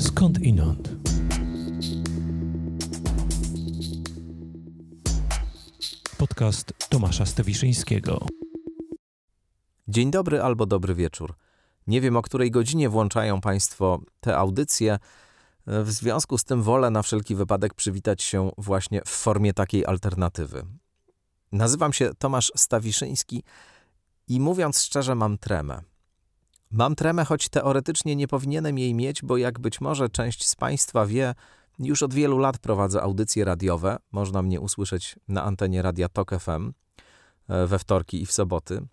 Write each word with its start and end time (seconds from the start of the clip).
Skąd 0.00 0.38
inąd? 0.38 0.88
Podcast 6.18 6.72
Tomasza 6.88 7.26
Stewiszyńskiego. 7.26 8.26
Dzień 9.88 10.10
dobry 10.10 10.42
albo 10.42 10.66
dobry 10.66 10.94
wieczór. 10.94 11.34
Nie 11.86 12.00
wiem, 12.00 12.16
o 12.16 12.22
której 12.22 12.50
godzinie 12.50 12.88
włączają 12.88 13.40
Państwo 13.40 14.00
te 14.20 14.36
audycje. 14.36 14.98
W 15.66 15.90
związku 15.90 16.38
z 16.38 16.44
tym 16.44 16.62
wolę 16.62 16.90
na 16.90 17.02
wszelki 17.02 17.34
wypadek 17.34 17.74
przywitać 17.74 18.22
się 18.22 18.50
właśnie 18.58 19.02
w 19.06 19.10
formie 19.10 19.52
takiej 19.52 19.86
alternatywy. 19.86 20.66
Nazywam 21.52 21.92
się 21.92 22.10
Tomasz 22.18 22.52
Stawiszyński 22.56 23.42
i 24.32 24.40
mówiąc 24.40 24.82
szczerze, 24.82 25.14
mam 25.14 25.38
tremę. 25.38 25.82
Mam 26.70 26.94
tremę, 26.94 27.24
choć 27.24 27.48
teoretycznie 27.48 28.16
nie 28.16 28.28
powinienem 28.28 28.78
jej 28.78 28.94
mieć, 28.94 29.22
bo 29.22 29.36
jak 29.36 29.60
być 29.60 29.80
może 29.80 30.08
część 30.08 30.48
z 30.48 30.56
Państwa 30.56 31.06
wie, 31.06 31.34
już 31.78 32.02
od 32.02 32.14
wielu 32.14 32.38
lat 32.38 32.58
prowadzę 32.58 33.02
audycje 33.02 33.44
radiowe. 33.44 33.96
Można 34.12 34.42
mnie 34.42 34.60
usłyszeć 34.60 35.16
na 35.28 35.42
antenie 35.44 35.82
Radia 35.82 36.08
Tok 36.08 36.30
FM 36.40 36.72
e, 37.48 37.66
we 37.66 37.78
wtorki 37.78 38.22
i 38.22 38.26
w 38.26 38.32
soboty. 38.32 38.86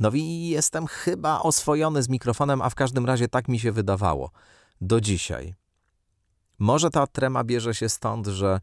No 0.00 0.10
i 0.14 0.48
jestem 0.48 0.86
chyba 0.86 1.40
oswojony 1.40 2.02
z 2.02 2.08
mikrofonem, 2.08 2.62
a 2.62 2.70
w 2.70 2.74
każdym 2.74 3.06
razie 3.06 3.28
tak 3.28 3.48
mi 3.48 3.58
się 3.58 3.72
wydawało 3.72 4.30
do 4.80 5.00
dzisiaj. 5.00 5.54
Może 6.58 6.90
ta 6.90 7.06
trema 7.06 7.44
bierze 7.44 7.74
się 7.74 7.88
stąd, 7.88 8.26
że 8.26 8.60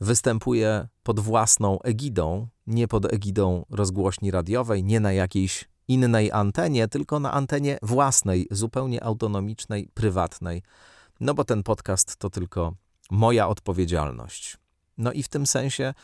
występuję 0.00 0.88
pod 1.02 1.20
własną 1.20 1.82
egidą, 1.82 2.48
nie 2.66 2.88
pod 2.88 3.12
egidą 3.12 3.64
rozgłośni 3.70 4.30
radiowej, 4.30 4.84
nie 4.84 5.00
na 5.00 5.12
jakiejś 5.12 5.68
innej 5.88 6.32
antenie, 6.32 6.88
tylko 6.88 7.20
na 7.20 7.32
antenie 7.32 7.78
własnej, 7.82 8.46
zupełnie 8.50 9.04
autonomicznej, 9.04 9.88
prywatnej. 9.94 10.62
No 11.20 11.34
bo 11.34 11.44
ten 11.44 11.62
podcast 11.62 12.16
to 12.16 12.30
tylko 12.30 12.74
moja 13.10 13.48
odpowiedzialność. 13.48 14.56
No 14.98 15.12
i 15.12 15.22
w 15.22 15.28
tym 15.28 15.46
sensie 15.46 15.94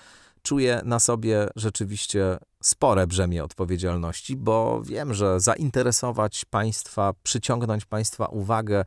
czuję 0.42 0.80
na 0.84 1.00
sobie 1.00 1.48
rzeczywiście 1.56 2.38
spore 2.62 3.06
brzemię 3.06 3.44
odpowiedzialności, 3.44 4.36
bo 4.36 4.82
wiem, 4.82 5.14
że 5.14 5.40
zainteresować 5.40 6.44
Państwa, 6.44 7.12
przyciągnąć 7.22 7.84
Państwa 7.84 8.26
uwagę, 8.26 8.84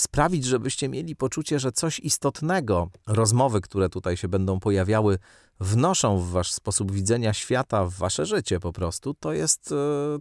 sprawić, 0.00 0.44
żebyście 0.44 0.88
mieli 0.88 1.16
poczucie, 1.16 1.58
że 1.58 1.72
coś 1.72 1.98
istotnego, 1.98 2.88
rozmowy, 3.06 3.60
które 3.60 3.88
tutaj 3.88 4.16
się 4.16 4.28
będą 4.28 4.60
pojawiały, 4.60 5.18
wnoszą 5.60 6.18
w 6.18 6.30
wasz 6.30 6.52
sposób 6.52 6.92
widzenia 6.92 7.34
świata, 7.34 7.84
w 7.84 7.94
wasze 7.94 8.26
życie 8.26 8.60
po 8.60 8.72
prostu, 8.72 9.14
to 9.14 9.32
jest 9.32 9.72
y, 9.72 9.74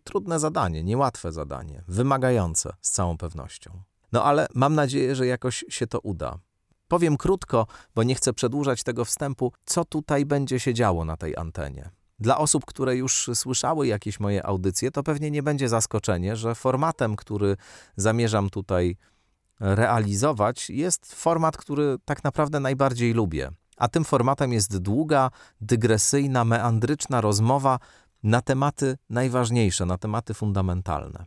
trudne 0.04 0.40
zadanie, 0.40 0.84
niełatwe 0.84 1.32
zadanie, 1.32 1.84
wymagające 1.88 2.74
z 2.82 2.92
całą 2.92 3.18
pewnością. 3.18 3.84
No 4.12 4.24
ale 4.24 4.48
mam 4.54 4.76
nadzieję, 4.76 5.16
że 5.16 5.28
jakoś 5.28 5.66
się 5.70 5.88
to 5.88 6.00
uda. 6.00 6.40
Powiem 6.88 7.18
krótko, 7.18 7.68
bo 7.96 8.04
nie 8.04 8.16
chcę 8.16 8.34
przedłużać 8.34 8.84
tego 8.84 9.06
wstępu, 9.06 9.54
co 9.66 9.86
tutaj 9.86 10.26
będzie 10.26 10.60
się 10.60 10.74
działo 10.74 11.06
na 11.06 11.18
tej 11.18 11.38
antenie. 11.38 11.90
Dla 12.20 12.38
osób, 12.38 12.66
które 12.66 12.96
już 12.96 13.30
słyszały 13.34 13.88
jakieś 13.88 14.20
moje 14.20 14.46
audycje, 14.46 14.92
to 14.92 15.04
pewnie 15.04 15.32
nie 15.32 15.44
będzie 15.44 15.70
zaskoczenie, 15.70 16.36
że 16.36 16.56
formatem, 16.56 17.16
który 17.16 17.58
zamierzam 17.96 18.50
tutaj 18.50 18.98
realizować, 19.60 20.70
jest 20.70 21.16
format, 21.16 21.58
który 21.58 21.98
tak 22.06 22.24
naprawdę 22.24 22.60
najbardziej 22.60 23.14
lubię. 23.14 23.52
A 23.78 23.88
tym 23.88 24.04
formatem 24.04 24.54
jest 24.54 24.78
długa, 24.78 25.30
dygresyjna, 25.62 26.46
meandryczna 26.46 27.22
rozmowa 27.22 27.80
na 28.24 28.42
tematy 28.42 28.98
najważniejsze, 29.10 29.86
na 29.86 29.98
tematy 29.98 30.34
fundamentalne. 30.34 31.26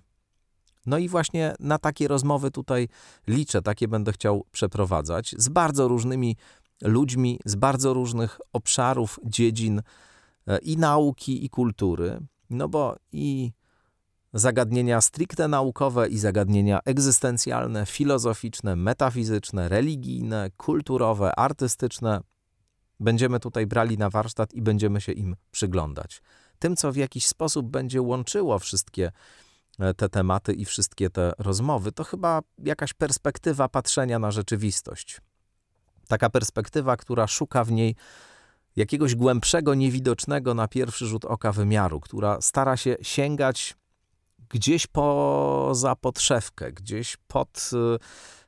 No 0.87 0.99
i 0.99 1.09
właśnie 1.09 1.55
na 1.61 1.79
takie 1.79 2.09
rozmowy 2.09 2.51
tutaj 2.51 2.89
liczę, 3.27 3.63
takie 3.63 3.89
będę 3.89 4.13
chciał 4.13 4.45
przeprowadzać 4.53 5.35
z 5.39 5.49
bardzo 5.49 5.89
różnymi 5.89 6.37
ludźmi, 6.83 7.41
z 7.45 7.55
bardzo 7.55 7.95
różnych 7.95 8.41
obszarów, 8.53 9.21
dziedzin 9.25 9.83
e, 10.47 10.59
i 10.59 10.77
nauki, 10.77 11.45
i 11.45 11.51
kultury. 11.51 12.21
No 12.51 12.69
bo 12.69 12.97
i 13.13 13.53
zagadnienia 14.33 15.01
stricte 15.01 15.49
naukowe 15.49 16.09
i 16.09 16.19
zagadnienia 16.19 16.81
egzystencjalne, 16.85 17.87
filozoficzne, 17.87 18.77
metafizyczne, 18.77 19.69
religijne, 19.69 20.51
kulturowe, 20.57 21.39
artystyczne 21.39 22.21
będziemy 23.01 23.41
tutaj 23.41 23.67
brali 23.67 23.99
na 23.99 24.11
warsztat 24.11 24.55
i 24.55 24.63
będziemy 24.63 25.01
się 25.01 25.13
im 25.13 25.37
przyglądać. 25.51 26.23
Tym, 26.59 26.77
co 26.77 26.93
w 26.93 26.97
jakiś 26.97 27.27
sposób 27.27 27.67
będzie 27.67 28.03
łączyło 28.03 28.59
wszystkie 28.59 29.13
e, 29.79 29.95
te 29.95 30.09
tematy 30.09 30.53
i 30.53 30.65
wszystkie 30.65 31.11
te 31.11 31.33
rozmowy, 31.39 31.93
to 31.93 32.05
chyba 32.05 32.41
jakaś 32.59 32.95
perspektywa 32.95 33.69
patrzenia 33.69 34.19
na 34.19 34.31
rzeczywistość. 34.31 35.21
Taka 36.09 36.31
perspektywa, 36.31 36.97
która 36.97 37.27
szuka 37.27 37.65
w 37.65 37.73
niej 37.73 37.97
jakiegoś 38.77 39.15
głębszego, 39.15 39.75
niewidocznego 39.75 40.55
na 40.55 40.69
pierwszy 40.69 41.07
rzut 41.07 41.25
oka 41.25 41.53
wymiaru, 41.53 42.01
która 42.01 42.41
stara 42.41 42.77
się 42.77 42.97
sięgać 43.03 43.77
gdzieś 44.53 44.87
poza 44.87 45.97
podszewkę, 45.97 46.73
gdzieś 46.73 47.17
pod 47.17 47.71
y, 47.73 47.99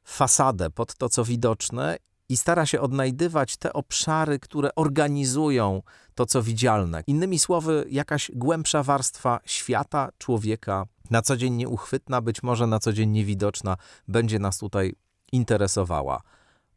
fasadę, 0.05 0.71
pod 0.71 0.95
to, 0.95 1.09
co 1.09 1.25
widoczne 1.25 1.97
i 2.29 2.37
stara 2.37 2.67
się 2.67 2.81
odnajdywać 2.81 3.57
te 3.57 3.73
obszary, 3.73 4.39
które 4.39 4.75
organizują 4.75 5.83
to, 6.15 6.27
co 6.27 6.43
widzialne. 6.43 7.03
Innymi 7.07 7.39
słowy, 7.39 7.85
jakaś 7.91 8.31
głębsza 8.35 8.83
warstwa 8.83 9.41
świata, 9.45 10.09
człowieka, 10.19 10.87
na 11.11 11.23
co 11.23 11.37
dzień 11.37 11.55
nieuchwytna, 11.55 12.21
być 12.21 12.43
może 12.43 12.67
na 12.67 12.79
co 12.79 12.93
dzień 12.93 13.11
niewidoczna, 13.11 13.77
będzie 14.09 14.39
nas 14.39 14.59
tutaj 14.59 14.95
interesowała. 15.33 16.21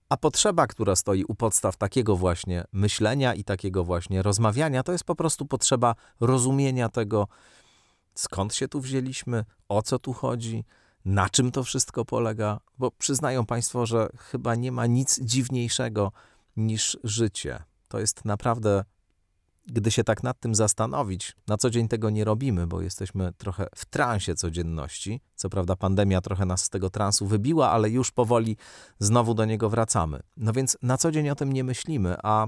A 0.09 0.17
potrzeba, 0.17 0.67
która 0.67 0.95
stoi 0.95 1.23
u 1.23 1.35
podstaw 1.35 1.77
takiego 1.77 2.15
właśnie 2.15 2.63
myślenia 2.71 3.33
i 3.33 3.43
takiego 3.43 3.83
właśnie 3.83 4.21
rozmawiania, 4.21 4.83
to 4.83 4.91
jest 4.91 5.03
po 5.03 5.15
prostu 5.15 5.45
potrzeba 5.45 5.95
rozumienia 6.19 6.89
tego, 6.89 7.27
skąd 8.17 8.55
się 8.55 8.67
tu 8.67 8.81
wzięliśmy, 8.81 9.45
o 9.69 9.81
co 9.81 9.99
tu 9.99 10.13
chodzi, 10.13 10.65
na 11.05 11.29
czym 11.29 11.51
to 11.51 11.63
wszystko 11.63 12.05
polega, 12.05 12.59
bo 12.77 12.91
przyznają 12.91 13.45
Państwo, 13.45 13.85
że 13.85 14.09
chyba 14.17 14.55
nie 14.55 14.71
ma 14.71 14.85
nic 14.85 15.19
dziwniejszego 15.21 16.11
niż 16.57 16.97
życie. 17.03 17.63
To 17.87 17.99
jest 17.99 18.25
naprawdę, 18.25 18.83
gdy 19.65 19.91
się 19.91 20.03
tak 20.03 20.23
nad 20.23 20.39
tym 20.39 20.55
zastanowić, 20.55 21.35
na 21.47 21.57
co 21.57 21.69
dzień 21.69 21.87
tego 21.87 22.09
nie 22.09 22.23
robimy, 22.23 22.67
bo 22.67 22.81
jesteśmy 22.81 23.33
trochę 23.37 23.67
w 23.75 23.85
transie 23.85 24.35
codzienności. 24.35 25.21
Co 25.35 25.49
prawda, 25.49 25.75
pandemia 25.75 26.21
trochę 26.21 26.45
nas 26.45 26.63
z 26.63 26.69
tego 26.69 26.89
transu 26.89 27.27
wybiła, 27.27 27.71
ale 27.71 27.89
już 27.89 28.11
powoli 28.11 28.57
znowu 28.99 29.33
do 29.33 29.45
niego 29.45 29.69
wracamy. 29.69 30.19
No 30.37 30.53
więc 30.53 30.77
na 30.81 30.97
co 30.97 31.11
dzień 31.11 31.29
o 31.29 31.35
tym 31.35 31.53
nie 31.53 31.63
myślimy, 31.63 32.15
a 32.23 32.47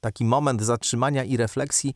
taki 0.00 0.24
moment 0.24 0.62
zatrzymania 0.62 1.24
i 1.24 1.36
refleksji 1.36 1.94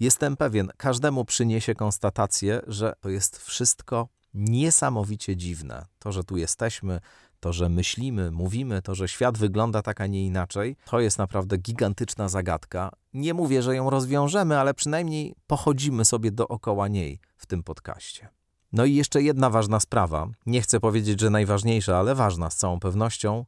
Jestem 0.00 0.36
pewien, 0.36 0.72
każdemu 0.76 1.24
przyniesie 1.24 1.74
konstatację, 1.74 2.60
że 2.66 2.92
to 3.00 3.08
jest 3.08 3.38
wszystko 3.38 4.08
niesamowicie 4.34 5.36
dziwne. 5.36 5.86
To, 5.98 6.12
że 6.12 6.24
tu 6.24 6.36
jesteśmy, 6.36 7.00
to, 7.40 7.52
że 7.52 7.68
myślimy, 7.68 8.30
mówimy, 8.30 8.82
to, 8.82 8.94
że 8.94 9.08
świat 9.08 9.38
wygląda 9.38 9.82
tak, 9.82 10.00
a 10.00 10.06
nie 10.06 10.26
inaczej, 10.26 10.76
to 10.84 11.00
jest 11.00 11.18
naprawdę 11.18 11.58
gigantyczna 11.58 12.28
zagadka. 12.28 12.90
Nie 13.14 13.34
mówię, 13.34 13.62
że 13.62 13.76
ją 13.76 13.90
rozwiążemy, 13.90 14.58
ale 14.58 14.74
przynajmniej 14.74 15.34
pochodzimy 15.46 16.04
sobie 16.04 16.30
dookoła 16.30 16.88
niej 16.88 17.20
w 17.36 17.46
tym 17.46 17.62
podcaście. 17.62 18.28
No 18.72 18.84
i 18.84 18.94
jeszcze 18.94 19.22
jedna 19.22 19.50
ważna 19.50 19.80
sprawa, 19.80 20.28
nie 20.46 20.62
chcę 20.62 20.80
powiedzieć, 20.80 21.20
że 21.20 21.30
najważniejsza, 21.30 21.98
ale 21.98 22.14
ważna 22.14 22.50
z 22.50 22.56
całą 22.56 22.80
pewnością, 22.80 23.44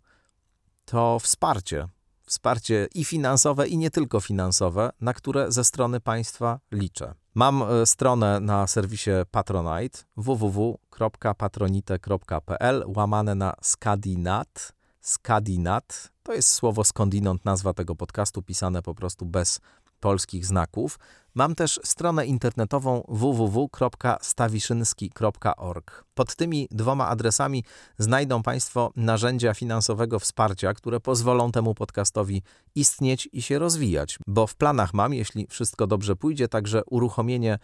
to 0.85 1.19
wsparcie 1.19 1.89
wsparcie 2.33 2.89
i 2.95 3.05
finansowe, 3.05 3.69
i 3.69 3.79
nie 3.79 3.91
tylko 3.91 4.21
finansowe, 4.21 4.91
na 5.01 5.15
które 5.15 5.53
ze 5.53 5.65
strony 5.65 6.01
państwa 6.01 6.61
liczę. 6.73 7.15
Mam 7.35 7.63
e, 7.63 7.87
stronę 7.87 8.41
na 8.41 8.67
serwisie 8.67 9.11
Patronite 9.31 9.99
www.patronite.pl 10.17 12.85
łamane 12.97 13.35
na 13.35 13.55
skadinat. 13.63 14.73
Skadinat 15.01 16.13
to 16.23 16.33
jest 16.33 16.49
słowo 16.49 16.85
skądinąd 16.85 17.45
nazwa 17.45 17.75
tego 17.75 17.97
podcastu 17.97 18.43
pisane 18.43 18.83
po 18.83 18.95
prostu 18.95 19.27
bez 19.27 19.61
polskich 20.01 20.47
znaków. 20.47 20.99
Mam 21.35 21.55
też 21.55 21.81
stronę 21.85 22.27
internetową 22.27 23.05
www.stawiszynski.org. 23.09 26.05
Pod 26.15 26.37
tymi 26.37 26.69
dwoma 26.71 27.09
adresami 27.09 27.65
znajdą 27.99 28.43
Państwo 28.43 28.93
narzędzia 28.97 29.55
finansowego 29.55 30.19
wsparcia, 30.19 30.75
które 30.75 31.01
pozwolą 31.01 31.53
temu 31.53 31.75
podcastowi 31.75 32.43
istnieć 32.75 33.29
i 33.33 33.43
się 33.43 33.59
rozwijać, 33.59 34.19
bo 34.27 34.47
w 34.47 34.55
planach 34.55 34.95
mam, 34.95 35.15
jeśli 35.15 35.47
wszystko 35.47 35.87
dobrze 35.87 36.17
pójdzie, 36.17 36.49
także 36.49 36.85
uruchomienie 36.85 37.59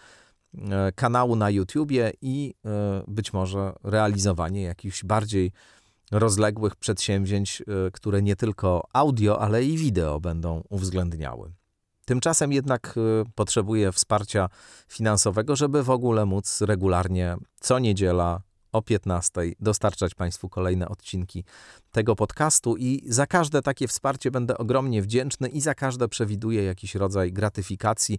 e, 0.54 0.92
kanału 0.92 1.36
na 1.36 1.50
YouTubie 1.50 2.12
i 2.22 2.54
e, 2.64 3.02
być 3.08 3.32
może 3.32 3.72
realizowanie 3.84 4.62
jakichś 4.62 5.04
bardziej 5.04 5.52
rozległych 6.10 6.76
przedsięwzięć, 6.76 7.62
e, 7.62 7.64
które 7.90 8.22
nie 8.22 8.36
tylko 8.36 8.88
audio, 8.92 9.40
ale 9.40 9.64
i 9.64 9.78
wideo 9.78 10.20
będą 10.20 10.62
uwzględniały. 10.68 11.52
Tymczasem 12.08 12.52
jednak 12.52 12.94
potrzebuję 13.34 13.92
wsparcia 13.92 14.48
finansowego, 14.88 15.56
żeby 15.56 15.82
w 15.82 15.90
ogóle 15.90 16.26
móc 16.26 16.60
regularnie 16.60 17.36
co 17.60 17.78
niedziela 17.78 18.40
o 18.72 18.82
15 18.82 19.40
dostarczać 19.60 20.14
Państwu 20.14 20.48
kolejne 20.48 20.88
odcinki 20.88 21.44
tego 21.92 22.16
podcastu 22.16 22.76
i 22.76 23.02
za 23.06 23.26
każde 23.26 23.62
takie 23.62 23.88
wsparcie 23.88 24.30
będę 24.30 24.58
ogromnie 24.58 25.02
wdzięczny 25.02 25.48
i 25.48 25.60
za 25.60 25.74
każde 25.74 26.08
przewiduję 26.08 26.64
jakiś 26.64 26.94
rodzaj 26.94 27.32
gratyfikacji. 27.32 28.18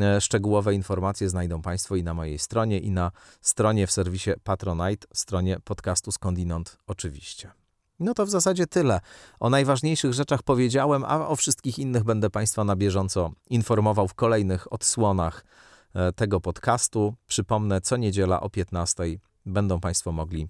E, 0.00 0.20
szczegółowe 0.20 0.74
informacje 0.74 1.28
znajdą 1.28 1.62
Państwo 1.62 1.96
i 1.96 2.02
na 2.02 2.14
mojej 2.14 2.38
stronie, 2.38 2.78
i 2.78 2.90
na 2.90 3.10
stronie 3.40 3.86
w 3.86 3.92
serwisie 3.92 4.30
Patronite, 4.44 5.06
stronie 5.12 5.56
podcastu 5.64 6.12
Skądinąd 6.12 6.78
oczywiście. 6.86 7.59
No 8.00 8.14
to 8.14 8.26
w 8.26 8.30
zasadzie 8.30 8.66
tyle. 8.66 9.00
O 9.40 9.50
najważniejszych 9.50 10.12
rzeczach 10.12 10.42
powiedziałem, 10.42 11.04
a 11.04 11.28
o 11.28 11.36
wszystkich 11.36 11.78
innych 11.78 12.04
będę 12.04 12.30
Państwa 12.30 12.64
na 12.64 12.76
bieżąco 12.76 13.32
informował 13.50 14.08
w 14.08 14.14
kolejnych 14.14 14.72
odsłonach 14.72 15.44
e, 15.94 16.12
tego 16.12 16.40
podcastu. 16.40 17.14
Przypomnę, 17.26 17.80
co 17.80 17.96
niedziela 17.96 18.40
o 18.40 18.50
15 18.50 19.04
będą 19.46 19.80
Państwo 19.80 20.12
mogli 20.12 20.48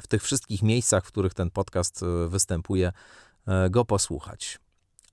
w 0.00 0.06
tych 0.06 0.22
wszystkich 0.22 0.62
miejscach, 0.62 1.04
w 1.04 1.08
których 1.08 1.34
ten 1.34 1.50
podcast 1.50 2.02
e, 2.02 2.28
występuje, 2.28 2.92
e, 3.46 3.70
go 3.70 3.84
posłuchać. 3.84 4.58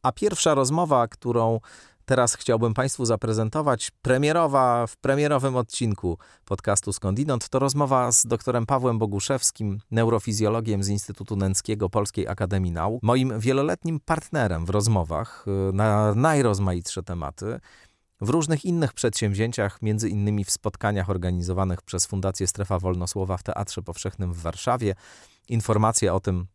A 0.04 0.12
pierwsza 0.12 0.54
rozmowa, 0.54 1.08
którą 1.08 1.60
teraz 2.08 2.36
chciałbym 2.36 2.74
Państwu 2.74 3.06
zaprezentować, 3.06 3.92
premierowa 4.02 4.88
w 4.88 4.98
premierowym 4.98 5.56
odcinku 5.56 6.18
podcastu 6.46 6.94
Skądinąd, 6.94 7.50
to 7.50 7.60
rozmowa 7.60 8.12
z 8.12 8.26
doktorem 8.26 8.66
Pawłem 8.66 9.00
Boguszewskim, 9.00 9.80
neurofizjologiem 9.92 10.84
z 10.84 10.90
Instytutu 10.90 11.36
Nęckiego 11.36 11.90
Polskiej 11.90 12.28
Akademii 12.28 12.72
Nauk, 12.72 13.04
moim 13.04 13.40
wieloletnim 13.40 14.00
partnerem 14.00 14.66
w 14.66 14.70
rozmowach 14.70 15.46
e, 15.48 15.72
na 15.74 16.16
najrozmaitsze 16.16 17.04
tematy 17.04 17.60
w 18.22 18.30
różnych 18.30 18.66
innych 18.66 18.94
przedsięwzięciach, 18.94 19.82
między 19.82 20.10
innymi 20.10 20.44
w 20.44 20.52
spotkaniach 20.52 21.10
organizowanych 21.10 21.82
przez 21.82 22.06
Fundację 22.06 22.48
Strefa 22.48 22.80
Wolnosłowa 22.80 23.38
w 23.38 23.44
Teatrze 23.44 23.82
Powszechnym 23.82 24.34
w 24.34 24.42
Warszawie. 24.42 24.96
Informacje 25.50 26.14
o 26.14 26.20
tym 26.20 26.48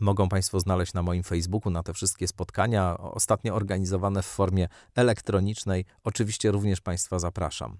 mogą 0.00 0.28
Państwo 0.28 0.60
znaleźć 0.60 0.94
na 0.94 1.02
moim 1.02 1.22
Facebooku, 1.22 1.72
na 1.72 1.82
te 1.82 1.94
wszystkie 1.94 2.28
spotkania, 2.28 2.98
ostatnio 2.98 3.54
organizowane 3.54 4.22
w 4.22 4.26
formie 4.26 4.68
elektronicznej. 4.94 5.84
Oczywiście 6.04 6.50
również 6.50 6.80
Państwa 6.80 7.18
zapraszam. 7.18 7.78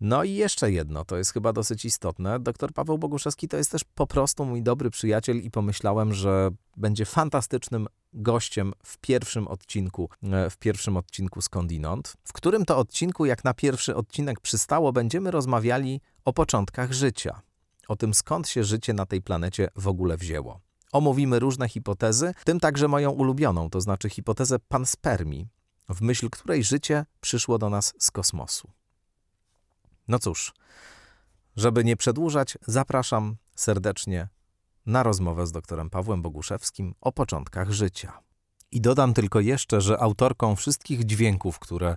No 0.00 0.24
i 0.24 0.34
jeszcze 0.34 0.72
jedno, 0.72 1.04
to 1.04 1.16
jest 1.16 1.32
chyba 1.32 1.52
dosyć 1.52 1.84
istotne. 1.84 2.40
Doktor 2.40 2.72
Paweł 2.72 2.98
Boguszewski 2.98 3.48
to 3.48 3.56
jest 3.56 3.70
też 3.70 3.84
po 3.84 4.06
prostu 4.06 4.44
mój 4.44 4.62
dobry 4.62 4.90
przyjaciel 4.90 5.36
i 5.36 5.50
pomyślałem, 5.50 6.14
że 6.14 6.50
będzie 6.76 7.04
fantastycznym 7.04 7.86
gościem 8.12 8.72
w 8.84 8.98
pierwszym 8.98 9.48
odcinku, 9.48 10.10
e, 10.22 10.50
w 10.50 10.56
pierwszym 10.56 10.96
odcinku 10.96 11.40
Skądinąd, 11.40 12.16
w 12.24 12.32
którym 12.32 12.64
to 12.64 12.78
odcinku, 12.78 13.26
jak 13.26 13.44
na 13.44 13.54
pierwszy 13.54 13.96
odcinek 13.96 14.40
przystało, 14.40 14.92
będziemy 14.92 15.30
rozmawiali 15.30 16.00
o 16.24 16.32
początkach 16.32 16.92
życia, 16.92 17.40
o 17.88 17.96
tym 17.96 18.14
skąd 18.14 18.48
się 18.48 18.64
życie 18.64 18.92
na 18.92 19.06
tej 19.06 19.22
planecie 19.22 19.68
w 19.76 19.88
ogóle 19.88 20.16
wzięło. 20.16 20.60
Omówimy 20.92 21.38
różne 21.38 21.68
hipotezy, 21.68 22.34
w 22.36 22.44
tym 22.44 22.60
także 22.60 22.88
moją 22.88 23.10
ulubioną, 23.10 23.70
to 23.70 23.80
znaczy 23.80 24.10
hipotezę 24.10 24.58
panspermii, 24.58 25.48
w 25.88 26.00
myśl 26.02 26.30
której 26.30 26.64
życie 26.64 27.06
przyszło 27.20 27.58
do 27.58 27.70
nas 27.70 27.94
z 27.98 28.10
kosmosu. 28.10 28.70
No 30.08 30.18
cóż, 30.18 30.52
żeby 31.56 31.84
nie 31.84 31.96
przedłużać, 31.96 32.58
zapraszam 32.66 33.36
serdecznie 33.54 34.28
na 34.86 35.02
rozmowę 35.02 35.46
z 35.46 35.52
doktorem 35.52 35.90
Pawłem 35.90 36.22
Boguszewskim 36.22 36.94
o 37.00 37.12
początkach 37.12 37.70
życia. 37.70 38.18
I 38.72 38.80
dodam 38.80 39.14
tylko 39.14 39.40
jeszcze, 39.40 39.80
że 39.80 40.00
autorką 40.00 40.56
wszystkich 40.56 41.04
dźwięków, 41.04 41.58
które 41.58 41.96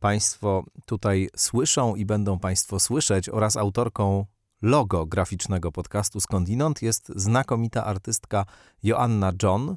Państwo 0.00 0.64
tutaj 0.86 1.28
słyszą 1.36 1.94
i 1.94 2.04
będą 2.04 2.38
Państwo 2.38 2.80
słyszeć, 2.80 3.28
oraz 3.28 3.56
autorką 3.56 4.26
logo 4.62 5.06
graficznego 5.06 5.72
podcastu 5.72 6.20
Skądinąd 6.20 6.82
jest 6.82 7.12
znakomita 7.16 7.84
artystka 7.84 8.44
Joanna 8.82 9.32
John. 9.42 9.76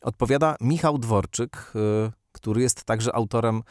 odpowiada 0.00 0.56
Michał 0.60 0.98
Dworczyk, 0.98 1.72
y, 1.76 2.12
który 2.32 2.62
jest 2.62 2.84
także 2.84 3.14
autorem 3.14 3.62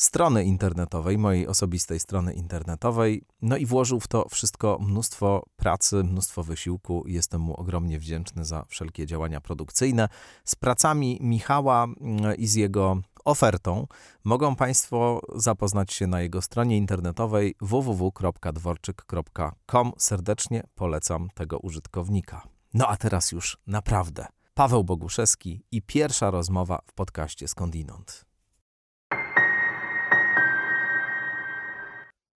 strony 0.00 0.44
internetowej, 0.44 1.18
mojej 1.18 1.46
osobistej 1.46 2.00
strony 2.00 2.32
internetowej. 2.32 3.24
No 3.42 3.56
i 3.56 3.66
włożył 3.66 4.00
w 4.00 4.08
to 4.08 4.28
wszystko 4.28 4.78
mnóstwo 4.80 5.46
pracy, 5.56 6.04
mnóstwo 6.04 6.42
wysiłku. 6.42 7.04
Jestem 7.06 7.40
mu 7.40 7.54
ogromnie 7.54 7.98
wdzięczny 7.98 8.44
za 8.44 8.64
wszelkie 8.68 9.06
działania 9.06 9.40
produkcyjne. 9.40 10.08
Z 10.44 10.54
pracami 10.54 11.18
Michała 11.20 11.86
y, 11.86 11.90
i 12.34 12.46
z 12.46 12.54
jego 12.54 12.96
ofertą 13.24 13.86
mogą 14.24 14.56
Państwo 14.56 15.20
zapoznać 15.34 15.92
się 15.92 16.06
na 16.06 16.20
jego 16.20 16.42
stronie 16.42 16.76
internetowej 16.76 17.54
www.dworczyk.com. 17.60 19.92
Serdecznie 19.98 20.62
polecam 20.74 21.28
tego 21.34 21.58
użytkownika. 21.58 22.42
No 22.74 22.88
a 22.88 22.96
teraz 22.96 23.32
już 23.32 23.58
naprawdę. 23.66 24.26
Paweł 24.54 24.84
Boguszewski 24.84 25.62
i 25.70 25.82
pierwsza 25.82 26.30
rozmowa 26.30 26.80
w 26.86 26.92
podcaście 26.92 27.48
Skądinąd. 27.48 28.29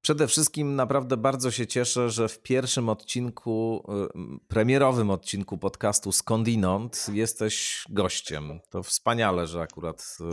Przede 0.05 0.27
wszystkim 0.27 0.77
naprawdę 0.77 1.17
bardzo 1.17 1.51
się 1.51 1.67
cieszę, 1.67 2.11
że 2.11 2.29
w 2.29 2.43
pierwszym 2.43 2.89
odcinku, 2.89 3.85
y, 4.39 4.39
premierowym 4.49 5.11
odcinku 5.11 5.59
podcastu 5.59 6.13
Skądinąd 6.13 7.07
jesteś 7.13 7.85
gościem. 7.91 8.61
To 8.71 8.83
wspaniale, 8.83 9.47
że 9.47 9.61
akurat 9.61 10.17
y, 10.21 10.25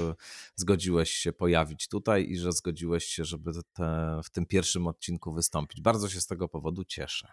zgodziłeś 0.56 1.12
się 1.12 1.34
pojawić 1.34 1.88
tutaj 1.88 2.30
i 2.30 2.38
że 2.38 2.52
zgodziłeś 2.52 3.06
się, 3.06 3.26
żeby 3.26 3.52
te, 3.74 4.20
w 4.24 4.30
tym 4.30 4.46
pierwszym 4.46 4.88
odcinku 4.88 5.34
wystąpić. 5.34 5.82
Bardzo 5.82 6.10
się 6.10 6.22
z 6.22 6.28
tego 6.28 6.48
powodu 6.48 6.84
cieszę. 6.84 7.28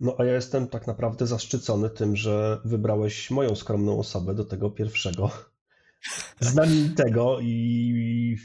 No 0.00 0.14
a 0.18 0.24
ja 0.24 0.34
jestem 0.34 0.68
tak 0.68 0.86
naprawdę 0.86 1.26
zaszczycony 1.26 1.90
tym, 1.90 2.16
że 2.16 2.60
wybrałeś 2.64 3.30
moją 3.30 3.56
skromną 3.56 3.98
osobę 3.98 4.34
do 4.34 4.44
tego 4.44 4.70
pierwszego 4.70 5.30
znamienitego 6.40 7.38
i 7.40 8.36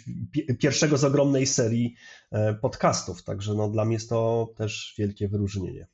pierwszego 0.60 0.98
z 0.98 1.04
ogromnej 1.04 1.46
serii 1.46 1.96
e, 2.32 2.54
podcastów. 2.54 3.24
Także 3.24 3.54
no, 3.54 3.70
dla 3.70 3.86
mnie 3.86 3.94
jest 3.94 4.10
to 4.10 4.54
też 4.58 4.96
wielkie 4.98 5.28
wyróżnienie. 5.28 5.88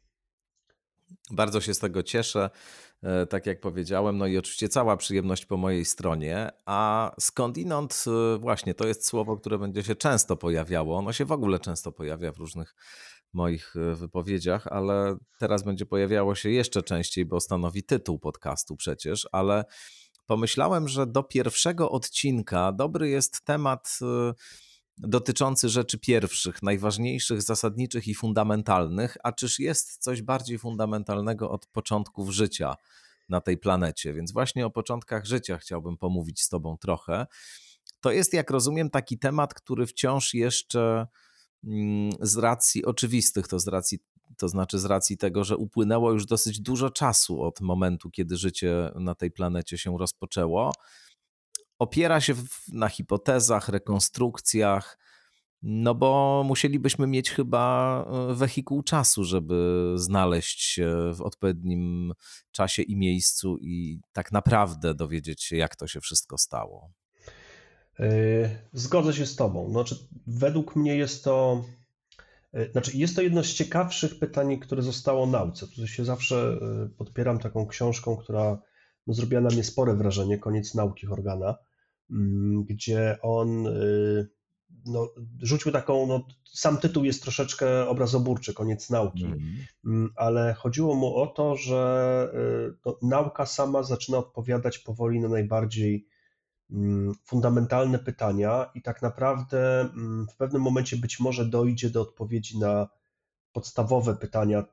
Bardzo 1.32 1.62
się 1.62 1.74
z 1.74 1.80
tego 1.80 2.04
cieszę. 2.04 2.50
E, 3.04 3.26
tak 3.26 3.46
jak 3.46 3.60
powiedziałem, 3.60 4.18
no 4.18 4.28
i 4.28 4.38
oczywiście 4.38 4.70
cała 4.70 4.98
przyjemność 4.98 5.46
po 5.46 5.58
mojej 5.58 5.86
stronie. 5.86 6.50
A 6.66 7.12
skądinąd, 7.20 8.06
e, 8.08 8.38
właśnie, 8.38 8.74
to 8.74 8.88
jest 8.88 9.08
słowo, 9.08 9.38
które 9.38 9.60
będzie 9.60 9.84
się 9.84 9.96
często 9.96 10.38
pojawiało. 10.38 10.98
Ono 10.98 11.14
się 11.14 11.26
w 11.26 11.32
ogóle 11.32 11.60
często 11.60 11.92
pojawia 11.92 12.32
w 12.32 12.38
różnych 12.38 12.76
moich 13.34 13.74
wypowiedziach, 13.96 14.68
ale 14.68 15.16
teraz 15.40 15.64
będzie 15.64 15.86
pojawiało 15.86 16.36
się 16.36 16.50
jeszcze 16.50 16.84
częściej, 16.84 17.26
bo 17.26 17.40
stanowi 17.40 17.84
tytuł 17.84 18.20
podcastu 18.20 18.76
przecież, 18.76 19.28
ale 19.32 19.64
pomyślałem, 20.26 20.88
że 20.88 21.08
do 21.08 21.24
pierwszego 21.24 21.92
odcinka 21.92 22.72
dobry 22.72 23.10
jest 23.10 23.42
temat 23.42 24.00
y, 24.02 24.34
dotyczący 24.98 25.70
rzeczy 25.70 26.00
pierwszych, 26.00 26.64
najważniejszych, 26.64 27.42
zasadniczych 27.42 28.08
i 28.08 28.16
fundamentalnych. 28.16 29.18
A 29.24 29.32
czyż 29.32 29.60
jest 29.60 30.04
coś 30.04 30.22
bardziej 30.22 30.60
fundamentalnego 30.60 31.52
od 31.52 31.66
początków 31.66 32.30
życia 32.30 32.76
na 33.30 33.42
tej 33.42 33.58
planecie? 33.58 34.14
Więc 34.14 34.32
właśnie 34.32 34.66
o 34.66 34.70
początkach 34.70 35.26
życia 35.26 35.58
chciałbym 35.58 35.98
pomówić 35.98 36.42
z 36.42 36.50
Tobą 36.50 36.78
trochę. 36.78 37.28
To 38.00 38.12
jest, 38.12 38.34
jak 38.34 38.50
rozumiem, 38.50 38.90
taki 38.90 39.20
temat, 39.20 39.54
który 39.54 39.86
wciąż 39.86 40.34
jeszcze 40.34 41.08
mm, 41.64 42.12
z 42.22 42.38
racji 42.38 42.86
oczywistych, 42.86 43.48
to 43.48 43.60
z 43.60 43.68
racji 43.68 44.00
to 44.38 44.50
znaczy 44.50 44.80
z 44.80 44.86
racji 44.86 45.18
tego, 45.18 45.44
że 45.44 45.58
upłynęło 45.58 46.12
już 46.12 46.26
dosyć 46.26 46.62
dużo 46.62 46.90
czasu 46.90 47.42
od 47.42 47.62
momentu, 47.62 48.10
kiedy 48.10 48.38
życie 48.38 48.92
na 48.96 49.16
tej 49.16 49.32
planecie 49.32 49.78
się 49.78 49.98
rozpoczęło, 49.98 50.72
opiera 51.80 52.22
się 52.22 52.34
na 52.72 52.90
hipotezach, 52.90 53.70
rekonstrukcjach, 53.70 54.98
no 55.64 55.96
bo 55.96 56.44
musielibyśmy 56.46 57.08
mieć 57.08 57.32
chyba 57.32 58.06
e, 58.32 58.34
wehikuł 58.34 58.84
czasu, 58.84 59.24
żeby 59.24 59.92
znaleźć 59.96 60.62
się 60.64 61.12
w 61.16 61.22
odpowiednim 61.22 62.14
czasie 62.52 62.82
i 62.82 62.96
miejscu 62.96 63.58
i 63.62 64.00
tak 64.14 64.32
naprawdę 64.32 64.94
dowiedzieć 64.94 65.44
się, 65.44 65.58
jak 65.58 65.76
to 65.76 65.88
się 65.88 66.02
wszystko 66.02 66.38
stało. 66.38 66.92
E, 68.00 68.10
zgodzę 68.74 69.14
się 69.14 69.26
z 69.26 69.36
Tobą. 69.36 69.72
Znaczy, 69.72 69.96
według 70.28 70.76
mnie 70.76 70.96
jest 70.96 71.24
to 71.24 71.64
znaczy, 72.72 72.98
jest 72.98 73.16
to 73.16 73.22
jedno 73.22 73.44
z 73.44 73.54
ciekawszych 73.54 74.20
pytań, 74.20 74.60
które 74.60 74.82
zostało 74.82 75.26
nauce. 75.26 75.68
Tu 75.68 75.88
się 75.88 76.06
zawsze 76.06 76.58
e, 76.62 76.90
podpieram 76.98 77.40
taką 77.40 77.68
książką, 77.68 78.18
która 78.18 78.62
no, 79.08 79.14
zrobiła 79.14 79.42
na 79.42 79.50
mnie 79.50 79.64
spore 79.64 79.96
wrażenie, 79.96 80.38
Koniec 80.38 80.76
nauki 80.76 81.08
Horgana, 81.08 81.56
mm, 82.12 82.64
gdzie 82.64 83.18
on 83.22 83.68
e, 83.68 83.72
no, 84.86 85.10
rzućmy 85.42 85.72
taką, 85.72 86.08
no, 86.08 86.28
sam 86.54 86.78
tytuł 86.78 87.04
jest 87.04 87.24
troszeczkę 87.24 87.88
obrazoburczy, 87.88 88.54
koniec 88.54 88.90
nauki, 88.90 89.26
mm. 89.86 90.10
ale 90.16 90.54
chodziło 90.54 90.96
mu 90.96 91.16
o 91.16 91.28
to, 91.28 91.56
że 91.56 92.30
no, 92.86 92.98
nauka 93.02 93.46
sama 93.46 93.84
zaczyna 93.84 94.18
odpowiadać 94.18 94.80
powoli 94.80 95.20
na 95.20 95.30
najbardziej 95.30 96.08
fundamentalne 97.26 98.00
pytania 98.00 98.72
i 98.76 98.82
tak 98.82 99.02
naprawdę 99.02 99.82
mm, 99.82 100.28
w 100.28 100.36
pewnym 100.36 100.62
momencie 100.62 100.98
być 100.98 101.20
może 101.20 101.46
dojdzie 101.46 101.90
do 101.90 102.02
odpowiedzi 102.02 102.60
na 102.60 102.88
podstawowe 103.52 104.16
pytania 104.16 104.64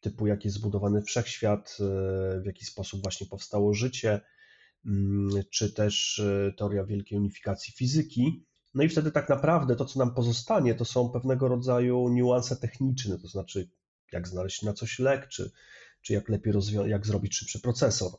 typu 0.00 0.26
jak 0.26 0.44
jest 0.44 0.56
zbudowany 0.56 1.02
wszechświat, 1.02 1.76
y, 1.80 2.40
w 2.40 2.46
jaki 2.46 2.64
sposób 2.64 3.02
właśnie 3.02 3.26
powstało 3.26 3.74
życie, 3.74 4.20
czy 5.50 5.72
też 5.72 6.18
y, 6.18 6.54
teoria 6.58 6.84
wielkiej 6.84 7.18
unifikacji 7.18 7.74
fizyki. 7.74 8.46
No 8.74 8.82
i 8.82 8.88
wtedy 8.88 9.12
tak 9.12 9.28
naprawdę 9.28 9.76
to, 9.76 9.84
co 9.84 9.98
nam 9.98 10.14
pozostanie, 10.14 10.74
to 10.74 10.84
są 10.84 11.10
pewnego 11.10 11.48
rodzaju 11.48 12.08
niuanse 12.08 12.56
techniczne, 12.56 13.18
to 13.18 13.28
znaczy 13.28 13.70
jak 14.12 14.28
znaleźć 14.28 14.62
na 14.62 14.72
coś 14.72 14.98
lek, 14.98 15.28
czy, 15.28 15.50
czy 16.02 16.12
jak 16.12 16.28
lepiej 16.28 16.52
rozwią- 16.52 16.86
jak 16.86 17.06
zrobić 17.06 17.36
szybszy 17.36 17.60
procesor. 17.60 18.12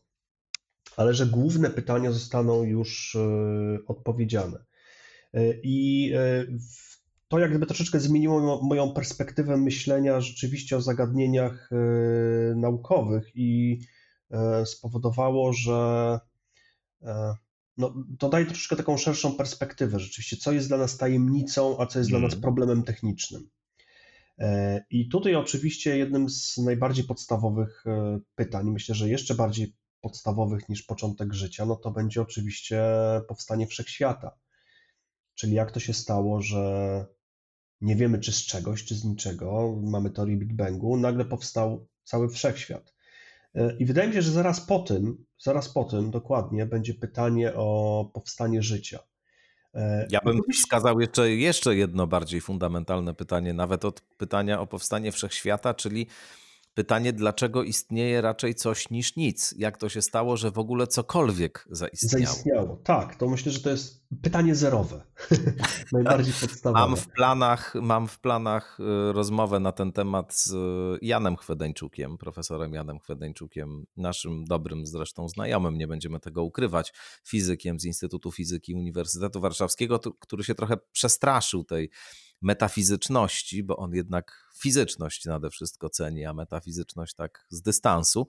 Ale 0.98 1.14
że 1.14 1.26
główne 1.26 1.70
pytania 1.70 2.12
zostaną 2.12 2.64
już 2.64 3.16
e, 3.16 3.78
odpowiedziane. 3.88 4.66
E, 5.34 5.54
I 5.64 6.12
e, 6.16 6.46
to 7.28 7.40
jak 7.40 7.50
gdyby 7.50 7.66
troszeczkę 7.66 8.00
zmieniło 8.00 8.62
moją 8.64 8.94
perspektywę 8.94 9.58
myślenia 9.58 10.22
rzeczywiście 10.22 10.78
o 10.78 10.82
zagadnieniach 10.82 11.70
naukowych 12.56 13.32
i 13.36 13.80
spowodowało, 14.66 15.54
że 15.54 16.20
no, 17.78 17.94
to 18.20 18.30
daje 18.30 18.46
troszkę 18.46 18.76
taką 18.76 18.98
szerszą 18.98 19.36
perspektywę 19.36 20.00
rzeczywiście, 20.00 20.38
co 20.38 20.52
jest 20.52 20.68
dla 20.68 20.78
nas 20.78 20.98
tajemnicą, 20.98 21.80
a 21.80 21.86
co 21.86 22.00
jest 22.00 22.12
mm. 22.12 22.20
dla 22.22 22.28
nas 22.28 22.36
mhm. 22.36 22.42
problemem 22.42 22.84
technicznym. 22.84 23.50
I 24.90 25.10
tutaj 25.10 25.36
oczywiście 25.36 25.98
jednym 25.98 26.30
z 26.30 26.58
najbardziej 26.58 27.06
podstawowych 27.06 27.84
pytań, 28.36 28.70
myślę, 28.70 28.96
że 28.96 29.10
jeszcze 29.10 29.36
bardziej 29.36 29.74
podstawowych 30.02 30.70
niż 30.70 30.84
początek 30.84 31.34
życia, 31.34 31.66
no 31.66 31.76
to 31.76 31.92
będzie 31.92 32.22
oczywiście 32.22 32.84
powstanie 33.28 33.68
wszechświata. 33.68 34.32
Czyli 35.36 35.54
jak 35.54 35.72
to 35.72 35.80
się 35.80 35.94
stało, 35.94 36.42
że 36.42 37.06
nie 37.82 37.96
wiemy 37.96 38.20
czy 38.20 38.32
z 38.32 38.46
czegoś, 38.46 38.84
czy 38.84 38.96
z 38.96 39.04
niczego, 39.04 39.76
mamy 39.84 40.10
teorię 40.10 40.38
Big 40.38 40.54
Bangu, 40.54 40.98
nagle 40.98 41.26
powstał 41.26 41.88
cały 42.04 42.30
wszechświat. 42.30 42.94
E, 43.56 43.78
I 43.78 43.86
wydaje 43.86 44.08
mi 44.08 44.14
się, 44.14 44.22
że 44.22 44.32
zaraz 44.32 44.62
po 44.62 44.80
tym, 44.80 45.26
zaraz 45.40 45.70
po 45.70 45.84
tym 45.84 46.12
dokładnie 46.12 46.66
będzie 46.66 46.94
pytanie 46.94 47.54
o 47.56 48.10
powstanie 48.14 48.62
życia. 48.62 49.00
E, 49.74 50.08
ja 50.10 50.20
bym 50.26 50.42
wskazał 50.54 51.00
jeszcze, 51.00 51.32
jeszcze 51.32 51.76
jedno 51.76 52.08
bardziej 52.08 52.42
fundamentalne 52.42 53.14
pytanie, 53.14 53.54
nawet 53.54 53.86
od 53.86 54.02
pytania 54.02 54.60
o 54.62 54.68
powstanie 54.68 55.12
wszechświata, 55.12 55.74
czyli 55.74 56.08
Pytanie, 56.74 57.14
dlaczego 57.14 57.64
istnieje 57.64 58.22
raczej 58.22 58.56
coś 58.56 58.90
niż 58.90 59.16
nic? 59.16 59.56
Jak 59.58 59.78
to 59.78 59.90
się 59.90 60.02
stało, 60.02 60.38
że 60.38 60.52
w 60.52 60.60
ogóle 60.60 60.88
cokolwiek 60.88 61.68
zaistniało? 61.72 62.26
Zaistniało, 62.26 62.76
tak. 62.84 63.16
To 63.16 63.30
myślę, 63.30 63.52
że 63.52 63.60
to 63.60 63.70
jest 63.70 64.06
pytanie 64.22 64.56
zerowe. 64.56 65.04
Najbardziej 65.92 66.34
podstawowe. 66.42 66.80
Mam 66.80 66.96
w, 66.96 67.08
planach, 67.08 67.76
mam 67.82 68.08
w 68.08 68.20
planach 68.20 68.80
y, 68.80 69.14
rozmowę 69.14 69.60
na 69.60 69.72
ten 69.72 69.92
temat 69.92 70.36
z 70.36 70.54
Janem 71.02 71.38
Chwedeńczukiem, 71.38 72.18
profesorem 72.18 72.74
Janem 72.74 73.00
Chwedeńczukiem, 73.00 73.86
naszym 73.98 74.46
dobrym 74.46 74.86
zresztą 74.86 75.30
znajomym, 75.30 75.78
nie 75.78 75.88
będziemy 75.88 76.20
tego 76.20 76.44
ukrywać, 76.44 76.94
fizykiem 77.28 77.80
z 77.80 77.86
Instytutu 77.86 78.32
Fizyki 78.32 78.76
Uniwersytetu 78.76 79.42
Warszawskiego, 79.42 80.00
który 80.00 80.44
się 80.44 80.56
trochę 80.56 80.78
przestraszył 80.92 81.64
tej 81.64 81.90
metafizyczności, 82.42 83.64
bo 83.64 83.78
on 83.78 83.94
jednak 83.94 84.52
fizyczność 84.58 85.26
nade 85.26 85.50
wszystko 85.50 85.90
ceni, 85.90 86.26
a 86.26 86.34
metafizyczność 86.34 87.14
tak 87.16 87.46
z 87.50 87.62
dystansu. 87.62 88.28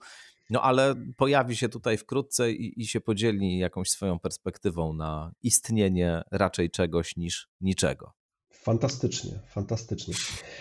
No 0.49 0.61
ale 0.61 0.95
pojawi 1.17 1.55
się 1.55 1.69
tutaj 1.69 1.97
wkrótce 1.97 2.51
i, 2.51 2.81
i 2.81 2.87
się 2.87 3.01
podzieli 3.01 3.57
jakąś 3.57 3.89
swoją 3.89 4.19
perspektywą 4.19 4.93
na 4.93 5.31
istnienie 5.43 6.21
raczej 6.31 6.69
czegoś 6.69 7.17
niż 7.17 7.49
niczego. 7.61 8.13
Fantastycznie, 8.63 9.39
fantastycznie. 9.47 10.13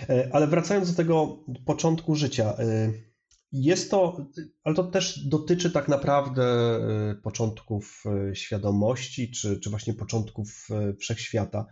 E, 0.08 0.28
ale 0.32 0.46
wracając 0.46 0.90
do 0.90 0.96
tego 0.96 1.38
początku 1.64 2.14
życia, 2.14 2.56
e, 2.58 2.92
jest 3.52 3.90
to, 3.90 4.26
ale 4.64 4.74
to 4.74 4.84
też 4.84 5.28
dotyczy 5.28 5.70
tak 5.70 5.88
naprawdę 5.88 6.42
e, 6.42 7.14
początków 7.14 8.04
świadomości, 8.34 9.30
czy, 9.30 9.60
czy 9.60 9.70
właśnie 9.70 9.94
początków 9.94 10.68
wszechświata 10.98 11.66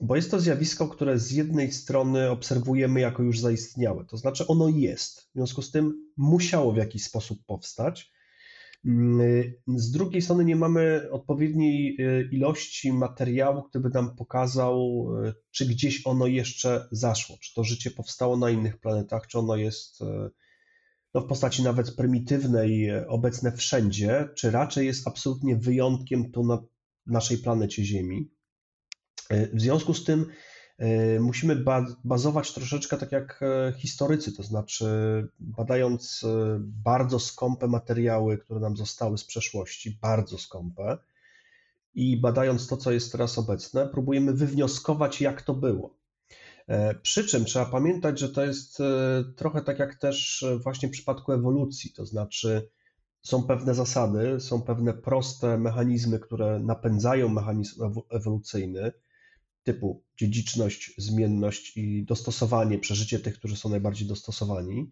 bo 0.00 0.16
jest 0.16 0.30
to 0.30 0.40
zjawisko, 0.40 0.88
które 0.88 1.18
z 1.18 1.30
jednej 1.30 1.72
strony 1.72 2.30
obserwujemy 2.30 3.00
jako 3.00 3.22
już 3.22 3.38
zaistniałe, 3.38 4.04
to 4.04 4.16
znaczy 4.16 4.46
ono 4.46 4.68
jest, 4.68 5.20
w 5.20 5.32
związku 5.34 5.62
z 5.62 5.70
tym 5.70 6.10
musiało 6.16 6.72
w 6.72 6.76
jakiś 6.76 7.04
sposób 7.04 7.38
powstać. 7.46 8.12
Mm, 8.84 9.52
z 9.66 9.90
drugiej 9.90 10.22
strony 10.22 10.44
nie 10.44 10.56
mamy 10.56 11.10
odpowiedniej 11.10 11.96
e, 12.00 12.22
ilości 12.22 12.92
materiału, 12.92 13.62
który 13.62 13.82
by 13.82 13.90
nam 13.90 14.16
pokazał, 14.16 15.06
e, 15.24 15.32
czy 15.50 15.66
gdzieś 15.66 16.06
ono 16.06 16.26
jeszcze 16.26 16.88
zaszło, 16.90 17.36
czy 17.40 17.54
to 17.54 17.64
życie 17.64 17.90
powstało 17.90 18.36
na 18.36 18.50
innych 18.50 18.80
planetach, 18.80 19.26
czy 19.26 19.38
ono 19.38 19.56
jest 19.56 20.02
e, 20.02 20.30
no, 21.14 21.20
w 21.20 21.26
postaci 21.26 21.62
nawet 21.62 21.94
prymitywnej, 21.96 22.90
obecne 23.08 23.52
wszędzie, 23.52 24.28
czy 24.36 24.50
raczej 24.50 24.86
jest 24.86 25.08
absolutnie 25.08 25.56
wyjątkiem 25.56 26.32
tu 26.32 26.44
na 26.44 26.62
naszej 27.06 27.38
planecie 27.38 27.84
Ziemi. 27.84 28.30
E, 29.30 29.48
w 29.56 29.60
związku 29.60 29.94
z 29.94 30.04
tym 30.04 30.26
e, 30.78 31.20
musimy 31.20 31.64
bazować 32.04 32.54
troszeczkę 32.54 32.96
tak 32.96 33.12
jak 33.12 33.40
e, 33.42 33.72
historycy, 33.78 34.36
to 34.36 34.42
znaczy 34.42 34.86
badając 35.40 36.24
bardzo 36.60 37.18
skąpe 37.18 37.68
materiały, 37.68 38.38
które 38.38 38.60
nam 38.60 38.76
zostały 38.76 39.18
z 39.18 39.24
przeszłości, 39.24 39.98
bardzo 40.02 40.38
skąpe, 40.38 40.98
i 41.94 42.20
badając 42.20 42.66
to, 42.66 42.76
co 42.76 42.92
jest 42.92 43.12
teraz 43.12 43.38
obecne, 43.38 43.88
próbujemy 43.88 44.32
wywnioskować, 44.32 45.20
jak 45.20 45.42
to 45.42 45.54
było. 45.54 46.00
Przy 47.02 47.24
czym 47.24 47.44
trzeba 47.44 47.66
pamiętać, 47.66 48.18
że 48.18 48.28
to 48.28 48.44
jest 48.44 48.78
trochę 49.36 49.62
tak 49.62 49.78
jak 49.78 49.94
też 49.94 50.44
właśnie 50.62 50.88
w 50.88 50.92
przypadku 50.92 51.32
ewolucji, 51.32 51.92
to 51.92 52.06
znaczy 52.06 52.68
są 53.22 53.42
pewne 53.42 53.74
zasady, 53.74 54.40
są 54.40 54.62
pewne 54.62 54.94
proste 54.94 55.58
mechanizmy, 55.58 56.18
które 56.18 56.60
napędzają 56.60 57.28
mechanizm 57.28 57.82
ewolucyjny, 58.10 58.92
typu 59.62 60.04
dziedziczność, 60.16 60.94
zmienność 60.98 61.76
i 61.76 62.04
dostosowanie, 62.04 62.78
przeżycie 62.78 63.18
tych, 63.18 63.34
którzy 63.34 63.56
są 63.56 63.68
najbardziej 63.68 64.08
dostosowani, 64.08 64.90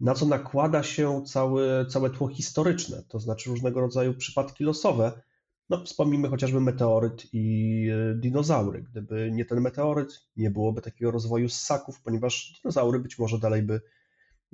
na 0.00 0.14
co 0.14 0.26
nakłada 0.26 0.82
się 0.82 1.24
całe, 1.26 1.86
całe 1.86 2.10
tło 2.10 2.28
historyczne, 2.28 3.02
to 3.08 3.20
znaczy 3.20 3.50
różnego 3.50 3.80
rodzaju 3.80 4.14
przypadki 4.14 4.64
losowe. 4.64 5.22
No, 5.68 5.84
wspomnijmy 5.84 6.28
chociażby 6.28 6.60
meteoryt 6.60 7.26
i 7.32 7.88
e, 7.92 8.14
dinozaury. 8.14 8.82
Gdyby 8.82 9.30
nie 9.32 9.44
ten 9.44 9.60
meteoryt, 9.60 10.26
nie 10.36 10.50
byłoby 10.50 10.82
takiego 10.82 11.10
rozwoju 11.10 11.48
ssaków, 11.48 12.00
ponieważ 12.00 12.60
dinozaury 12.62 12.98
być 12.98 13.18
może 13.18 13.38
dalej 13.38 13.62
by 13.62 13.80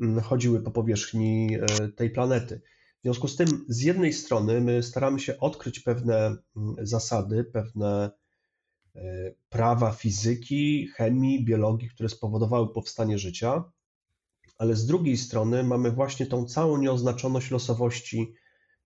mm, 0.00 0.20
chodziły 0.20 0.62
po 0.62 0.70
powierzchni 0.70 1.56
e, 1.60 1.88
tej 1.88 2.10
planety. 2.10 2.60
W 3.00 3.02
związku 3.02 3.28
z 3.28 3.36
tym, 3.36 3.64
z 3.68 3.80
jednej 3.80 4.12
strony, 4.12 4.60
my 4.60 4.82
staramy 4.82 5.20
się 5.20 5.38
odkryć 5.38 5.80
pewne 5.80 6.36
mm, 6.56 6.76
zasady, 6.82 7.44
pewne 7.44 8.10
prawa 9.48 9.92
fizyki, 9.92 10.88
chemii, 10.88 11.44
biologii, 11.44 11.88
które 11.88 12.08
spowodowały 12.08 12.72
powstanie 12.72 13.18
życia, 13.18 13.64
ale 14.58 14.76
z 14.76 14.86
drugiej 14.86 15.16
strony 15.16 15.64
mamy 15.64 15.90
właśnie 15.90 16.26
tą 16.26 16.44
całą 16.44 16.78
nieoznaczoność 16.78 17.50
losowości 17.50 18.34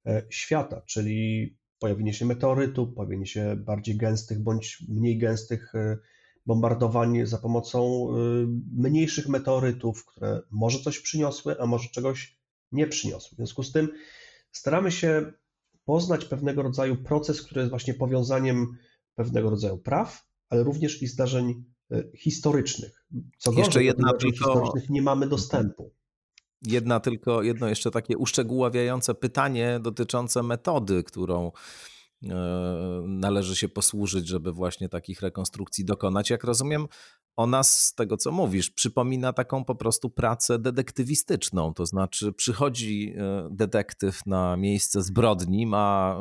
e, 0.06 0.22
świata, 0.30 0.82
czyli 0.86 1.56
pojawienie 1.78 2.14
się 2.14 2.24
meteorytu, 2.24 2.86
pojawienie 2.86 3.26
się 3.26 3.56
bardziej 3.56 3.96
gęstych 3.96 4.42
bądź 4.42 4.84
mniej 4.88 5.18
gęstych 5.18 5.74
e, 5.74 5.98
bombardowań 6.46 7.26
za 7.26 7.38
pomocą 7.38 8.08
mniejszych 8.72 9.28
meteorytów, 9.28 10.04
które 10.04 10.42
może 10.50 10.78
coś 10.78 11.00
przyniosły, 11.00 11.60
a 11.60 11.66
może 11.66 11.88
czegoś 11.88 12.38
nie 12.72 12.86
przyniosły. 12.86 13.34
W 13.34 13.36
związku 13.36 13.62
z 13.62 13.72
tym 13.72 13.88
staramy 14.52 14.92
się 14.92 15.32
poznać 15.84 16.24
pewnego 16.24 16.62
rodzaju 16.62 16.96
proces, 16.96 17.42
który 17.42 17.60
jest 17.60 17.70
właśnie 17.70 17.94
powiązaniem 17.94 18.76
pewnego 19.16 19.50
rodzaju 19.50 19.78
praw, 19.78 20.24
ale 20.48 20.62
również 20.62 21.02
i 21.02 21.06
zdarzeń 21.06 21.64
e, 21.90 22.02
historycznych. 22.16 23.06
Co 23.38 23.50
Jeszcze 23.50 23.64
gorzej, 23.64 23.86
jedna 23.86 24.12
do 24.12 24.18
tylko... 24.18 24.36
historycznych 24.36 24.90
nie 24.90 25.02
mamy 25.02 25.28
dostępu. 25.28 25.92
Jedna 26.62 27.00
tylko, 27.00 27.42
jedno 27.42 27.68
jeszcze 27.68 27.90
takie 27.90 28.18
uszczegóławiające 28.18 29.14
pytanie 29.14 29.80
dotyczące 29.82 30.42
metody, 30.42 31.02
którą 31.02 31.52
e, 32.22 32.34
należy 33.06 33.56
się 33.56 33.68
posłużyć, 33.68 34.28
żeby 34.28 34.52
właśnie 34.52 34.88
takich 34.88 35.20
rekonstrukcji 35.20 35.84
dokonać. 35.84 36.30
Jak 36.30 36.44
rozumiem, 36.44 36.86
ona 37.36 37.62
z 37.62 37.94
tego, 37.94 38.16
co 38.16 38.32
mówisz, 38.32 38.70
przypomina 38.70 39.32
taką 39.32 39.64
po 39.64 39.74
prostu 39.74 40.10
pracę 40.10 40.58
detektywistyczną. 40.58 41.74
To 41.74 41.86
znaczy, 41.86 42.32
przychodzi 42.32 43.14
e, 43.16 43.48
detektyw 43.50 44.26
na 44.26 44.56
miejsce 44.56 45.02
zbrodni, 45.02 45.66
ma 45.66 46.18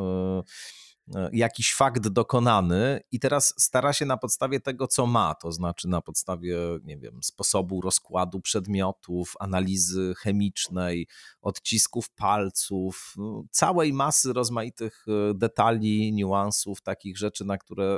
jakiś 1.32 1.74
fakt 1.74 2.08
dokonany 2.08 3.02
i 3.12 3.20
teraz 3.20 3.54
stara 3.58 3.94
się 3.94 4.06
na 4.06 4.18
podstawie 4.18 4.60
tego, 4.60 4.88
co 4.88 5.06
ma, 5.06 5.36
to 5.36 5.52
znaczy 5.52 5.88
na 5.88 6.02
podstawie, 6.02 6.58
nie 6.84 6.98
wiem, 6.98 7.24
sposobu 7.24 7.82
rozkładu 7.82 8.42
przedmiotów, 8.42 9.34
analizy 9.40 10.14
chemicznej, 10.18 11.08
odcisków 11.42 12.10
palców, 12.10 13.14
no, 13.18 13.44
całej 13.52 13.94
masy 13.94 14.34
rozmaitych 14.34 15.06
e, 15.08 15.34
detali, 15.34 16.14
niuansów, 16.14 16.82
takich 16.82 17.18
rzeczy, 17.18 17.46
na 17.46 17.58
które 17.58 17.98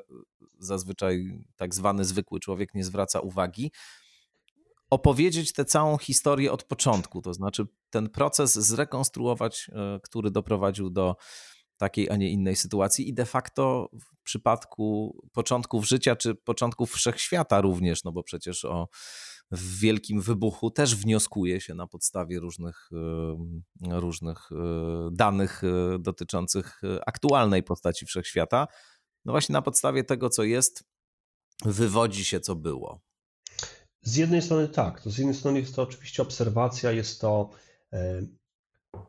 zazwyczaj 0.60 1.44
tak 1.56 1.76
zwany 1.76 2.06
zwykły 2.06 2.40
człowiek 2.40 2.74
nie 2.74 2.84
zwraca 2.84 3.20
uwagi. 3.20 3.72
Opowiedzieć 4.90 5.54
tę 5.54 5.66
całą 5.66 5.98
historię 5.98 6.52
od 6.52 6.64
początku, 6.64 7.22
to 7.22 7.34
znaczy 7.34 7.68
ten 7.90 8.10
proces 8.10 8.54
zrekonstruować, 8.54 9.72
e, 9.74 10.00
który 10.04 10.32
doprowadził 10.32 10.90
do 10.90 11.16
takiej, 11.78 12.10
a 12.10 12.16
nie 12.16 12.30
innej 12.30 12.56
sytuacji 12.56 13.10
i 13.10 13.14
de 13.14 13.26
facto 13.26 13.90
w 13.94 14.24
przypadku 14.24 15.18
początków 15.34 15.88
życia 15.88 16.16
czy 16.16 16.36
początków 16.36 16.92
wszechświata 16.92 17.62
również, 17.62 18.04
no 18.04 18.12
bo 18.12 18.24
przecież 18.24 18.66
o 18.66 18.88
wielkim 19.52 20.22
wybuchu 20.22 20.72
też 20.72 20.96
wnioskuje 20.96 21.62
się 21.62 21.74
na 21.74 21.88
podstawie 21.88 22.40
różnych, 22.40 22.90
różnych 23.90 24.52
e, 24.52 24.56
danych 25.12 25.62
e, 25.64 26.00
dotyczących 26.00 26.82
e, 26.84 27.08
aktualnej 27.08 27.64
postaci 27.64 28.06
wszechświata. 28.06 28.68
No 29.26 29.32
właśnie 29.32 29.54
na 29.54 29.62
podstawie 29.62 30.04
tego, 30.04 30.30
co 30.30 30.44
jest, 30.44 30.84
wywodzi 31.66 32.26
się, 32.26 32.40
co 32.40 32.56
było. 32.56 33.02
Z 34.02 34.16
jednej 34.16 34.42
strony 34.42 34.68
tak, 34.68 35.02
to 35.02 35.10
z 35.10 35.18
jednej 35.18 35.36
strony 35.36 35.60
jest 35.60 35.76
to 35.76 35.82
oczywiście 35.82 36.22
obserwacja, 36.22 36.92
jest 36.92 37.22
to 37.22 37.50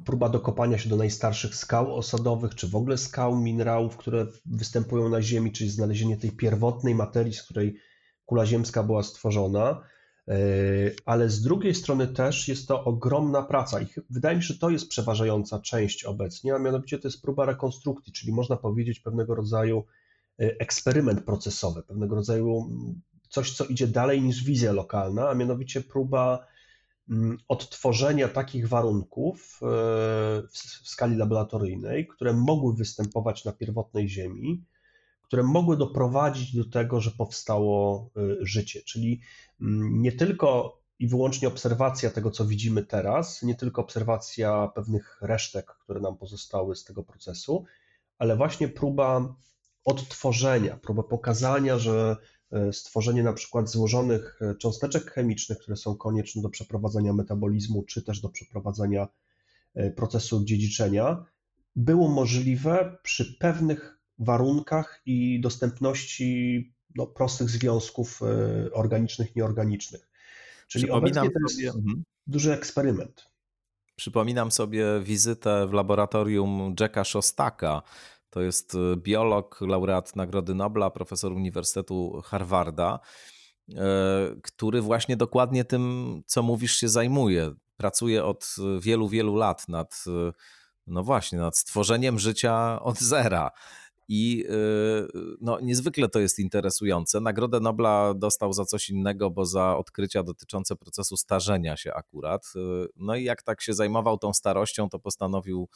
próba 0.05 0.29
dokopania 0.29 0.79
się 0.79 0.89
do 0.89 0.97
najstarszych 0.97 1.55
skał 1.55 1.97
osadowych, 1.97 2.55
czy 2.55 2.69
w 2.69 2.77
ogóle 2.77 2.99
skał 2.99 3.37
minerałów, 3.37 3.97
które 3.97 4.27
występują 4.47 5.09
na 5.09 5.23
Ziemi, 5.23 5.53
czyli 5.53 5.71
znalezienie 5.71 6.17
tej 6.17 6.33
pierwotnej 6.33 6.95
materii, 6.95 7.35
z 7.35 7.43
której 7.43 7.77
kula 8.27 8.47
ziemska 8.47 8.83
była 8.83 9.03
stworzona. 9.03 9.81
E, 10.29 10.37
ale 11.07 11.29
z 11.29 11.43
drugiej 11.43 11.75
strony 11.75 12.09
też 12.09 12.49
jest 12.49 12.69
to 12.69 12.85
ogromna 12.85 13.43
praca 13.43 13.81
i 13.81 13.87
wydaje 14.11 14.37
mi 14.37 14.43
się, 14.43 14.55
że 14.55 14.61
to 14.61 14.71
jest 14.71 14.89
przeważająca 14.89 15.61
część 15.61 16.05
obecnie, 16.05 16.55
a 16.55 16.59
mianowicie 16.59 16.99
to 16.99 17.09
jest 17.09 17.23
próba 17.23 17.45
rekonstrukcji, 17.45 18.13
czyli 18.13 18.33
można 18.33 18.57
powiedzieć 18.57 19.01
pewnego 19.01 19.35
rodzaju 19.35 19.85
e, 20.41 20.61
eksperyment 20.61 21.25
procesowy, 21.25 21.83
pewnego 21.83 22.15
rodzaju 22.15 22.69
mm, 22.71 23.01
coś, 23.29 23.53
co 23.53 23.65
idzie 23.65 23.87
dalej 23.87 24.23
niż 24.23 24.45
wizja 24.45 24.73
lokalna, 24.73 25.29
a 25.29 25.35
mianowicie 25.35 25.81
próba 25.81 26.47
odtworzenia 27.49 28.29
takich 28.29 28.69
warunków 28.69 29.61
e, 29.63 29.67
w 30.83 30.89
skali 30.89 31.17
laboratoryjnej, 31.17 32.07
które 32.07 32.33
mogły 32.33 32.75
występować 32.75 33.45
na 33.45 33.53
pierwotnej 33.53 34.09
Ziemi, 34.09 34.65
które 35.23 35.43
mogły 35.43 35.77
doprowadzić 35.77 36.57
do 36.57 36.65
tego, 36.65 37.01
że 37.01 37.11
powstało 37.11 38.11
e, 38.17 38.21
życie. 38.41 38.83
Czyli 38.83 39.21
mm, 39.61 40.03
nie 40.03 40.13
tylko 40.13 40.79
i 40.99 41.09
wyłącznie 41.09 41.49
obserwacja 41.49 42.11
tego, 42.11 42.31
co 42.31 42.47
widzimy 42.47 42.83
teraz, 42.83 43.43
nie 43.43 43.55
tylko 43.55 43.83
obserwacja 43.83 44.69
pewnych 44.75 45.19
resztek, 45.23 45.67
które 45.67 46.01
nam 46.01 46.17
pozostały 46.17 46.77
z 46.77 46.85
tego 46.85 47.03
procesu, 47.03 47.65
ale 48.19 48.37
właśnie 48.37 48.69
próba 48.69 49.35
odtworzenia, 49.85 50.77
próba 50.77 51.03
pokazania, 51.03 51.79
że 51.79 52.17
stworzenie 52.73 53.23
na 53.23 53.33
przykład 53.33 53.71
złożonych 53.71 54.39
e, 54.43 54.55
cząsteczek 54.55 55.11
chemicznych, 55.11 55.59
które 55.59 55.77
są 55.77 55.97
konieczne 55.97 56.43
do 56.43 56.49
przeprowadzenia 56.49 57.13
metabolizmu, 57.13 57.83
czy 57.83 58.03
też 58.03 58.21
do 58.21 58.29
przeprowadzenia 58.29 59.09
e, 59.75 59.91
procesu 59.91 60.45
dziedziczenia, 60.45 61.25
było 61.77 62.09
możliwe 62.09 62.99
przy 63.03 63.39
pewnych 63.39 63.99
warunkach 64.19 65.03
i 65.07 65.41
dostępności 65.41 66.73
no, 66.95 67.07
prostych 67.07 67.51
związków 67.51 68.21
organicznych, 68.73 69.37
nieorganicznych. 69.37 70.09
Czyli 70.69 70.91
obecnie 70.91 71.31
to 71.31 71.39
jest 71.43 71.57
sobie... 71.57 71.69
Mhm. 71.69 72.05
duży 72.27 72.53
eksperyment. 72.53 73.31
Przypominam 73.97 74.51
sobie 74.51 74.85
wizytę 75.03 75.67
w 75.67 75.73
laboratorium 75.73 76.75
Jacka 76.81 77.05
Szostaka, 77.05 77.83
to 78.31 78.41
jest 78.41 78.75
y, 78.75 78.97
biolog, 78.97 79.61
laureat 79.61 80.17
Nagrody 80.17 80.55
Nobla, 80.55 80.91
profesor 80.91 81.33
Uniwersytetu 81.33 82.21
Harvarda, 82.25 83.01
e, 83.75 83.79
który 84.43 84.83
właśnie 84.83 85.17
dokładnie 85.17 85.65
tym, 85.65 86.23
co 86.27 86.43
mówisz, 86.43 86.77
się 86.77 86.89
zajmuje. 86.89 87.55
Pracuje 87.77 88.25
od 88.25 88.57
wielu, 88.81 89.09
wielu 89.09 89.37
lat 89.37 89.69
nad, 89.69 90.05
y, 90.07 90.33
no 90.87 91.03
właśnie, 91.03 91.39
nad 91.39 91.59
stworzeniem 91.59 92.19
życia 92.19 92.83
od 92.83 92.99
zera. 92.99 93.51
I 94.11 94.45
y, 94.51 95.37
no, 95.41 95.61
niezwykle 95.61 96.09
to 96.09 96.21
jest 96.21 96.39
interesujące. 96.39 97.21
Nagrodę 97.21 97.61
Nobla 97.61 98.15
dostał 98.15 98.53
za 98.53 98.65
coś 98.65 98.91
innego, 98.91 99.31
bo 99.31 99.45
za 99.45 99.77
odkrycia 99.77 100.23
dotyczące 100.23 100.77
procesu 100.77 101.17
starzenia 101.17 101.77
się 101.77 101.95
akurat. 101.95 102.53
No 102.97 103.17
i 103.17 103.25
jak 103.25 103.43
tak 103.43 103.63
się 103.63 103.75
zajmował 103.75 104.19
tą 104.19 104.33
starością, 104.33 104.89
to 104.89 104.99
postanowił 104.99 105.69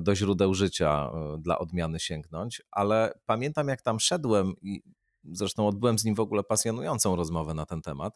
do 0.00 0.14
źródeł 0.14 0.54
życia 0.54 1.10
e, 1.14 1.38
dla 1.38 1.58
odmiany 1.58 2.00
sięgnąć, 2.00 2.62
ale 2.70 3.12
pamiętam 3.26 3.68
jak 3.68 3.82
tam 3.82 4.00
szedłem 4.00 4.54
i 4.62 4.82
zresztą 5.24 5.68
odbyłem 5.68 5.98
z 5.98 6.04
nim 6.04 6.14
w 6.14 6.20
ogóle 6.20 6.42
pasjonującą 6.42 7.16
rozmowę 7.16 7.54
na 7.54 7.66
ten 7.66 7.82
temat, 7.82 8.14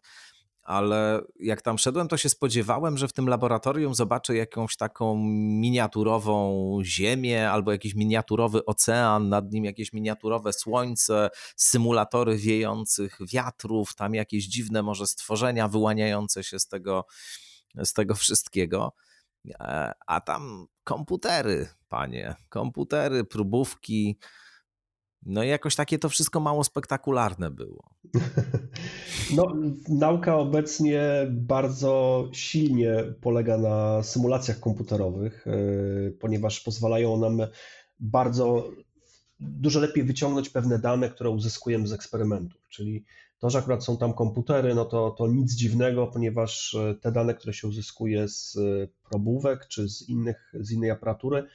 ale 0.63 1.21
jak 1.41 1.63
tam 1.63 1.79
szedłem, 1.79 2.09
to 2.09 2.17
się 2.17 2.29
spodziewałem, 2.29 2.99
że 2.99 3.09
w 3.09 3.13
tym 3.13 3.29
laboratorium 3.29 3.95
zobaczę 3.95 4.37
jakąś 4.37 4.77
taką 4.77 5.17
miniaturową 5.61 6.79
ziemię 6.85 7.51
albo 7.51 7.73
jakiś 7.73 7.95
miniaturowy 7.95 8.65
ocean, 8.65 9.29
nad 9.29 9.53
nim 9.53 9.65
jakieś 9.65 9.93
miniaturowe 9.93 10.53
słońce, 10.53 11.31
symulatory 11.57 12.37
wiejących 12.37 13.19
wiatrów, 13.33 13.95
tam 13.95 14.15
jakieś 14.15 14.45
dziwne 14.45 14.83
może 14.83 15.07
stworzenia 15.07 15.69
wyłaniające 15.69 16.45
się 16.45 16.59
z 16.59 16.67
tego, 16.67 17.07
z 17.85 17.93
tego 17.93 18.15
wszystkiego. 18.15 18.93
E, 19.51 19.93
a 20.07 20.21
tam 20.21 20.67
komputery, 20.85 21.69
panie, 21.89 22.35
komputery, 22.49 23.25
próbówki. 23.25 24.19
No 25.27 25.43
i 25.43 25.49
jakoś 25.49 25.77
takie 25.77 25.99
to 25.99 26.09
wszystko 26.09 26.41
mało 26.41 26.65
spektakularne 26.65 27.51
było. 27.51 27.91
No, 29.37 29.55
nauka 29.89 30.37
obecnie 30.37 31.03
bardzo 31.31 32.25
silnie 32.33 32.95
polega 33.21 33.59
na 33.59 34.03
symulacjach 34.03 34.61
komputerowych, 34.61 35.47
e, 35.47 35.51
ponieważ 36.11 36.61
pozwalają 36.61 37.17
nam 37.17 37.39
bardzo 38.01 38.71
dużo 39.41 39.81
lepiej 39.81 40.05
wyciągnąć 40.05 40.49
pewne 40.49 40.79
dane, 40.79 41.11
które 41.11 41.31
uzyskujemy 41.31 41.87
z 41.87 41.93
eksperymentów. 41.93 42.69
Czyli 42.69 43.05
to, 43.45 43.51
że 43.51 43.59
akurat 43.59 43.85
są 43.85 43.97
tam 43.97 44.15
komputery, 44.15 44.75
no 44.75 44.85
to, 44.85 45.11
to 45.11 45.27
nic 45.27 45.55
dziwnego, 45.55 46.07
ponieważ 46.07 46.75
e, 46.75 46.95
te 46.95 47.13
dane, 47.13 47.35
które 47.35 47.53
się 47.55 47.69
uzyskuje 47.69 48.29
z 48.29 48.57
e, 48.57 48.89
probówek 49.11 49.69
czy 49.69 49.89
z, 49.89 50.09
innych, 50.09 50.53
z 50.61 50.71
innej 50.71 50.91
aparatury, 50.91 51.47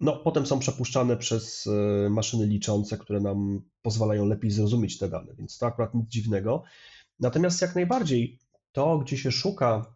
no 0.00 0.16
potem 0.16 0.46
są 0.46 0.58
przepuszczane 0.58 1.16
przez 1.16 1.66
e, 1.66 2.10
maszyny 2.10 2.46
liczące, 2.46 2.98
które 2.98 3.20
nam 3.20 3.60
pozwalają 3.82 4.26
lepiej 4.26 4.50
zrozumieć 4.50 4.98
te 4.98 5.08
dane, 5.08 5.34
więc 5.34 5.58
to 5.58 5.66
akurat 5.66 5.94
nic 5.94 6.08
dziwnego. 6.08 6.62
Natomiast 7.20 7.62
jak 7.62 7.74
najbardziej 7.74 8.38
to, 8.72 8.98
gdzie 8.98 9.18
się 9.18 9.32
szuka 9.32 9.94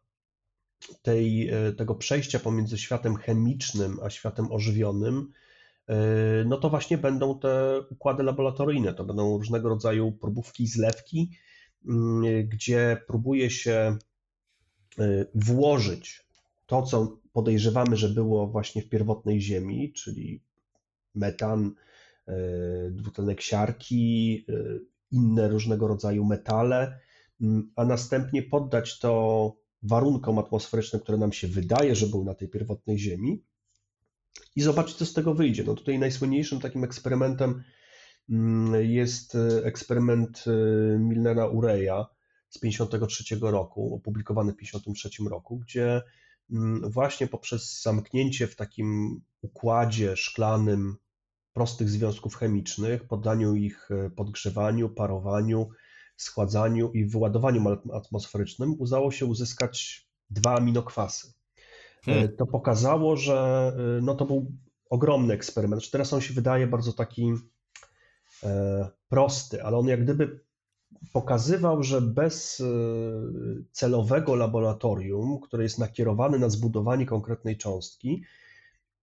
tej, 1.03 1.51
tego 1.77 1.95
przejścia 1.95 2.39
pomiędzy 2.39 2.79
światem 2.79 3.17
chemicznym 3.17 3.99
a 4.03 4.11
światem 4.11 4.53
ożywionym, 4.53 5.33
no 6.45 6.57
to 6.57 6.71
właśnie 6.71 6.99
będą 6.99 7.39
te 7.39 7.81
układy 7.91 8.23
laboratoryjne, 8.23 8.95
to 8.95 9.05
będą 9.05 9.39
różnego 9.39 9.69
rodzaju 9.69 10.13
próbówki, 10.13 10.67
zlewki, 10.67 11.31
mm, 11.89 12.49
gdzie 12.49 13.03
próbuje 13.07 13.51
się 13.51 13.97
e, 14.99 15.27
włożyć 15.35 16.27
to, 16.67 16.83
co 16.83 17.19
podejrzewamy, 17.33 17.97
że 17.97 18.09
było 18.09 18.47
właśnie 18.47 18.83
w 18.83 18.89
pierwotnej 18.89 19.41
Ziemi, 19.41 19.93
czyli 19.93 20.43
metan, 21.15 21.75
dwutlenek 22.91 23.41
siarki, 23.41 24.47
inne 25.11 25.49
różnego 25.49 25.89
rodzaju 25.89 26.25
metale, 26.25 26.99
a 27.77 27.85
następnie 27.85 28.43
poddać 28.43 28.99
to 28.99 29.57
warunkom 29.83 30.39
atmosferycznym, 30.39 31.03
które 31.03 31.19
nam 31.19 31.33
się 31.33 31.49
wydaje, 31.49 31.95
że 31.95 32.07
były 32.07 32.25
na 32.25 32.35
tej 32.35 32.49
pierwotnej 32.49 32.99
Ziemi, 32.99 33.43
i 34.57 34.63
zobaczyć, 34.63 34.97
co 34.97 35.07
z 35.07 35.13
tego 35.13 35.35
wyjdzie. 35.35 35.65
No 35.65 35.75
tutaj 35.75 35.99
najsłynniejszym 35.99 36.61
takim 36.61 36.85
eksperymentem 36.85 37.63
mm, 38.31 38.91
jest 38.91 39.35
e, 39.35 39.65
eksperyment 39.65 40.45
e, 40.47 40.99
Milnera 40.99 41.47
Ureya 41.47 42.07
z 42.49 42.61
1953 42.61 43.37
roku, 43.41 43.95
opublikowany 43.95 44.53
w 44.53 44.57
1953 44.57 45.31
roku, 45.31 45.59
gdzie 45.59 46.03
mm, 46.51 46.91
właśnie 46.91 47.27
poprzez 47.27 47.83
zamknięcie 47.83 48.47
w 48.47 48.57
takim 48.57 49.21
układzie 49.43 50.17
szklanym 50.17 50.97
prostych 51.53 51.91
związków 51.91 52.37
chemicznych, 52.37 53.05
poddaniu 53.05 53.55
ich 53.55 53.91
e, 53.91 54.11
podgrzewaniu, 54.11 54.89
parowaniu, 54.89 55.71
schładzaniu 56.17 56.93
i 56.93 57.05
wyładowaniu 57.05 57.79
atmosferycznym 57.93 58.75
udało 58.79 59.11
się 59.11 59.27
uzyskać 59.27 60.07
dwa 60.31 60.55
aminokwasy. 60.55 61.33
Hmm. 62.05 62.25
E, 62.25 62.29
to 62.29 62.47
pokazało, 62.47 63.17
że 63.17 63.73
e, 63.99 64.03
no 64.03 64.15
to 64.15 64.25
był 64.25 64.53
ogromny 64.91 65.35
eksperyment. 65.35 65.91
Teraz 65.91 66.13
on 66.13 66.21
się 66.21 66.35
wydaje 66.35 66.67
bardzo 66.67 66.93
taki 66.93 67.33
prosty, 69.09 69.63
ale 69.63 69.77
on 69.77 69.87
jak 69.87 70.05
gdyby 70.05 70.41
pokazywał, 71.13 71.83
że 71.83 72.01
bez 72.01 72.63
celowego 73.73 74.35
laboratorium, 74.35 75.41
które 75.41 75.63
jest 75.63 75.79
nakierowane 75.79 76.39
na 76.39 76.49
zbudowanie 76.49 77.07
konkretnej 77.07 77.59
cząstki, 77.59 78.25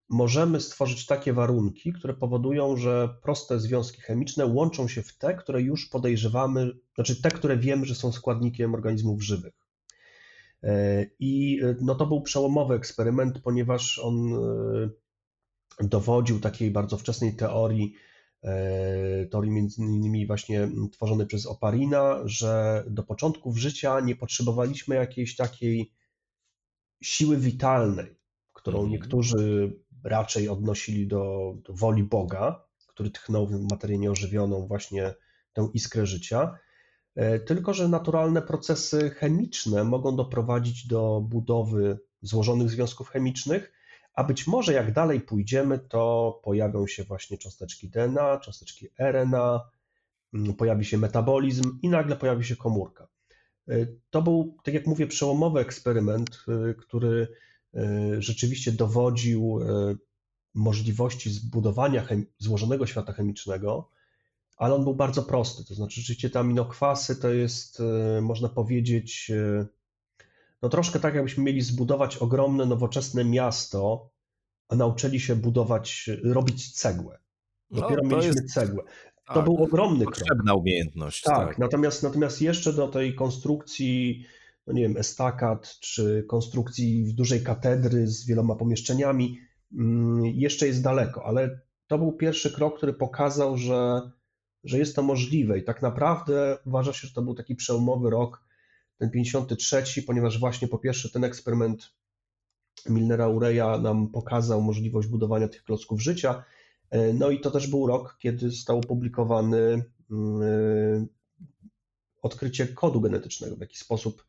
możemy 0.09 0.61
stworzyć 0.61 1.05
takie 1.05 1.33
warunki, 1.33 1.93
które 1.93 2.13
powodują, 2.13 2.77
że 2.77 3.09
proste 3.21 3.59
związki 3.59 4.01
chemiczne 4.01 4.45
łączą 4.45 4.87
się 4.87 5.03
w 5.03 5.17
te, 5.17 5.35
które 5.35 5.61
już 5.61 5.89
podejrzewamy, 5.89 6.71
znaczy 6.95 7.21
te, 7.21 7.31
które 7.31 7.57
wiemy, 7.57 7.85
że 7.85 7.95
są 7.95 8.11
składnikiem 8.11 8.73
organizmów 8.73 9.23
żywych. 9.23 9.68
E, 10.63 11.05
I 11.19 11.61
e, 11.63 11.75
no 11.81 11.95
to 11.95 12.05
był 12.05 12.21
przełomowy 12.21 12.75
eksperyment, 12.75 13.39
ponieważ 13.39 13.99
on 13.99 14.33
e, 14.33 14.89
dowodził 15.79 16.39
takiej 16.39 16.71
bardzo 16.71 16.97
wczesnej 16.97 17.35
teorii, 17.35 17.93
teorii 19.31 19.51
między 19.51 19.81
innymi 19.81 20.27
właśnie 20.27 20.69
tworzonej 20.91 21.27
przez 21.27 21.45
Oparina, 21.45 22.21
że 22.25 22.83
do 22.87 23.03
początków 23.03 23.57
życia 23.57 23.99
nie 23.99 24.15
potrzebowaliśmy 24.15 24.95
jakiejś 24.95 25.35
takiej 25.35 25.93
siły 27.03 27.37
witalnej, 27.37 28.15
którą 28.53 28.77
mhm. 28.77 28.91
niektórzy 28.91 29.73
raczej 30.03 30.49
odnosili 30.49 31.07
do, 31.07 31.53
do 31.63 31.73
woli 31.73 32.03
Boga, 32.03 32.63
który 32.87 33.09
tchnął 33.09 33.47
w 33.47 33.71
materię 33.71 33.97
nieożywioną 33.97 34.67
właśnie 34.67 35.13
tę 35.53 35.69
iskrę 35.73 36.05
życia, 36.05 36.59
tylko 37.45 37.73
że 37.73 37.87
naturalne 37.87 38.41
procesy 38.41 39.09
chemiczne 39.09 39.83
mogą 39.83 40.15
doprowadzić 40.15 40.87
do 40.87 41.21
budowy 41.29 41.99
złożonych 42.21 42.69
związków 42.69 43.09
chemicznych, 43.09 43.71
a 44.13 44.23
być 44.23 44.47
może 44.47 44.73
jak 44.73 44.93
dalej 44.93 45.21
pójdziemy, 45.21 45.79
to 45.79 46.39
pojawią 46.43 46.87
się 46.87 47.03
właśnie 47.03 47.37
cząsteczki 47.37 47.89
DNA, 47.89 48.37
cząsteczki 48.37 48.87
RNA, 48.99 49.61
mm, 50.33 50.53
pojawi 50.53 50.85
się 50.85 50.97
metabolizm 50.97 51.79
i 51.81 51.89
nagle 51.89 52.15
pojawi 52.15 52.45
się 52.45 52.55
komórka. 52.55 53.07
E, 53.67 53.73
to 54.09 54.21
był, 54.21 54.57
tak 54.63 54.73
jak 54.73 54.87
mówię, 54.87 55.07
przełomowy 55.07 55.59
eksperyment, 55.59 56.45
e, 56.47 56.73
który 56.73 57.27
E, 57.75 58.21
rzeczywiście 58.21 58.71
dowodził 58.71 59.59
e, 59.61 59.95
możliwości 60.53 61.29
zbudowania 61.29 62.07
złożonego 62.37 62.85
świata 62.85 63.13
chemicznego, 63.13 63.89
ale 64.59 64.75
on 64.75 64.83
był 64.83 64.95
bardzo 64.95 65.23
prosty. 65.23 65.65
To 65.65 65.73
znaczy, 65.73 66.01
rzeczywiście 66.01 66.29
te 66.29 66.39
aminokwasy 66.39 67.15
to 67.15 67.29
jest, 67.29 67.79
e, 67.79 68.21
można 68.21 68.49
powiedzieć, 68.49 69.31
no 70.61 70.69
troszkę 70.69 70.99
tak, 70.99 71.15
jakbyśmy 71.15 71.43
mieli 71.43 71.61
zbudować 71.61 72.17
ogromne, 72.17 72.65
nowoczesne 72.65 73.25
miasto, 73.25 74.09
a 74.67 74.75
nauczyli 74.75 75.19
się 75.19 75.35
budować, 75.35 76.09
robić 76.23 76.71
cegłę. 76.71 77.19
No, 77.71 77.81
Dopiero 77.81 78.01
no, 78.03 78.09
mieliśmy 78.09 78.41
jest... 78.41 78.53
cegłę. 78.53 78.83
To 79.27 79.33
tak, 79.33 79.43
był 79.43 79.63
ogromny 79.63 80.05
potrzebna 80.05 80.05
krok. 80.05 80.27
Potrzebna 80.27 80.53
umiejętność. 80.53 81.21
Tak, 81.21 81.47
tak, 81.47 81.57
Natomiast, 81.57 82.03
natomiast 82.03 82.41
jeszcze 82.41 82.73
do 82.73 82.87
tej 82.87 83.15
konstrukcji 83.15 84.25
no 84.69 84.73
nie 84.73 84.81
wiem, 84.81 84.97
estakad 84.97 85.77
czy 85.79 86.25
konstrukcji 86.27 87.13
dużej 87.13 87.43
katedry 87.43 88.07
z 88.07 88.25
wieloma 88.25 88.55
pomieszczeniami, 88.55 89.39
mm, 89.73 90.25
jeszcze 90.25 90.67
jest 90.67 90.83
daleko, 90.83 91.25
ale 91.25 91.59
to 91.87 91.97
był 91.97 92.11
pierwszy 92.11 92.51
krok, 92.51 92.77
który 92.77 92.93
pokazał, 92.93 93.57
że, 93.57 94.01
że 94.63 94.77
jest 94.77 94.95
to 94.95 95.03
możliwe 95.03 95.59
i 95.59 95.63
tak 95.63 95.81
naprawdę 95.81 96.57
uważa 96.65 96.93
się, 96.93 97.07
że 97.07 97.13
to 97.13 97.21
był 97.21 97.33
taki 97.33 97.55
przełomowy 97.55 98.09
rok, 98.09 98.43
ten 98.97 99.11
53, 99.11 99.83
ponieważ 100.07 100.39
właśnie 100.39 100.67
po 100.67 100.77
pierwsze 100.77 101.09
ten 101.09 101.23
eksperyment 101.23 101.91
Milnera 102.89 103.27
Ureja 103.27 103.77
nam 103.77 104.07
pokazał 104.07 104.61
możliwość 104.61 105.07
budowania 105.07 105.47
tych 105.47 105.63
klocków 105.63 106.01
życia, 106.01 106.43
e, 106.89 107.13
no 107.13 107.29
i 107.29 107.39
to 107.39 107.51
też 107.51 107.67
był 107.67 107.87
rok, 107.87 108.17
kiedy 108.19 108.49
został 108.49 108.77
opublikowany 108.77 109.85
e, 110.11 111.05
odkrycie 112.21 112.67
kodu 112.67 113.01
genetycznego, 113.01 113.55
w 113.55 113.61
jaki 113.61 113.77
sposób 113.77 114.23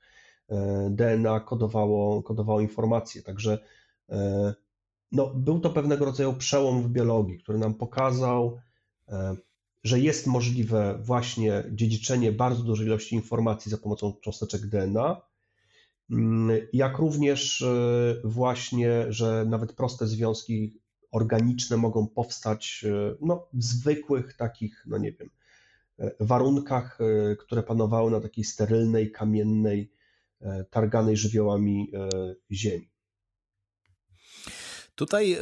E, 0.51 0.91
DNA 0.91 1.41
kodowało, 1.41 2.23
kodowało 2.23 2.61
informacje. 2.61 3.23
Także 3.23 3.59
no, 5.13 5.35
był 5.35 5.61
to 5.61 5.71
pewnego 5.71 6.05
rodzaju 6.05 6.35
przełom 6.35 6.83
w 6.83 6.89
biologii, 6.89 7.39
który 7.39 7.59
nam 7.59 7.75
pokazał, 7.75 8.61
że 9.85 10.01
jest 10.01 10.27
możliwe 10.27 10.99
właśnie 11.03 11.65
dziedziczenie 11.73 12.33
bardzo 12.33 12.63
dużej 12.63 12.87
ilości 12.87 13.15
informacji 13.15 13.71
za 13.71 13.79
pomocą 13.79 14.13
cząsteczek 14.21 14.67
DNA, 14.67 15.23
mm, 16.11 16.67
jak 16.73 16.99
również 16.99 17.65
właśnie, 18.25 19.07
że 19.09 19.45
nawet 19.49 19.73
proste 19.73 20.07
związki 20.07 20.81
organiczne 21.11 21.77
mogą 21.77 22.09
powstać 22.09 22.85
no, 23.21 23.49
w 23.53 23.65
zwykłych 23.65 24.37
takich, 24.37 24.85
no 24.87 24.99
nie 24.99 25.13
wiem, 25.13 25.31
warunkach, 26.21 26.99
które 27.39 27.63
panowały 27.63 28.11
na 28.11 28.21
takiej 28.21 28.45
sterylnej, 28.45 29.13
kamiennej 29.13 29.93
E, 30.41 30.65
targanej 30.65 31.17
żywiołami 31.17 31.93
e, 31.95 32.09
ziemi. 32.51 32.90
Tutaj 35.01 35.33
y, 35.33 35.39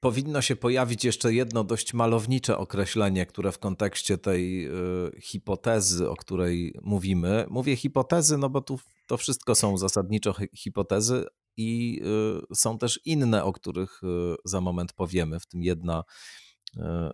powinno 0.00 0.42
się 0.42 0.56
pojawić 0.56 1.04
jeszcze 1.04 1.34
jedno 1.34 1.64
dość 1.64 1.94
malownicze 1.94 2.58
określenie, 2.58 3.26
które 3.26 3.52
w 3.52 3.58
kontekście 3.58 4.18
tej 4.18 4.66
y, 4.66 5.20
hipotezy, 5.20 6.10
o 6.10 6.16
której 6.16 6.74
mówimy, 6.82 7.46
mówię 7.50 7.76
hipotezy, 7.76 8.38
no 8.38 8.50
bo 8.50 8.60
tu 8.60 8.78
to 9.06 9.16
wszystko 9.16 9.54
są 9.54 9.78
zasadniczo 9.78 10.34
hipotezy 10.56 11.26
i 11.56 12.00
y, 12.52 12.56
są 12.56 12.78
też 12.78 13.00
inne, 13.04 13.44
o 13.44 13.52
których 13.52 14.00
za 14.44 14.60
moment 14.60 14.92
powiemy, 14.92 15.40
w 15.40 15.46
tym 15.46 15.62
jedna 15.62 16.04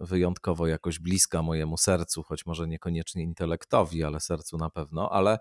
wyjątkowo 0.01 0.67
jakoś 0.67 0.99
bliska 0.99 1.43
mojemu 1.43 1.77
sercu, 1.77 2.23
choć 2.23 2.47
może 2.47 2.69
niekoniecznie 2.69 3.23
intelektowi, 3.23 4.05
ale 4.05 4.21
sercu 4.21 4.57
na 4.57 4.71
pewno, 4.71 5.13
ale 5.13 5.31
E, 5.33 5.39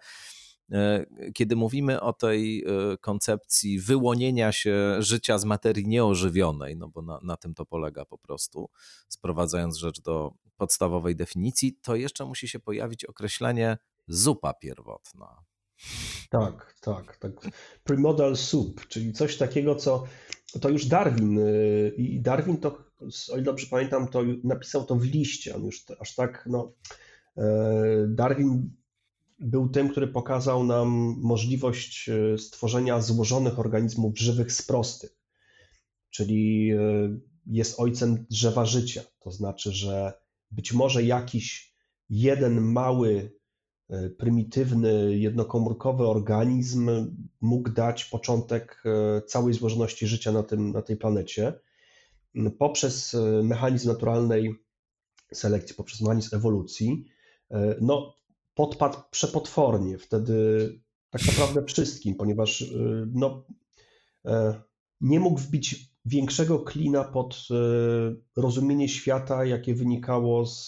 kiedy 1.33 1.55
mówimy 1.55 2.01
o 2.01 2.13
tej 2.13 2.63
e, 2.63 2.97
koncepcji 2.97 3.79
wyłonienia 3.79 4.51
się 4.51 4.95
życia 4.99 5.37
z 5.37 5.45
materii 5.45 5.87
nieożywionej, 5.87 6.77
no 6.77 6.87
bo 6.87 7.01
na, 7.01 7.19
na 7.23 7.37
tym 7.37 7.53
to 7.53 7.65
polega 7.65 8.05
po 8.05 8.17
prostu, 8.17 8.69
sprowadzając 9.09 9.77
rzecz 9.77 10.01
do 10.01 10.33
podstawowej 10.57 11.15
definicji, 11.15 11.79
to 11.81 11.95
jeszcze 11.95 12.25
musi 12.25 12.47
się 12.47 12.59
pojawić 12.59 13.05
określenie 13.05 13.77
zupa 14.07 14.53
pierwotna. 14.53 15.43
Tak, 16.29 16.75
tak, 16.81 17.17
tak. 17.17 17.33
Primodal 17.83 18.35
soup, 18.35 18.87
czyli 18.87 19.13
coś 19.13 19.37
takiego, 19.37 19.75
co 19.75 20.03
to 20.61 20.69
już 20.69 20.85
Darwin 20.85 21.39
y, 21.39 21.93
i 21.97 22.21
Darwin 22.21 22.57
to, 22.57 22.77
o 23.31 23.33
ile 23.33 23.43
dobrze 23.43 23.67
pamiętam, 23.69 24.07
to 24.07 24.21
napisał 24.43 24.85
to 24.85 24.95
w 24.95 25.03
liście. 25.03 25.55
On 25.55 25.65
już 25.65 25.85
aż 25.99 26.15
tak, 26.15 26.43
no, 26.49 26.73
e, 27.37 27.43
Darwin 28.07 28.71
był 29.39 29.69
tym, 29.69 29.89
który 29.89 30.07
pokazał 30.07 30.63
nam 30.63 31.15
możliwość 31.21 32.09
e, 32.09 32.37
stworzenia 32.37 33.01
złożonych 33.01 33.59
organizmów 33.59 34.19
żywych 34.19 34.51
z 34.51 34.61
prostych, 34.61 35.17
czyli 36.09 36.71
e, 36.71 36.77
jest 37.45 37.79
ojcem 37.79 38.25
drzewa 38.29 38.65
życia. 38.65 39.03
To 39.19 39.31
znaczy, 39.31 39.71
że 39.71 40.13
być 40.51 40.73
może 40.73 41.03
jakiś 41.03 41.73
jeden 42.09 42.61
mały, 42.61 43.31
e, 43.89 44.09
prymitywny, 44.09 45.17
jednokomórkowy 45.17 46.07
organizm 46.07 46.89
mógł 47.41 47.69
dać 47.69 48.05
początek 48.05 48.83
całej 49.27 49.53
złożoności 49.53 50.07
życia 50.07 50.31
na, 50.31 50.43
tym, 50.43 50.71
na 50.71 50.81
tej 50.81 50.97
planecie 50.97 51.53
poprzez 52.59 53.15
mechanizm 53.43 53.87
naturalnej 53.87 54.55
selekcji, 55.33 55.75
poprzez 55.75 56.01
mechanizm 56.01 56.35
ewolucji. 56.35 57.05
No, 57.81 58.16
podpadł 58.57 58.97
przepotwornie 59.11 59.97
wtedy 59.97 60.69
tak 61.09 61.25
naprawdę 61.27 61.63
wszystkim, 61.65 62.15
ponieważ 62.15 62.61
y, 62.61 63.07
no, 63.13 63.43
e, 64.25 64.61
nie 65.01 65.19
mógł 65.19 65.39
wbić 65.39 65.93
większego 66.05 66.59
klina 66.59 67.03
pod 67.03 67.47
e, 67.51 68.41
rozumienie 68.41 68.89
świata, 68.89 69.45
jakie 69.45 69.75
wynikało 69.75 70.45
z, 70.45 70.67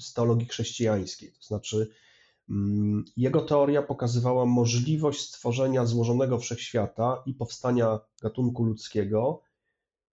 z 0.00 0.12
teologii 0.14 0.48
chrześcijańskiej. 0.48 1.32
To 1.32 1.42
znaczy, 1.42 1.88
mm, 2.50 3.04
jego 3.16 3.40
teoria 3.40 3.82
pokazywała 3.82 4.46
możliwość 4.46 5.20
stworzenia 5.20 5.86
złożonego 5.86 6.38
wszechświata 6.38 7.22
i 7.26 7.34
powstania 7.34 8.00
gatunku 8.22 8.64
ludzkiego 8.64 9.42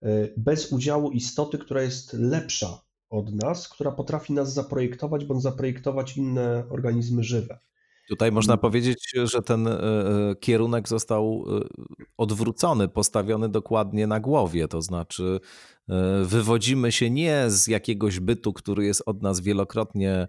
e, 0.01 0.07
bez 0.37 0.71
udziału 0.71 1.11
istoty, 1.11 1.57
która 1.57 1.81
jest 1.81 2.13
lepsza 2.13 2.86
od 3.09 3.35
nas, 3.35 3.69
która 3.69 3.91
potrafi 3.91 4.33
nas 4.33 4.53
zaprojektować 4.53 5.25
bądź 5.25 5.41
zaprojektować 5.41 6.17
inne 6.17 6.63
organizmy 6.69 7.23
żywe. 7.23 7.59
Tutaj 8.07 8.31
można 8.31 8.53
mm. 8.53 8.61
powiedzieć, 8.61 9.13
że 9.23 9.41
ten 9.41 9.67
e, 9.67 9.71
e, 9.71 10.35
kierunek 10.39 10.89
został 10.89 11.45
e, 11.47 11.61
odwrócony, 12.17 12.87
postawiony 12.87 13.49
dokładnie 13.49 14.07
na 14.07 14.19
głowie. 14.19 14.67
To 14.67 14.81
znaczy, 14.81 15.39
wywodzimy 16.23 16.91
się 16.91 17.09
nie 17.09 17.45
z 17.47 17.67
jakiegoś 17.67 18.19
bytu, 18.19 18.53
który 18.53 18.85
jest 18.85 19.03
od 19.05 19.21
nas 19.21 19.39
wielokrotnie, 19.39 20.27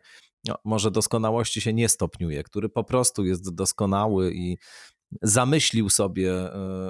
no, 0.49 0.55
może 0.65 0.91
doskonałości 0.91 1.61
się 1.61 1.73
nie 1.73 1.89
stopniuje, 1.89 2.43
który 2.43 2.69
po 2.69 2.85
prostu 2.85 3.25
jest 3.25 3.55
doskonały 3.55 4.33
i 4.35 4.57
zamyślił 5.23 5.91
sobie, 5.91 6.35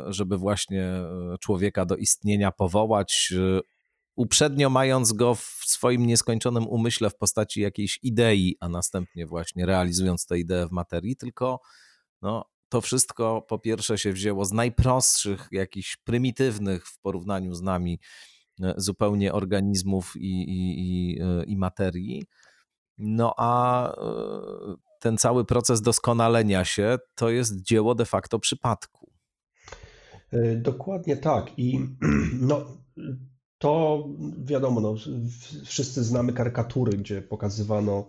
żeby 0.06 0.38
właśnie 0.38 0.92
człowieka 1.40 1.84
do 1.84 1.96
istnienia 1.96 2.52
powołać, 2.52 3.34
uprzednio 4.18 4.70
mając 4.70 5.12
go 5.12 5.34
w 5.34 5.60
swoim 5.66 6.06
nieskończonym 6.06 6.68
umyśle 6.68 7.10
w 7.10 7.16
postaci 7.16 7.60
jakiejś 7.60 7.98
idei, 8.02 8.56
a 8.60 8.68
następnie 8.68 9.26
właśnie 9.26 9.66
realizując 9.66 10.26
tę 10.26 10.38
ideę 10.38 10.66
w 10.66 10.72
materii, 10.72 11.16
tylko 11.16 11.60
no, 12.22 12.44
to 12.68 12.80
wszystko 12.80 13.42
po 13.48 13.58
pierwsze 13.58 13.98
się 13.98 14.12
wzięło 14.12 14.44
z 14.44 14.52
najprostszych, 14.52 15.48
jakichś 15.52 15.96
prymitywnych 15.96 16.86
w 16.86 17.00
porównaniu 17.00 17.54
z 17.54 17.62
nami 17.62 18.00
e, 18.62 18.74
zupełnie 18.76 19.32
organizmów 19.32 20.12
i, 20.16 20.42
i, 20.42 20.80
i, 20.80 21.20
e, 21.22 21.44
i 21.44 21.56
materii. 21.56 22.26
No 22.98 23.34
a 23.36 23.92
e, 23.92 24.74
ten 25.00 25.18
cały 25.18 25.44
proces 25.44 25.82
doskonalenia 25.82 26.64
się 26.64 26.98
to 27.14 27.30
jest 27.30 27.62
dzieło 27.62 27.94
de 27.94 28.04
facto 28.04 28.38
przypadku. 28.38 29.12
Dokładnie 30.56 31.16
tak. 31.16 31.58
I 31.58 31.80
no, 32.40 32.66
to 33.58 34.04
wiadomo, 34.44 34.80
no, 34.80 34.94
wszyscy 35.64 36.04
znamy 36.04 36.32
karykatury, 36.32 36.98
gdzie 36.98 37.22
pokazywano 37.22 38.08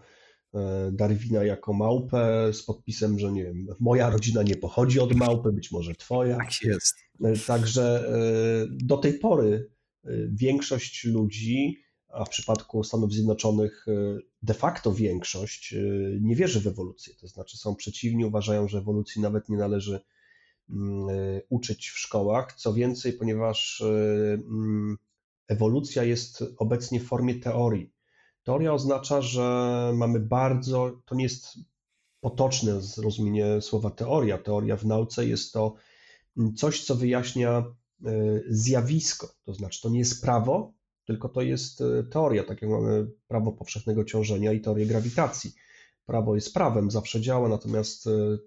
e, 0.54 0.92
Darwina 0.92 1.44
jako 1.44 1.74
małpę 1.74 2.54
z 2.54 2.64
podpisem, 2.64 3.20
że 3.20 3.32
nie 3.32 3.44
wiem, 3.44 3.68
moja 3.80 4.10
rodzina 4.10 4.44
nie 4.44 4.56
pochodzi 4.56 5.00
od 5.00 5.16
małpy, 5.16 5.52
być 5.52 5.72
może 5.72 5.96
twoja. 5.96 6.38
Tak 6.38 6.62
jest. 6.64 6.96
E, 7.24 7.38
także 7.38 8.10
e, 8.10 8.68
do 8.70 8.98
tej 8.98 9.14
pory 9.14 9.70
większość 10.30 11.06
ludzi, 11.06 11.84
a 12.08 12.26
w 12.26 12.30
przypadku 12.30 12.84
Stanów 12.84 13.14
Zjednoczonych 13.14 13.86
de 14.42 14.54
facto 14.54 14.94
większość, 14.94 15.76
nie 16.22 16.36
wierzy 16.36 16.62
w 16.62 16.68
ewolucję. 16.68 17.14
To 17.22 17.28
znaczy 17.28 17.58
są 17.58 17.76
przeciwni, 17.76 18.26
uważają, 18.26 18.68
że 18.68 18.78
ewolucji 18.78 19.22
nawet 19.22 19.50
nie 19.50 19.58
należy 19.58 20.00
mm, 20.70 21.08
uczyć 21.50 21.90
w 21.90 22.00
szkołach. 22.00 22.54
Co 22.54 22.74
więcej, 22.74 23.14
ponieważ 23.14 23.82
mm, 23.82 24.98
ewolucja 25.50 26.04
jest 26.04 26.44
obecnie 26.58 27.00
w 27.00 27.08
formie 27.08 27.36
teorii. 27.36 27.94
Teoria 28.44 28.74
oznacza, 28.74 29.22
że 29.22 29.42
mamy 29.96 30.20
bardzo, 30.20 31.02
to 31.06 31.16
nie 31.16 31.24
jest 31.24 31.58
potoczne 32.22 32.82
zrozumienie 32.82 33.62
słowa 33.62 33.92
teoria. 33.92 34.38
Teoria 34.38 34.78
w 34.78 34.86
nauce 34.86 35.26
jest 35.26 35.54
to 35.54 35.76
coś, 36.56 36.86
co 36.86 36.96
wyjaśnia 36.96 37.52
e, 38.06 38.12
zjawisko. 38.50 39.30
To 39.46 39.54
znaczy, 39.54 39.82
to 39.82 39.90
nie 39.90 40.00
jest 40.00 40.22
prawo, 40.22 40.74
tylko 41.06 41.30
to 41.30 41.42
jest 41.42 41.82
e, 41.82 42.04
teoria, 42.04 42.44
tak 42.44 42.62
jak 42.62 42.72
mamy 42.72 43.08
prawo 43.28 43.52
powszechnego 43.52 44.04
ciążenia 44.04 44.54
i 44.54 44.62
teorię 44.62 44.86
grawitacji. 44.86 45.54
Prawo 46.06 46.36
jest 46.36 46.54
prawem, 46.54 46.92
zawsze 46.92 47.22
działa, 47.22 47.50
natomiast 47.50 48.08
e, 48.08 48.38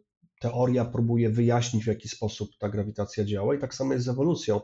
teoria 0.41 0.85
próbuje 0.85 1.31
wyjaśnić, 1.31 1.85
w 1.85 1.87
jaki 1.87 2.09
sposób 2.09 2.51
ta 2.59 2.69
grawitacja 2.69 3.25
działa, 3.25 3.55
i 3.55 3.59
tak 3.59 3.75
samo 3.75 3.93
jest 3.93 4.05
z 4.05 4.09
ewolucją. 4.09 4.61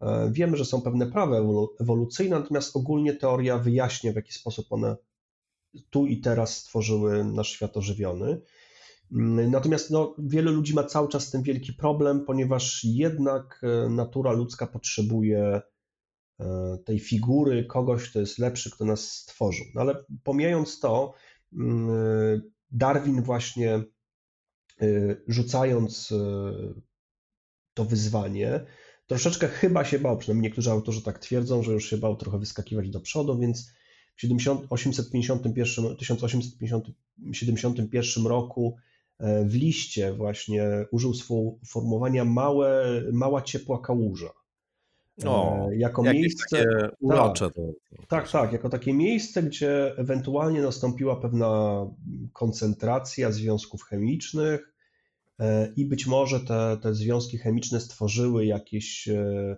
E, 0.00 0.30
wiemy, 0.32 0.56
że 0.56 0.64
są 0.64 0.82
pewne 0.82 1.06
prawa 1.06 1.36
ewolucyjne, 1.80 2.40
natomiast 2.40 2.76
ogólnie 2.76 3.14
teoria 3.14 3.58
wyjaśnia, 3.58 4.12
w 4.12 4.16
jaki 4.16 4.32
sposób 4.32 4.66
one 4.70 4.96
tu 5.90 6.06
i 6.06 6.20
teraz 6.20 6.56
stworzyły 6.56 7.24
nasz 7.24 7.48
świat 7.48 7.76
ożywiony. 7.76 8.40
Mm, 9.12 9.50
natomiast 9.50 9.90
no, 9.90 10.14
wielu 10.18 10.52
ludzi 10.52 10.74
ma 10.74 10.84
cały 10.84 11.08
czas 11.08 11.30
ten 11.30 11.42
wielki 11.42 11.72
problem, 11.72 12.24
ponieważ 12.24 12.84
jednak 12.84 13.60
e, 13.62 13.88
natura 13.88 14.32
ludzka 14.32 14.66
potrzebuje 14.66 15.60
e, 16.40 16.78
tej 16.84 16.98
figury, 16.98 17.64
kogoś, 17.64 18.10
kto 18.10 18.20
jest 18.20 18.38
lepszy, 18.38 18.70
kto 18.70 18.84
nas 18.84 19.12
stworzył. 19.12 19.66
No, 19.74 19.80
ale 19.80 20.04
pomijając 20.24 20.80
to, 20.80 21.14
mm, 21.52 22.42
Darwin 22.70 23.22
właśnie 23.22 23.82
rzucając 25.26 26.14
to 27.74 27.84
wyzwanie, 27.84 28.66
troszeczkę 29.08 29.48
chyba 29.48 29.84
się 29.84 29.98
bał, 29.98 30.18
przynajmniej 30.18 30.42
niektórzy 30.42 30.70
autorzy 30.70 31.02
tak 31.02 31.18
twierdzą, 31.18 31.62
że 31.62 31.72
już 31.72 31.90
się 31.90 31.96
bał 31.96 32.16
trochę 32.16 32.38
wyskakiwać 32.38 32.90
do 32.90 33.00
przodu, 33.00 33.38
więc 33.38 33.72
w 34.16 34.20
1851, 34.20 35.96
1871 35.96 38.26
roku 38.26 38.76
e, 39.18 39.44
w 39.44 39.54
liście 39.54 40.12
właśnie 40.12 40.86
użył 40.90 41.12
sformułowania 41.64 42.24
małe, 42.24 43.02
mała 43.12 43.42
ciepła 43.42 43.80
kałuża. 43.80 44.30
E, 45.24 45.30
o, 45.30 45.68
jako 45.72 46.02
miejsce. 46.02 46.64
urocze. 47.00 47.50
Tak, 47.50 48.06
tak, 48.08 48.30
tak, 48.30 48.52
jako 48.52 48.68
takie 48.68 48.94
miejsce, 48.94 49.42
gdzie 49.42 49.96
ewentualnie 49.96 50.62
nastąpiła 50.62 51.16
pewna 51.16 51.86
koncentracja 52.32 53.32
związków 53.32 53.82
chemicznych, 53.82 54.77
i 55.76 55.84
być 55.84 56.06
może 56.06 56.40
te, 56.40 56.78
te 56.82 56.94
związki 56.94 57.38
chemiczne 57.38 57.80
stworzyły 57.80 58.46
jakieś 58.46 59.08
e, 59.08 59.56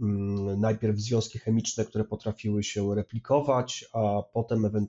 mm, 0.00 0.60
najpierw 0.60 0.98
związki 0.98 1.38
chemiczne, 1.38 1.84
które 1.84 2.04
potrafiły 2.04 2.62
się 2.62 2.94
replikować, 2.94 3.84
a 3.92 4.22
potem 4.32 4.88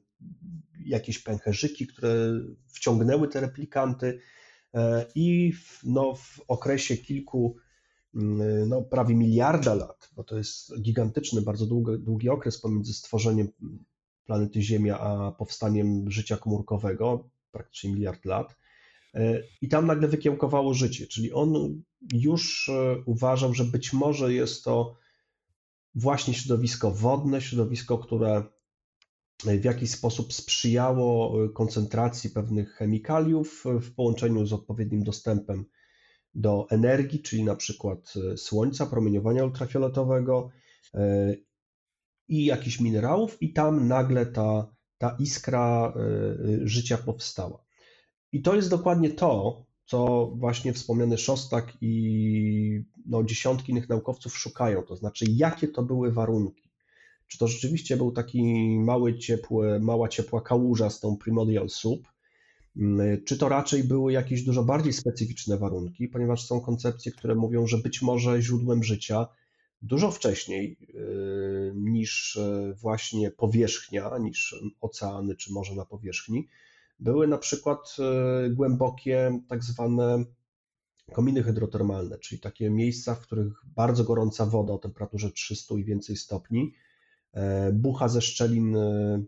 jakieś 0.85 1.19
pęcherzyki, 1.19 1.87
które 1.87 2.15
wciągnęły 2.67 3.27
te 3.27 3.41
replikanty. 3.41 4.19
E, 4.73 5.05
i 5.15 5.53
w, 5.53 5.83
no, 5.83 6.15
w 6.15 6.39
okresie 6.47 6.97
kilku, 6.97 7.55
mm, 8.15 8.69
no, 8.69 8.81
prawie 8.81 9.15
miliarda 9.15 9.73
lat, 9.73 10.09
bo 10.15 10.23
to 10.23 10.37
jest 10.37 10.81
gigantyczny, 10.81 11.41
bardzo 11.41 11.65
długi, 11.65 11.91
długi 11.99 12.29
okres 12.29 12.61
pomiędzy 12.61 12.93
stworzeniem 12.93 13.47
planety 14.25 14.61
Ziemia 14.61 14.99
a 14.99 15.31
powstaniem 15.31 16.11
życia 16.11 16.37
komórkowego, 16.37 17.29
praktycznie 17.51 17.93
miliard 17.93 18.25
lat, 18.25 18.55
E, 18.55 18.64
I 19.61 19.69
tam 19.69 19.85
nagle 19.85 20.07
wykiełkowało 20.07 20.73
życie, 20.73 21.07
czyli 21.07 21.33
on 21.33 21.81
już 22.13 22.69
e, 22.69 23.03
uważał, 23.05 23.53
że 23.53 23.63
być 23.63 23.93
może 23.93 24.33
jest 24.33 24.63
to 24.63 24.95
właśnie 25.95 26.33
środowisko 26.33 26.91
wodne, 26.91 27.41
środowisko, 27.41 27.97
które 27.97 28.43
w 29.43 29.63
jakiś 29.63 29.91
sposób 29.91 30.33
sprzyjało 30.33 31.43
e, 31.45 31.49
koncentracji 31.49 32.29
pewnych 32.29 32.73
chemikaliów 32.73 33.63
w 33.81 33.95
połączeniu 33.95 34.45
z 34.45 34.53
odpowiednim 34.53 35.03
dostępem 35.03 35.65
do 36.33 36.67
energii, 36.69 37.21
czyli 37.21 37.43
na 37.43 37.55
przykład 37.55 38.13
słońca, 38.35 38.85
promieniowania 38.85 39.45
ultrafioletowego 39.45 40.49
i 42.27 42.45
jakichś 42.45 42.79
minerałów, 42.79 43.41
i 43.41 43.53
tam 43.53 43.87
nagle 43.87 44.25
ta, 44.25 44.75
ta 44.97 45.15
iskra 45.19 45.93
życia 46.63 46.97
powstała. 46.97 47.64
I 48.35 48.41
to 48.41 48.55
jest 48.55 48.69
dokładnie 48.69 49.09
to, 49.09 49.63
co 49.85 50.31
właśnie 50.35 50.73
wspomniany 50.73 51.17
Szostak 51.17 51.73
i 51.81 52.83
no, 53.05 53.23
dziesiątki 53.23 53.71
innych 53.71 53.89
naukowców 53.89 54.37
szukają, 54.37 54.83
to 54.83 54.95
znaczy 54.95 55.25
jakie 55.29 55.67
to 55.67 55.83
były 55.83 56.11
warunki. 56.11 56.69
Czy 57.27 57.37
to 57.37 57.47
rzeczywiście 57.47 57.97
był 57.97 58.11
taki 58.11 58.43
mały, 58.79 59.17
ciepły, 59.17 59.79
mała, 59.79 60.07
ciepła 60.09 60.41
kałuża 60.41 60.89
z 60.89 60.99
tą 60.99 61.17
primordial 61.17 61.69
soup, 61.69 62.07
mm, 62.77 63.23
czy 63.23 63.37
to 63.37 63.49
raczej 63.49 63.83
były 63.83 64.13
jakieś 64.13 64.43
dużo 64.43 64.63
bardziej 64.63 64.93
specyficzne 64.93 65.57
warunki, 65.57 66.07
ponieważ 66.07 66.45
są 66.45 66.61
koncepcje, 66.61 67.11
które 67.11 67.35
mówią, 67.35 67.67
że 67.67 67.77
być 67.77 68.01
może 68.01 68.41
źródłem 68.41 68.83
życia 68.83 69.27
dużo 69.81 70.11
wcześniej 70.11 70.77
yy, 70.93 71.73
niż 71.75 72.39
yy, 72.41 72.73
właśnie 72.73 73.31
powierzchnia, 73.31 74.17
niż 74.17 74.55
oceany 74.81 75.35
czy 75.35 75.53
morze 75.53 75.75
na 75.75 75.85
powierzchni, 75.85 76.47
były 76.99 77.27
na 77.27 77.37
przykład 77.37 77.95
e, 77.99 78.49
głębokie 78.49 79.39
tak 79.47 79.63
zwane 79.63 80.25
kominy 81.13 81.43
hydrotermalne, 81.43 82.19
czyli 82.19 82.41
takie 82.41 82.69
miejsca, 82.69 83.15
w 83.15 83.19
których 83.19 83.53
bardzo 83.65 84.03
gorąca 84.03 84.45
woda 84.45 84.73
o 84.73 84.77
temperaturze 84.77 85.31
300 85.31 85.75
i 85.75 85.83
więcej 85.83 86.15
stopni 86.15 86.73
e, 87.33 87.71
bucha 87.71 88.07
ze 88.07 88.21
szczelin 88.21 88.75
e, 88.75 89.21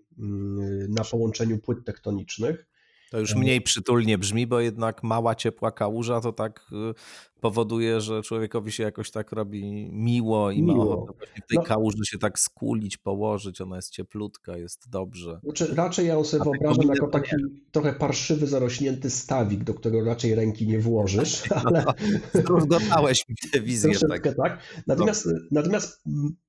na 0.89 1.03
połączeniu 1.03 1.59
płyt 1.59 1.85
tektonicznych 1.85 2.67
to 3.11 3.19
już 3.19 3.35
mniej 3.35 3.61
przytulnie 3.61 4.17
brzmi, 4.17 4.47
bo 4.47 4.59
jednak 4.59 5.03
mała, 5.03 5.35
ciepła 5.35 5.71
kałuża 5.71 6.21
to 6.21 6.33
tak 6.33 6.65
y, 6.71 6.93
powoduje, 7.41 8.01
że 8.01 8.21
człowiekowi 8.21 8.71
się 8.71 8.83
jakoś 8.83 9.11
tak 9.11 9.31
robi 9.31 9.89
miło 9.91 10.51
i 10.51 10.63
miło. 10.63 11.07
w 11.43 11.47
tej 11.47 11.57
no. 11.57 11.63
kałuży 11.63 12.05
się 12.05 12.17
tak 12.17 12.39
skulić, 12.39 12.97
położyć, 12.97 13.61
ona 13.61 13.75
jest 13.75 13.91
cieplutka, 13.91 14.57
jest 14.57 14.89
dobrze. 14.89 15.39
Znaczy, 15.43 15.75
raczej 15.75 16.07
ja 16.07 16.13
ją 16.13 16.23
sobie 16.23 16.43
wyobrażam 16.43 16.87
jako 16.87 17.07
taki 17.07 17.35
trochę 17.71 17.93
parszywy, 17.93 18.47
zarośnięty 18.47 19.09
stawik, 19.09 19.63
do 19.63 19.73
którego 19.73 20.05
raczej 20.05 20.35
ręki 20.35 20.67
nie 20.67 20.79
włożysz, 20.79 21.43
ale... 21.65 21.85
Zdruzgotałeś 22.33 23.29
mi 23.29 23.35
tę 23.51 23.61
wizję. 23.61 23.91
tak. 24.09 24.35
tak. 24.35 24.59
Natomiast, 24.87 25.25
no. 25.25 25.33
natomiast 25.51 26.03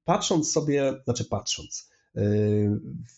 patrząc 0.04 0.52
sobie, 0.52 0.94
znaczy 1.04 1.24
patrząc, 1.24 1.90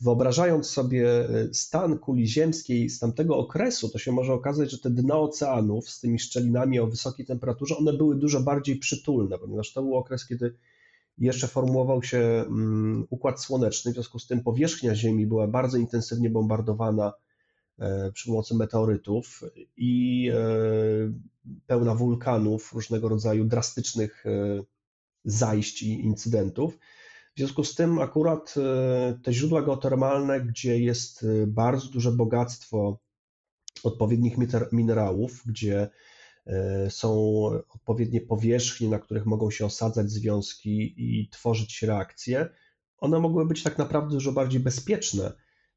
wyobrażając 0.00 0.70
sobie 0.70 1.02
yy, 1.02 1.54
stan 1.54 1.98
kuli 1.98 2.28
ziemskiej 2.28 2.90
z 2.90 2.98
tamtego 2.98 3.38
okresu, 3.38 3.88
to 3.88 3.98
się 3.98 4.12
może 4.12 4.32
okazać, 4.32 4.70
że 4.70 4.78
te 4.78 4.90
dna 4.90 5.18
oceanów 5.18 5.90
z 5.90 6.00
tymi 6.00 6.18
szczelinami 6.18 6.78
o 6.78 6.86
wysokiej 6.86 7.26
temperaturze, 7.26 7.76
one 7.76 7.92
były 7.92 8.16
dużo 8.16 8.40
bardziej 8.40 8.76
przytulne, 8.76 9.38
ponieważ 9.38 9.72
to 9.72 9.82
był 9.82 9.96
okres, 9.96 10.26
kiedy 10.26 10.54
jeszcze 11.18 11.48
formułował 11.48 12.02
się 12.02 12.18
mm, 12.18 13.06
układ 13.10 13.42
słoneczny, 13.42 13.90
w 13.92 13.94
związku 13.94 14.18
z 14.18 14.26
tym 14.26 14.42
powierzchnia 14.42 14.94
Ziemi 14.94 15.26
była 15.26 15.46
bardzo 15.46 15.78
intensywnie 15.78 16.30
bombardowana 16.30 17.12
e, 17.78 18.12
przy 18.12 18.26
pomocy 18.26 18.54
meteorytów 18.54 19.44
i 19.76 20.30
e, 20.34 20.36
pełna 21.66 21.94
wulkanów, 21.94 22.72
różnego 22.72 23.08
rodzaju 23.08 23.44
drastycznych 23.44 24.24
zajść 25.24 25.82
i 25.82 26.04
incydentów. 26.04 26.78
W 27.40 27.42
związku 27.42 27.64
z 27.64 27.74
tym 27.74 27.98
akurat 27.98 28.54
te 29.22 29.32
źródła 29.32 29.62
geotermalne, 29.62 30.40
gdzie 30.40 30.80
jest 30.80 31.26
bardzo 31.46 31.88
duże 31.88 32.12
bogactwo 32.12 33.00
odpowiednich 33.82 34.34
minerałów, 34.72 35.42
gdzie 35.46 35.88
e, 36.46 36.90
są 36.90 37.40
odpowiednie 37.68 38.20
powierzchnie, 38.20 38.88
na 38.88 38.98
których 38.98 39.26
mogą 39.26 39.50
się 39.50 39.66
osadzać 39.66 40.10
związki 40.10 40.94
i 40.96 41.28
tworzyć 41.28 41.82
reakcje, 41.82 42.48
one 42.98 43.18
mogły 43.18 43.46
być 43.46 43.62
tak 43.62 43.78
naprawdę 43.78 44.14
dużo 44.14 44.32
bardziej 44.32 44.60
bezpieczne 44.60 45.32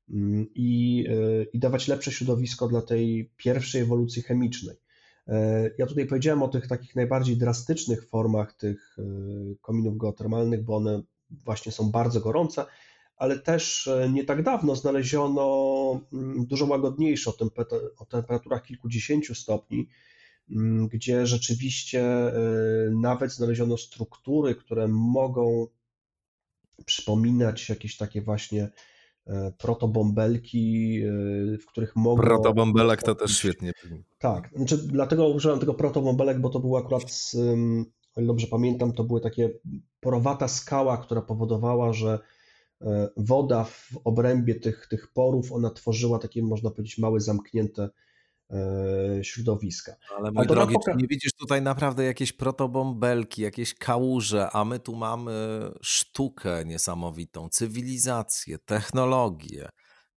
mm, 0.09 0.47
i, 0.55 1.05
e, 1.09 1.43
i 1.43 1.59
dawać 1.59 1.87
lepsze 1.87 2.11
środowisko 2.11 2.67
dla 2.67 2.81
tej 2.81 3.31
pierwszej 3.37 3.81
ewolucji 3.81 4.21
chemicznej. 4.21 4.75
E, 5.27 5.69
ja 5.77 5.85
tutaj 5.85 6.05
powiedziałem 6.05 6.43
o 6.43 6.47
tych 6.47 6.67
takich 6.67 6.95
najbardziej 6.95 7.37
drastycznych 7.37 8.09
formach 8.09 8.53
tych 8.53 8.97
kominów 9.61 9.97
geotermalnych, 9.97 10.63
bo 10.63 10.75
one 10.75 11.01
właśnie 11.29 11.71
są 11.71 11.91
bardzo 11.91 12.19
gorące, 12.19 12.65
ale 13.17 13.39
też 13.39 13.87
e, 13.87 14.09
nie 14.09 14.23
tak 14.23 14.43
dawno 14.43 14.75
znaleziono 14.75 16.01
mm, 16.13 16.45
dużo 16.45 16.65
łagodniejsze 16.65 17.31
o 17.97 18.05
temperaturach 18.05 18.63
kilkudziesięciu 18.63 19.35
stopni, 19.35 19.89
mm, 20.51 20.87
gdzie 20.87 21.25
rzeczywiście 21.27 22.01
e, 22.01 22.33
nawet 23.01 23.31
znaleziono 23.31 23.77
struktury, 23.77 24.55
które 24.55 24.87
mogą 24.87 25.67
przypominać 26.85 27.69
jakieś 27.69 27.97
takie 27.97 28.21
właśnie 28.21 28.69
e, 29.27 29.51
protobąbelki, 29.57 30.99
w 31.61 31.65
których 31.65 31.95
mogą... 31.95 32.23
Protobąbelek 32.23 33.03
to 33.03 33.15
też 33.15 33.37
świetnie 33.37 33.71
Tak, 34.19 34.49
znaczy 34.55 34.77
dlatego 34.77 35.27
użyłem 35.27 35.59
tego 35.59 35.73
protobąbelek, 35.73 36.41
bo 36.41 36.49
to 36.49 36.59
był 36.59 36.77
akurat, 36.77 37.31
o 38.15 38.19
ile 38.19 38.27
dobrze 38.27 38.47
pamiętam, 38.47 38.93
to 38.93 39.03
były 39.03 39.21
takie 39.21 39.49
porowata 39.99 40.47
skała, 40.47 40.97
która 40.97 41.21
powodowała, 41.21 41.93
że 41.93 42.19
E, 42.83 43.09
woda 43.17 43.63
w 43.63 43.91
obrębie 44.03 44.55
tych, 44.55 44.87
tych 44.87 45.07
porów, 45.13 45.51
ona 45.51 45.69
tworzyła 45.69 46.19
takie, 46.19 46.43
można 46.43 46.69
powiedzieć, 46.69 46.97
małe, 46.97 47.19
zamknięte 47.19 47.89
e, 48.49 49.23
środowiska. 49.23 49.95
Ale 50.17 50.31
mój 50.31 50.47
drogi, 50.47 50.75
nie 50.95 51.07
widzisz 51.07 51.33
tutaj 51.33 51.61
naprawdę 51.61 52.03
jakieś 52.03 52.33
protobąbelki, 52.33 53.41
jakieś 53.41 53.73
kałuże, 53.73 54.49
a 54.51 54.65
my 54.65 54.79
tu 54.79 54.95
mamy 54.95 55.61
sztukę 55.81 56.65
niesamowitą, 56.65 57.49
cywilizację, 57.49 58.57
technologię, 58.57 59.69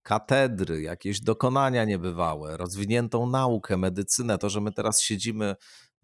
katedry, 0.02 0.82
jakieś 0.82 1.20
dokonania 1.20 1.84
niebywałe, 1.84 2.56
rozwiniętą 2.56 3.30
naukę, 3.30 3.76
medycynę. 3.76 4.38
To, 4.38 4.48
że 4.48 4.60
my 4.60 4.72
teraz 4.72 5.00
siedzimy 5.00 5.56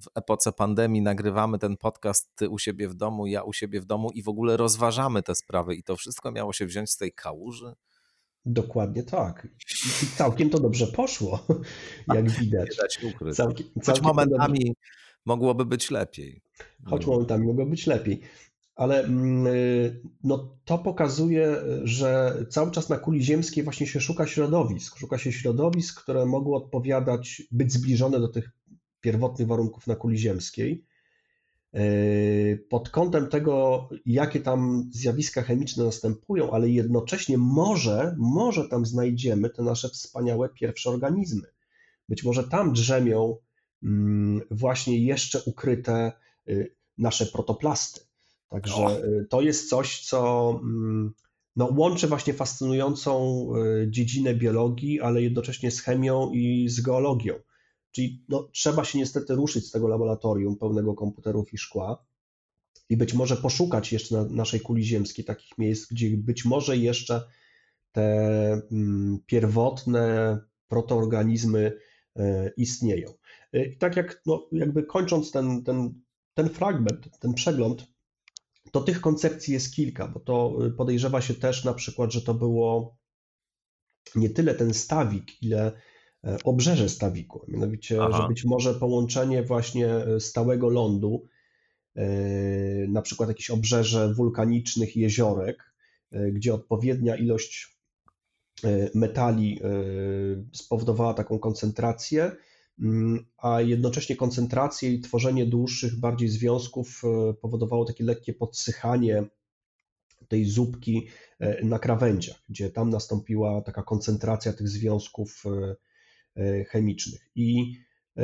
w 0.03 0.09
epoce 0.15 0.53
pandemii 0.53 1.03
nagrywamy 1.03 1.59
ten 1.59 1.77
podcast, 1.77 2.31
ty 2.35 2.49
u 2.49 2.59
siebie 2.59 2.89
w 2.89 2.95
domu, 2.95 3.27
ja 3.27 3.43
u 3.43 3.53
siebie 3.53 3.81
w 3.81 3.85
domu 3.85 4.11
i 4.11 4.23
w 4.23 4.29
ogóle 4.29 4.57
rozważamy 4.57 5.23
te 5.23 5.35
sprawy 5.35 5.75
i 5.75 5.83
to 5.83 5.97
wszystko 5.97 6.33
miało 6.33 6.53
się 6.53 6.67
wziąć 6.67 6.91
z 6.91 6.97
tej 6.97 7.13
kałuży? 7.13 7.75
Dokładnie 8.47 9.03
tak. 9.03 9.49
I 10.03 10.07
całkiem 10.17 10.51
to 10.51 10.61
dobrze 10.61 10.87
poszło, 10.87 11.47
jak 12.15 12.31
widać. 12.31 12.69
Nie. 13.03 13.35
Całkiem, 13.35 13.67
całkiem 13.83 13.85
Choć 13.85 14.01
momentami 14.01 14.59
dobrze... 14.59 14.73
mogłoby 15.25 15.65
być 15.65 15.91
lepiej. 15.91 16.43
Choć 16.85 17.07
momentami 17.07 17.47
mogłoby 17.47 17.71
być 17.71 17.87
lepiej. 17.87 18.21
Ale 18.75 19.05
mm, 19.05 19.47
no, 20.25 20.57
to 20.65 20.79
pokazuje, 20.79 21.57
że 21.85 22.35
cały 22.51 22.71
czas 22.71 22.89
na 22.89 22.99
kuli 22.99 23.23
ziemskiej 23.23 23.65
właśnie 23.65 23.87
się 23.87 24.01
szuka 24.01 24.27
środowisk. 24.27 24.99
Szuka 24.99 25.19
się 25.19 25.33
środowisk, 25.33 26.03
które 26.03 26.27
mogły 26.27 26.57
odpowiadać, 26.57 27.43
być 27.51 27.73
zbliżone 27.73 28.21
do 28.21 28.29
tych 28.29 28.51
pierwotnych 29.03 29.49
warunków 29.49 29.87
na 29.87 29.97
kuli 29.97 30.19
ziemskiej. 30.19 30.85
E, 31.75 31.83
pod 32.57 32.91
kątem 32.91 33.29
tego, 33.29 33.89
jakie 34.07 34.41
tam 34.41 34.91
zjawiska 34.93 35.43
chemiczne 35.43 35.85
następują, 35.85 36.51
ale 36.51 36.69
jednocześnie 36.69 37.39
może, 37.39 38.17
może 38.19 38.69
tam 38.69 38.87
znajdziemy 38.87 39.51
te 39.51 39.63
nasze 39.63 39.89
wspaniałe 39.89 40.49
pierwsze 40.49 40.91
organizmy. 40.91 41.47
Być 42.09 42.25
może 42.25 42.45
tam 42.45 42.73
drzemią 42.73 43.37
mm, 43.83 44.41
właśnie 44.51 44.99
jeszcze 44.99 45.43
ukryte 45.47 46.13
y, 46.49 46.75
nasze 46.99 47.27
protoplasty. 47.27 48.01
Także 48.49 49.05
y, 49.05 49.27
to 49.31 49.41
jest 49.41 49.69
coś, 49.69 50.07
co 50.07 50.51
mm, 50.63 51.13
no, 51.57 51.73
łączy 51.77 52.09
właśnie 52.09 52.35
fascynującą 52.35 53.47
y, 53.57 53.91
dziedzinę 53.91 54.35
biologii, 54.35 55.01
ale 55.01 55.23
jednocześnie 55.23 55.71
z 55.71 55.81
chemią 55.81 56.31
i 56.33 56.69
z 56.69 56.81
geologią. 56.81 57.35
Czyli 57.93 58.25
no, 58.29 58.49
trzeba 58.53 58.85
się 58.85 58.99
niestety 58.99 59.35
ruszyć 59.35 59.67
z 59.67 59.71
tego 59.71 59.89
laboratorium 59.89 60.57
pełnego 60.57 60.95
komputerów 60.95 61.53
i 61.53 61.59
szkła 61.59 62.05
i 62.89 62.97
być 62.97 63.15
może 63.15 63.37
poszukać 63.37 63.93
jeszcze 63.93 64.17
na 64.17 64.25
naszej 64.25 64.61
kuli 64.61 64.85
ziemskiej 64.85 65.25
takich 65.25 65.59
miejsc, 65.59 65.93
gdzie 65.93 66.17
być 66.17 66.45
może 66.45 66.77
jeszcze 66.77 67.23
te 67.93 68.03
mm, 68.73 69.19
pierwotne 69.27 70.39
protoorganizmy 70.69 71.79
e, 72.17 72.51
istnieją. 72.57 73.15
E, 73.53 73.65
I 73.65 73.79
tak 73.79 73.97
jak 73.97 74.23
no, 74.27 74.49
jakby 74.53 74.83
kończąc 74.83 75.31
ten, 75.31 75.65
ten, 75.65 76.01
ten 76.35 76.49
fragment, 76.49 77.19
ten 77.19 77.35
przegląd, 77.35 77.87
to 78.73 78.81
tych 78.81 79.01
koncepcji 79.01 79.55
jest 79.55 79.75
kilka, 79.75 80.09
bo 80.09 80.21
to 80.21 80.59
podejrzewa 80.77 81.21
się 81.21 81.35
też 81.35 81.65
na 81.65 81.75
przykład, 81.75 82.13
że 82.13 82.23
to 82.23 82.35
było 82.35 82.97
nie 84.15 84.31
tyle 84.31 84.55
ten 84.55 84.75
stawik, 84.75 85.43
ile 85.43 85.73
E, 85.73 85.92
obrzeże 86.45 86.89
stawiku. 86.89 87.45
Mianowicie, 87.49 88.03
Aha. 88.03 88.23
że 88.23 88.29
być 88.29 88.45
może 88.45 88.75
połączenie 88.75 89.43
właśnie 89.43 89.89
e, 89.89 90.21
stałego 90.21 90.69
lądu, 90.69 91.29
e, 91.97 92.07
na 92.89 93.03
przykład 93.03 93.29
jakieś 93.29 93.51
obrzeże 93.51 94.15
wulkanicznych 94.15 94.97
jeziorek, 94.97 95.73
gdzie 96.33 96.55
odpowiednia 96.55 97.17
ilość 97.17 97.77
metali 98.95 99.61
spowodowała 100.53 101.15
taką 101.15 101.39
koncentrację, 101.39 102.33
mm, 102.81 103.27
a 103.39 103.61
jednocześnie 103.61 104.17
koncentrację 104.17 104.93
i 104.93 105.01
tworzenie 105.01 105.47
dłuższych 105.47 106.01
bardziej 106.01 106.29
związków 106.29 107.03
powodowało 107.41 107.85
takie 107.85 108.05
lekkie 108.05 108.33
podsychanie 108.33 109.25
tej 110.29 110.45
zupki 110.45 111.07
na 111.63 111.79
krawędziach, 111.79 112.43
gdzie 112.49 112.71
tam 112.71 112.91
nastąpiła 112.91 113.63
taka 113.63 113.83
koncentracja 113.83 114.53
tych 114.53 114.69
związków 114.69 115.45
E, 115.47 115.75
chemicznych. 116.69 117.31
I 117.35 117.77
e, 118.17 118.23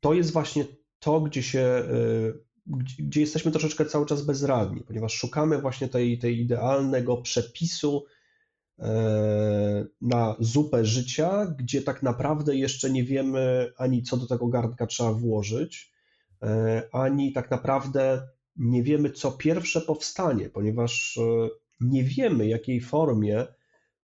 to 0.00 0.14
jest 0.14 0.32
właśnie 0.32 0.64
to, 0.98 1.20
gdzie 1.20 1.42
się, 1.42 1.60
e, 1.60 1.84
gdzie 2.98 3.20
jesteśmy 3.20 3.52
troszeczkę 3.52 3.86
cały 3.86 4.06
czas 4.06 4.22
bezradni, 4.22 4.80
ponieważ 4.80 5.14
szukamy 5.14 5.60
właśnie 5.60 5.88
tej, 5.88 6.18
tej 6.18 6.40
idealnego 6.40 7.16
przepisu 7.16 8.04
na 10.00 10.36
zupę 10.40 10.84
życia, 10.84 11.54
gdzie 11.58 11.82
tak 11.82 12.02
naprawdę 12.02 12.56
jeszcze 12.56 12.90
nie 12.90 13.04
wiemy 13.04 13.72
ani 13.76 14.02
co 14.02 14.16
do 14.16 14.26
tego 14.26 14.46
garnka 14.46 14.86
trzeba 14.86 15.12
włożyć, 15.12 15.92
ani 16.92 17.32
tak 17.32 17.50
naprawdę 17.50 18.28
nie 18.56 18.82
wiemy, 18.82 19.10
co 19.10 19.32
pierwsze 19.32 19.80
powstanie, 19.80 20.48
ponieważ 20.48 21.18
nie 21.80 22.04
wiemy, 22.04 22.46
jakiej 22.46 22.80
formie 22.80 23.46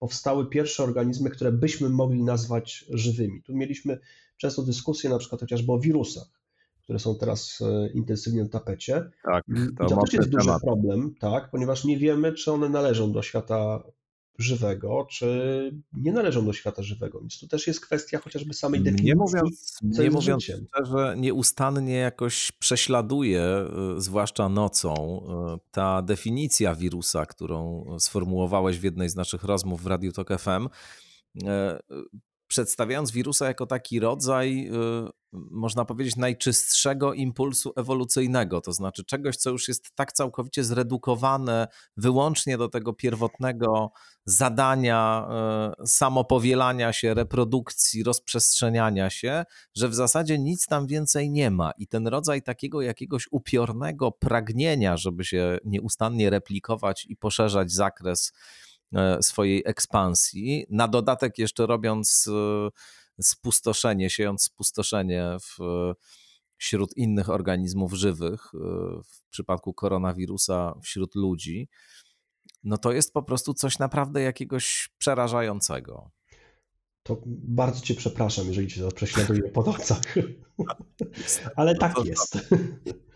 powstały 0.05 0.47
pierwsze 0.47 0.83
organizmy, 0.83 1.31
które 1.31 1.53
byśmy 1.53 1.89
mogli 1.89 2.23
nazwać 2.23 2.85
żywymi. 2.91 3.43
Tu 3.43 3.57
mieliśmy 3.57 3.99
często 4.37 4.63
dyskusję 4.63 5.11
na 5.11 5.19
przykład 5.19 5.41
chociażby 5.41 5.73
o 5.73 5.79
wirusach, 5.79 6.29
które 6.83 6.99
są 6.99 7.19
teraz 7.19 7.61
e, 7.61 7.89
intensywnie 7.93 8.43
na 8.43 8.49
tapecie. 8.49 9.11
Tak, 9.23 9.45
to, 9.79 9.85
to 9.87 9.97
też 9.97 10.13
jest 10.13 10.29
duży 10.29 10.51
problem, 10.63 11.15
tak, 11.21 11.51
ponieważ 11.51 11.85
nie 11.85 11.99
wiemy, 11.99 12.33
czy 12.33 12.53
one 12.53 12.69
należą 12.69 13.13
do 13.13 13.23
świata 13.23 13.83
żywego, 14.39 15.07
czy 15.11 15.71
nie 15.93 16.13
należą 16.13 16.47
do 16.47 16.53
świata 16.53 16.83
żywego. 16.83 17.21
Więc 17.21 17.41
tu 17.41 17.49
też 17.49 17.67
jest 17.67 17.81
kwestia 17.81 18.19
chociażby 18.19 18.55
samej 18.55 18.81
definicji. 18.81 19.07
Nie 19.07 19.15
mówiąc, 19.15 19.79
nie 19.83 20.11
mówiąc 20.11 20.45
szczerze, 20.45 21.15
nieustannie 21.19 21.95
jakoś 21.95 22.53
prześladuje, 22.53 23.67
y, 23.97 24.01
zwłaszcza 24.01 24.49
nocą, 24.49 25.23
y, 25.57 25.61
ta 25.71 26.03
definicja 26.03 26.75
wirusa, 26.75 27.27
którą 27.27 27.87
sformułowałeś 27.99 28.79
w 28.79 28.85
jednej 28.85 29.09
z 29.09 29.17
naszych 29.17 29.45
rozmów 29.45 29.83
w 29.83 29.87
Radiu 29.87 30.13
Tok 30.13 30.29
FM 30.39 30.69
y, 31.37 31.47
przedstawiając 32.47 33.11
wirusa 33.11 33.47
jako 33.47 33.67
taki 33.67 34.01
rodzaj, 34.01 34.69
y, 34.69 35.11
można 35.33 35.85
powiedzieć, 35.85 36.17
najczystszego 36.17 37.15
impulsu 37.15 37.73
ewolucyjnego, 37.77 38.61
to 38.61 38.73
znaczy 38.73 39.05
czegoś, 39.05 39.37
co 39.37 39.51
już 39.51 39.69
jest 39.69 39.91
tak 39.95 40.13
całkowicie 40.13 40.65
zredukowane 40.65 41.69
wyłącznie 41.97 42.59
do 42.59 42.69
tego 42.69 42.93
pierwotnego 42.93 43.93
zadania 44.25 45.29
y, 45.83 45.87
samopowielania 45.87 46.93
się, 46.93 47.15
reprodukcji, 47.15 48.03
rozprzestrzeniania 48.03 49.11
się, 49.11 49.45
że 49.75 49.89
w 49.89 49.95
zasadzie 49.95 50.39
nic 50.39 50.67
tam 50.67 50.87
więcej 50.87 51.31
nie 51.31 51.51
ma. 51.51 51.71
I 51.79 51.87
ten 51.87 52.09
rodzaj 52.09 52.43
takiego 52.43 52.83
jakiegoś 52.83 53.29
upiornego 53.31 54.13
pragnienia, 54.13 54.97
żeby 54.97 55.25
się 55.25 55.59
nieustannie 55.65 56.31
replikować 56.31 57.07
i 57.09 57.17
poszerzać 57.17 57.73
zakres 57.73 58.33
swojej 59.21 59.63
ekspansji. 59.67 60.67
Na 60.71 60.89
dodatek 60.89 61.39
jeszcze 61.39 61.67
robiąc 61.67 62.29
e, 62.29 62.69
spustoszenie, 63.23 64.11
siejąc 64.11 64.43
spustoszenie 64.43 65.37
w 65.41 65.59
wśród 66.57 66.97
innych 66.97 67.31
organizmów 67.31 67.93
żywych, 67.93 68.41
w 69.05 69.31
przypadku 69.31 69.75
koronawirusa 69.75 70.75
wśród 70.83 71.15
ludzi, 71.15 71.69
no 72.65 72.79
to 72.79 72.93
jest 72.93 73.13
po 73.13 73.23
prostu 73.23 73.55
coś 73.55 73.79
naprawdę 73.79 74.23
jakiegoś 74.23 74.89
przerażającego. 74.99 76.11
To 77.03 77.23
bardzo 77.27 77.81
Cię 77.81 77.95
przepraszam, 77.95 78.47
jeżeli 78.47 78.69
Cię 78.69 78.81
to 78.81 78.91
prześladuje 78.91 79.43
po 79.43 79.63
nocach. 79.63 80.15
Ale 81.57 81.75
tak 81.75 82.05
jest. 82.05 82.39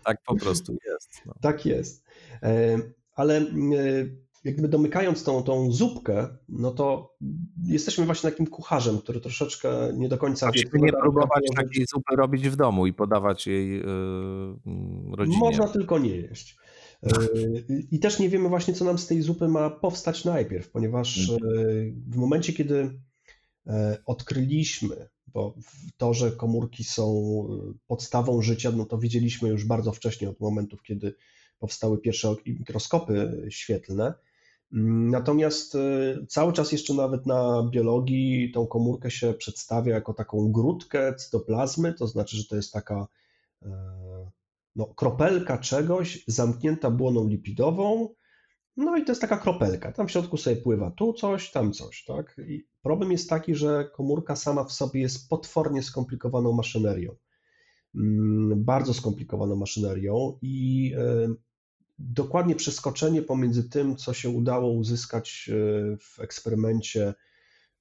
Tak 0.03 0.17
po 0.25 0.35
prostu 0.35 0.73
jest. 0.73 1.09
No. 1.25 1.33
Tak 1.41 1.65
jest. 1.65 2.03
E, 2.43 2.77
ale 3.15 3.37
e, 3.37 3.43
jakby 4.43 4.67
domykając 4.67 5.23
tą, 5.23 5.43
tą 5.43 5.71
zupkę, 5.71 6.27
no 6.49 6.71
to 6.71 7.15
jesteśmy 7.63 8.05
właśnie 8.05 8.31
takim 8.31 8.47
kucharzem, 8.47 8.97
który 8.97 9.19
troszeczkę 9.21 9.69
nie 9.93 10.09
do 10.09 10.17
końca 10.17 10.51
wie. 10.51 10.63
nie 10.73 10.91
próbować 10.91 11.43
takiej 11.55 11.85
zupy 11.85 12.15
robić 12.15 12.49
w 12.49 12.55
domu 12.55 12.87
i 12.87 12.93
podawać 12.93 13.47
jej 13.47 13.69
yy, 13.71 13.85
rodzinie. 15.15 15.37
Można 15.37 15.67
tylko 15.67 15.99
nie 15.99 16.15
jeść. 16.15 16.57
I 17.91 17.99
też 17.99 18.19
nie 18.19 18.29
wiemy 18.29 18.49
właśnie, 18.49 18.73
co 18.73 18.85
nam 18.85 18.97
z 18.97 19.07
tej 19.07 19.21
zupy 19.21 19.47
ma 19.47 19.69
powstać 19.69 20.25
najpierw, 20.25 20.71
ponieważ 20.71 21.29
mhm. 21.29 21.41
w 22.07 22.15
momencie, 22.15 22.53
kiedy 22.53 22.99
E, 23.69 23.97
odkryliśmy, 24.05 25.09
bo 25.27 25.55
to, 25.97 26.13
że 26.13 26.31
komórki 26.31 26.83
są 26.83 27.03
e, 27.49 27.73
podstawą 27.87 28.41
życia, 28.41 28.71
no 28.71 28.85
to 28.85 28.97
widzieliśmy 28.97 29.49
już 29.49 29.65
bardzo 29.65 29.91
wcześnie 29.91 30.29
od 30.29 30.39
momentów, 30.39 30.83
kiedy 30.83 31.15
powstały 31.59 32.01
pierwsze 32.01 32.35
mikroskopy 32.45 33.45
świetlne. 33.49 34.13
Natomiast 34.71 35.75
e, 35.75 35.79
cały 36.27 36.53
czas 36.53 36.71
jeszcze 36.71 36.93
nawet 36.93 37.25
na 37.25 37.69
biologii 37.71 38.51
tą 38.51 38.67
komórkę 38.67 39.11
się 39.11 39.33
przedstawia 39.33 39.93
jako 39.93 40.13
taką 40.13 40.51
grudkę 40.51 41.15
cytoplazmy, 41.15 41.93
to 41.93 42.07
znaczy, 42.07 42.37
że 42.37 42.45
to 42.45 42.55
jest 42.55 42.73
taka 42.73 43.07
no, 44.75 44.85
kropelka 44.85 45.57
czegoś 45.57 46.23
zamknięta 46.27 46.91
błoną 46.91 47.27
lipidową, 47.27 48.09
no 48.77 48.97
i 48.97 49.03
to 49.05 49.11
jest 49.11 49.21
taka 49.21 49.37
kropelka. 49.37 49.91
Tam 49.91 50.07
w 50.07 50.11
środku 50.11 50.37
sobie 50.37 50.55
pływa 50.55 50.91
tu 50.91 51.13
coś, 51.13 51.51
tam 51.51 51.73
coś. 51.73 52.03
Tak? 52.03 52.41
I 52.47 52.65
problem 52.81 53.11
jest 53.11 53.29
taki, 53.29 53.55
że 53.55 53.89
komórka 53.93 54.35
sama 54.35 54.63
w 54.63 54.71
sobie 54.71 55.01
jest 55.01 55.29
potwornie 55.29 55.83
skomplikowaną 55.83 56.51
maszynerią. 56.51 57.15
Mm, 57.95 58.63
bardzo 58.63 58.93
skomplikowaną 58.93 59.55
maszynerią 59.55 60.37
i 60.41 60.93
e, 60.97 61.33
dokładnie 61.99 62.55
przeskoczenie 62.55 63.21
pomiędzy 63.21 63.69
tym, 63.69 63.95
co 63.95 64.13
się 64.13 64.29
udało 64.29 64.71
uzyskać 64.71 65.49
e, 65.49 65.97
w 65.97 66.19
eksperymencie 66.19 67.13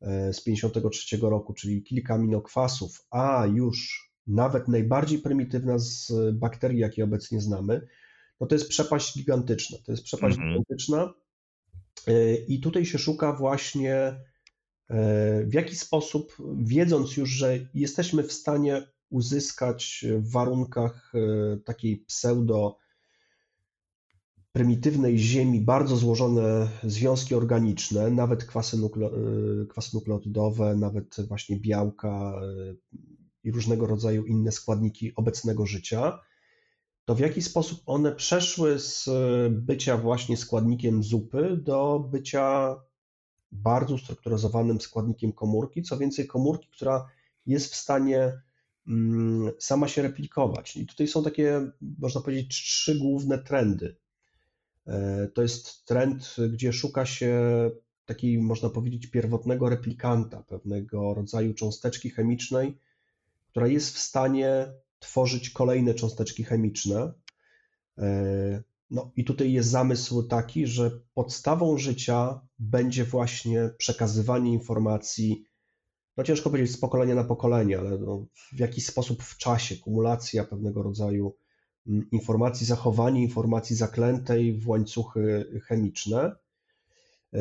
e, 0.00 0.32
z 0.32 0.44
53 0.44 1.16
roku, 1.16 1.54
czyli 1.54 1.82
kilka 1.82 2.14
aminokwasów, 2.14 3.06
a 3.10 3.46
już 3.54 4.08
nawet 4.26 4.68
najbardziej 4.68 5.18
prymitywna 5.18 5.78
z 5.78 6.12
bakterii, 6.32 6.78
jakie 6.78 7.04
obecnie 7.04 7.40
znamy, 7.40 7.86
no 8.40 8.46
to 8.46 8.54
jest 8.54 8.68
przepaść 8.68 9.18
gigantyczna. 9.18 9.78
To 9.86 9.92
jest 9.92 10.04
przepaść 10.04 10.36
mhm. 10.36 10.52
gigantyczna 10.52 11.14
e, 12.06 12.34
i 12.34 12.60
tutaj 12.60 12.86
się 12.86 12.98
szuka 12.98 13.32
właśnie 13.32 14.20
w 15.44 15.54
jaki 15.54 15.76
sposób, 15.76 16.36
wiedząc 16.56 17.16
już, 17.16 17.30
że 17.30 17.58
jesteśmy 17.74 18.22
w 18.22 18.32
stanie 18.32 18.82
uzyskać 19.10 20.04
w 20.18 20.30
warunkach 20.30 21.12
takiej 21.64 21.96
pseudo 21.96 22.78
prymitywnej 24.58 25.18
ziemi 25.18 25.60
bardzo 25.60 25.96
złożone 25.96 26.68
związki 26.82 27.34
organiczne, 27.34 28.10
nawet 28.10 28.44
kwasy, 28.44 28.78
nukle, 28.78 29.10
kwasy 29.68 29.96
nukleotydowe, 29.96 30.76
nawet 30.76 31.16
właśnie 31.28 31.56
białka 31.56 32.40
i 33.44 33.50
różnego 33.50 33.86
rodzaju 33.86 34.24
inne 34.26 34.52
składniki 34.52 35.14
obecnego 35.16 35.66
życia, 35.66 36.18
to 37.04 37.14
w 37.14 37.20
jaki 37.20 37.42
sposób 37.42 37.80
one 37.86 38.14
przeszły 38.14 38.78
z 38.78 39.08
bycia 39.50 39.96
właśnie 39.96 40.36
składnikiem 40.36 41.02
zupy 41.02 41.60
do 41.62 42.08
bycia 42.10 42.76
bardzo 43.52 43.94
ustrukturyzowanym 43.94 44.80
składnikiem 44.80 45.32
komórki, 45.32 45.82
co 45.82 45.98
więcej 45.98 46.26
komórki, 46.26 46.68
która 46.70 47.06
jest 47.46 47.72
w 47.72 47.76
stanie 47.76 48.32
mm, 48.88 49.52
sama 49.58 49.88
się 49.88 50.02
replikować. 50.02 50.76
I 50.76 50.86
tutaj 50.86 51.08
są 51.08 51.24
takie, 51.24 51.70
można 51.98 52.20
powiedzieć, 52.20 52.48
trzy 52.48 52.98
główne 52.98 53.38
trendy. 53.38 53.96
E, 54.88 55.28
to 55.34 55.42
jest 55.42 55.84
trend, 55.84 56.36
gdzie 56.52 56.72
szuka 56.72 57.06
się 57.06 57.40
takiej, 58.04 58.38
można 58.38 58.70
powiedzieć, 58.70 59.06
pierwotnego 59.06 59.68
replikanta, 59.68 60.42
pewnego 60.42 61.14
rodzaju 61.14 61.54
cząsteczki 61.54 62.10
chemicznej, 62.10 62.78
która 63.50 63.66
jest 63.66 63.94
w 63.94 63.98
stanie 63.98 64.72
tworzyć 64.98 65.50
kolejne 65.50 65.94
cząsteczki 65.94 66.44
chemiczne. 66.44 67.12
E, 67.98 68.62
no 68.90 69.12
i 69.16 69.24
tutaj 69.24 69.52
jest 69.52 69.68
zamysł 69.68 70.22
taki, 70.22 70.66
że 70.66 70.90
podstawą 71.14 71.78
życia 71.78 72.40
będzie 72.58 73.04
właśnie 73.04 73.70
przekazywanie 73.78 74.52
informacji, 74.52 75.44
no 76.16 76.24
ciężko 76.24 76.50
powiedzieć 76.50 76.72
z 76.72 76.80
pokolenia 76.80 77.14
na 77.14 77.24
pokolenie, 77.24 77.78
ale 77.78 77.98
no 77.98 78.26
w 78.52 78.58
jakiś 78.58 78.86
sposób 78.86 79.22
w 79.22 79.36
czasie, 79.36 79.76
kumulacja 79.76 80.44
pewnego 80.44 80.82
rodzaju 80.82 81.34
informacji, 82.12 82.66
zachowanie 82.66 83.22
informacji 83.22 83.76
zaklętej 83.76 84.52
w 84.52 84.68
łańcuchy 84.68 85.50
chemiczne, 85.64 86.36
e, 87.34 87.40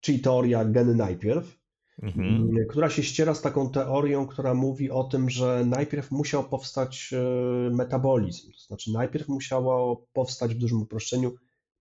czyli 0.00 0.20
teoria 0.20 0.64
geny 0.64 0.94
najpierw 0.94 1.58
mhm. 2.02 2.54
Która 2.68 2.90
się 2.90 3.02
ściera 3.02 3.34
z 3.34 3.42
taką 3.42 3.70
teorią, 3.70 4.26
która 4.26 4.54
mówi 4.54 4.90
o 4.90 5.04
tym, 5.04 5.30
że 5.30 5.64
najpierw 5.66 6.10
musiał 6.10 6.48
powstać 6.48 7.10
e, 7.12 7.70
metabolizm, 7.70 8.52
to 8.52 8.58
znaczy 8.66 8.92
najpierw 8.92 9.28
musiało 9.28 10.06
powstać 10.12 10.54
w 10.54 10.58
dużym 10.58 10.82
uproszczeniu 10.82 11.34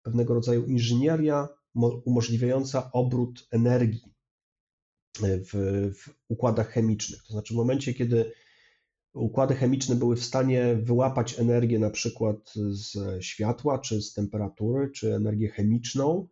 pewnego 0.04 0.34
rodzaju 0.34 0.66
inżynieria 0.66 1.48
umożliwiająca 2.06 2.92
obrót 2.92 3.48
energii 3.52 4.14
e, 5.24 5.40
w, 5.40 5.52
w 5.98 6.10
układach 6.28 6.70
chemicznych. 6.70 7.24
To 7.24 7.34
znaczy 7.34 7.54
w 7.54 7.58
momencie, 7.58 7.94
kiedy 7.94 8.32
układy 9.14 9.56
chemiczne 9.56 9.96
były 9.96 10.16
w 10.16 10.24
stanie 10.24 10.76
wyłapać 10.76 11.40
energię 11.40 11.80
na 11.80 11.90
przykład 11.90 12.54
z 12.70 13.24
światła, 13.24 13.80
czy 13.80 14.02
z 14.02 14.14
temperatury, 14.14 14.92
czy 14.92 15.16
energię 15.16 15.50
chemiczną, 15.50 16.28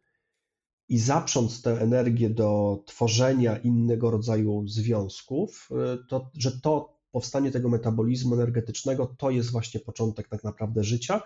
i 0.90 1.00
zaprząc 1.00 1.62
tę 1.62 1.82
energię 1.82 2.30
do 2.30 2.80
tworzenia 2.86 3.58
innego 3.58 4.12
rodzaju 4.12 4.68
związków, 4.68 5.70
y, 5.72 6.08
to 6.08 6.32
że 6.38 6.62
to 6.62 6.96
powstanie 7.12 7.52
tego 7.52 7.70
metabolizmu 7.70 8.34
energetycznego 8.34 9.16
to 9.18 9.30
jest 9.30 9.52
właśnie 9.52 9.80
początek 9.80 10.28
tak 10.28 10.44
naprawdę 10.44 10.84
życia 10.84 11.22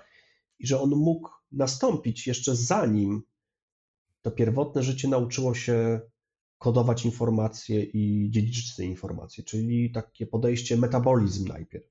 i 0.59 0.67
że 0.67 0.81
on 0.81 0.89
mógł 0.89 1.29
nastąpić 1.51 2.27
jeszcze 2.27 2.55
zanim 2.55 3.21
to 4.21 4.31
pierwotne 4.31 4.83
życie 4.83 5.07
nauczyło 5.07 5.53
się 5.53 6.01
kodować 6.59 7.05
informacje 7.05 7.83
i 7.83 8.29
dziedziczyć 8.31 8.75
te 8.75 8.85
informacje, 8.85 9.43
czyli 9.43 9.91
takie 9.91 10.27
podejście 10.27 10.77
metabolizm 10.77 11.47
najpierw. 11.47 11.85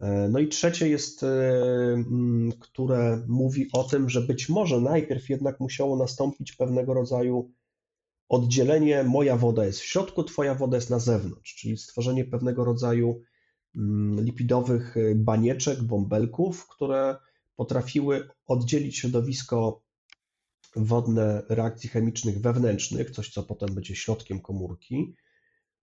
E, 0.00 0.28
no 0.28 0.38
i 0.38 0.48
trzecie 0.48 0.88
jest, 0.88 1.22
e, 1.22 1.28
które 2.60 3.24
mówi 3.28 3.68
o 3.72 3.84
tym, 3.84 4.10
że 4.10 4.20
być 4.20 4.48
może 4.48 4.80
najpierw 4.80 5.28
jednak 5.28 5.60
musiało 5.60 5.96
nastąpić 5.96 6.52
pewnego 6.52 6.94
rodzaju 6.94 7.50
oddzielenie 8.28 9.04
moja 9.04 9.36
woda 9.36 9.66
jest 9.66 9.80
w 9.80 9.84
środku, 9.84 10.24
twoja 10.24 10.54
woda 10.54 10.76
jest 10.76 10.90
na 10.90 10.98
zewnątrz, 10.98 11.54
czyli 11.54 11.76
stworzenie 11.76 12.24
pewnego 12.24 12.64
rodzaju 12.64 13.20
lipidowych 14.16 14.96
e, 14.96 15.14
banieczek, 15.14 15.82
bąbelków, 15.82 16.68
które 16.68 17.16
potrafiły 17.56 18.28
oddzielić 18.46 18.98
środowisko 18.98 19.82
wodne 20.76 21.42
reakcji 21.48 21.88
chemicznych 21.88 22.40
wewnętrznych, 22.40 23.10
coś 23.10 23.30
co 23.30 23.42
potem 23.42 23.74
będzie 23.74 23.96
środkiem 23.96 24.40
komórki, 24.40 25.14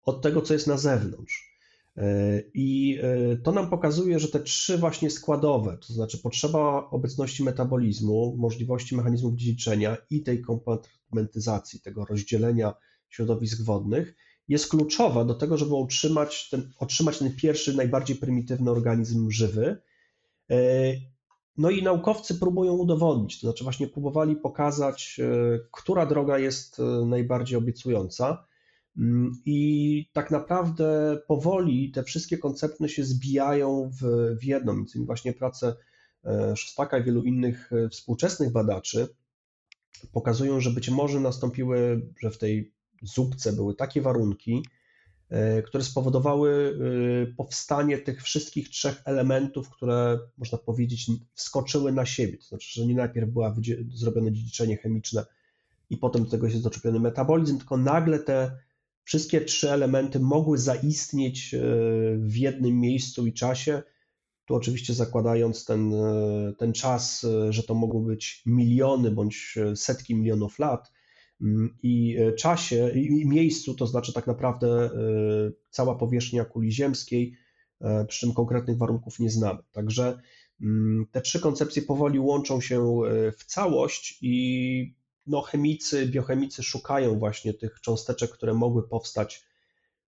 od 0.03 0.21
tego, 0.21 0.41
co 0.41 0.53
jest 0.53 0.67
na 0.67 0.78
zewnątrz. 0.78 1.53
E, 1.97 2.41
I 2.53 2.99
e, 3.01 3.38
to 3.38 3.51
nam 3.51 3.69
pokazuje, 3.69 4.19
że 4.19 4.28
te 4.28 4.39
trzy 4.39 4.78
właśnie 4.78 5.09
składowe, 5.09 5.78
to 5.88 5.93
znaczy 5.93 6.17
potrzeba 6.17 6.89
obecności 6.89 7.43
metabolizmu, 7.43 8.36
możliwości 8.38 8.95
mechanizmów 8.95 9.36
dziedziczenia 9.36 9.97
i 10.09 10.24
tej 10.24 10.41
kompartmentyzacji, 10.41 11.82
tego 11.82 12.05
rozdzielenia 12.05 12.74
środowisk 13.09 13.61
wodnych, 13.61 14.15
jest 14.47 14.69
kluczowa 14.69 15.26
do 15.26 15.34
tego, 15.34 15.57
żeby 15.57 15.76
utrzymać 15.76 16.49
ten, 16.49 16.71
otrzymać 16.80 17.19
ten 17.19 17.36
pierwszy, 17.36 17.76
najbardziej 17.76 18.15
prymitywny 18.15 18.71
organizm 18.71 19.32
żywy. 19.32 19.82
E, 21.58 21.62
no 21.62 21.70
i 21.70 21.84
naukowcy 21.84 22.36
próbują 22.36 22.74
udowodnić, 22.74 23.41
to 23.41 23.47
znaczy 23.47 23.64
właśnie 23.64 23.88
próbowali 23.88 24.36
pokazać, 24.36 25.20
która 25.72 26.06
droga 26.06 26.39
jest 26.39 26.82
najbardziej 27.06 27.58
obiecująca. 27.58 28.45
Mm, 28.97 29.41
I 29.45 30.10
tak 30.14 30.32
naprawdę 30.32 31.18
powoli 31.28 31.91
te 31.91 32.04
wszystkie 32.04 32.38
koncepty 32.38 32.89
się 32.89 33.04
zbijają 33.04 33.91
w, 34.01 34.04
w 34.39 34.43
jedno, 34.43 34.74
między 34.74 34.97
innymi 34.97 35.06
właśnie 35.06 35.34
prace 35.34 35.76
e, 36.26 36.56
Szostaka 36.56 36.97
i 36.97 37.04
wielu 37.04 37.24
innych 37.24 37.74
e, 37.74 37.89
współczesnych 37.89 38.51
badaczy 38.51 39.08
pokazują, 40.12 40.60
że 40.60 40.72
być 40.72 40.89
może 40.89 41.20
nastąpiły, 41.20 42.10
że 42.20 42.32
w 42.32 42.38
tej 42.38 42.74
zupce 43.01 43.54
były 43.54 43.76
takie 43.76 44.01
warunki, 44.01 44.66
które 45.65 45.84
spowodowały 45.84 46.80
powstanie 47.38 47.97
tych 47.97 48.24
wszystkich 48.24 48.69
trzech 48.69 49.01
elementów, 49.05 49.69
które 49.69 50.19
można 50.38 50.57
powiedzieć 50.57 51.11
wskoczyły 51.34 51.91
na 51.91 52.05
siebie. 52.05 52.38
To 52.38 52.43
znaczy, 52.43 52.67
że 52.71 52.86
nie 52.86 52.95
najpierw 52.95 53.30
było 53.30 53.55
zrobione 53.93 54.32
dziedziczenie 54.32 54.78
chemiczne 54.78 55.26
i 55.89 55.97
potem 55.97 56.24
do 56.24 56.30
tego 56.30 56.47
jest 56.47 56.63
doczepiony 56.63 56.99
metabolizm, 56.99 57.57
tylko 57.57 57.78
nagle 57.78 58.19
te 58.19 58.57
wszystkie 59.03 59.41
trzy 59.41 59.71
elementy 59.71 60.19
mogły 60.19 60.57
zaistnieć 60.57 61.55
w 62.17 62.36
jednym 62.36 62.80
miejscu 62.80 63.28
i 63.28 63.34
czasie 63.34 63.84
tu 64.45 64.55
oczywiście 64.55 64.93
zakładając 64.93 65.65
ten, 65.65 65.93
e, 65.93 66.53
ten 66.57 66.74
czas, 66.74 67.24
e, 67.24 67.53
że 67.53 67.63
to 67.63 67.74
mogły 67.74 68.01
być 68.01 68.43
miliony 68.45 69.11
bądź 69.11 69.57
e, 69.57 69.76
setki 69.76 70.15
milionów 70.15 70.59
lat 70.59 70.91
i 71.84 72.18
czasie 72.38 72.89
i 72.89 73.26
miejscu, 73.26 73.74
to 73.74 73.88
znaczy 73.88 74.14
tak 74.14 74.28
naprawdę 74.28 74.89
cała 75.70 75.96
powierzchnia 75.96 76.46
kuli 76.46 76.72
ziemskiej, 76.72 77.38
przy 78.08 78.20
czym 78.20 78.34
konkretnych 78.34 78.78
warunków 78.78 79.20
nie 79.20 79.30
znamy. 79.30 79.60
Także 79.72 80.20
mm, 80.62 81.06
te 81.12 81.22
trzy 81.22 81.39
koncepcje 81.39 81.82
powoli 81.82 82.20
łączą 82.20 82.62
się 82.62 83.00
w 83.38 83.46
całość 83.46 84.18
i 84.22 84.96
no, 85.28 85.41
chemicy, 85.41 86.08
biochemicy 86.08 86.64
szukają 86.64 87.20
właśnie 87.20 87.54
tych 87.54 87.82
cząsteczek, 87.82 88.32
które 88.32 88.54
mogły 88.54 88.88
powstać 88.88 89.44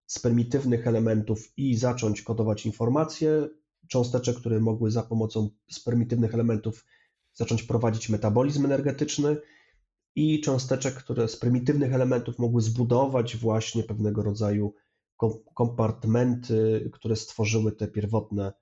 z 0.06 0.18
prymitywnych 0.18 0.86
elementów 0.86 1.52
i 1.56 1.76
zacząć 1.76 2.22
kodować 2.22 2.66
informacje, 2.66 3.48
cząsteczek, 3.88 4.36
które 4.36 4.60
mogły 4.60 4.90
za 4.90 5.02
pomocą 5.02 5.50
prymitywnych 5.84 6.34
elementów 6.34 6.84
zacząć 7.34 7.62
prowadzić 7.62 8.08
metabolizm 8.08 8.64
energetyczny 8.64 9.36
i 10.16 10.40
cząsteczek, 10.40 10.94
które 10.94 11.28
z 11.28 11.36
prymitywnych 11.36 11.94
elementów 11.94 12.38
mogły 12.38 12.62
zbudować 12.62 13.36
właśnie 13.36 13.82
pewnego 13.82 14.22
rodzaju 14.22 14.74
kompartmenty, 15.54 16.90
które 16.92 17.16
stworzyły 17.16 17.72
te 17.72 17.88
pierwotne 17.88 18.52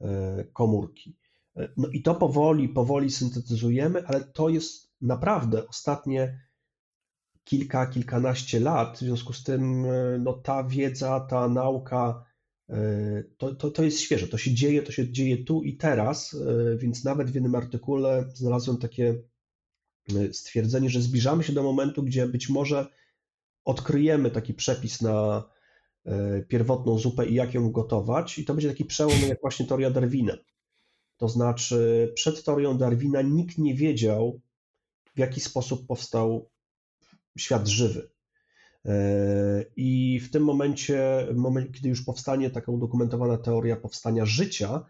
e, 0.00 0.44
komórki. 0.52 1.16
E, 1.56 1.68
no 1.76 1.88
i 1.88 2.02
to 2.02 2.14
powoli, 2.14 2.68
powoli 2.68 3.10
syntetyzujemy, 3.10 4.06
ale 4.06 4.20
to 4.20 4.48
jest 4.48 4.92
naprawdę 5.00 5.68
ostatnie 5.68 6.40
kilka, 7.44 7.86
kilkanaście 7.86 8.60
lat. 8.60 8.96
W 8.96 9.00
związku 9.00 9.32
z 9.32 9.42
tym 9.42 9.84
e, 9.84 10.18
no, 10.18 10.32
ta 10.32 10.64
wiedza, 10.64 11.20
ta 11.20 11.48
nauka 11.48 12.24
to, 13.38 13.54
to, 13.54 13.70
to 13.70 13.82
jest 13.82 14.00
świeże, 14.00 14.28
to 14.28 14.38
się 14.38 14.54
dzieje, 14.54 14.82
to 14.82 14.92
się 14.92 15.12
dzieje 15.12 15.44
tu 15.44 15.62
i 15.62 15.76
teraz, 15.76 16.36
więc 16.76 17.04
nawet 17.04 17.30
w 17.30 17.34
jednym 17.34 17.54
artykule 17.54 18.24
znalazłem 18.34 18.78
takie 18.78 19.14
stwierdzenie, 20.32 20.90
że 20.90 21.00
zbliżamy 21.02 21.44
się 21.44 21.52
do 21.52 21.62
momentu, 21.62 22.02
gdzie 22.02 22.26
być 22.26 22.48
może 22.48 22.86
odkryjemy 23.64 24.30
taki 24.30 24.54
przepis 24.54 25.00
na 25.00 25.44
pierwotną 26.48 26.98
zupę 26.98 27.26
i 27.26 27.34
jak 27.34 27.54
ją 27.54 27.70
gotować, 27.70 28.38
i 28.38 28.44
to 28.44 28.54
będzie 28.54 28.68
taki 28.68 28.84
przełom 28.84 29.20
jak 29.28 29.40
właśnie 29.40 29.66
teoria 29.66 29.90
Darwina. 29.90 30.36
To 31.16 31.28
znaczy, 31.28 32.12
przed 32.14 32.44
teorią 32.44 32.78
Darwina 32.78 33.22
nikt 33.22 33.58
nie 33.58 33.74
wiedział, 33.74 34.40
w 35.14 35.18
jaki 35.18 35.40
sposób 35.40 35.86
powstał 35.86 36.50
świat 37.38 37.68
żywy. 37.68 38.10
E, 38.84 39.64
I 39.76 40.20
w 40.20 40.30
tym 40.30 40.42
momencie, 40.44 41.26
kiedy 41.74 41.88
już 41.88 42.02
powstanie 42.02 42.50
taka 42.50 42.72
udokumentowana 42.72 43.38
teoria 43.38 43.76
powstania 43.76 44.26
życia, 44.26 44.86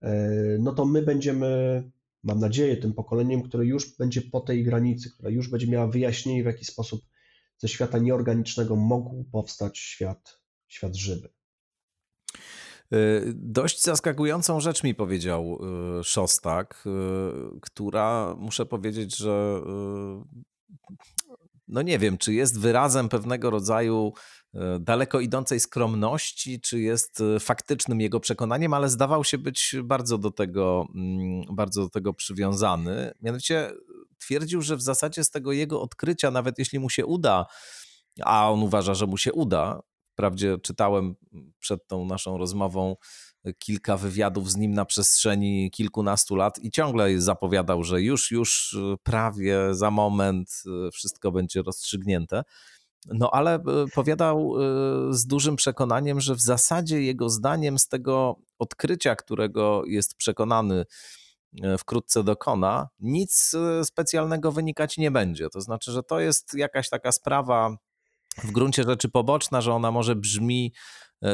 e, 0.00 0.12
no 0.58 0.72
to 0.72 0.84
my 0.84 1.02
będziemy, 1.02 1.82
mam 2.22 2.38
nadzieję, 2.38 2.76
tym 2.76 2.94
pokoleniem, 2.94 3.42
które 3.42 3.66
już 3.66 3.96
będzie 3.96 4.22
po 4.22 4.40
tej 4.40 4.64
granicy, 4.64 5.10
która 5.10 5.30
już 5.30 5.48
będzie 5.48 5.66
miała 5.66 5.86
wyjaśnienie, 5.86 6.42
w 6.42 6.46
jaki 6.46 6.64
sposób 6.64 7.00
ze 7.58 7.68
świata 7.68 7.98
nieorganicznego 7.98 8.76
mógł 8.76 9.24
powstać 9.24 9.78
świat, 9.78 10.40
świat 10.68 10.96
żywy. 10.96 11.28
E, 12.92 12.96
dość 13.34 13.82
zaskakującą 13.82 14.60
rzecz 14.60 14.84
mi 14.84 14.94
powiedział 14.94 15.58
Szostak, 16.02 16.84
która 17.60 18.36
muszę 18.38 18.66
powiedzieć, 18.66 19.16
że 19.16 19.62
no 21.70 21.82
nie 21.82 21.98
wiem, 21.98 22.18
czy 22.18 22.34
jest 22.34 22.60
wyrazem 22.60 23.08
pewnego 23.08 23.50
rodzaju 23.50 24.12
e, 24.54 24.78
daleko 24.80 25.20
idącej 25.20 25.60
skromności, 25.60 26.60
czy 26.60 26.80
jest 26.80 27.20
e, 27.20 27.40
faktycznym 27.40 28.00
jego 28.00 28.20
przekonaniem, 28.20 28.74
ale 28.74 28.88
zdawał 28.88 29.24
się 29.24 29.38
być 29.38 29.76
bardzo 29.84 30.18
do 30.18 30.30
tego, 30.30 30.86
mm, 30.94 31.42
bardzo 31.52 31.82
do 31.82 31.88
tego 31.88 32.14
przywiązany. 32.14 33.12
Mianowicie 33.22 33.70
twierdził, 34.18 34.62
że 34.62 34.76
w 34.76 34.82
zasadzie 34.82 35.24
z 35.24 35.30
tego 35.30 35.52
jego 35.52 35.82
odkrycia, 35.82 36.30
nawet 36.30 36.58
jeśli 36.58 36.78
mu 36.78 36.90
się 36.90 37.06
uda, 37.06 37.46
a 38.22 38.50
on 38.50 38.62
uważa, 38.62 38.94
że 38.94 39.06
mu 39.06 39.16
się 39.16 39.32
uda, 39.32 39.80
wprawdzie 40.12 40.58
czytałem 40.58 41.14
przed 41.58 41.86
tą 41.86 42.04
naszą 42.04 42.38
rozmową 42.38 42.96
kilka 43.58 43.96
wywiadów 43.96 44.50
z 44.50 44.56
nim 44.56 44.72
na 44.72 44.84
przestrzeni 44.84 45.70
kilkunastu 45.70 46.36
lat 46.36 46.58
i 46.58 46.70
ciągle 46.70 47.20
zapowiadał, 47.20 47.84
że 47.84 48.02
już, 48.02 48.30
już 48.30 48.72
y, 48.72 48.96
prawie 49.02 49.58
za 49.70 49.90
moment 49.90 50.62
y, 50.88 50.90
wszystko 50.90 51.32
będzie 51.32 51.62
rozstrzygnięte. 51.62 52.42
No 53.06 53.30
ale 53.32 53.56
y, 53.56 53.60
powiadał 53.94 54.54
z 55.10 55.26
dużym 55.26 55.56
przekonaniem, 55.56 56.20
że 56.20 56.34
w 56.34 56.40
zasadzie 56.40 57.02
jego 57.02 57.28
zdaniem 57.28 57.78
z 57.78 57.88
tego 57.88 58.36
odkrycia, 58.58 59.16
którego 59.16 59.82
jest 59.86 60.14
przekonany 60.14 60.84
wkrótce 61.78 62.24
dokona, 62.24 62.88
nic 63.00 63.52
specjalnego 63.84 64.52
wynikać 64.52 64.98
nie 64.98 65.10
będzie. 65.10 65.48
To 65.48 65.60
znaczy, 65.60 65.92
że 65.92 66.02
to 66.02 66.20
jest 66.20 66.54
jakaś 66.54 66.88
taka 66.88 67.12
sprawa 67.12 67.76
w 68.44 68.50
gruncie 68.50 68.84
rzeczy 68.84 69.08
poboczna, 69.08 69.60
że 69.60 69.74
ona 69.74 69.90
może 69.90 70.16
brzmi 70.16 70.72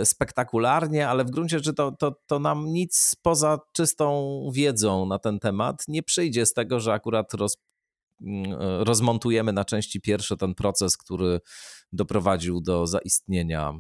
spektakularnie, 0.05 1.09
ale 1.09 1.25
w 1.25 1.31
gruncie 1.31 1.59
rzeczy 1.59 1.75
to, 1.75 1.93
to, 1.93 2.21
to 2.27 2.39
nam 2.39 2.67
nic 2.67 3.17
poza 3.23 3.59
czystą 3.73 4.41
wiedzą 4.53 5.07
na 5.07 5.19
ten 5.19 5.39
temat 5.39 5.85
nie 5.89 6.03
przyjdzie 6.03 6.47
z 6.47 6.53
tego, 6.53 6.81
że 6.81 6.93
akurat 6.93 7.35
roz, 7.35 7.57
mm, 8.21 8.53
e, 8.53 8.85
rozmontujemy 8.85 9.53
na 9.53 9.65
części 9.65 10.01
pierwsze 10.01 10.37
ten 10.37 10.55
proces, 10.55 10.97
który 10.97 11.41
doprowadził 11.93 12.61
do 12.61 12.87
zaistnienia 12.87 13.73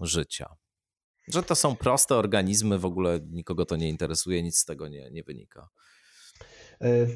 życia. 0.00 0.56
Że 1.28 1.42
to 1.42 1.54
są 1.54 1.76
proste 1.76 2.14
organizmy, 2.14 2.78
w 2.78 2.84
ogóle 2.84 3.20
nikogo 3.30 3.64
to 3.64 3.76
nie 3.76 3.88
interesuje, 3.88 4.42
nic 4.42 4.58
z 4.58 4.64
tego 4.64 4.88
nie, 4.88 5.10
nie 5.10 5.22
wynika. 5.22 5.68
E, 6.80 7.06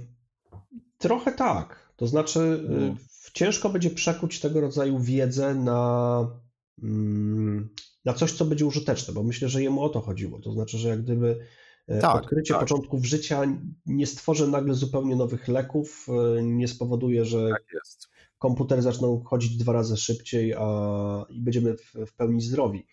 trochę 0.99 1.33
tak. 1.33 1.93
To 1.97 2.07
znaczy, 2.07 2.65
no. 2.69 2.97
ciężko 3.33 3.71
będzie 3.71 3.91
przekuć 3.91 4.41
tego 4.41 4.61
rodzaju 4.61 4.99
wiedzę 4.99 5.55
na 5.55 6.27
mm, 6.83 7.69
na 8.05 8.13
coś, 8.15 8.33
co 8.33 8.45
będzie 8.45 8.67
użyteczne, 8.67 9.15
bo 9.15 9.23
myślę, 9.23 9.49
że 9.49 9.63
jemu 9.63 9.83
o 9.83 9.89
to 9.89 10.01
chodziło. 10.01 10.41
To 10.41 10.53
znaczy, 10.53 10.79
że 10.79 10.89
jak 10.89 11.03
gdyby 11.03 11.39
e, 11.89 12.01
tak, 12.01 12.17
odkrycie 12.17 12.55
tak. 12.55 12.63
początków 12.63 13.05
życia 13.05 13.43
nie 13.87 14.07
stworzy 14.07 14.49
nagle 14.49 14.75
zupełnie 14.75 15.17
nowych 15.17 15.49
leków, 15.49 16.07
e, 16.39 16.43
nie 16.43 16.69
spowoduje, 16.69 17.25
że 17.25 17.49
tak 17.51 17.65
komputery 18.39 18.83
zaczną 18.83 19.23
chodzić 19.25 19.57
dwa 19.57 19.73
razy 19.73 19.97
szybciej 19.97 20.55
a, 20.59 21.27
i 21.31 21.41
będziemy 21.41 21.77
w, 21.77 21.95
w 22.07 22.15
pełni 22.15 22.41
zdrowi. 22.41 22.87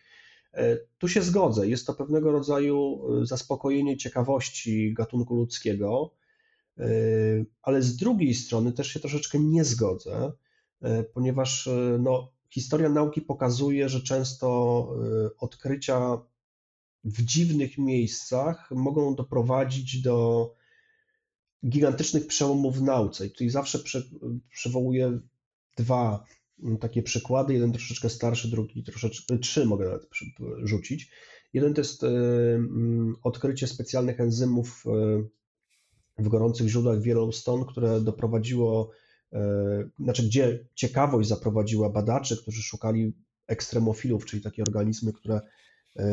E, 0.54 0.78
tu 0.98 1.08
się 1.08 1.22
zgodzę. 1.22 1.68
Jest 1.68 1.88
to 1.88 1.94
pewnego 1.94 2.32
rodzaju 2.32 3.02
zaspokojenie 3.26 3.98
ciekawości 3.98 4.94
gatunku 4.94 5.36
ludzkiego, 5.36 6.12
ale 7.62 7.82
z 7.82 7.98
drugiej 7.98 8.34
strony 8.34 8.72
też 8.72 8.88
się 8.88 9.00
troszeczkę 9.00 9.40
nie 9.40 9.64
zgodzę, 9.64 10.32
ponieważ 11.14 11.70
no, 12.00 12.32
historia 12.50 12.90
nauki 12.90 13.22
pokazuje, 13.22 13.90
że 13.90 14.02
często 14.02 14.90
y, 15.28 15.38
odkrycia 15.38 16.18
w 17.04 17.22
dziwnych 17.22 17.78
miejscach 17.78 18.72
mogą 18.72 19.16
doprowadzić 19.16 20.02
do 20.02 20.50
gigantycznych 21.70 22.28
przełomów 22.28 22.78
w 22.78 22.82
nauce. 22.82 23.26
I 23.26 23.32
tutaj 23.32 23.50
zawsze 23.50 23.80
przy, 23.80 24.10
przywołuję 24.52 25.20
dwa 25.78 26.24
mm, 26.64 26.78
takie 26.78 27.04
przykłady. 27.04 27.54
Jeden 27.54 27.72
troszeczkę 27.72 28.10
starszy, 28.10 28.48
drugi 28.48 28.84
troszeczkę, 28.84 29.38
trzy 29.38 29.66
mogę 29.66 29.86
nawet 29.86 30.08
rzucić. 30.64 31.12
Jeden 31.54 31.74
to 31.74 31.82
jest 31.82 32.04
y, 32.04 32.08
mm, 32.08 33.16
odkrycie 33.24 33.68
specjalnych 33.68 34.20
enzymów 34.20 34.86
y, 34.86 36.24
w 36.24 36.28
gorących 36.28 36.68
źródłach 36.68 37.06
Yellowstone, 37.06 37.66
które 37.66 38.02
doprowadziło 38.02 38.92
znaczy 40.00 40.24
gdzie 40.24 40.68
ciekawość 40.76 41.30
zaprowadziła 41.30 41.90
badaczy, 41.90 42.38
którzy 42.38 42.62
szukali 42.62 43.14
ekstremofilów, 43.48 44.26
czyli 44.26 44.42
takie 44.42 44.64
organizmy, 44.64 45.14
które 45.14 45.42
e, 45.96 46.06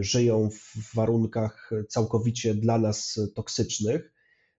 żyją 0.00 0.50
w 0.50 0.94
warunkach 0.94 1.70
całkowicie 1.88 2.54
dla 2.54 2.78
nas 2.78 3.20
toksycznych. 3.34 4.12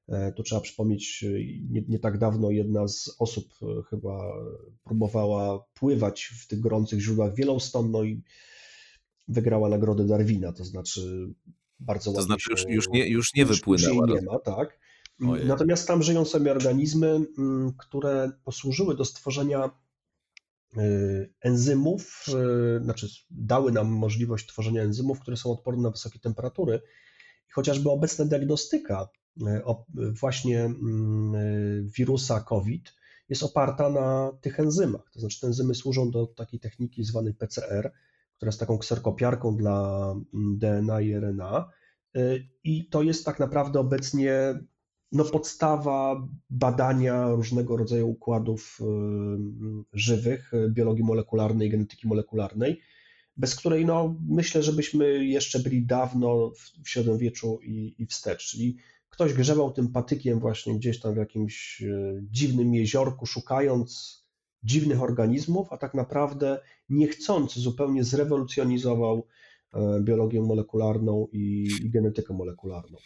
E, 0.08 0.32
tu 0.32 0.43
trzeba 0.43 0.62
przypomnieć, 0.62 1.26
nie, 1.70 1.82
nie, 1.88 2.00
tak 2.00 2.18
dawno 2.18 2.52
jedna 2.52 2.88
z 2.88 3.16
osób 3.20 3.54
chyba 3.89 4.34
próbowała 4.84 5.66
pływać 5.74 6.24
w 6.24 6.48
tych 6.48 6.60
gorących 6.60 7.00
źródłach 7.00 7.38
Yellowstone, 7.39 7.89
no 7.89 8.04
i 8.04 8.22
wygrała 9.28 9.70
nagrodę 9.70 10.06
Darwina, 10.06 10.54
to 10.54 10.66
znaczy 10.66 11.28
bardzo 11.80 12.14
To 12.14 12.22
znaczy 12.22 12.52
już, 12.52 12.66
już, 12.68 12.89
nie, 12.89 13.08
już 13.08 13.34
nie 13.34 13.46
wypłynęła. 13.46 14.08
Już 14.08 14.22
nie 14.22 14.28
ma, 14.28 14.39
tak. 14.39 14.80
Ojej. 15.22 15.47
Natomiast 15.47 15.88
tam 15.88 16.03
żyją 16.03 16.26
sobie 16.26 16.51
organizmy, 16.51 17.20
mm, 17.38 17.74
które 17.78 18.32
posłużyły 18.43 18.95
do 18.95 19.05
stworzenia 19.05 19.70
enzymów, 21.41 22.26
znaczy 22.82 23.07
dały 23.30 23.72
nam 23.72 23.88
możliwość 23.88 24.47
tworzenia 24.47 24.84
enzymów, 24.84 25.20
które 25.20 25.38
są 25.38 25.51
odporne 25.51 25.84
na 25.84 25.89
wysokie 25.89 26.20
temperatury. 26.20 26.82
I 27.49 27.51
chociażby 27.51 27.89
obecna 27.89 28.26
diagnostyka 28.26 29.09
właśnie 30.22 30.63
mm, 30.63 31.89
wirusa 31.89 32.41
COVID 32.41 32.93
jest 33.30 33.43
oparta 33.43 33.89
na 33.89 34.32
tych 34.41 34.59
enzymach. 34.59 35.09
To 35.13 35.20
znaczy, 35.20 35.39
te 35.39 35.47
enzymy 35.47 35.76
służą 35.76 36.11
do 36.11 36.28
takiej 36.28 36.59
techniki 36.59 37.03
zwanej 37.03 37.34
PCR, 37.34 37.91
która 38.36 38.49
jest 38.49 38.59
taką 38.59 38.78
kserkopiarką 38.78 39.57
dla 39.57 40.11
mm, 40.34 40.57
DNA 40.57 41.01
i 41.01 41.13
RNA. 41.13 41.72
Y, 42.18 42.47
I 42.63 42.89
to 42.89 43.01
jest 43.01 43.26
tak 43.26 43.39
naprawdę 43.39 43.80
obecnie 43.80 44.59
no, 45.16 45.26
podstawa 45.26 46.28
badania 46.49 47.32
różnego 47.32 47.78
rodzaju 47.78 48.09
układów 48.09 48.80
y, 48.82 48.86
żywych, 49.93 50.51
biologii 50.70 51.03
molekularnej, 51.03 51.70
genetyki 51.70 52.07
molekularnej, 52.07 52.82
bez 53.38 53.55
której 53.55 53.86
no, 53.86 54.16
myślę, 54.30 54.63
że 54.63 54.74
byśmy 54.74 55.26
jeszcze 55.26 55.59
byli 55.59 55.86
dawno 55.86 56.51
w 56.84 56.89
średniowieczu 56.89 57.59
i, 57.63 57.95
i 57.97 58.05
wstecz. 58.05 58.49
Czyli 58.49 58.78
ktoś 59.09 59.34
grzebał 59.34 59.72
tym 59.72 59.91
patykiem 59.91 60.39
właśnie 60.39 60.76
gdzieś 60.76 60.99
tam 60.99 61.13
w 61.13 61.18
jakimś 61.18 61.82
y, 61.82 62.24
dziwnym 62.32 62.74
jeziorku, 62.74 63.26
szukając 63.26 64.22
dziwnych 64.63 65.01
organizmów, 65.01 65.68
a 65.72 65.78
tak 65.78 65.93
naprawdę 65.93 66.59
niechcący 66.89 67.59
zupełnie 67.59 68.03
zrewolucjonizował 68.03 69.28
biologię 70.02 70.42
molekularną 70.42 71.28
i, 71.32 71.68
genetykę 71.84 72.34
molekularną. 72.34 72.98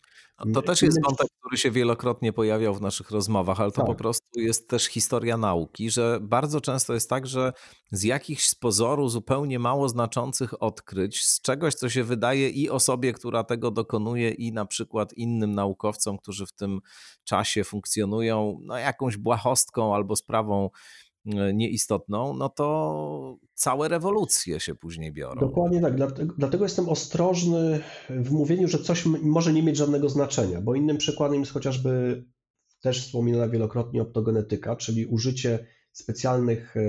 To 0.54 0.62
też 0.62 0.82
jest 0.82 1.02
wątek, 1.04 1.28
który 1.40 1.58
się 1.58 1.72
wielokrotnie 1.72 2.34
pojawiał 2.34 2.76
w 2.76 2.82
naszych 2.82 3.12
rozmowach, 3.12 3.62
ale 3.62 3.72
to 3.72 3.78
tak. 3.78 3.86
po 3.86 3.96
prostu 3.96 4.40
jest 4.40 4.70
też 4.70 4.86
historia 4.86 5.38
nauki, 5.38 5.90
że 5.90 6.20
bardzo 6.22 6.62
często 6.62 6.94
jest 6.94 7.10
tak, 7.10 7.28
że 7.28 7.54
z 7.92 8.04
jakichś 8.04 8.46
z 8.46 8.56
pozoru 8.56 9.10
zupełnie 9.10 9.60
mało 9.60 9.90
znaczących 9.90 10.64
odkryć, 10.64 11.26
z 11.26 11.42
czegoś, 11.42 11.74
co 11.74 11.90
się 11.90 12.04
wydaje 12.04 12.50
i 12.50 12.70
osobie, 12.70 13.14
która 13.14 13.44
tego 13.44 13.72
dokonuje, 13.72 14.30
i 14.30 14.54
na 14.54 14.66
przykład 14.66 15.14
innym 15.14 15.56
naukowcom, 15.56 16.18
którzy 16.18 16.46
w 16.46 16.54
tym 16.54 16.80
czasie 17.24 17.64
funkcjonują, 17.64 18.60
no 18.62 18.78
jakąś 18.78 19.18
błahostką 19.18 19.96
albo 19.96 20.16
sprawą 20.16 20.70
E, 20.70 21.09
nieistotną, 21.54 22.34
no 22.34 22.50
to 22.50 23.38
całe 23.54 23.88
rewolucje 23.88 24.60
się 24.60 24.76
później 24.76 25.12
biorą. 25.12 25.42
Dokładnie 25.42 25.82
tak. 25.82 25.96
Dlatego, 25.96 26.34
dlatego 26.38 26.66
jestem 26.66 26.90
ostrożny 26.90 27.80
w 28.10 28.32
mówieniu, 28.32 28.68
że 28.68 28.80
coś 28.80 29.06
może 29.06 29.54
nie 29.54 29.64
mieć 29.64 29.78
żadnego 29.78 30.10
znaczenia, 30.10 30.62
bo 30.62 30.76
innym 30.76 30.98
przykładem 30.98 31.40
jest 31.40 31.52
chociażby 31.52 32.24
też 32.82 33.06
wspominana 33.06 33.50
wielokrotnie 33.50 34.02
optogenetyka, 34.02 34.76
czyli 34.76 35.06
użycie 35.06 35.66
specjalnych 35.92 36.78
e, 36.78 36.82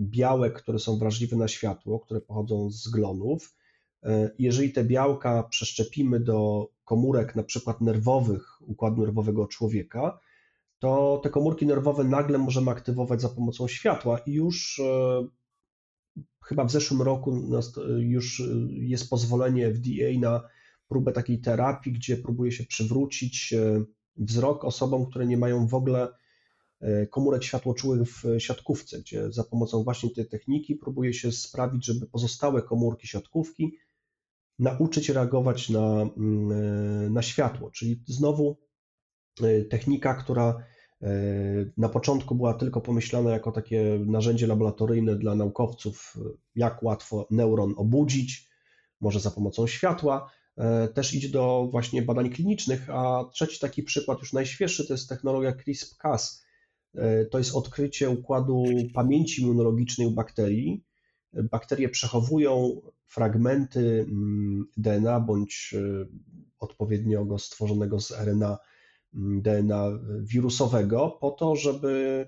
białek, 0.00 0.62
które 0.62 0.78
są 0.78 0.98
wrażliwe 0.98 1.36
na 1.36 1.48
światło, 1.48 2.00
które 2.00 2.20
pochodzą 2.20 2.70
z 2.70 2.88
glonów. 2.88 3.56
E, 4.02 4.30
jeżeli 4.38 4.72
te 4.72 4.84
białka 4.84 5.42
przeszczepimy 5.42 6.20
do 6.20 6.68
komórek 6.84 7.36
na 7.36 7.42
przykład 7.42 7.80
nerwowych 7.80 8.62
układu 8.68 9.02
nerwowego 9.02 9.46
człowieka, 9.46 10.18
to 10.82 11.20
te 11.22 11.30
komórki 11.30 11.66
nerwowe 11.66 12.04
nagle 12.04 12.38
możemy 12.38 12.70
aktywować 12.70 13.20
za 13.20 13.28
pomocą 13.28 13.68
światła 13.68 14.18
i 14.18 14.32
już 14.32 14.80
e, 14.84 15.26
chyba 16.44 16.64
w 16.64 16.70
zeszłym 16.70 17.02
roku 17.02 17.42
już 17.98 18.42
jest 18.68 19.10
pozwolenie 19.10 19.74
FDA 19.74 20.20
na 20.20 20.42
próbę 20.88 21.12
takiej 21.12 21.40
terapii, 21.40 21.92
gdzie 21.92 22.16
próbuje 22.16 22.52
się 22.52 22.64
przywrócić 22.64 23.52
e, 23.52 23.84
wzrok 24.16 24.64
osobom, 24.64 25.06
które 25.06 25.26
nie 25.26 25.36
mają 25.36 25.66
w 25.66 25.74
ogóle 25.74 26.08
e, 26.80 27.06
komórek 27.06 27.44
światłoczułych 27.44 28.08
w 28.08 28.24
siatkówce, 28.38 29.00
gdzie 29.00 29.32
za 29.32 29.44
pomocą 29.44 29.84
właśnie 29.84 30.10
tej 30.10 30.28
techniki 30.28 30.76
próbuje 30.76 31.14
się 31.14 31.32
sprawić, 31.32 31.86
żeby 31.86 32.06
pozostałe 32.06 32.62
komórki 32.62 33.06
siatkówki 33.06 33.76
nauczyć 34.58 35.08
reagować 35.08 35.70
na, 35.70 36.02
mm, 36.16 37.12
na 37.12 37.22
światło. 37.22 37.70
Czyli 37.70 38.02
znowu 38.06 38.56
technika, 39.70 40.14
która 40.14 40.54
E, 40.54 40.71
na 41.76 41.88
początku 41.88 42.34
była 42.34 42.54
tylko 42.54 42.80
pomyślana 42.80 43.30
jako 43.30 43.52
takie 43.52 43.98
narzędzie 44.06 44.46
laboratoryjne 44.46 45.16
dla 45.16 45.34
naukowców, 45.34 46.16
jak 46.54 46.82
łatwo 46.82 47.26
neuron 47.30 47.74
obudzić, 47.76 48.48
może 49.00 49.20
za 49.20 49.30
pomocą 49.30 49.66
światła. 49.66 50.30
E, 50.56 50.88
też 50.88 51.14
idzie 51.14 51.28
do 51.28 51.68
właśnie 51.70 52.02
badań 52.02 52.30
klinicznych, 52.30 52.90
a 52.90 53.24
trzeci 53.32 53.60
taki 53.60 53.82
przykład, 53.82 54.18
już 54.18 54.32
najświeższy, 54.32 54.86
to 54.86 54.94
jest 54.94 55.08
technologia 55.08 55.52
CRISPR-Cas. 55.52 56.44
E, 56.94 57.24
to 57.24 57.38
jest 57.38 57.54
odkrycie 57.54 58.10
układu 58.10 58.64
pamięci 58.94 59.42
immunologicznej 59.42 60.06
u 60.06 60.10
bakterii. 60.10 60.84
Bakterie 61.32 61.88
przechowują 61.88 62.80
fragmenty 63.06 64.06
mm, 64.08 64.64
DNA 64.76 65.20
bądź 65.20 65.74
odpowiednio 66.58 67.24
go 67.24 67.38
stworzonego 67.38 68.00
z 68.00 68.10
RNA 68.10 68.58
DNA 69.14 69.88
wirusowego, 70.20 71.18
po 71.20 71.30
to, 71.30 71.56
żeby 71.56 72.26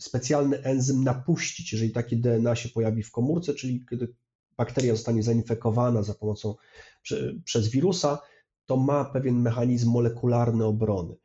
specjalny 0.00 0.62
enzym 0.62 1.04
napuścić, 1.04 1.72
jeżeli 1.72 1.92
takie 1.92 2.16
DNA 2.16 2.54
się 2.54 2.68
pojawi 2.68 3.02
w 3.02 3.10
komórce, 3.10 3.54
czyli 3.54 3.86
kiedy 3.90 4.14
bakteria 4.56 4.94
zostanie 4.94 5.22
zainfekowana 5.22 6.02
za 6.02 6.14
pomocą 6.14 6.54
przez 7.44 7.68
wirusa, 7.68 8.18
to 8.66 8.76
ma 8.76 9.04
pewien 9.04 9.40
mechanizm 9.40 9.90
molekularny 9.90 10.64
obrony. 10.64 11.16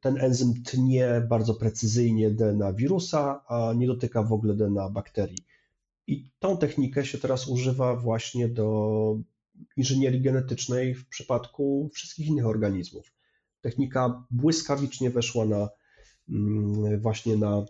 Ten 0.00 0.18
enzym 0.18 0.62
tnie 0.62 1.26
bardzo 1.28 1.54
precyzyjnie 1.54 2.30
DNA 2.30 2.72
wirusa, 2.72 3.44
a 3.46 3.72
nie 3.76 3.86
dotyka 3.86 4.22
w 4.22 4.32
ogóle 4.32 4.54
DNA 4.54 4.88
bakterii. 4.88 5.46
I 6.06 6.30
tą 6.38 6.56
technikę 6.56 7.04
się 7.04 7.18
teraz 7.18 7.48
używa 7.48 7.96
właśnie 7.96 8.48
do 8.48 9.18
inżynierii 9.76 10.20
genetycznej 10.20 10.94
w 10.94 11.08
przypadku 11.08 11.90
wszystkich 11.94 12.26
innych 12.26 12.46
organizmów 12.46 13.12
technika 13.62 14.24
błyskawicznie 14.30 15.10
weszła 15.10 15.44
na 15.44 15.68
mm, 16.28 17.00
właśnie 17.00 17.36
na 17.36 17.64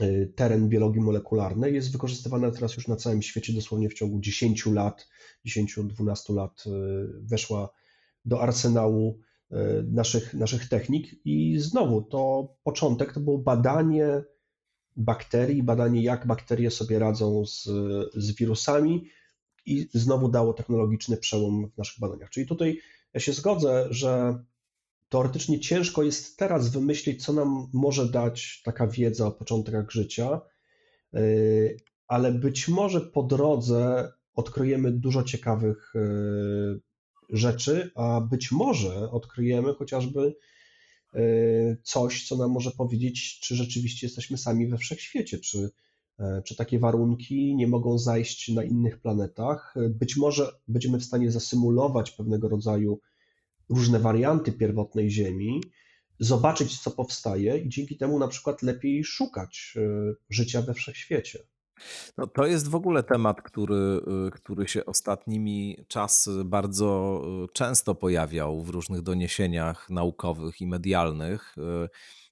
y, 0.00 0.32
teren 0.36 0.68
biologii 0.68 1.00
molekularnej. 1.00 1.74
Jest 1.74 1.92
wykorzystywana 1.92 2.50
teraz 2.50 2.76
już 2.76 2.88
na 2.88 2.96
całym 2.96 3.22
świecie, 3.22 3.52
dosłownie 3.52 3.88
w 3.88 3.94
ciągu 3.94 4.20
10 4.20 4.66
lat, 4.66 5.08
10-12 5.46 6.34
lat 6.34 6.64
y, 6.66 6.70
weszła 7.20 7.68
do 8.24 8.40
arsenału 8.40 9.20
y, 9.52 9.56
naszych, 9.92 10.34
naszych 10.34 10.68
technik. 10.68 11.20
I 11.24 11.58
znowu 11.58 12.02
to 12.02 12.48
początek 12.62 13.12
to 13.12 13.20
było 13.20 13.38
badanie 13.38 14.22
bakterii, 14.96 15.62
badanie 15.62 16.02
jak 16.02 16.26
bakterie 16.26 16.70
sobie 16.70 16.98
radzą 16.98 17.46
z, 17.46 17.68
z 18.14 18.32
wirusami 18.32 19.08
i 19.66 19.88
znowu 19.94 20.28
dało 20.28 20.52
technologiczny 20.52 21.16
przełom 21.16 21.70
w 21.74 21.78
naszych 21.78 22.00
badaniach. 22.00 22.30
Czyli 22.30 22.46
tutaj 22.46 22.80
ja 23.14 23.20
się 23.20 23.32
zgodzę, 23.32 23.86
że 23.90 24.38
teoretycznie 25.14 25.60
ciężko 25.60 26.02
jest 26.02 26.36
teraz 26.36 26.68
wymyślić, 26.68 27.24
co 27.24 27.32
nam 27.32 27.68
może 27.72 28.08
dać 28.08 28.62
taka 28.64 28.86
wiedza 28.86 29.26
o 29.26 29.30
początkach 29.30 29.90
życia, 29.90 30.40
yy, 31.12 31.76
ale 32.06 32.32
być 32.32 32.68
może 32.68 33.00
po 33.00 33.22
drodze 33.22 34.12
odkryjemy 34.34 34.92
dużo 34.92 35.22
ciekawych 35.22 35.92
yy, 35.94 36.80
rzeczy, 37.30 37.90
a 37.94 38.20
być 38.20 38.52
może 38.52 39.10
odkryjemy 39.10 39.74
chociażby 39.74 40.36
yy, 41.14 41.76
coś, 41.82 42.28
co 42.28 42.36
nam 42.36 42.50
może 42.50 42.70
powiedzieć, 42.70 43.40
czy 43.40 43.56
rzeczywiście 43.56 44.06
jesteśmy 44.06 44.38
sami 44.38 44.68
we 44.68 44.78
wszechświecie, 44.78 45.38
czy, 45.38 45.70
czy 46.44 46.56
takie 46.56 46.78
warunki 46.78 47.56
nie 47.56 47.66
mogą 47.66 47.98
zajść 47.98 48.48
na 48.48 48.64
innych 48.64 49.00
planetach. 49.00 49.74
Być 49.90 50.16
może 50.16 50.52
będziemy 50.68 50.98
w 50.98 51.04
stanie 51.04 51.30
zasymulować 51.30 52.10
pewnego 52.10 52.48
rodzaju 52.48 53.00
różne 53.68 53.98
warianty 53.98 54.52
pierwotnej 54.52 55.10
Ziemi, 55.10 55.60
zobaczyć, 56.18 56.78
co 56.78 56.90
powstaje 56.90 57.58
i 57.58 57.68
dzięki 57.68 57.96
temu 57.96 58.18
na 58.18 58.28
przykład 58.28 58.62
lepiej 58.62 59.04
szukać 59.04 59.74
e, 59.76 59.80
życia 60.30 60.62
we 60.62 60.74
wszechświecie. 60.74 61.38
No, 62.18 62.26
to 62.26 62.46
jest 62.46 62.68
w 62.68 62.74
ogóle 62.74 63.02
temat, 63.02 63.42
który, 63.42 64.00
e, 64.26 64.30
który 64.30 64.68
się 64.68 64.86
ostatnimi 64.86 65.84
czasy 65.88 66.44
bardzo 66.44 67.20
e, 67.24 67.46
często 67.52 67.94
pojawiał 67.94 68.62
w 68.62 68.68
różnych 68.68 69.02
doniesieniach 69.02 69.90
naukowych 69.90 70.60
i 70.60 70.66
medialnych. 70.66 71.54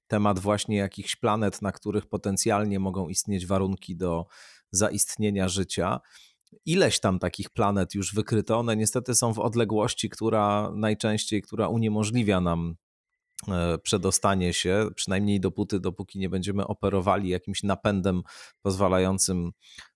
Temat 0.07 0.39
właśnie 0.39 0.77
jakichś 0.77 1.15
planet, 1.15 1.61
na 1.61 1.71
których 1.71 2.05
potencjalnie 2.05 2.79
mogą 2.79 3.09
istnieć 3.09 3.47
warunki 3.47 3.95
do 3.95 4.25
zaistnienia 4.71 5.47
życia 5.47 5.99
ileś 6.65 6.99
tam 6.99 7.19
takich 7.19 7.49
planet 7.49 7.95
już 7.95 8.13
wykryto. 8.13 8.59
One 8.59 8.75
niestety 8.75 9.15
są 9.15 9.33
w 9.33 9.39
odległości, 9.39 10.09
która 10.09 10.71
najczęściej, 10.75 11.41
która 11.41 11.67
uniemożliwia 11.67 12.41
nam 12.41 12.75
e, 13.47 13.77
przedostanie 13.77 14.53
się, 14.53 14.87
przynajmniej 14.95 15.39
dopóty, 15.39 15.79
dopóki 15.79 16.19
nie 16.19 16.29
będziemy 16.29 16.67
operowali 16.67 17.29
jakimś 17.29 17.63
napędem 17.63 18.21
pozwalającym 18.61 19.51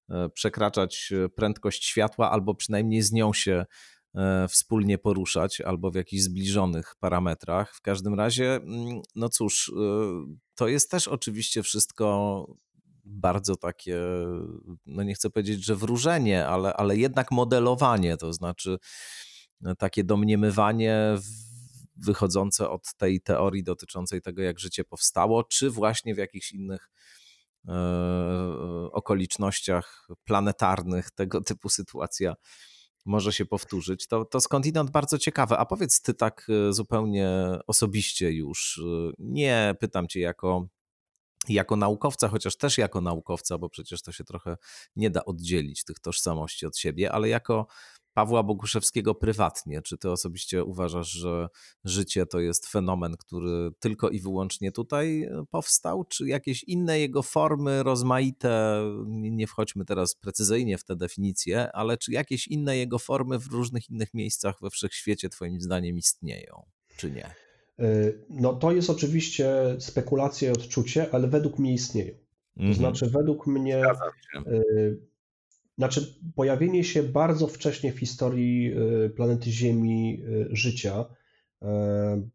e, 0.09 0.29
przekraczać 0.29 1.11
e, 1.11 1.29
prędkość 1.29 1.85
światła, 1.85 2.31
albo 2.31 2.55
przynajmniej 2.55 3.01
z 3.01 3.11
nią 3.11 3.33
się 3.33 3.65
wspólnie 4.49 4.97
poruszać, 4.97 5.61
albo 5.61 5.91
w 5.91 5.95
jakichś 5.95 6.23
zbliżonych 6.23 6.95
parametrach. 6.99 7.75
W 7.75 7.81
każdym 7.81 8.13
razie, 8.13 8.55
mm, 8.55 9.01
no 9.15 9.29
cóż, 9.29 9.71
to 10.55 10.67
jest 10.67 10.91
też 10.91 11.07
oczywiście 11.07 11.63
wszystko 11.63 12.45
bardzo 13.09 13.55
takie, 13.55 14.01
no 14.85 15.03
nie 15.03 15.13
chcę 15.13 15.29
powiedzieć, 15.29 15.65
że 15.65 15.75
wróżenie, 15.75 16.47
ale, 16.47 16.73
ale 16.73 16.97
jednak 16.97 17.31
modelowanie, 17.31 18.17
to 18.17 18.33
znaczy 18.33 18.77
takie 19.77 20.03
domniemywanie 20.03 21.17
wychodzące 21.95 22.69
od 22.69 22.93
tej 22.97 23.21
teorii 23.21 23.63
dotyczącej 23.63 24.21
tego, 24.21 24.41
jak 24.41 24.59
życie 24.59 24.83
powstało, 24.83 25.43
czy 25.43 25.69
właśnie 25.69 26.15
w 26.15 26.17
jakichś 26.17 26.51
innych 26.51 26.89
e, 27.67 27.73
okolicznościach 28.91 30.07
planetarnych 30.23 31.11
tego 31.11 31.41
typu 31.41 31.69
sytuacja 31.69 32.35
może 33.05 33.33
się 33.33 33.45
powtórzyć. 33.45 34.07
To, 34.07 34.25
to 34.25 34.41
skądinąd 34.41 34.91
bardzo 34.91 35.17
ciekawe. 35.17 35.57
A 35.57 35.65
powiedz 35.65 36.01
ty 36.01 36.13
tak 36.13 36.47
e, 36.49 36.73
zupełnie 36.73 37.29
osobiście 37.67 38.31
już, 38.31 38.81
e, 38.85 39.11
nie 39.19 39.75
pytam 39.79 40.07
cię 40.07 40.19
jako, 40.19 40.67
jako 41.49 41.75
naukowca, 41.75 42.27
chociaż 42.27 42.57
też 42.57 42.77
jako 42.77 43.01
naukowca, 43.01 43.57
bo 43.57 43.69
przecież 43.69 44.01
to 44.01 44.11
się 44.11 44.23
trochę 44.23 44.57
nie 44.95 45.09
da 45.09 45.25
oddzielić 45.25 45.83
tych 45.83 45.99
tożsamości 45.99 46.65
od 46.65 46.77
siebie, 46.77 47.11
ale 47.11 47.29
jako 47.29 47.67
Pawła 48.17 48.43
Boguszewskiego 48.43 49.15
prywatnie. 49.15 49.81
Czy 49.81 49.97
ty 49.97 50.11
osobiście 50.11 50.63
uważasz, 50.63 51.09
że 51.09 51.47
życie 51.83 52.25
to 52.25 52.39
jest 52.39 52.67
fenomen, 52.67 53.17
który 53.17 53.69
tylko 53.79 54.09
i 54.09 54.19
wyłącznie 54.19 54.71
tutaj 54.71 55.23
e, 55.23 55.43
powstał, 55.49 56.03
czy 56.03 56.27
jakieś 56.27 56.63
inne 56.63 56.99
jego 56.99 57.23
formy 57.23 57.83
rozmaite, 57.83 58.81
nie 59.07 59.47
wchodźmy 59.47 59.85
teraz 59.85 60.15
precyzyjnie 60.15 60.77
w 60.77 60.83
te 60.83 60.95
definicje, 60.95 61.71
ale 61.71 61.97
czy 61.97 62.11
jakieś 62.11 62.47
inne 62.47 62.77
jego 62.77 62.99
formy 62.99 63.39
w 63.39 63.47
różnych 63.47 63.89
innych 63.89 64.13
miejscach 64.13 64.55
we 64.61 64.69
wszechświecie 64.69 65.29
twoim 65.29 65.61
zdaniem 65.61 65.97
istnieją, 65.97 66.65
czy 66.97 67.11
nie? 67.11 67.46
E, 67.79 67.83
no 68.29 68.53
to 68.53 68.71
jest 68.71 68.89
oczywiście 68.89 69.75
spekulacja 69.79 70.49
i 70.49 70.53
odczucie, 70.53 71.07
ale 71.11 71.27
według 71.27 71.59
mnie 71.59 71.73
istnieją. 71.73 72.13
To 72.13 72.61
mm 72.63 72.73
-hmm. 72.73 72.77
znaczy 72.77 73.09
według 73.09 73.47
mnie 73.47 73.83
znaczy, 75.77 76.19
pojawienie 76.35 76.83
się 76.83 77.03
bardzo 77.03 77.47
wcześnie 77.47 77.93
w 77.93 77.99
historii 77.99 78.73
y, 79.05 79.09
planety 79.09 79.51
Ziemi 79.51 80.23
y, 80.23 80.47
życia, 80.51 81.05
y, 81.05 81.65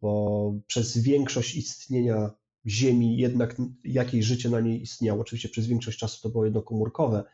bo 0.00 0.54
przez 0.66 0.98
większość 0.98 1.56
istnienia 1.56 2.30
Ziemi 2.66 3.16
jednak 3.16 3.56
jakieś 3.84 4.24
życie 4.24 4.50
na 4.50 4.60
niej 4.60 4.82
istniało. 4.82 5.20
Oczywiście 5.20 5.48
przez 5.48 5.66
większość 5.66 5.98
czasu 5.98 6.22
to 6.22 6.28
było 6.28 6.44
jednokomórkowe 6.44 7.24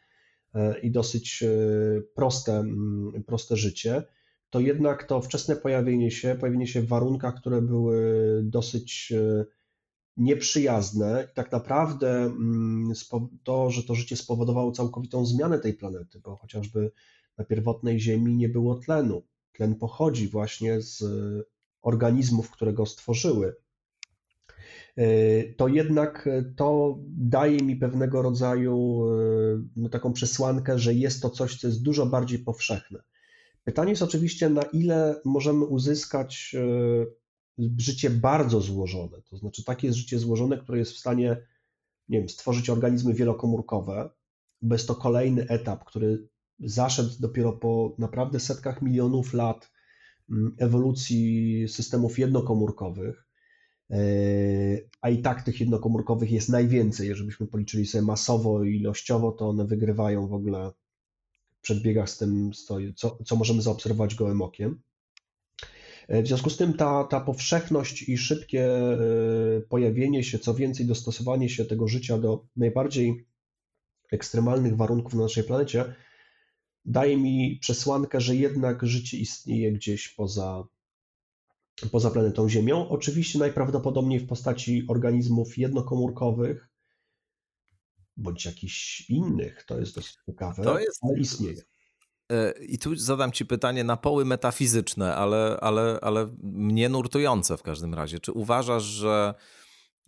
i 0.82 0.90
dosyć 0.90 1.44
proste, 2.14 2.52
mm, 2.58 3.24
proste 3.26 3.56
życie. 3.56 4.02
To 4.50 4.60
jednak 4.60 5.04
to 5.04 5.20
wczesne 5.20 5.56
pojawienie 5.56 6.10
się, 6.10 6.36
pojawienie 6.40 6.66
się 6.66 6.82
w 6.82 6.88
warunkach, 6.88 7.34
które 7.34 7.62
były 7.62 8.02
dosyć 8.44 9.12
nieprzyjazne 10.18 11.28
i 11.32 11.34
tak 11.34 11.52
naprawdę 11.52 12.10
mm, 12.10 12.92
to, 13.44 13.70
że 13.70 13.82
to 13.82 13.94
życie 13.94 14.16
spowodowało 14.16 14.72
całkowitą 14.72 15.26
zmianę 15.26 15.58
tej 15.58 15.74
planety, 15.74 16.20
bo 16.20 16.36
chociażby 16.36 16.90
na 17.38 17.44
pierwotnej 17.44 18.00
Ziemi 18.00 18.36
nie 18.36 18.48
było 18.48 18.74
tlenu. 18.74 19.22
Tlen 19.52 19.74
pochodzi 19.74 20.28
właśnie 20.28 20.82
z 20.82 21.04
organizmów, 21.82 22.50
które 22.50 22.72
go 22.72 22.86
stworzyły. 22.86 23.56
E, 24.96 25.04
to 25.54 25.68
jednak 25.68 26.28
to 26.56 26.98
daje 27.08 27.62
mi 27.62 27.76
pewnego 27.76 28.22
rodzaju 28.22 29.04
e, 29.04 29.62
no, 29.76 29.88
taką 29.88 30.12
przesłankę, 30.12 30.78
że 30.78 30.94
jest 30.94 31.22
to 31.22 31.30
coś, 31.30 31.60
co 31.60 31.66
jest 31.66 31.82
dużo 31.82 32.06
bardziej 32.06 32.38
powszechne. 32.38 33.02
Pytanie 33.68 33.90
jest 33.90 34.02
oczywiście, 34.02 34.50
na 34.50 34.62
ile 34.62 35.20
możemy 35.24 35.64
uzyskać 35.64 36.56
e, 37.58 37.64
życie 37.78 38.10
bardzo 38.10 38.60
złożone, 38.60 39.22
to 39.30 39.36
znaczy 39.36 39.64
takie 39.64 39.92
życie 39.92 40.18
złożone, 40.18 40.58
które 40.58 40.78
jest 40.78 40.92
w 40.92 40.98
stanie, 40.98 41.36
nie 42.08 42.18
wiem, 42.18 42.28
stworzyć 42.28 42.70
organizmy 42.70 43.14
wielokomórkowe, 43.14 44.10
bo 44.62 44.74
jest 44.74 44.88
to 44.88 44.94
kolejny 44.94 45.48
etap, 45.48 45.84
który 45.84 46.28
zaszedł 46.60 47.10
dopiero 47.20 47.52
po 47.52 47.94
naprawdę 47.98 48.40
setkach 48.40 48.82
milionów 48.82 49.34
lat 49.34 49.70
mm, 50.30 50.56
ewolucji 50.58 51.68
systemów 51.68 52.18
jednokomórkowych, 52.18 53.26
e, 53.90 53.96
a 55.00 55.10
i 55.10 55.22
tak 55.22 55.42
tych 55.42 55.60
jednokomórkowych 55.60 56.32
jest 56.32 56.48
najwięcej. 56.48 57.08
Jeżeli 57.08 57.26
byśmy 57.26 57.46
policzyli 57.46 57.86
sobie 57.86 58.02
masowo 58.02 58.64
i 58.64 58.76
ilościowo, 58.76 59.32
to 59.32 59.48
one 59.48 59.64
wygrywają 59.64 60.28
w 60.28 60.32
ogóle 60.32 60.72
w 61.58 61.60
przedbiegach 61.60 62.10
z 62.10 62.18
tym, 62.18 62.50
co, 62.96 63.18
co 63.24 63.36
możemy 63.36 63.62
zaobserwować 63.62 64.14
gołym 64.14 64.42
okiem. 64.42 64.82
W 66.08 66.26
związku 66.26 66.50
z 66.50 66.56
tym 66.56 66.74
ta, 66.74 67.04
ta 67.04 67.20
powszechność 67.20 68.08
i 68.08 68.18
szybkie 68.18 68.64
e, 68.64 68.98
pojawienie 69.68 70.24
się, 70.24 70.38
co 70.38 70.54
więcej, 70.54 70.86
dostosowanie 70.86 71.48
się 71.48 71.64
tego 71.64 71.88
życia 71.88 72.18
do 72.18 72.46
najbardziej 72.56 73.26
ekstremalnych 74.12 74.76
warunków 74.76 75.14
na 75.14 75.22
naszej 75.22 75.44
planecie, 75.44 75.94
daje 76.84 77.16
mi 77.16 77.58
przesłankę, 77.60 78.20
że 78.20 78.36
jednak 78.36 78.86
życie 78.86 79.18
istnieje 79.18 79.72
gdzieś 79.72 80.08
poza, 80.08 80.64
poza 81.92 82.10
planetą 82.10 82.48
Ziemią. 82.48 82.88
Oczywiście 82.88 83.38
najprawdopodobniej 83.38 84.20
w 84.20 84.26
postaci 84.26 84.84
organizmów 84.88 85.58
jednokomórkowych 85.58 86.68
bądź 88.18 88.44
jakichś 88.44 89.10
innych, 89.10 89.64
to 89.64 89.78
jest 89.78 89.94
dosyć 89.94 90.16
ciekawe, 90.26 90.62
to 90.62 90.78
jest, 90.78 91.04
ale 91.04 91.18
istnieje. 91.18 91.62
E, 92.32 92.52
I 92.60 92.78
tu 92.78 92.96
zadam 92.96 93.32
ci 93.32 93.46
pytanie 93.46 93.84
na 93.84 93.96
poły 93.96 94.24
metafizyczne, 94.24 95.14
ale, 95.14 95.58
ale, 95.60 95.98
ale 96.02 96.34
mnie 96.42 96.88
nurtujące 96.88 97.56
w 97.56 97.62
każdym 97.62 97.94
razie. 97.94 98.20
Czy 98.20 98.32
uważasz, 98.32 98.82
że 98.82 99.34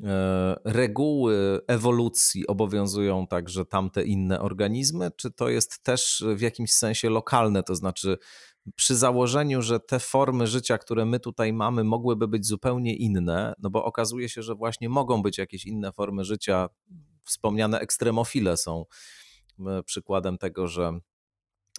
e, 0.05 0.57
reguły 0.65 1.61
ewolucji 1.67 2.47
obowiązują 2.47 3.27
także 3.27 3.65
tamte 3.65 4.05
inne 4.05 4.41
organizmy, 4.41 5.11
czy 5.17 5.31
to 5.31 5.49
jest 5.49 5.83
też 5.83 6.25
w 6.37 6.41
jakimś 6.41 6.73
sensie 6.73 7.11
lokalne? 7.11 7.63
To 7.63 7.75
znaczy, 7.75 8.19
przy 8.77 8.97
założeniu, 8.97 9.63
że 9.63 9.81
te 9.81 9.99
formy 9.99 10.47
życia, 10.47 10.79
które 10.79 11.05
my 11.05 11.21
tutaj 11.21 11.53
mamy, 11.53 11.85
mogłyby 11.85 12.29
być 12.29 12.47
zupełnie 12.47 12.97
inne, 12.97 13.55
no 13.59 13.71
bo 13.71 13.85
okazuje 13.85 14.29
się, 14.29 14.43
że 14.43 14.55
właśnie 14.55 14.89
mogą 14.89 15.23
być 15.23 15.39
jakieś 15.39 15.67
inne 15.67 15.93
formy 15.93 16.25
życia. 16.25 16.69
Wspomniane 17.25 17.81
ekstremofile 17.81 18.57
są 18.57 18.85
e, 19.67 19.83
przykładem 19.83 20.39
tego, 20.39 20.69
że 20.69 21.01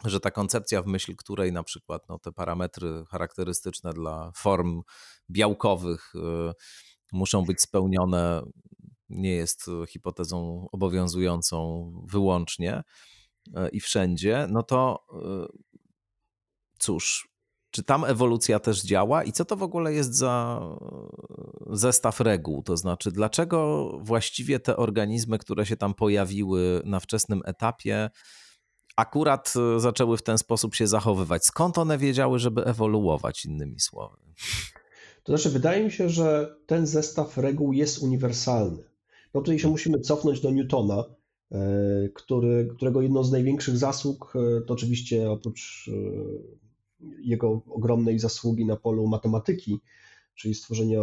że 0.06 0.20
ta 0.20 0.32
koncepcja, 0.32 0.82
w 0.82 0.88
myśl 0.88 1.16
której 1.16 1.52
na 1.52 1.64
przykład 1.64 2.10
no, 2.10 2.20
te 2.20 2.32
parametry 2.32 3.04
charakterystyczne 3.10 3.94
dla 3.94 4.32
form 4.36 4.82
białkowych 5.30 6.14
y, 6.16 6.20
muszą 7.12 7.46
być 7.46 7.62
spełnione, 7.62 8.42
nie 9.10 9.32
jest 9.32 9.66
hipotezą 9.88 10.68
obowiązującą 10.72 11.92
wyłącznie 12.08 12.84
y, 13.48 13.70
i 13.72 13.80
wszędzie, 13.80 14.48
no 14.50 14.64
to 14.64 15.06
y, 15.14 15.62
cóż, 16.80 17.31
czy 17.72 17.84
tam 17.84 18.06
ewolucja 18.06 18.60
też 18.60 18.84
działa 18.84 19.24
i 19.24 19.32
co 19.32 19.46
to 19.46 19.56
w 19.56 19.64
ogóle 19.64 19.94
jest 19.94 20.16
za 20.16 20.62
zestaw 21.70 22.20
reguł? 22.20 22.64
To 22.64 22.78
znaczy, 22.78 23.12
dlaczego 23.12 23.90
właściwie 24.02 24.60
te 24.60 24.78
organizmy, 24.78 25.38
które 25.38 25.66
się 25.66 25.78
tam 25.78 25.94
pojawiły 25.94 26.82
na 26.86 27.00
wczesnym 27.00 27.42
etapie, 27.46 28.10
akurat 28.96 29.54
e, 29.76 29.80
zaczęły 29.80 30.18
w 30.18 30.24
ten 30.24 30.38
sposób 30.38 30.76
się 30.76 30.88
zachowywać. 30.88 31.46
Skąd 31.46 31.78
one 31.78 31.98
wiedziały, 31.98 32.40
żeby 32.40 32.66
ewoluować, 32.66 33.46
innymi 33.46 33.80
słowy? 33.80 34.18
To 35.24 35.38
znaczy, 35.38 35.50
wydaje 35.50 35.84
mi 35.84 35.92
się, 35.92 36.10
że 36.10 36.56
ten 36.66 36.88
zestaw 36.88 37.38
reguł 37.38 37.74
jest 37.74 38.00
uniwersalny. 38.00 38.84
No 39.34 39.42
tutaj 39.42 39.60
się 39.60 39.68
musimy 39.68 40.00
cofnąć 40.00 40.42
do 40.42 40.52
Newtona, 40.52 41.04
e, 41.52 41.58
który, 42.14 42.70
którego 42.76 43.02
jedną 43.02 43.24
z 43.24 43.32
największych 43.32 43.78
zasług 43.78 44.34
e, 44.36 44.62
to 44.62 44.74
oczywiście 44.74 45.32
oprócz 45.32 45.90
jego 47.20 47.62
ogromnej 47.70 48.20
zasługi 48.20 48.66
na 48.66 48.76
polu 48.76 49.08
matematyki, 49.08 49.80
czyli 50.36 50.56
stworzenia 50.56 51.00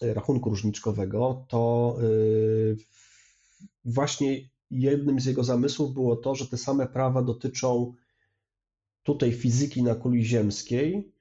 rachunku 0.00 0.50
różniczkowego, 0.50 1.44
to 1.48 1.96
właśnie 3.84 4.48
jednym 4.70 5.20
z 5.20 5.26
jego 5.26 5.44
zamysłów 5.44 5.94
było 5.94 6.16
to, 6.16 6.34
że 6.34 6.46
te 6.46 6.56
same 6.56 6.86
prawa 6.86 7.22
dotyczą 7.22 7.94
tutaj 9.02 9.32
fizyki 9.32 9.82
na 9.82 9.94
kuli 9.94 10.24
ziemskiej, 10.24 11.12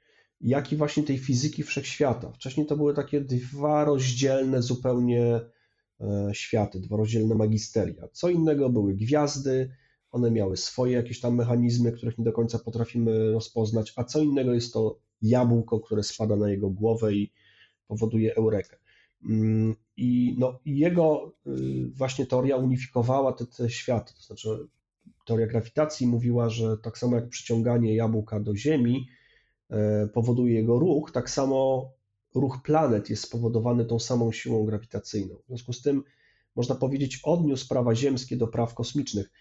jak 0.41 0.71
i 0.71 0.75
właśnie 0.75 1.03
tej 1.03 1.17
fizyki 1.17 1.63
wszechświata. 1.63 2.31
Wcześniej 2.31 2.65
to 2.65 2.77
były 2.77 2.93
takie 2.93 3.21
dwa 3.21 3.85
rozdzielne 3.85 4.61
zupełnie 4.61 5.41
e, 6.01 6.29
światy, 6.33 6.79
dwa 6.79 6.97
rozdzielne 6.97 7.35
magisteria. 7.35 8.07
Co 8.11 8.29
innego 8.29 8.69
były 8.69 8.93
gwiazdy, 8.93 9.69
one 10.15 10.31
miały 10.31 10.57
swoje 10.57 10.93
jakieś 10.93 11.19
tam 11.19 11.35
mechanizmy, 11.35 11.91
których 11.91 12.17
nie 12.17 12.25
do 12.25 12.31
końca 12.31 12.59
potrafimy 12.59 13.31
rozpoznać, 13.31 13.93
a 13.95 14.03
co 14.03 14.21
innego 14.21 14.53
jest 14.53 14.73
to 14.73 14.99
jabłko, 15.21 15.79
które 15.79 16.03
spada 16.03 16.35
na 16.35 16.49
jego 16.49 16.69
głowę 16.69 17.13
i 17.13 17.31
powoduje 17.87 18.35
eurekę. 18.35 18.77
Mm, 19.29 19.75
I 19.97 20.35
no, 20.37 20.59
jego 20.65 21.35
y, 21.47 21.51
właśnie 21.93 22.25
teoria 22.25 22.57
unifikowała 22.57 23.33
te, 23.33 23.45
te 23.45 23.69
światy, 23.69 24.13
to 24.13 24.21
znaczy 24.21 24.67
teoria 25.25 25.47
grawitacji 25.47 26.07
mówiła, 26.07 26.49
że 26.49 26.77
tak 26.77 26.97
samo 26.97 27.15
jak 27.15 27.29
przyciąganie 27.29 27.95
jabłka 27.95 28.39
do 28.39 28.55
Ziemi 28.55 29.07
e, 29.69 30.07
powoduje 30.07 30.55
jego 30.55 30.79
ruch, 30.79 31.11
tak 31.11 31.29
samo 31.29 31.91
ruch 32.35 32.61
planet 32.63 33.09
jest 33.09 33.23
spowodowany 33.23 33.85
tą 33.85 33.99
samą 33.99 34.31
siłą 34.31 34.65
grawitacyjną. 34.65 35.35
W 35.35 35.47
związku 35.47 35.73
z 35.73 35.81
tym 35.81 36.03
można 36.55 36.75
powiedzieć, 36.75 37.19
odniósł 37.23 37.67
prawa 37.67 37.95
ziemskie 37.95 38.37
do 38.37 38.47
praw 38.47 38.73
kosmicznych. 38.73 39.31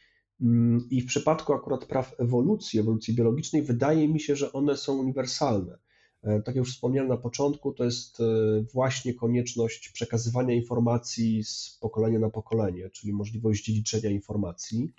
Mm, 0.40 0.86
I 0.90 1.00
w 1.00 1.06
przypadku 1.06 1.52
akurat 1.52 1.84
praw 1.84 2.14
ewolucji, 2.18 2.80
ewolucji 2.80 3.14
biologicznej, 3.14 3.62
wydaje 3.62 4.08
mi 4.08 4.20
się, 4.20 4.36
że 4.36 4.52
one 4.52 4.76
są 4.76 4.98
uniwersalne. 4.98 5.78
E, 6.22 6.42
tak 6.42 6.46
jak 6.46 6.64
już 6.64 6.74
wspomniałem 6.74 7.08
na 7.08 7.16
początku, 7.16 7.72
to 7.72 7.84
jest 7.84 8.20
e, 8.20 8.24
właśnie 8.72 9.14
konieczność 9.14 9.88
przekazywania 9.88 10.54
informacji 10.54 11.44
z 11.44 11.78
pokolenia 11.80 12.18
na 12.18 12.30
pokolenie, 12.30 12.90
czyli 12.90 13.12
możliwość 13.12 13.64
dziedziczenia 13.64 14.10
informacji. 14.10 14.92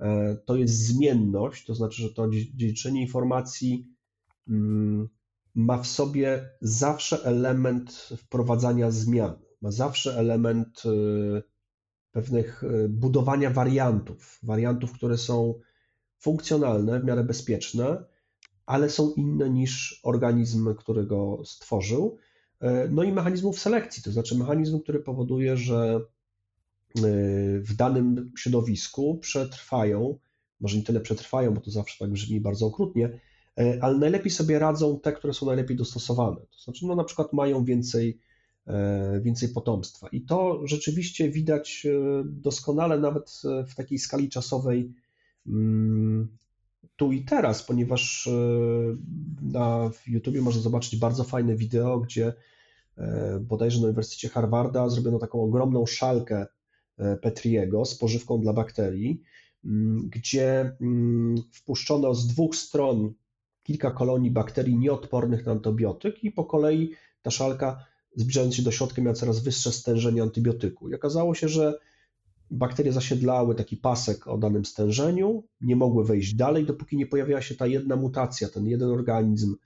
E, 0.00 0.36
to 0.46 0.56
jest 0.56 0.74
zmienność, 0.74 1.64
to 1.64 1.74
znaczy, 1.74 2.02
że 2.02 2.10
to 2.10 2.30
dziedziczenie 2.30 3.02
informacji 3.02 3.86
mm, 4.48 5.08
ma 5.54 5.78
w 5.78 5.86
sobie 5.86 6.50
zawsze 6.60 7.24
element 7.24 8.08
wprowadzania 8.16 8.90
zmian, 8.90 9.34
ma 9.62 9.70
zawsze 9.70 10.18
element 10.18 10.82
pewnych 12.18 12.62
budowania 12.88 13.50
wariantów, 13.50 14.38
wariantów, 14.42 14.92
które 14.92 15.18
są 15.18 15.54
funkcjonalne, 16.18 17.00
w 17.00 17.04
miarę 17.04 17.24
bezpieczne, 17.24 18.04
ale 18.66 18.90
są 18.90 19.12
inne 19.12 19.50
niż 19.50 20.00
organizm, 20.02 20.74
który 20.74 21.06
go 21.06 21.42
stworzył. 21.44 22.18
E, 22.60 22.88
no 22.88 23.02
i 23.02 23.12
mechanizmów 23.12 23.60
selekcji, 23.60 24.02
to 24.02 24.12
znaczy 24.12 24.38
mechanizm, 24.38 24.80
który 24.80 25.00
powoduje, 25.00 25.56
że 25.56 26.00
e, 26.96 27.00
w 27.60 27.76
danym 27.76 28.32
środowisku 28.38 29.18
przetrwają, 29.18 30.18
może 30.60 30.76
nie 30.76 30.82
tyle 30.82 31.00
przetrwają, 31.00 31.54
bo 31.54 31.60
to 31.60 31.70
zawsze 31.70 31.98
tak 31.98 32.10
brzmi 32.10 32.40
bardzo 32.40 32.66
okrutnie, 32.66 33.20
e, 33.58 33.78
ale 33.82 33.98
najlepiej 33.98 34.30
sobie 34.30 34.58
radzą 34.58 35.00
te, 35.00 35.12
które 35.12 35.34
są 35.34 35.46
najlepiej 35.46 35.76
dostosowane. 35.76 36.40
To 36.40 36.58
znaczy, 36.64 36.86
no 36.86 36.94
na 36.94 37.04
przykład 37.04 37.32
mają 37.32 37.64
więcej, 37.64 38.18
więcej 39.20 39.48
potomstwa. 39.48 40.08
I 40.12 40.20
to 40.20 40.60
rzeczywiście 40.64 41.30
widać 41.30 41.86
doskonale 42.24 42.98
nawet 42.98 43.42
w 43.68 43.74
takiej 43.74 43.98
skali 43.98 44.28
czasowej 44.28 44.92
mm, 45.46 46.28
tu 46.98 47.12
i 47.12 47.24
teraz, 47.24 47.62
ponieważ 47.62 48.26
e, 48.26 48.30
na 49.42 49.90
YouTubie 50.06 50.42
można 50.42 50.62
zobaczyć 50.62 50.96
bardzo 50.96 51.24
fajne 51.24 51.56
wideo, 51.56 52.00
gdzie 52.00 52.32
e, 52.96 53.40
bodajże 53.40 53.80
na 53.80 53.86
Uniwersytecie 53.86 54.28
Harvarda 54.28 54.88
zrobiono 54.88 55.18
taką 55.18 55.42
ogromną 55.42 55.86
szalkę 55.86 56.46
e, 56.98 57.16
Petriego 57.16 57.84
z 57.84 57.94
pożywką 57.98 58.40
dla 58.40 58.52
bakterii, 58.52 59.22
mm, 59.64 60.08
gdzie 60.08 60.76
mm, 60.80 61.36
wpuszczono 61.52 62.14
z 62.14 62.26
dwóch 62.26 62.56
stron 62.56 63.12
kilka 63.62 63.90
kolonii 63.90 64.30
bakterii 64.30 64.76
nieodpornych 64.76 65.46
na 65.46 65.52
antybiotyk 65.52 66.24
i 66.24 66.30
po 66.30 66.44
kolei 66.44 66.92
ta 67.22 67.30
szalka 67.30 67.84
zbliżając 68.18 68.54
się 68.54 68.62
do 68.62 68.70
środka 68.70 69.02
miała 69.02 69.14
coraz 69.14 69.40
wyższe 69.40 69.72
stężenie 69.72 70.22
antybiotyku. 70.22 70.88
I 70.88 70.94
okazało 70.94 71.34
się, 71.34 71.48
że 71.48 71.78
bakterie 72.50 72.92
zasiedlały 72.92 73.54
taki 73.54 73.76
pasek 73.76 74.26
o 74.26 74.38
danym 74.38 74.64
stężeniu, 74.64 75.44
nie 75.60 75.76
mogły 75.76 76.04
wejść 76.04 76.34
dalej, 76.34 76.66
dopóki 76.66 76.96
nie 76.96 77.06
pojawiła 77.06 77.42
się 77.42 77.54
ta 77.54 77.66
jedna 77.66 77.96
mutacja, 77.96 78.48
ten 78.48 78.66
jeden 78.66 78.90
organizm 78.90 79.56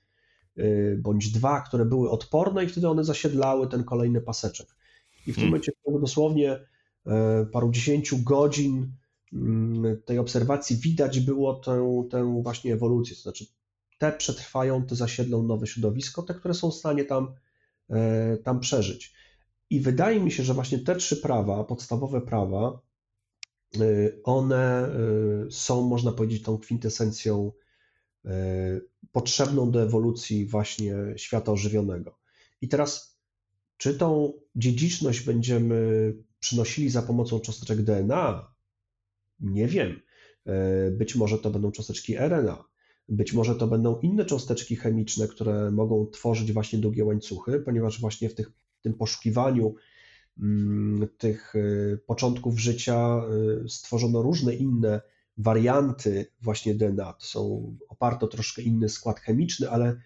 y, 0.58 0.98
bądź 1.02 1.30
dwa, 1.30 1.60
które 1.60 1.84
były 1.84 2.10
odporne 2.10 2.64
i 2.64 2.68
wtedy 2.68 2.88
one 2.88 3.04
zasiedlały 3.04 3.68
ten 3.68 3.84
kolejny 3.84 4.20
paseczek. 4.20 4.66
I 5.26 5.32
w 5.32 5.34
tym 5.34 5.34
hmm. 5.34 5.50
momencie 5.50 5.72
dosłownie 6.00 6.60
e, 7.06 7.46
paru 7.52 7.70
dziesięciu 7.70 8.18
godzin 8.18 8.92
mm, 9.32 10.02
tej 10.04 10.18
obserwacji 10.18 10.76
widać 10.76 11.20
było 11.20 11.54
tę, 11.54 12.06
tę 12.10 12.42
właśnie 12.42 12.72
ewolucję, 12.72 13.16
to 13.16 13.22
znaczy 13.22 13.46
te 13.98 14.12
przetrwają, 14.12 14.86
te 14.86 14.94
zasiedlą 14.94 15.42
nowe 15.42 15.66
środowisko, 15.66 16.22
te, 16.22 16.34
które 16.34 16.54
są 16.54 16.70
w 16.70 16.74
stanie 16.74 17.04
tam, 17.04 17.34
tam 18.44 18.60
przeżyć. 18.60 19.14
I 19.72 19.80
wydaje 19.80 20.20
mi 20.20 20.30
się, 20.32 20.42
że 20.42 20.54
właśnie 20.54 20.78
te 20.78 20.96
trzy 20.96 21.16
prawa, 21.16 21.64
podstawowe 21.64 22.20
prawa, 22.20 22.80
y, 23.76 24.20
one 24.24 24.90
y, 25.46 25.50
są, 25.50 25.82
można 25.82 26.12
powiedzieć, 26.12 26.42
tą 26.42 26.58
kwintesencją 26.58 27.52
potrzebną 29.12 29.70
do 29.70 29.82
ewolucji 29.82 30.46
właśnie 30.46 30.94
świata 31.16 31.52
ożywionego. 31.52 32.18
I 32.60 32.68
teraz, 32.68 33.18
czy 33.76 33.94
tą 33.94 34.32
dziedziczność 34.56 35.20
będziemy 35.20 36.12
przynosili 36.40 36.90
za 36.90 37.02
pomocą 37.02 37.40
cząsteczek 37.40 37.82
DNA? 37.82 38.54
Nie 39.40 39.68
wiem. 39.68 40.00
Być 40.90 41.14
może 41.14 41.38
to 41.38 41.50
będą 41.50 41.72
cząsteczki 41.72 42.16
RNA, 42.16 42.64
być 43.08 43.32
może 43.32 43.54
to 43.54 43.66
będą 43.66 44.00
inne 44.00 44.24
cząsteczki 44.24 44.76
chemiczne, 44.76 45.28
które 45.28 45.70
mogą 45.70 46.06
tworzyć 46.06 46.52
właśnie 46.52 46.78
długie 46.78 47.04
łańcuchy, 47.04 47.60
ponieważ 47.60 48.00
właśnie 48.00 48.28
w 48.28 48.34
tych 48.34 48.52
tym 48.82 48.94
poszukiwaniu 48.94 49.74
mm, 50.38 51.08
tych 51.18 51.54
y, 51.54 52.00
początków 52.06 52.58
życia 52.58 53.22
y, 53.64 53.68
stworzono 53.68 54.22
różne 54.22 54.54
inne 54.54 55.00
warianty 55.36 56.26
właśnie 56.40 56.74
DNA. 56.74 57.12
To 57.12 57.26
są 57.26 57.74
oparte 57.88 58.26
o 58.26 58.28
troszkę 58.28 58.62
inny 58.62 58.88
skład 58.88 59.20
chemiczny, 59.20 59.70
ale 59.70 60.00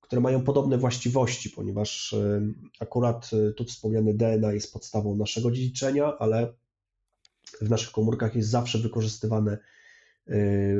które 0.00 0.22
mają 0.22 0.44
podobne 0.44 0.78
właściwości, 0.78 1.50
ponieważ 1.50 2.12
y, 2.12 2.54
akurat 2.80 3.30
tu 3.56 3.64
wspomniane 3.64 4.14
DNA 4.14 4.52
jest 4.52 4.72
podstawą 4.72 5.16
naszego 5.16 5.50
dziedziczenia, 5.50 6.18
ale 6.18 6.52
w 7.60 7.70
naszych 7.70 7.90
komórkach 7.90 8.36
jest 8.36 8.48
zawsze 8.48 8.78
wykorzystywane 8.78 9.58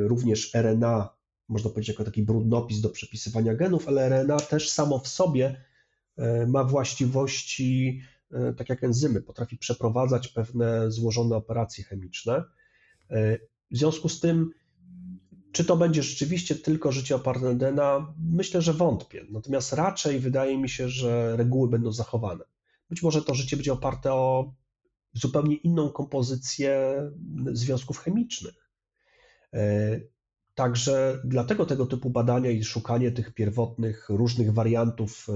również 0.07 0.55
RNA, 0.55 1.20
można 1.51 1.69
powiedzieć 1.69 1.89
jako 1.89 2.03
taki 2.03 2.23
brudnopis 2.23 2.81
do 2.81 2.89
przepisywania 2.89 3.55
genów, 3.55 3.87
ale 3.87 4.09
RNA 4.09 4.39
też 4.39 4.69
samo 4.69 4.99
w 4.99 5.07
sobie 5.07 5.55
E, 6.17 6.47
ma 6.47 6.63
właściwości, 6.63 8.01
e, 8.31 8.53
tak 8.53 8.69
jak 8.69 8.83
enzymy, 8.83 9.21
potrafi 9.21 9.57
przeprowadzać 9.57 10.27
pewne 10.27 10.91
złożone 10.91 11.35
operacje 11.35 11.83
chemiczne. 11.83 12.43
E, 13.09 13.37
w 13.71 13.77
związku 13.77 14.09
z 14.09 14.19
tym, 14.19 14.49
czy 15.51 15.65
to 15.65 15.77
będzie 15.77 16.03
rzeczywiście 16.03 16.55
tylko 16.55 16.91
życie 16.91 17.15
oparte 17.15 17.45
na 17.45 17.53
DNA? 17.53 18.13
Myślę, 18.19 18.61
że 18.61 18.73
wątpię. 18.73 19.25
Natomiast 19.29 19.73
raczej 19.73 20.19
wydaje 20.19 20.57
mi 20.57 20.69
się, 20.69 20.89
że 20.89 21.37
reguły 21.37 21.69
będą 21.69 21.91
zachowane. 21.91 22.43
Być 22.89 23.03
może 23.03 23.21
to 23.21 23.35
życie 23.35 23.57
będzie 23.57 23.73
oparte 23.73 24.13
o 24.13 24.53
zupełnie 25.13 25.55
inną 25.55 25.89
kompozycję 25.89 26.95
związków 27.53 27.99
chemicznych. 27.99 28.69
Także 30.61 31.21
dlatego 31.23 31.65
tego 31.65 31.85
typu 31.85 32.09
badania 32.09 32.51
i 32.51 32.63
szukanie 32.63 33.11
tych 33.11 33.33
pierwotnych, 33.33 34.09
różnych 34.09 34.53
wariantów 34.53 35.27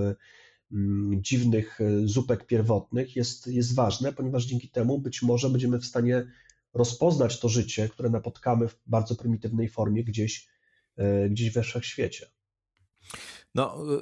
Mm, 0.72 1.24
dziwnych 1.24 1.82
e, 1.82 2.08
zupek 2.08 2.46
pierwotnych 2.46 3.16
jest, 3.16 3.48
jest 3.48 3.76
ważne, 3.76 4.14
ponieważ 4.14 4.46
dzięki 4.46 4.70
temu 4.70 5.00
być 5.00 5.22
może 5.22 5.50
będziemy 5.50 5.80
w 5.80 5.86
stanie 5.86 6.32
rozpoznać 6.74 7.40
to 7.40 7.50
życie, 7.50 7.90
które 7.90 8.10
napotkamy 8.10 8.68
w 8.68 8.78
bardzo 8.86 9.16
prymitywnej 9.16 9.70
formie 9.70 10.04
gdzieś, 10.04 10.48
e, 10.98 11.30
gdzieś 11.30 11.52
we 11.52 11.64
wszechświecie. 11.64 12.26
No, 13.56 13.76
e, 13.96 14.02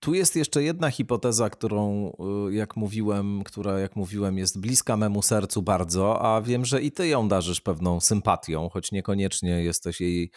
tu 0.00 0.14
jest 0.14 0.36
jeszcze 0.36 0.62
jedna 0.62 0.90
hipoteza, 0.90 1.50
którą, 1.50 2.12
jak 2.50 2.76
mówiłem, 2.76 3.42
która, 3.44 3.78
jak 3.78 3.96
mówiłem, 3.96 4.38
jest 4.38 4.60
bliska 4.60 4.96
memu 4.96 5.22
sercu 5.22 5.62
bardzo, 5.62 6.22
a 6.22 6.42
wiem, 6.42 6.64
że 6.64 6.82
i 6.82 6.92
ty 6.92 7.08
ją 7.08 7.28
darzysz 7.28 7.60
pewną 7.60 8.00
sympatią, 8.00 8.68
choć 8.68 8.92
niekoniecznie 8.92 9.64
jesteś 9.64 10.00
jej 10.00 10.30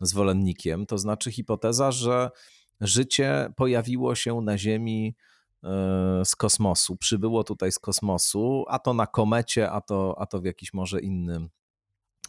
zwolennikiem. 0.00 0.86
To 0.86 0.98
znaczy 0.98 1.32
hipoteza, 1.32 1.92
że 1.92 2.30
życie 2.80 3.52
pojawiło 3.56 4.14
się 4.14 4.40
na 4.40 4.58
Ziemi 4.58 5.16
e, 5.64 5.68
z 6.24 6.36
kosmosu, 6.36 6.96
przybyło 6.96 7.44
tutaj 7.44 7.72
z 7.72 7.78
kosmosu, 7.78 8.64
a 8.68 8.78
to 8.78 8.94
na 8.94 9.06
komecie, 9.06 9.70
a 9.70 9.80
to, 9.80 10.14
a 10.18 10.26
to 10.26 10.40
w 10.40 10.44
jakiś 10.44 10.74
może 10.74 11.00
innym 11.00 11.48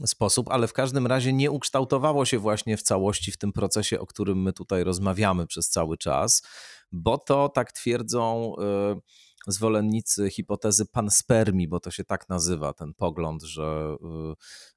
sposób, 0.05 0.49
ale 0.49 0.67
w 0.67 0.73
każdym 0.73 1.07
razie 1.07 1.33
nie 1.33 1.51
ukształtowało 1.51 2.25
się 2.25 2.39
właśnie 2.39 2.77
w 2.77 2.81
całości 2.81 3.31
w 3.31 3.37
tym 3.37 3.53
procesie, 3.53 3.99
o 3.99 4.05
którym 4.05 4.41
my 4.41 4.53
tutaj 4.53 4.83
rozmawiamy 4.83 5.47
przez 5.47 5.69
cały 5.69 5.97
czas, 5.97 6.41
bo 6.91 7.17
to 7.17 7.49
tak 7.49 7.71
twierdzą 7.71 8.55
e, 8.57 8.95
zwolennicy 9.47 10.29
hipotezy 10.29 10.85
panspermii, 10.85 11.67
bo 11.67 11.79
to 11.79 11.91
się 11.91 12.03
tak 12.03 12.29
nazywa 12.29 12.73
ten 12.73 12.93
pogląd, 12.93 13.43
że 13.43 13.95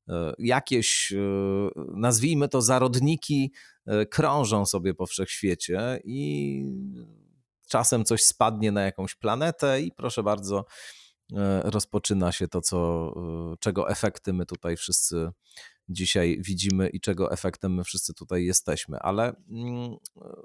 e, 0.09 0.33
jakieś, 0.39 1.13
nazwijmy 1.95 2.49
to 2.49 2.63
zarodniki 2.63 3.53
E, 3.91 4.07
krążą 4.07 4.67
sobie 4.67 4.95
po 4.95 5.07
wszechświecie 5.07 6.01
i 6.05 6.65
czasem 7.69 8.05
coś 8.05 8.25
spadnie 8.25 8.73
na 8.73 8.83
jakąś 8.83 9.15
planetę 9.15 9.81
i 9.81 9.93
proszę 9.93 10.23
bardzo, 10.23 10.59
e, 10.59 10.65
rozpoczyna 11.63 12.33
się 12.33 12.49
to, 12.49 12.61
co, 12.61 13.09
e, 13.53 13.57
czego 13.61 13.91
efekty 13.91 14.33
my 14.33 14.47
tutaj 14.47 14.77
wszyscy 14.77 15.31
dzisiaj 15.89 16.39
widzimy 16.41 16.89
i 16.89 17.01
czego 17.01 17.33
efektem 17.33 17.75
my 17.75 17.85
wszyscy 17.85 18.15
tutaj 18.15 18.45
jesteśmy. 18.45 18.99
Ale 18.99 19.37
mm, 19.51 19.97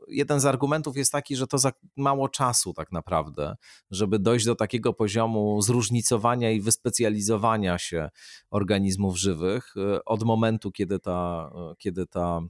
jeden 0.07 0.39
z 0.39 0.45
argumentów 0.45 0.97
jest 0.97 1.11
taki, 1.11 1.35
że 1.35 1.47
to 1.47 1.57
za 1.57 1.71
mało 1.97 2.29
czasu 2.29 2.73
tak 2.73 2.91
naprawdę, 2.91 3.55
żeby 3.91 4.19
dojść 4.19 4.45
do 4.45 4.55
takiego 4.55 4.93
poziomu 4.93 5.61
zróżnicowania 5.61 6.51
i 6.51 6.61
wyspecjalizowania 6.61 7.77
się 7.77 8.09
organizmów 8.49 9.17
żywych 9.17 9.73
od 10.05 10.23
momentu, 10.23 10.71
kiedy 10.71 10.99
ta, 10.99 11.49
kiedy 11.77 12.07
ta 12.07 12.41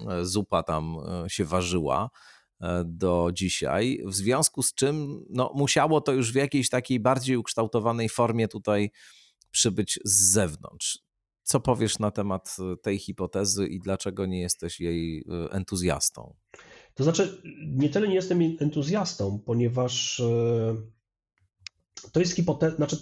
E, 0.00 0.24
zupa 0.24 0.62
tam 0.62 0.96
e, 1.24 1.30
się 1.30 1.44
ważyła. 1.44 2.10
Do 2.84 3.30
dzisiaj, 3.32 4.02
w 4.06 4.14
związku 4.14 4.62
z 4.62 4.74
czym 4.74 5.24
no, 5.30 5.52
musiało 5.54 6.00
to 6.00 6.12
już 6.12 6.32
w 6.32 6.34
jakiejś 6.34 6.68
takiej 6.68 7.00
bardziej 7.00 7.36
ukształtowanej 7.36 8.08
formie 8.08 8.48
tutaj 8.48 8.90
przybyć 9.50 10.00
z 10.04 10.32
zewnątrz. 10.32 10.98
Co 11.42 11.60
powiesz 11.60 11.98
na 11.98 12.10
temat 12.10 12.56
tej 12.82 12.98
hipotezy 12.98 13.66
i 13.66 13.80
dlaczego 13.80 14.26
nie 14.26 14.40
jesteś 14.40 14.80
jej 14.80 15.24
entuzjastą? 15.50 16.34
To 16.94 17.04
znaczy, 17.04 17.42
nie 17.66 17.88
tyle 17.88 18.08
nie 18.08 18.14
jestem 18.14 18.42
entuzjastą, 18.60 19.38
ponieważ 19.46 20.20
e, 20.20 20.76
to 22.12 22.20
jest 22.20 22.36
hipoteza, 22.36 22.76
znaczy 22.76 22.96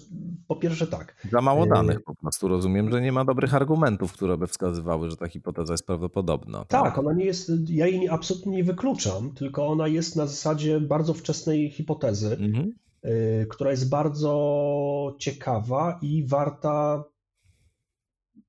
po 0.48 0.56
pierwsze 0.56 0.86
tak. 0.86 1.26
Za 1.32 1.40
mało 1.40 1.64
e, 1.64 1.68
danych 1.68 2.02
po 2.02 2.14
prostu 2.14 2.48
rozumiem, 2.48 2.90
że 2.90 3.00
nie 3.00 3.12
ma 3.12 3.24
dobrych 3.24 3.54
argumentów, 3.54 4.12
które 4.12 4.38
by 4.38 4.46
wskazywały, 4.46 5.10
że 5.10 5.16
ta 5.16 5.28
hipoteza 5.28 5.74
jest 5.74 5.86
prawdopodobna. 5.86 6.64
Tak, 6.64 6.84
tak 6.84 6.98
ona 6.98 7.12
nie 7.12 7.24
jest, 7.24 7.52
ja 7.68 7.86
jej 7.86 8.08
absolutnie 8.08 8.56
nie 8.56 8.64
wykluczam, 8.64 9.30
tylko 9.34 9.66
ona 9.66 9.88
jest 9.88 10.16
na 10.16 10.26
zasadzie 10.26 10.80
bardzo 10.80 11.14
wczesnej 11.14 11.70
hipotezy, 11.70 12.36
mhm. 12.40 12.72
E, 13.02 13.46
która 13.46 13.70
jest 13.70 13.88
bardzo 13.88 15.16
ciekawa 15.18 15.98
i 16.02 16.26
warta 16.26 17.04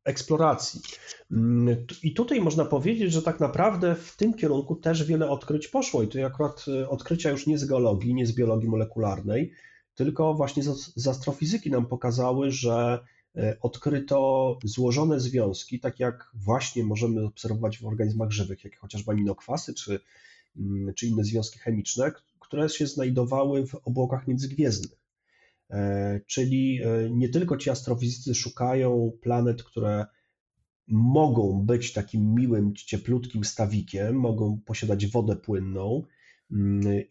eksploracji. 0.03 0.82
Mm, 1.32 1.86
I 2.03 2.14
tutaj 2.14 2.41
można 2.41 2.66
powiedzieć, 2.66 3.12
że 3.12 3.22
tak 3.22 3.39
naprawdę 3.39 3.95
w 3.95 4.18
tym 4.18 4.34
kierunku 4.34 4.76
też 4.76 5.03
wiele 5.03 5.30
odkryć 5.30 5.68
poszło. 5.68 6.03
I 6.03 6.07
to 6.07 6.26
akurat 6.26 6.66
e, 6.82 6.89
odkrycia 6.89 7.32
już 7.32 7.47
nie 7.47 7.57
z 7.57 7.66
geologii, 7.66 8.14
nie 8.14 8.26
z 8.26 8.36
biologii 8.36 8.70
molekularnej, 8.70 9.51
tylko 9.96 10.34
właśnie 10.34 10.64
z 10.96 11.08
astrofizyki 11.08 11.72
nam 11.72 11.86
pokazały, 11.86 12.52
że 12.52 13.00
e, 13.36 13.58
odkryto 13.62 14.60
złożone 14.64 15.20
związki, 15.20 15.80
tak 15.80 16.00
jak 16.00 16.32
właśnie 16.34 16.84
możemy 16.84 17.26
obserwować 17.26 17.78
w 17.80 17.86
organizmach 17.86 18.32
żywych, 18.32 18.64
jak 18.64 18.78
chociażby 18.78 19.12
aminokwasy 19.12 19.74
czy, 19.74 20.00
mm, 20.58 20.94
czy 20.94 21.08
inne 21.08 21.24
związki 21.24 21.60
chemiczne, 21.60 22.12
które 22.39 22.70
się 22.70 22.88
znajdowały 22.88 23.68
w 23.68 23.76
obłokach 23.76 24.28
międzygwiezdnych. 24.28 25.00
E, 25.70 26.20
czyli 26.28 26.82
e, 26.84 27.10
nie 27.10 27.30
tylko 27.30 27.58
ci 27.58 27.70
astrofizycy 27.70 28.36
szukają 28.36 29.12
planet, 29.22 29.64
które 29.64 30.06
mogą 30.88 31.66
być 31.66 31.94
takim 31.94 32.34
miłym, 32.34 32.76
cieplutkim 32.76 33.44
stawikiem, 33.44 34.16
mogą 34.16 34.60
posiadać 34.66 35.08
wodę 35.08 35.36
płynną 35.36 36.04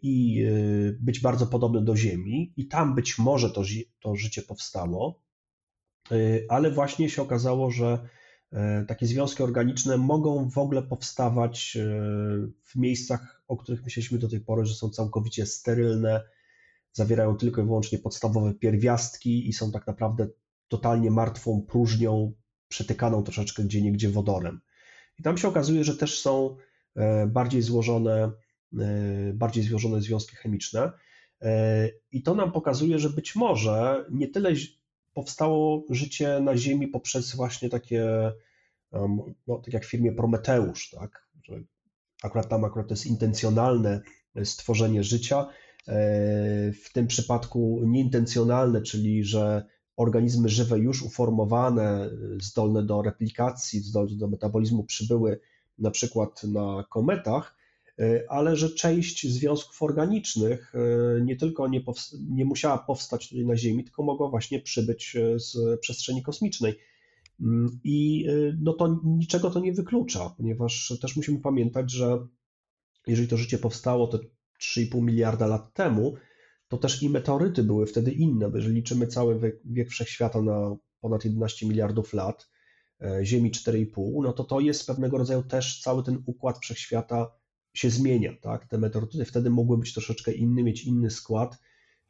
i 0.03 0.45
e, 0.45 0.53
być 1.01 1.21
bardzo 1.21 1.47
podobne 1.47 1.85
do 1.85 1.97
Ziemi, 1.97 2.53
i 2.57 2.69
tam 2.69 2.95
być 2.95 3.19
może 3.19 3.51
to, 3.51 3.63
to 4.01 4.17
życie 4.17 4.43
powstało, 4.43 5.23
ale 6.49 6.71
właśnie 6.71 7.11
się 7.11 7.23
okazało, 7.23 7.71
że 7.71 8.09
takie 8.89 9.07
związki 9.07 9.43
organiczne 9.43 9.97
mogą 9.97 10.51
w 10.51 10.59
ogóle 10.59 10.83
powstawać 10.83 11.79
w 12.65 12.77
miejscach, 12.77 13.43
o 13.49 13.57
których 13.57 13.85
myśleliśmy 13.85 14.19
do 14.19 14.29
tej 14.29 14.41
pory, 14.41 14.65
że 14.65 14.75
są 14.75 14.91
całkowicie 14.91 15.47
sterylne, 15.47 16.23
zawierają 16.93 17.37
tylko 17.37 17.63
i 17.63 17.65
wyłącznie 17.65 17.99
podstawowe 17.99 18.55
pierwiastki 18.55 19.49
i 19.49 19.53
są 19.53 19.73
tak 19.73 19.87
naprawdę 19.87 20.29
totalnie 20.69 21.11
martwą 21.11 21.63
próżnią, 21.63 22.33
przetykaną 22.69 23.23
troszeczkę 23.23 23.65
gdzie 23.65 23.83
niegdzie 23.83 24.09
wodorem. 24.09 24.61
I 25.19 25.23
tam 25.23 25.39
się 25.39 25.49
okazuje, 25.49 25.85
że 25.85 25.97
też 25.97 26.21
są 26.21 26.57
e, 26.97 27.27
bardziej 27.27 27.63
złożone, 27.63 28.25
e, 28.25 28.33
bardziej 29.35 29.65
złożone 29.65 30.01
związki 30.01 30.37
chemiczne. 30.37 30.93
E, 31.43 31.89
I 32.13 32.23
to 32.23 32.35
nam 32.35 32.53
pokazuje, 32.53 32.99
że 32.99 33.11
być 33.11 33.37
może 33.37 34.07
nie 34.11 34.29
tyle 34.29 34.53
powstało 35.15 35.85
życie 35.91 36.41
na 36.41 36.57
Ziemi 36.57 36.89
poprzez 36.89 37.37
właśnie 37.37 37.69
takie, 37.69 38.33
no, 39.47 39.59
tak 39.65 39.75
jak 39.75 39.85
w 39.85 39.91
firmie 39.91 40.13
Prometeusz, 40.13 40.91
tak? 40.91 41.29
Że 41.43 41.63
akurat 42.23 42.49
tam 42.49 42.65
akurat 42.65 42.91
jest 42.91 43.07
intencjonalne 43.07 44.01
stworzenie 44.45 45.05
życia, 45.05 45.47
E, 45.89 46.73
w 46.73 46.93
tym 46.93 47.07
przypadku 47.07 47.83
nieintencjonalne, 47.87 48.83
czyli 48.83 49.25
że 49.25 49.65
organizmy 49.97 50.49
żywe 50.49 50.79
już 50.79 51.03
uformowane, 51.03 52.11
zdolne 52.41 52.83
do 52.83 53.03
replikacji, 53.03 53.81
zdolne 53.81 54.17
do 54.17 54.29
metabolizmu 54.29 54.85
przybyły 54.85 55.41
na 55.79 55.91
przykład 55.91 56.45
na 56.45 56.85
kometach, 56.91 57.57
e, 57.57 57.60
ale 58.29 58.57
że 58.57 58.71
część 58.71 59.29
związków 59.29 59.83
organicznych 59.83 60.73
e, 60.75 61.21
nie 61.21 61.37
tylko 61.37 61.69
nie, 61.69 61.81
nie 62.29 62.45
musiała 62.45 62.79
powstać 62.79 63.29
tutaj 63.29 63.47
na 63.47 63.57
Ziemi, 63.57 63.85
tylko 63.85 64.03
mogła 64.03 64.29
właśnie 64.29 64.61
przybyć 64.61 65.17
z 65.37 65.81
przestrzeni 65.81 66.23
kosmicznej. 66.23 66.79
Mm, 67.41 67.81
I 67.85 68.27
no 68.63 68.73
to 68.73 69.01
niczego 69.05 69.51
to 69.51 69.61
nie 69.61 69.73
wyklucza, 69.73 70.35
ponieważ 70.37 70.95
też 71.01 71.17
musimy 71.17 71.39
pamiętać, 71.39 71.93
że 71.93 72.27
jeżeli 73.07 73.29
to 73.29 73.37
życie 73.37 73.59
powstało, 73.59 74.07
to 74.07 74.19
3,5 74.61 75.03
miliarda 75.03 75.47
lat 75.47 75.75
temu, 75.75 76.15
to 76.69 76.79
też 76.79 77.03
i 77.03 77.11
meteoryty 77.11 77.63
były 77.63 77.87
wtedy 77.87 78.13
inne, 78.13 78.51
bo 78.51 78.57
jeżeli 78.57 78.75
liczymy 78.75 79.07
cały 79.07 79.41
wiek, 79.41 79.61
wiek 79.65 79.89
wszechświata 79.89 80.43
na 80.43 80.77
ponad 81.01 81.25
11 81.25 81.67
miliardów 81.67 82.13
lat, 82.13 82.49
e, 83.03 83.25
Ziemi 83.25 83.51
4,5, 83.51 84.23
no 84.23 84.33
to 84.33 84.45
to 84.45 84.61
jest 84.61 84.87
pewnego 84.87 85.19
rodzaju 85.19 85.43
też 85.43 85.81
cały 85.81 86.03
ten 86.03 86.23
układ 86.27 86.59
wszechświata 86.59 87.40
się 87.75 87.91
zmienia, 87.91 88.33
tak? 88.41 88.67
Te 88.67 88.79
meteoryty 88.79 89.25
wtedy 89.25 89.51
mogły 89.51 89.79
być 89.79 89.93
troszeczkę 89.93 90.33
inny, 90.33 90.63
mieć 90.63 90.85
inny 90.85 91.11
skład, 91.11 91.59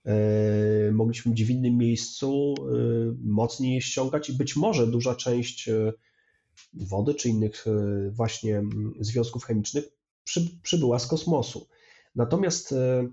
e, 0.04 0.92
mogliśmy 0.92 1.30
być 1.30 1.44
w 1.44 1.50
innym 1.50 1.76
miejscu, 1.76 2.54
e, 2.58 2.62
mocniej 3.22 3.74
je 3.74 3.80
ściągać 3.80 4.30
i 4.30 4.32
być 4.32 4.56
może 4.56 4.86
duża 4.86 5.14
część 5.14 5.70
wody 6.72 7.14
czy 7.14 7.28
innych 7.28 7.64
właśnie 8.10 8.62
związków 9.00 9.44
chemicznych 9.44 9.84
przybyła 10.62 10.98
z 10.98 11.06
kosmosu. 11.06 11.68
Natomiast 12.14 12.72
e, 12.72 13.08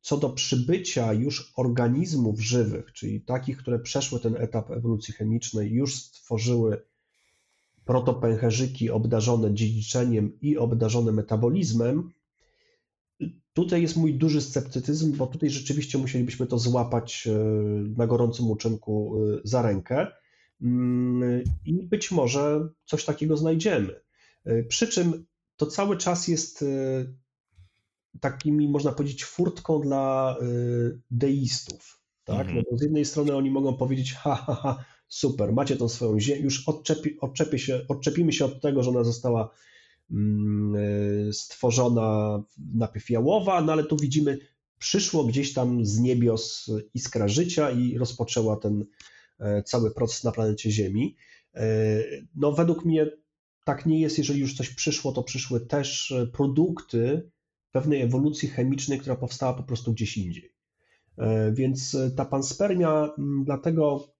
co 0.00 0.16
do 0.16 0.30
przybycia 0.30 1.12
już 1.12 1.52
organizmów 1.56 2.40
żywych, 2.40 2.92
czyli 2.92 3.20
takich, 3.20 3.56
które 3.56 3.78
przeszły 3.78 4.20
ten 4.20 4.36
etap 4.36 4.70
ewolucji 4.70 5.14
chemicznej, 5.14 5.70
już 5.70 5.96
stworzyły 5.96 6.82
protopęcherzyki 7.84 8.90
obdarzone 8.90 9.54
dziedziczeniem 9.54 10.40
i 10.40 10.58
obdarzone 10.58 11.12
metabolizmem, 11.12 12.10
tutaj 13.52 13.82
jest 13.82 13.96
mój 13.96 14.14
duży 14.14 14.40
sceptycyzm, 14.40 15.16
bo 15.16 15.26
tutaj 15.26 15.50
rzeczywiście 15.50 15.98
musielibyśmy 15.98 16.46
to 16.46 16.58
złapać 16.58 17.26
e, 17.26 17.34
na 17.96 18.06
gorącym 18.06 18.50
uczynku 18.50 19.22
e, 19.36 19.40
za 19.44 19.62
rękę 19.62 20.06
mm, 20.62 21.44
i 21.64 21.72
być 21.72 22.10
może 22.10 22.68
coś 22.84 23.04
takiego 23.04 23.36
znajdziemy. 23.36 24.00
Przy 24.68 24.88
czym 24.88 25.26
to 25.56 25.66
cały 25.66 25.96
czas 25.96 26.28
jest 26.28 26.64
takimi, 28.20 28.68
można 28.68 28.92
powiedzieć, 28.92 29.24
furtką 29.24 29.80
dla 29.80 30.36
deistów. 31.10 32.00
Tak? 32.24 32.46
Mhm. 32.46 32.64
No 32.70 32.78
z 32.78 32.82
jednej 32.82 33.04
strony 33.04 33.36
oni 33.36 33.50
mogą 33.50 33.76
powiedzieć, 33.76 34.14
ha, 34.14 34.34
ha, 34.34 34.54
ha, 34.54 34.84
super, 35.10 35.52
macie 35.52 35.76
tą 35.76 35.88
swoją 35.88 36.20
ziemię, 36.20 36.40
już 36.40 36.68
odczepi, 36.68 37.20
odczepi 37.20 37.58
się, 37.58 37.84
odczepimy 37.88 38.32
się 38.32 38.44
od 38.44 38.60
tego, 38.60 38.82
że 38.82 38.90
ona 38.90 39.04
została 39.04 39.50
mm, 40.10 40.74
y, 41.28 41.32
stworzona 41.32 42.42
najpierw 42.74 43.10
jałowa, 43.10 43.60
no 43.60 43.72
ale 43.72 43.84
tu 43.84 43.96
widzimy, 43.96 44.38
przyszło 44.78 45.24
gdzieś 45.24 45.52
tam 45.52 45.84
z 45.84 45.98
niebios 45.98 46.70
iskra 46.94 47.28
życia 47.28 47.70
i 47.70 47.98
rozpoczęła 47.98 48.56
ten 48.56 48.84
e, 49.38 49.62
cały 49.62 49.90
proces 49.90 50.24
na 50.24 50.32
planecie 50.32 50.70
Ziemi. 50.70 51.16
E, 51.54 51.66
no 52.34 52.52
według 52.52 52.84
mnie 52.84 53.06
tak 53.64 53.86
nie 53.86 54.00
jest, 54.00 54.18
jeżeli 54.18 54.40
już 54.40 54.56
coś 54.56 54.70
przyszło, 54.70 55.12
to 55.12 55.22
przyszły 55.22 55.60
też 55.60 56.14
produkty, 56.32 57.30
pewnej 57.72 58.02
ewolucji 58.02 58.48
chemicznej, 58.48 58.98
która 58.98 59.16
powstała 59.16 59.54
po 59.54 59.62
prostu 59.62 59.92
gdzieś 59.92 60.16
indziej. 60.16 60.52
E, 61.18 61.52
więc 61.52 61.94
e, 61.94 62.10
ta 62.10 62.24
panspermia 62.24 63.10
dlatego 63.44 64.08
e, 64.08 64.19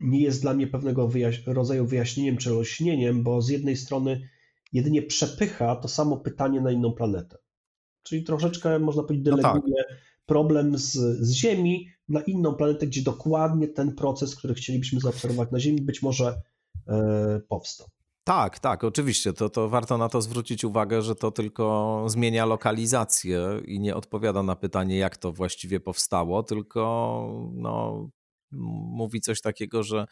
nie 0.00 0.20
jest 0.20 0.42
dla 0.42 0.54
mnie 0.54 0.66
pewnego 0.66 1.08
wyjaś 1.08 1.46
rodzaju 1.46 1.86
wyjaśnieniem 1.86 2.36
czy 2.36 2.50
rośnieniem, 2.50 3.22
bo 3.22 3.42
z 3.42 3.48
jednej 3.48 3.76
strony 3.76 4.28
jedynie 4.72 5.02
przepycha 5.02 5.76
to 5.76 5.88
samo 5.88 6.16
pytanie 6.16 6.60
na 6.60 6.70
inną 6.70 6.92
planetę. 6.92 7.38
Czyli 8.02 8.24
troszeczkę, 8.24 8.78
można 8.78 9.02
powiedzieć, 9.02 9.24
deleguje 9.24 9.82
no 9.88 9.88
tak. 9.88 9.98
problem 10.26 10.78
z, 10.78 10.92
z 11.20 11.32
Ziemi 11.32 11.88
na 12.08 12.20
inną 12.20 12.54
planetę, 12.54 12.86
gdzie 12.86 13.02
dokładnie 13.02 13.68
ten 13.68 13.94
proces, 13.94 14.36
który 14.36 14.54
chcielibyśmy 14.54 15.00
zaobserwować 15.00 15.50
na 15.50 15.60
Ziemi, 15.60 15.82
być 15.82 16.02
może 16.02 16.42
e, 16.88 17.40
powstał. 17.48 17.86
Tak, 18.24 18.58
tak, 18.58 18.84
oczywiście. 18.84 19.32
To, 19.32 19.48
to 19.48 19.68
warto 19.68 19.98
na 19.98 20.08
to 20.08 20.22
zwrócić 20.22 20.64
uwagę, 20.64 21.02
że 21.02 21.14
to 21.14 21.30
tylko 21.30 22.04
zmienia 22.08 22.46
lokalizację 22.46 23.60
i 23.66 23.80
nie 23.80 23.96
odpowiada 23.96 24.42
na 24.42 24.56
pytanie, 24.56 24.96
jak 24.96 25.16
to 25.16 25.32
właściwie 25.32 25.80
powstało, 25.80 26.42
tylko 26.42 27.50
no, 27.52 28.08
mówi 28.56 29.20
coś 29.20 29.40
takiego, 29.40 29.82
że 29.82 30.06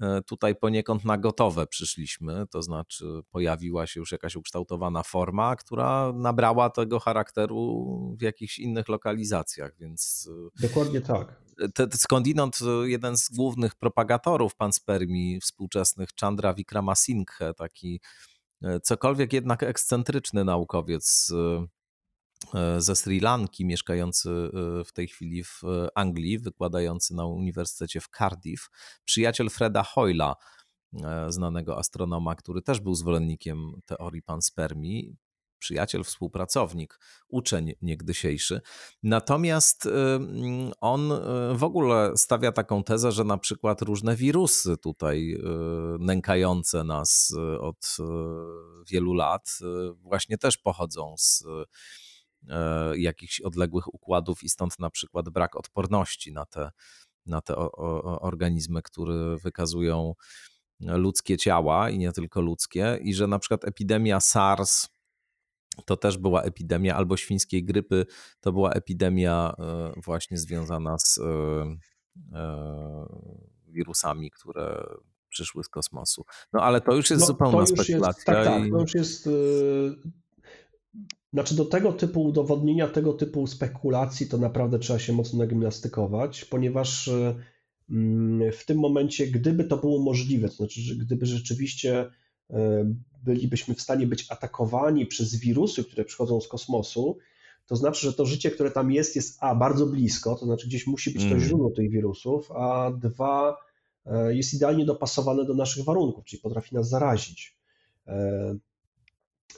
e, 0.00 0.22
tutaj 0.22 0.56
poniekąd 0.56 1.04
na 1.04 1.18
gotowe 1.18 1.66
przyszliśmy, 1.66 2.46
to 2.50 2.62
znaczy 2.62 3.04
pojawiła 3.30 3.86
się 3.86 4.00
już 4.00 4.12
jakaś 4.12 4.36
ukształtowana 4.36 5.02
forma, 5.02 5.56
która 5.56 6.12
nabrała 6.14 6.70
tego 6.70 7.00
charakteru 7.00 8.16
w 8.18 8.22
jakichś 8.22 8.58
innych 8.58 8.88
lokalizacjach, 8.88 9.76
więc. 9.78 10.28
E, 10.56 10.62
Dokładnie 10.68 11.00
tak 11.00 11.42
te, 11.74 11.86
skądinąd 11.92 12.58
e, 12.62 12.88
jeden 12.88 13.16
z 13.16 13.28
głównych 13.28 13.74
propagatorów 13.74 14.54
panspermii 14.54 15.40
współczesnych, 15.40 16.08
Chandra 16.20 16.54
Wickramasinghe, 16.54 17.54
taki 17.56 18.00
Cokolwiek 18.82 19.32
jednak 19.32 19.62
ekscentryczny 19.62 20.44
naukowiec 20.44 21.32
ze 22.78 22.96
Sri 22.96 23.20
Lanki, 23.20 23.64
mieszkający 23.64 24.30
w 24.86 24.92
tej 24.92 25.08
chwili 25.08 25.44
w 25.44 25.62
Anglii, 25.94 26.38
wykładający 26.38 27.14
na 27.14 27.26
Uniwersytecie 27.26 28.00
w 28.00 28.08
Cardiff, 28.18 28.70
przyjaciel 29.04 29.50
Freda 29.50 29.82
Hoyla, 29.82 30.36
znanego 31.28 31.78
astronoma, 31.78 32.34
który 32.34 32.62
też 32.62 32.80
był 32.80 32.94
zwolennikiem 32.94 33.72
teorii 33.86 34.22
panspermii, 34.22 35.16
przyjaciel, 35.58 36.04
współpracownik, 36.04 36.98
uczeń 37.28 37.72
niegdysiejszy. 37.82 38.60
Natomiast 39.02 39.88
on 40.80 41.12
w 41.54 41.64
ogóle 41.64 42.12
stawia 42.16 42.52
taką 42.52 42.84
tezę, 42.84 43.12
że 43.12 43.24
na 43.24 43.38
przykład 43.38 43.82
różne 43.82 44.16
wirusy 44.16 44.76
tutaj 44.76 45.38
nękające 45.98 46.84
nas 46.84 47.34
od 47.60 47.96
wielu 48.90 49.14
lat 49.14 49.58
właśnie 49.96 50.38
też 50.38 50.58
pochodzą 50.58 51.14
z 51.18 51.44
jakichś 52.96 53.40
odległych 53.40 53.94
układów 53.94 54.42
i 54.42 54.48
stąd 54.48 54.78
na 54.78 54.90
przykład 54.90 55.28
brak 55.28 55.56
odporności 55.56 56.32
na 56.32 56.46
te, 56.46 56.70
na 57.26 57.40
te 57.40 57.56
organizmy, 58.20 58.82
które 58.82 59.36
wykazują 59.36 60.14
ludzkie 60.80 61.36
ciała 61.36 61.90
i 61.90 61.98
nie 61.98 62.12
tylko 62.12 62.40
ludzkie, 62.40 62.98
i 63.02 63.14
że 63.14 63.26
na 63.26 63.38
przykład 63.38 63.64
epidemia 63.64 64.20
SARS 64.20 64.88
to 65.84 65.96
też 65.96 66.18
była 66.18 66.42
epidemia, 66.42 66.96
albo 66.96 67.16
świńskiej 67.16 67.64
grypy, 67.64 68.06
to 68.40 68.52
była 68.52 68.72
epidemia 68.72 69.54
e, 69.58 69.92
właśnie 70.04 70.38
związana 70.38 70.98
z 70.98 71.18
e, 71.18 71.22
e, 72.32 73.06
wirusami, 73.68 74.30
które 74.30 74.86
przyszły 75.28 75.64
z 75.64 75.68
kosmosu. 75.68 76.24
No 76.52 76.62
ale 76.62 76.80
to 76.80 76.94
już 76.94 77.10
jest 77.10 77.20
no, 77.20 77.26
zupełna 77.26 77.66
spekulacja. 77.66 77.96
Jest, 77.96 78.26
tak, 78.26 78.44
tak, 78.44 78.62
to 78.70 78.80
już 78.80 78.94
jest... 78.94 79.28
Znaczy 81.32 81.54
do 81.54 81.64
tego 81.64 81.92
typu 81.92 82.22
udowodnienia, 82.22 82.88
tego 82.88 83.12
typu 83.12 83.46
spekulacji 83.46 84.26
to 84.26 84.38
naprawdę 84.38 84.78
trzeba 84.78 84.98
się 84.98 85.12
mocno 85.12 85.38
nagimnastykować, 85.38 86.44
ponieważ 86.44 87.10
mm, 87.90 88.52
w 88.52 88.64
tym 88.64 88.78
momencie, 88.78 89.26
gdyby 89.26 89.64
to 89.64 89.76
było 89.76 90.02
możliwe, 90.02 90.48
to 90.48 90.54
znaczy, 90.54 90.80
że 90.80 90.94
gdyby 90.94 91.26
rzeczywiście 91.26 92.10
bylibyśmy 93.22 93.74
w 93.74 93.80
stanie 93.80 94.06
być 94.06 94.26
atakowani 94.30 95.06
przez 95.06 95.36
wirusy, 95.36 95.84
które 95.84 96.04
przychodzą 96.04 96.40
z 96.40 96.48
kosmosu, 96.48 97.18
to 97.66 97.76
znaczy, 97.76 98.06
że 98.06 98.12
to 98.12 98.26
życie, 98.26 98.50
które 98.50 98.70
tam 98.70 98.92
jest, 98.92 99.16
jest 99.16 99.38
a 99.40 99.54
bardzo 99.54 99.86
blisko, 99.86 100.34
to 100.34 100.46
znaczy 100.46 100.66
gdzieś 100.66 100.86
musi 100.86 101.10
być 101.10 101.22
to 101.22 101.28
mm. 101.28 101.40
źródło 101.40 101.70
tych 101.70 101.90
wirusów, 101.90 102.50
a 102.50 102.90
dwa 102.90 103.56
e, 104.06 104.34
jest 104.36 104.54
idealnie 104.54 104.84
dopasowane 104.84 105.44
do 105.44 105.54
naszych 105.54 105.84
warunków, 105.84 106.24
czyli 106.24 106.42
potrafi 106.42 106.74
nas 106.74 106.88
zarazić. 106.88 107.56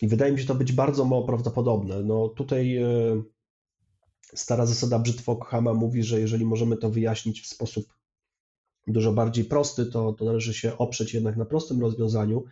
I 0.03 0.09
wydaje 0.09 0.32
mi 0.32 0.40
się 0.40 0.47
to 0.47 0.55
być 0.55 0.72
bardzo 0.72 1.05
mało 1.05 1.26
prawdopodobne. 1.26 2.03
No 2.03 2.28
tutaj 2.28 2.76
e, 2.76 2.86
stara 4.34 4.66
zasada 4.66 4.99
Brzydwokhama 4.99 5.74
mówi, 5.74 6.03
że 6.03 6.20
jeżeli 6.20 6.45
możemy 6.45 6.76
to 6.76 6.90
wyjaśnić 6.90 7.40
w 7.40 7.47
sposób 7.47 7.95
dużo 8.86 9.12
bardziej 9.12 9.45
prosty, 9.45 9.86
to, 9.86 10.12
to 10.12 10.24
należy 10.24 10.55
się 10.55 10.78
oprzeć 10.78 11.14
jednak 11.14 11.36
na 11.36 11.45
prostym 11.45 11.80
rozwiązaniu. 11.80 12.45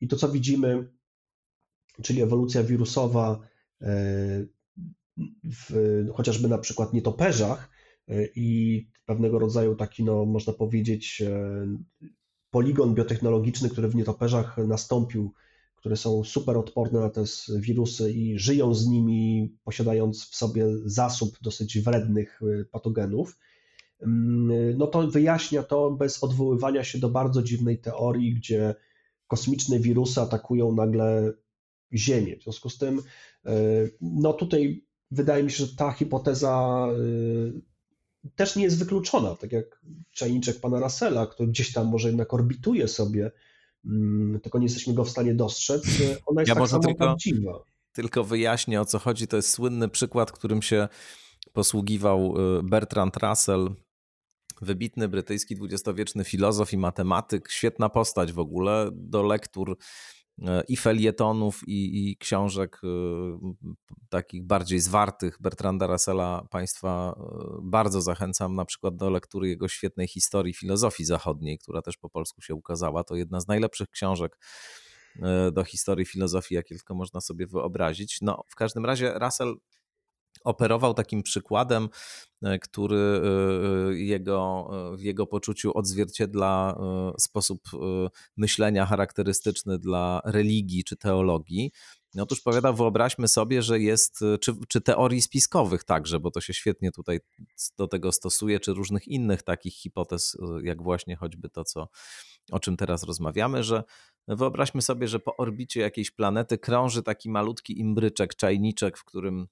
I 0.00 0.08
to, 0.08 0.16
co 0.16 0.28
widzimy, 0.28 0.88
czyli 2.02 2.22
ewolucja 2.22 2.62
wirusowa 2.62 3.40
e, 3.80 3.86
w 5.44 6.04
chociażby 6.14 6.48
na 6.48 6.58
przykład 6.58 6.92
nietoperzach 6.92 7.70
e, 8.08 8.26
i 8.34 8.88
pewnego 9.06 9.38
rodzaju 9.38 9.76
taki, 9.76 10.04
no, 10.04 10.24
można 10.24 10.52
powiedzieć, 10.52 11.22
poligon 12.50 12.94
biotechnologiczny, 12.94 13.68
który 13.68 13.88
w 13.88 13.94
nietoperzach 13.94 14.58
nastąpił, 14.58 15.34
które 15.84 15.96
są 15.96 16.24
super 16.24 16.56
odporne 16.56 17.00
na 17.00 17.10
te 17.10 17.24
wirusy 17.56 18.12
i 18.12 18.38
żyją 18.38 18.74
z 18.74 18.86
nimi, 18.86 19.52
posiadając 19.64 20.30
w 20.30 20.36
sobie 20.36 20.66
zasób 20.84 21.38
dosyć 21.42 21.78
wrednych 21.78 22.40
patogenów, 22.70 23.38
mm, 24.00 24.78
no 24.78 24.86
to 24.86 25.08
wyjaśnia 25.08 25.62
to 25.62 25.90
bez 25.90 26.24
odwoływania 26.24 26.84
się 26.84 26.98
do 26.98 27.08
bardzo 27.08 27.42
dziwnej 27.42 27.78
teorii, 27.78 28.34
gdzie 28.34 28.74
kosmiczne 29.26 29.78
wirusy 29.78 30.20
atakują 30.20 30.72
nagle 30.72 31.32
Ziemię. 31.94 32.36
W 32.36 32.42
związku 32.42 32.70
z 32.70 32.78
tym, 32.78 33.02
e, 33.46 33.52
no 34.00 34.32
tutaj 34.32 34.84
wydaje 35.10 35.42
mi 35.42 35.50
się, 35.50 35.66
że 35.66 35.76
ta 35.76 35.92
hipoteza 35.92 36.86
e, 38.24 38.30
też 38.36 38.56
nie 38.56 38.64
jest 38.64 38.78
wykluczona, 38.78 39.34
tak 39.34 39.52
jak 39.52 39.80
czajniczek 40.12 40.60
pana 40.60 40.80
Russella, 40.80 41.26
który 41.26 41.48
gdzieś 41.48 41.72
tam 41.72 41.86
może 41.86 42.08
jednak 42.08 42.34
orbituje 42.34 42.88
sobie, 42.88 43.30
tylko 44.42 44.58
nie 44.58 44.64
jesteśmy 44.64 44.94
go 44.94 45.04
w 45.04 45.10
stanie 45.10 45.34
dostrzec, 45.34 45.82
ona 46.26 46.40
jest 46.40 46.48
ja 46.48 46.54
tak 46.54 46.68
samo 46.68 46.82
tylko, 46.82 46.98
prawdziwa. 46.98 47.64
Tylko 47.92 48.24
wyjaśnię 48.24 48.80
o 48.80 48.84
co 48.84 48.98
chodzi, 48.98 49.26
to 49.26 49.36
jest 49.36 49.50
słynny 49.50 49.88
przykład, 49.88 50.32
którym 50.32 50.62
się 50.62 50.88
posługiwał 51.52 52.34
e, 52.58 52.62
Bertrand 52.62 53.16
Russell. 53.16 53.70
Wybitny 54.62 55.08
brytyjski 55.08 55.54
dwudziestowieczny 55.54 56.24
filozof 56.24 56.72
i 56.72 56.76
matematyk, 56.76 57.50
świetna 57.50 57.88
postać 57.88 58.32
w 58.32 58.38
ogóle. 58.38 58.90
Do 58.92 59.22
lektur 59.22 59.76
i 60.68 60.76
felietonów, 60.76 61.60
i, 61.66 62.10
i, 62.10 62.16
książek 62.16 62.80
e, 62.84 62.88
takich 64.08 64.46
bardziej 64.46 64.80
zwartych 64.80 65.36
Bertranda 65.40 65.86
Russella 65.86 66.46
Państwa 66.50 67.14
e, 67.16 67.58
bardzo 67.62 68.02
zachęcam 68.02 68.54
na 68.54 68.64
przykład 68.64 68.96
do 68.96 69.10
lektury 69.10 69.48
jego 69.48 69.68
świetnej 69.68 70.08
historii 70.08 70.54
filozofii 70.54 71.04
zachodniej, 71.04 71.58
która 71.58 71.82
też 71.82 71.96
po 71.96 72.10
polsku 72.10 72.42
się 72.42 72.54
ukazała. 72.54 73.04
To 73.04 73.16
jedna 73.16 73.40
z 73.40 73.48
najlepszych 73.48 73.90
książek 73.90 74.38
do 75.52 75.64
historii 75.64 76.06
filozofii, 76.06 76.54
jakie 76.54 76.74
tylko 76.74 76.94
można 76.94 77.20
sobie 77.20 77.46
wyobrazić. 77.46 78.18
No, 78.22 78.42
w 78.48 78.54
każdym 78.54 78.84
razie 78.86 79.18
Russell 79.18 79.56
operował 80.44 80.94
takim 80.94 81.22
przykładem, 81.22 81.88
e, 82.42 82.58
który 82.58 82.96
e, 82.96 83.90
e, 83.90 83.94
jego, 83.98 84.70
w 84.98 85.00
jego 85.00 85.26
poczuciu 85.26 85.78
odzwierciedla 85.78 86.78
sposób 87.18 87.60
myślenia 88.36 88.86
charakterystyczny 88.86 89.78
dla 89.78 90.20
religii 90.24 90.84
czy 90.84 90.96
teologii. 90.96 91.70
Otóż 92.18 92.40
powiada, 92.40 92.72
wyobraźmy 92.72 93.28
sobie, 93.28 93.62
że 93.62 93.80
jest, 93.80 94.20
czy, 94.40 94.52
czy 94.68 94.80
teorii 94.80 95.22
spiskowych 95.22 95.84
także, 95.84 96.20
bo 96.20 96.30
to 96.30 96.40
się 96.40 96.54
świetnie 96.54 96.92
tutaj 96.92 97.20
do 97.78 97.88
tego 97.88 98.12
stosuje, 98.12 98.60
czy 98.60 98.72
różnych 98.72 99.08
innych 99.08 99.42
takich 99.42 99.74
hipotez, 99.74 100.36
jak 100.62 100.82
właśnie 100.82 101.16
choćby 101.16 101.48
to, 101.48 101.64
co, 101.64 101.88
o 102.52 102.60
czym 102.60 102.76
teraz 102.76 103.02
rozmawiamy, 103.02 103.62
że 103.62 103.84
wyobraźmy 104.28 104.82
sobie, 104.82 105.08
że 105.08 105.20
po 105.20 105.36
orbicie 105.36 105.80
jakiejś 105.80 106.10
planety 106.10 106.58
krąży 106.58 107.02
taki 107.02 107.30
malutki 107.30 107.80
imbryczek, 107.80 108.34
czajniczek, 108.34 108.98
w 108.98 109.04
którym 109.04 109.46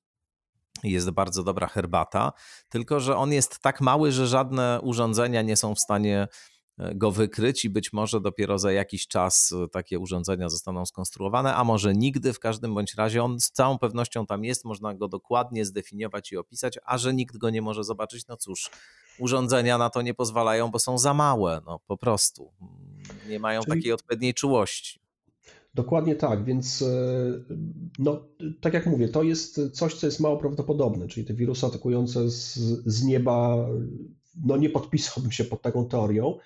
jest 0.83 1.11
bardzo 1.11 1.43
dobra 1.43 1.67
herbata, 1.67 2.33
tylko 2.69 3.01
że 3.01 3.17
on 3.17 3.33
jest 3.33 3.59
tak 3.59 3.81
mały, 3.81 4.13
że 4.13 4.27
żadne 4.27 4.81
urządzenia 4.83 5.43
nie 5.43 5.57
są 5.57 5.75
w 5.75 5.81
stanie 5.81 6.29
e, 6.79 6.95
go 6.95 7.11
wykryć 7.11 7.65
i 7.65 7.71
być 7.71 7.93
może 7.93 8.21
dopiero 8.21 8.59
za 8.59 8.73
jakiś 8.73 9.07
czas 9.07 9.53
e, 9.53 9.69
takie 9.69 9.99
urządzenia 9.99 10.49
zostaną 10.49 10.87
skonstruowane, 10.87 11.55
a 11.55 11.65
może 11.65 11.93
nigdy, 11.95 12.33
w 12.33 12.39
każdym 12.39 12.75
bądź 12.75 12.95
razie 12.95 13.23
on 13.23 13.41
z 13.41 13.51
całą 13.51 13.79
pewnością 13.79 14.27
tam 14.27 14.45
jest, 14.45 14.65
można 14.65 14.95
go 14.95 15.09
dokładnie 15.09 15.65
zdefiniować 15.65 16.33
i 16.33 16.37
opisać, 16.37 16.79
a 16.85 16.99
że 16.99 17.15
nikt 17.15 17.37
go 17.37 17.51
nie 17.51 17.63
może 17.63 17.85
zobaczyć, 17.85 18.27
no 18.27 18.37
cóż, 18.37 18.71
urządzenia 19.19 19.79
na 19.79 19.91
to 19.91 20.03
nie 20.03 20.15
pozwalają, 20.15 20.71
bo 20.71 20.79
są 20.79 20.99
za 20.99 21.15
małe, 21.15 21.63
no 21.67 21.81
po 21.87 21.97
prostu, 21.97 22.53
nie 23.29 23.41
mają 23.41 23.63
Czyli... 23.63 23.77
takiej 23.77 23.93
odpowiedniej 23.93 24.35
czułości. 24.35 25.03
Dokładnie 25.75 26.17
tak, 26.17 26.45
więc 26.45 26.83
e, 26.83 26.87
no, 27.99 28.29
tak 28.61 28.75
jak 28.75 28.87
mówię, 28.87 29.09
to 29.09 29.23
jest 29.23 29.61
coś, 29.73 29.95
co 29.95 30.07
jest 30.07 30.21
mało 30.21 30.37
prawdopodobne, 30.37 31.09
czyli 31.09 31.27
te 31.27 31.35
wirusy 31.35 31.67
atakujące 31.67 32.31
z, 32.31 32.55
z 32.87 33.05
nieba, 33.05 33.67
no 34.45 34.57
nie 34.57 34.71
podpisałbym 34.71 35.33
się 35.33 35.45
pod 35.45 35.63
taką 35.63 35.89
teorią, 35.89 36.39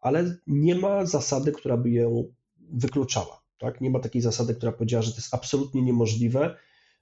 ale 0.00 0.36
nie 0.46 0.74
ma 0.74 1.06
zasady, 1.06 1.52
która 1.52 1.76
by 1.76 1.90
ją 1.90 2.24
wykluczała. 2.72 3.42
Tak? 3.58 3.80
Nie 3.80 3.90
ma 3.90 4.00
takiej 4.00 4.22
zasady, 4.22 4.54
która 4.54 4.72
powiedziała, 4.72 5.02
że 5.02 5.10
to 5.10 5.16
jest 5.16 5.34
absolutnie 5.34 5.82
niemożliwe, 5.82 6.56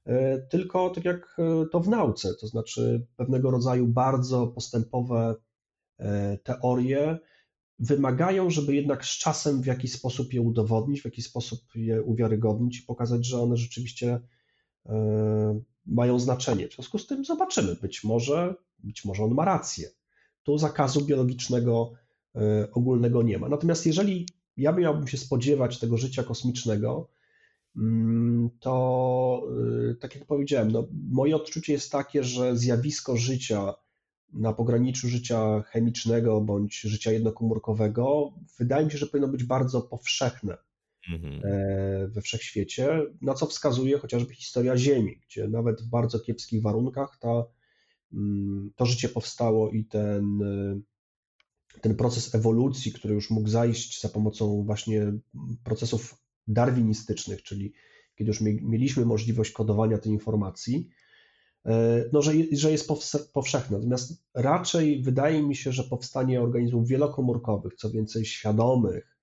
e, 0.04 0.38
tylko 0.38 0.90
tak 0.90 1.04
jak 1.04 1.36
e, 1.38 1.66
to 1.72 1.80
w 1.80 1.88
nauce, 1.88 2.34
to 2.40 2.46
znaczy 2.46 3.06
pewnego 3.16 3.50
rodzaju 3.50 3.86
bardzo 3.86 4.46
postępowe 4.46 5.34
teorie 6.42 7.18
wymagają, 7.78 8.50
żeby 8.50 8.74
jednak 8.74 9.04
z 9.04 9.18
czasem 9.18 9.62
w 9.62 9.66
jakiś 9.66 9.92
sposób 9.92 10.32
je 10.32 10.40
udowodnić, 10.40 11.00
w 11.00 11.04
jakiś 11.04 11.24
sposób 11.24 11.60
je 11.74 12.02
uwiarygodnić 12.02 12.78
i 12.78 12.82
pokazać, 12.82 13.26
że 13.26 13.40
one 13.40 13.56
rzeczywiście 13.56 14.20
e, 14.86 15.60
mają 15.86 16.18
znaczenie. 16.18 16.68
W 16.68 16.74
związku 16.74 16.98
z 16.98 17.06
tym 17.06 17.24
zobaczymy, 17.24 17.76
być 17.82 18.04
może, 18.04 18.54
być 18.78 19.04
może 19.04 19.24
on 19.24 19.34
ma 19.34 19.44
rację. 19.44 19.88
Tu 20.42 20.58
zakazu 20.58 21.04
biologicznego 21.04 21.92
e, 22.34 22.68
ogólnego 22.72 23.22
nie 23.22 23.38
ma. 23.38 23.48
Natomiast 23.48 23.86
jeżeli 23.86 24.26
ja 24.56 24.72
miałbym 24.72 25.08
się 25.08 25.18
spodziewać 25.18 25.78
tego 25.78 25.96
życia 25.96 26.22
kosmicznego, 26.22 27.08
mm, 27.76 28.50
to 28.60 29.42
e, 29.90 29.94
tak 29.94 30.14
jak 30.14 30.26
powiedziałem, 30.26 30.72
no, 30.72 30.88
moje 31.10 31.36
odczucie 31.36 31.72
jest 31.72 31.92
takie, 31.92 32.24
że 32.24 32.56
zjawisko 32.56 33.16
życia 33.16 33.74
na 34.32 34.52
pograniczu 34.52 35.08
życia 35.08 35.62
chemicznego 35.62 36.40
bądź 36.40 36.80
życia 36.80 37.12
jednokomórkowego, 37.12 38.32
wydaje 38.58 38.84
mi 38.84 38.92
się, 38.92 38.98
że 38.98 39.06
powinno 39.06 39.28
być 39.28 39.44
bardzo 39.44 39.82
powszechne. 39.82 40.56
mhm. 41.08 42.10
we 42.10 42.20
wszechświecie, 42.20 43.02
na 43.22 43.34
co 43.34 43.46
wskazuje 43.46 43.98
chociażby 43.98 44.34
historia 44.34 44.76
Ziemi, 44.76 45.20
gdzie 45.28 45.48
nawet 45.48 45.82
w 45.82 45.88
bardzo 45.88 46.20
kiepskich 46.20 46.62
warunkach 46.62 47.18
ta, 47.20 47.44
mm, 48.12 48.70
to 48.76 48.86
życie 48.86 49.08
powstało 49.08 49.70
i 49.70 49.84
ten, 49.84 50.38
ten 51.80 51.96
proces 51.96 52.34
ewolucji, 52.34 52.92
który 52.92 53.14
już 53.14 53.30
mógł 53.30 53.48
zajść 53.48 54.00
za 54.00 54.08
pomocą 54.08 54.64
właśnie 54.64 55.12
procesów 55.64 56.18
darwinistycznych, 56.48 57.42
czyli 57.42 57.72
kiedy 58.14 58.30
już 58.30 58.40
mieliśmy 58.62 59.04
możliwość 59.04 59.50
kodowania 59.50 59.98
tej 59.98 60.12
informacji, 60.12 60.88
e, 60.88 61.01
no, 62.12 62.22
że, 62.22 62.32
że 62.52 62.72
jest 62.72 62.88
powszechne. 63.32 63.76
Natomiast 63.76 64.24
raczej 64.34 65.02
wydaje 65.02 65.42
mi 65.42 65.56
się, 65.56 65.72
że 65.72 65.84
powstanie 65.84 66.40
organizmów 66.40 66.88
wielokomórkowych, 66.88 67.74
co 67.74 67.90
więcej 67.90 68.24
świadomych 68.24 69.16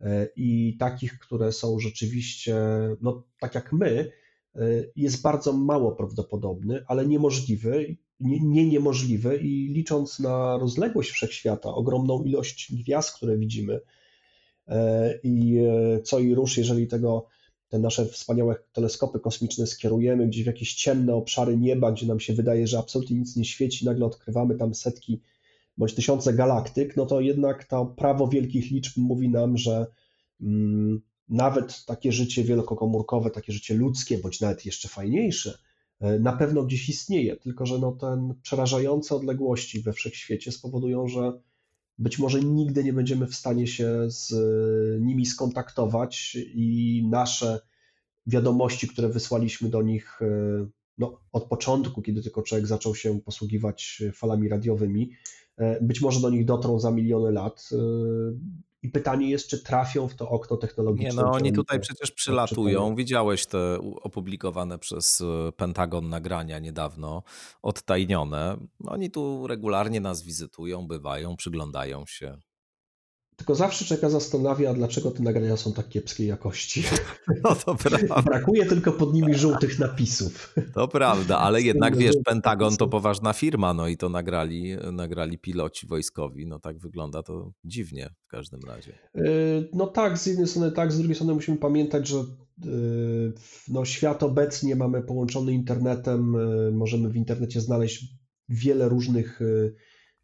e, 0.00 0.28
i 0.36 0.76
takich, 0.78 1.18
które 1.18 1.52
są 1.52 1.78
rzeczywiście, 1.78 2.56
no 3.00 3.22
tak 3.40 3.54
jak 3.54 3.72
my, 3.72 4.12
e, 4.54 4.60
jest 4.96 5.22
bardzo 5.22 5.52
mało 5.52 5.92
prawdopodobny, 5.92 6.84
ale 6.88 7.06
niemożliwy, 7.06 7.96
nie, 8.20 8.40
nie 8.40 8.68
niemożliwy 8.68 9.36
i 9.36 9.68
licząc 9.68 10.20
na 10.20 10.58
rozległość 10.58 11.10
wszechświata, 11.10 11.68
ogromną 11.68 12.24
ilość 12.24 12.74
gwiazd, 12.74 13.16
które 13.16 13.36
widzimy 13.36 13.80
i 15.22 15.60
co 16.04 16.18
i 16.18 16.34
rusz, 16.34 16.58
jeżeli 16.58 16.86
tego 16.86 17.26
te 17.68 17.78
nasze 17.78 18.06
wspaniałe 18.06 18.56
teleskopy 18.72 19.20
kosmiczne 19.20 19.66
skierujemy 19.66 20.26
gdzieś 20.26 20.44
w 20.44 20.46
jakieś 20.46 20.74
ciemne 20.74 21.14
obszary 21.14 21.56
nieba, 21.56 21.92
gdzie 21.92 22.06
nam 22.06 22.20
się 22.20 22.32
wydaje, 22.32 22.66
że 22.66 22.78
absolutnie 22.78 23.16
nic 23.16 23.36
nie 23.36 23.44
świeci, 23.44 23.84
nagle 23.84 24.06
odkrywamy 24.06 24.54
tam 24.54 24.74
setki 24.74 25.20
bądź 25.76 25.94
tysiące 25.94 26.32
galaktyk, 26.32 26.96
no 26.96 27.06
to 27.06 27.20
jednak 27.20 27.64
to 27.64 27.86
prawo 27.86 28.28
wielkich 28.28 28.70
liczb 28.70 28.96
mówi 28.96 29.28
nam, 29.28 29.58
że 29.58 29.86
mm, 30.40 31.00
nawet 31.28 31.84
takie 31.84 32.12
życie 32.12 32.44
wielkokomórkowe, 32.44 33.30
takie 33.30 33.52
życie 33.52 33.74
ludzkie, 33.74 34.18
bądź 34.18 34.40
nawet 34.40 34.66
jeszcze 34.66 34.88
fajniejsze, 34.88 35.58
e, 36.00 36.18
na 36.18 36.32
pewno 36.32 36.62
gdzieś 36.62 36.88
istnieje, 36.88 37.36
tylko 37.36 37.66
że 37.66 37.78
no 37.78 37.92
ten 37.92 38.34
przerażające 38.42 39.14
odległości 39.14 39.82
we 39.82 39.92
wszechświecie 39.92 40.52
spowodują, 40.52 41.08
że 41.08 41.32
być 41.98 42.18
może 42.18 42.40
nigdy 42.40 42.84
nie 42.84 42.92
będziemy 42.92 43.26
w 43.26 43.34
stanie 43.34 43.66
się 43.66 44.10
z 44.10 44.34
nimi 45.00 45.26
skontaktować 45.26 46.36
i 46.54 47.02
nasze 47.10 47.60
wiadomości, 48.26 48.88
które 48.88 49.08
wysłaliśmy 49.08 49.68
do 49.68 49.82
nich 49.82 50.22
e, 50.22 50.26
no, 50.98 51.20
od 51.32 51.44
początku, 51.44 52.02
kiedy 52.02 52.22
tylko 52.22 52.42
człowiek 52.42 52.66
zaczął 52.66 52.94
się 52.94 53.20
posługiwać 53.20 54.02
falami 54.14 54.48
radiowymi, 54.48 55.10
e, 55.12 55.45
być 55.80 56.00
może 56.00 56.20
do 56.20 56.30
nich 56.30 56.44
dotrą 56.44 56.78
za 56.78 56.90
miliony 56.90 57.32
lat. 57.32 57.68
E, 57.72 57.76
I 58.82 58.88
pytanie 58.88 59.30
jest, 59.30 59.48
czy 59.48 59.62
trafią 59.62 60.08
w 60.08 60.14
to 60.14 60.28
okno 60.28 60.56
technologiczne. 60.56 61.08
Nie, 61.08 61.22
no 61.22 61.30
oni 61.32 61.52
tutaj 61.52 61.80
przecież 61.80 62.10
przylatują. 62.10 62.94
Widziałeś 62.94 63.46
te 63.46 63.78
opublikowane 64.02 64.78
przez 64.78 65.22
Pentagon 65.56 66.08
nagrania 66.08 66.58
niedawno, 66.58 67.22
odtajnione. 67.62 68.56
Oni 68.84 69.10
tu 69.10 69.46
regularnie 69.46 70.00
nas 70.00 70.22
wizytują, 70.22 70.86
bywają, 70.86 71.36
przyglądają 71.36 72.06
się. 72.06 72.38
Tylko 73.36 73.54
zawsze 73.54 73.84
czeka 73.84 74.10
zastanawia, 74.10 74.74
dlaczego 74.74 75.10
te 75.10 75.22
nagrania 75.22 75.56
są 75.56 75.72
tak 75.72 75.88
kiepskiej 75.88 76.26
jakości. 76.26 76.82
No 77.44 77.54
to 77.54 77.74
prawda. 77.74 78.22
Brakuje 78.22 78.66
tylko 78.66 78.92
pod 78.92 79.14
nimi 79.14 79.34
żółtych 79.34 79.78
napisów. 79.78 80.54
To 80.74 80.88
prawda, 80.88 81.38
ale 81.38 81.62
jednak 81.62 81.96
wiesz, 81.96 82.16
Pentagon 82.24 82.76
to 82.76 82.88
poważna 82.88 83.32
firma, 83.32 83.74
no 83.74 83.88
i 83.88 83.96
to 83.96 84.08
nagrali, 84.08 84.76
nagrali 84.92 85.38
piloci 85.38 85.86
wojskowi. 85.86 86.46
No 86.46 86.58
tak 86.58 86.78
wygląda 86.78 87.22
to 87.22 87.52
dziwnie 87.64 88.10
w 88.26 88.30
każdym 88.30 88.60
razie. 88.66 88.92
Y, 89.16 89.68
no 89.72 89.86
tak, 89.86 90.18
z 90.18 90.26
jednej 90.26 90.46
strony 90.46 90.72
tak, 90.72 90.92
z 90.92 90.98
drugiej 90.98 91.14
strony 91.14 91.34
musimy 91.34 91.56
pamiętać, 91.56 92.08
że 92.08 92.18
y, 92.18 93.32
no, 93.68 93.84
świat 93.84 94.22
obecnie 94.22 94.76
mamy 94.76 95.02
połączony 95.02 95.52
internetem, 95.52 96.34
y, 96.34 96.72
możemy 96.72 97.08
w 97.08 97.16
internecie 97.16 97.60
znaleźć 97.60 98.04
wiele 98.48 98.88
różnych 98.88 99.40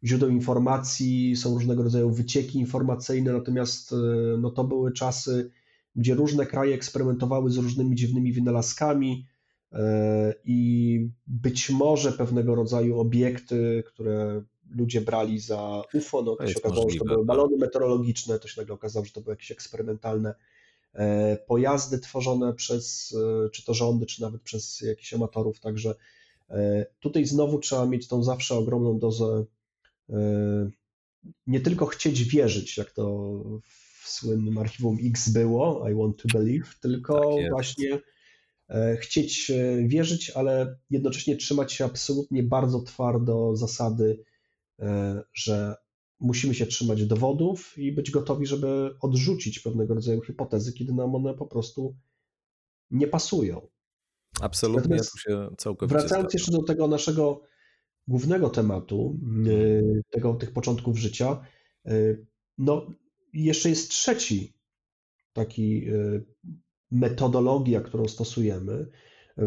źródeł 0.03 0.29
informacji, 0.29 1.35
są 1.35 1.53
różnego 1.53 1.83
rodzaju 1.83 2.09
wycieki 2.09 2.59
informacyjne, 2.59 3.33
natomiast 3.33 3.93
e, 3.93 3.95
no, 4.37 4.51
to 4.51 4.63
były 4.63 4.91
czasy, 4.91 5.51
gdzie 5.95 6.15
różne 6.15 6.45
kraje 6.45 6.75
eksperymentowały 6.75 7.51
z 7.51 7.57
różnymi 7.57 7.95
dziwnymi 7.95 8.33
wynalazkami 8.33 9.27
e, 9.71 10.33
i 10.45 11.09
być 11.27 11.69
może 11.69 12.11
pewnego 12.11 12.55
rodzaju 12.55 12.99
obiekty, 12.99 13.83
które 13.87 14.43
ludzie 14.69 15.01
brali 15.01 15.39
za 15.39 15.81
UFO, 15.93 16.21
no 16.21 16.35
to, 16.35 16.43
to 16.43 16.47
się 16.47 16.57
okazało, 16.57 16.83
możliwe. 16.83 17.05
że 17.05 17.09
to 17.09 17.13
były 17.13 17.25
balony 17.25 17.51
tak. 17.51 17.59
meteorologiczne, 17.59 18.39
to 18.39 18.47
się 18.47 18.61
nagle 18.61 18.75
okazało, 18.75 19.05
że 19.05 19.11
to 19.11 19.21
były 19.21 19.33
jakieś 19.33 19.51
eksperymentalne 19.51 20.35
e, 20.93 21.37
pojazdy 21.37 21.99
tworzone 21.99 22.53
przez 22.53 23.15
czy 23.51 23.65
to 23.65 23.73
rządy, 23.73 24.05
czy 24.05 24.21
nawet 24.21 24.41
przez 24.41 24.81
jakichś 24.81 25.13
amatorów, 25.13 25.59
także 25.59 25.95
tutaj 26.99 27.25
znowu 27.25 27.59
trzeba 27.59 27.85
mieć 27.85 28.07
tą 28.07 28.23
zawsze 28.23 28.55
ogromną 28.55 28.99
dozę 28.99 29.45
nie 31.47 31.59
tylko 31.59 31.85
chcieć 31.85 32.23
wierzyć, 32.23 32.77
jak 32.77 32.91
to 32.91 33.33
w 34.03 34.09
słynnym 34.09 34.57
archiwum 34.57 34.97
X 35.03 35.29
było, 35.29 35.89
I 35.89 35.95
want 35.95 36.17
to 36.17 36.37
believe, 36.37 36.67
tylko 36.81 37.35
tak 37.41 37.51
właśnie 37.51 37.99
e, 38.69 38.97
chcieć 38.97 39.51
e, 39.51 39.87
wierzyć, 39.87 40.29
ale 40.29 40.77
jednocześnie 40.89 41.37
trzymać 41.37 41.73
się 41.73 41.85
absolutnie 41.85 42.43
bardzo 42.43 42.81
twardo 42.81 43.55
zasady, 43.55 44.23
że 45.33 45.75
musimy 46.19 46.55
się 46.55 46.65
trzymać 46.65 47.05
dowodów 47.05 47.77
i 47.77 47.91
być 47.91 48.11
gotowi, 48.11 48.45
żeby 48.45 48.95
odrzucić 49.01 49.59
pewnego 49.59 49.93
rodzaju 49.93 50.21
hipotezy, 50.21 50.73
kiedy 50.73 50.93
nam 50.93 51.15
one 51.15 51.33
po 51.33 51.45
prostu 51.45 51.95
nie 52.91 53.07
pasują. 53.07 53.67
Absolutnie, 54.41 54.81
Natomiast 54.81 55.11
tu 55.11 55.17
się 55.17 55.49
całkowicie 55.57 55.99
Wracając 55.99 56.33
jeszcze 56.33 56.51
do 56.51 56.63
tego 56.63 56.87
naszego 56.87 57.41
głównego 58.07 58.49
tematu 58.49 59.19
y, 59.47 60.01
tego, 60.09 60.33
tych 60.33 60.53
początków 60.53 60.97
życia, 60.97 61.45
y, 61.87 62.25
no 62.57 62.87
jeszcze 63.33 63.69
jest 63.69 63.89
trzeci 63.89 64.53
taki 65.33 65.89
y, 65.89 66.25
metodologia, 66.91 67.81
którą 67.81 68.07
stosujemy, 68.07 68.87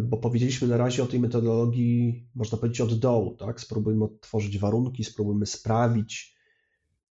bo 0.02 0.16
powiedzieliśmy 0.16 0.68
na 0.68 0.76
razie 0.76 1.02
o 1.02 1.06
tej 1.06 1.20
metodologii, 1.20 2.28
można 2.34 2.58
powiedzieć, 2.58 2.80
od 2.80 2.98
dołu, 2.98 3.34
tak? 3.34 3.60
Spróbujmy 3.60 4.04
odtworzyć 4.04 4.58
warunki, 4.58 5.04
spróbujmy 5.04 5.46
sprawić, 5.46 6.36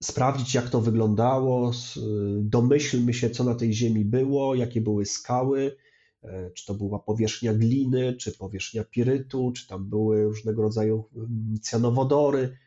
sprawdzić, 0.02 0.54
jak 0.54 0.70
to 0.70 0.80
wyglądało, 0.80 1.72
domyślmy 2.40 3.14
się, 3.14 3.30
co 3.30 3.44
na 3.44 3.54
tej 3.54 3.72
ziemi 3.72 4.04
było, 4.04 4.54
jakie 4.54 4.80
były 4.80 5.06
skały, 5.06 5.76
czy 6.54 6.66
to 6.66 6.74
była 6.74 6.98
powierzchnia 6.98 7.54
gliny, 7.54 8.16
czy 8.16 8.32
powierzchnia 8.32 8.84
pirytu, 8.84 9.52
czy 9.56 9.66
tam 9.66 9.88
były 9.88 10.24
różnego 10.24 10.62
rodzaju 10.62 11.04
mm, 11.16 11.58
cyanowodory, 11.62 12.58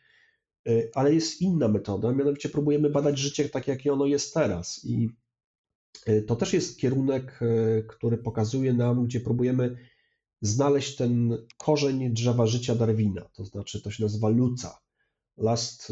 e, 0.68 0.72
ale 0.94 1.14
jest 1.14 1.42
inna 1.42 1.68
metoda, 1.68 2.12
mianowicie 2.12 2.50
próbujemy 2.50 2.90
badać 2.90 3.18
życie 3.20 3.50
tak, 3.50 3.68
jakie 3.68 3.94
ono 3.94 4.06
jest 4.06 4.34
teraz. 4.34 4.86
I 4.86 5.10
e, 6.06 6.22
to 6.22 6.36
też 6.36 6.54
jest 6.54 6.80
kierunek, 6.80 7.40
który 7.88 8.18
pokazuje 8.18 8.74
nam, 8.74 9.06
gdzie 9.06 9.20
próbujemy 9.20 9.78
znaleźć 10.42 10.96
ten 10.96 11.38
korzeń 11.58 12.14
drzewa 12.14 12.48
życia 12.48 12.76
Darwina, 12.76 13.30
to 13.34 13.46
znaczy 13.46 13.82
to 13.82 13.92
się 13.92 14.04
nazywa 14.04 14.30
Luca, 14.30 14.80
Last 15.38 15.92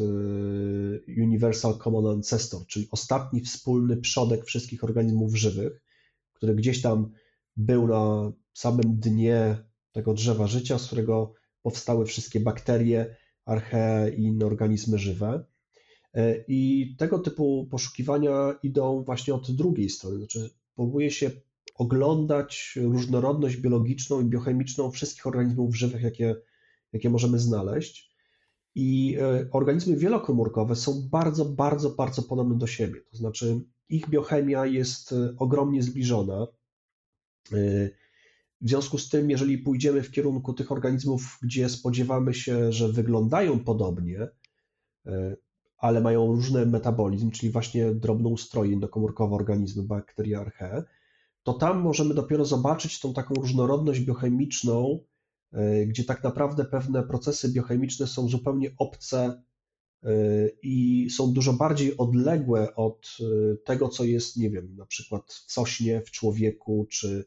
Universal 1.17 1.77
Common 1.77 2.07
Ancestor, 2.07 2.65
czyli 2.67 2.88
ostatni 2.91 3.41
wspólny 3.41 3.97
przodek 3.97 4.45
wszystkich 4.45 4.83
organizmów 4.83 5.35
żywych, 5.35 5.81
który 6.33 6.55
gdzieś 6.55 6.81
tam 6.81 7.11
był 7.61 7.88
na 7.88 8.31
samym 8.53 8.99
dnie 8.99 9.57
tego 9.91 10.13
drzewa 10.13 10.47
życia, 10.47 10.79
z 10.79 10.88
którego 10.88 11.33
powstały 11.61 12.05
wszystkie 12.05 12.39
bakterie, 12.39 13.15
archee 13.45 14.15
i 14.17 14.23
inne 14.23 14.45
organizmy 14.45 14.97
żywe. 14.97 15.45
E, 16.13 16.43
I 16.47 16.95
tego 16.97 17.19
typu 17.19 17.67
poszukiwania 17.71 18.55
idą 18.63 19.03
właśnie 19.03 19.33
od 19.33 19.51
drugiej 19.51 19.89
strony, 19.89 20.17
znaczy 20.17 20.49
próbuje 20.75 21.11
się 21.11 21.31
oglądać 21.75 22.79
różnorodność 22.81 23.57
biologiczną 23.57 24.21
i 24.21 24.25
biochemiczną 24.25 24.91
wszystkich 24.91 25.27
organizmów 25.27 25.75
żywych, 25.75 26.01
jakie, 26.01 26.35
jakie 26.93 27.09
możemy 27.09 27.39
znaleźć. 27.39 28.11
I 28.75 29.17
e, 29.21 29.47
organizmy 29.51 29.97
wielokomórkowe 29.97 30.75
są 30.75 31.09
bardzo, 31.11 31.45
bardzo, 31.45 31.89
bardzo 31.89 32.21
podobne 32.21 32.57
do 32.57 32.67
siebie. 32.67 33.01
To 33.11 33.17
znaczy, 33.17 33.61
ich 33.89 34.09
biochemia 34.09 34.65
jest 34.65 35.11
e, 35.11 35.35
ogromnie 35.38 35.83
zbliżona. 35.83 36.47
W 38.61 38.68
związku 38.69 38.97
z 38.97 39.09
tym, 39.09 39.30
jeżeli 39.30 39.57
pójdziemy 39.57 40.03
w 40.03 40.11
kierunku 40.11 40.53
tych 40.53 40.72
organizmów, 40.72 41.39
gdzie 41.41 41.69
spodziewamy 41.69 42.34
się, 42.34 42.72
że 42.72 42.89
wyglądają 42.89 43.59
podobnie, 43.59 44.27
e, 45.05 45.35
ale 45.77 46.01
mają 46.01 46.27
różny 46.27 46.65
metabolizm, 46.65 47.31
czyli 47.31 47.51
właśnie 47.51 47.91
drobnoustroje 47.91 48.73
endokomórkowe 48.73 49.35
organizmy, 49.35 49.84
bakterie 49.84 50.39
archae, 50.39 50.84
to 51.43 51.53
tam 51.53 51.81
możemy 51.81 52.13
dopiero 52.13 52.45
zobaczyć 52.45 52.99
tą 52.99 53.13
taką 53.13 53.34
różnorodność 53.35 53.99
biochemiczną, 53.99 54.99
e, 55.51 55.85
gdzie 55.85 56.03
tak 56.03 56.23
naprawdę 56.23 56.65
pewne 56.65 57.03
procesy 57.03 57.51
biochemiczne 57.51 58.07
są 58.07 58.30
zupełnie 58.30 58.72
obce 58.77 59.43
i 60.64 61.07
są 61.10 61.34
dużo 61.34 61.53
bardziej 61.53 61.98
odległe 61.98 62.76
od 62.76 63.18
tego, 63.65 63.90
co 63.90 64.03
jest, 64.03 64.38
nie 64.38 64.49
wiem, 64.49 64.76
na 64.76 64.86
przykład 64.86 65.34
w 65.34 65.45
cośnie, 65.45 66.02
w 66.02 66.11
człowieku, 66.11 66.88
czy, 66.90 67.26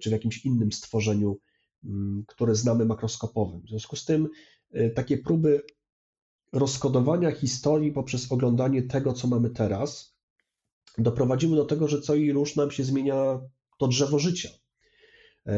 czy 0.00 0.10
w 0.10 0.12
jakimś 0.12 0.44
innym 0.44 0.72
stworzeniu, 0.72 1.38
mm, 1.84 2.24
które 2.26 2.54
znamy 2.54 2.84
makroskopowym. 2.84 3.60
W 3.60 3.68
związku 3.68 3.96
z 3.96 4.04
tym 4.04 4.28
takie 4.94 5.18
próby 5.18 5.62
rozkodowania 6.52 7.30
historii 7.30 7.92
poprzez 7.92 8.32
oglądanie 8.32 8.82
tego, 8.82 9.12
co 9.12 9.28
mamy 9.28 9.50
teraz, 9.50 10.16
doprowadziły 10.98 11.56
do 11.56 11.64
tego, 11.64 11.88
że 11.88 12.00
co 12.00 12.14
i 12.14 12.32
róż 12.32 12.56
nam 12.56 12.70
się 12.70 12.84
zmienia 12.84 13.40
to 13.78 13.88
drzewo 13.88 14.18
życia. 14.18 14.48
E, 15.46 15.52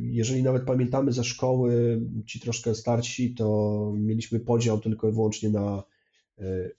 jeżeli 0.00 0.42
nawet 0.42 0.64
pamiętamy 0.64 1.12
ze 1.12 1.24
szkoły, 1.24 2.00
ci 2.26 2.40
troszkę 2.40 2.74
starsi, 2.74 3.34
to 3.34 3.92
mieliśmy 3.96 4.40
podział 4.40 4.80
tylko 4.80 5.08
i 5.08 5.12
wyłącznie 5.12 5.50
na 5.50 5.82
e, 6.38 6.70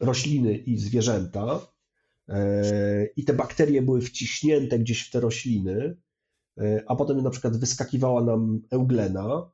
rośliny 0.00 0.56
i 0.56 0.78
zwierzęta, 0.78 1.66
e, 2.28 3.06
i 3.16 3.24
te 3.24 3.34
bakterie 3.34 3.82
były 3.82 4.00
wciśnięte 4.00 4.78
gdzieś 4.78 5.08
w 5.08 5.10
te 5.10 5.20
rośliny, 5.20 5.96
a 6.86 6.96
potem 6.96 7.22
na 7.22 7.30
przykład 7.30 7.56
wyskakiwała 7.56 8.24
nam 8.24 8.62
euglena, 8.70 9.50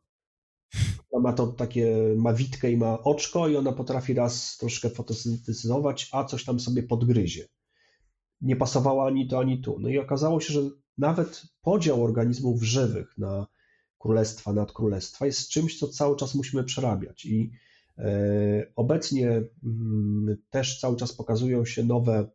ma 1.21 1.33
to 1.33 1.47
takie, 1.47 2.15
ma 2.17 2.33
witkę 2.33 2.71
i 2.71 2.77
ma 2.77 3.03
oczko 3.03 3.49
i 3.49 3.57
ona 3.57 3.73
potrafi 3.73 4.15
raz 4.15 4.57
troszkę 4.57 4.91
fotosyntetyzować, 4.91 6.09
a 6.13 6.25
coś 6.25 6.45
tam 6.45 6.61
sobie 6.61 6.83
podgryzie. 6.83 7.49
Nie 8.41 8.57
pasowała 8.57 9.07
ani 9.07 9.29
to, 9.29 9.39
ani 9.39 9.63
tu. 9.63 9.79
No 9.81 9.89
i 9.89 9.99
okazało 9.99 10.41
się, 10.41 10.53
że 10.53 10.71
nawet 10.99 11.43
podział 11.63 12.05
organizmów 12.05 12.63
żywych 12.63 13.19
na 13.19 13.47
królestwa, 13.99 14.53
nadkrólestwa 14.53 15.27
jest 15.27 15.49
czymś, 15.49 15.79
co 15.79 15.89
cały 15.89 16.17
czas 16.17 16.35
musimy 16.35 16.65
przerabiać 16.65 17.25
i 17.25 17.53
e, 17.99 18.67
Obecnie 18.77 19.43
mm, 19.65 20.37
też 20.51 20.81
cały 20.81 20.97
czas 20.97 21.13
pokazują 21.13 21.65
się 21.65 21.85
nowe 21.85 22.29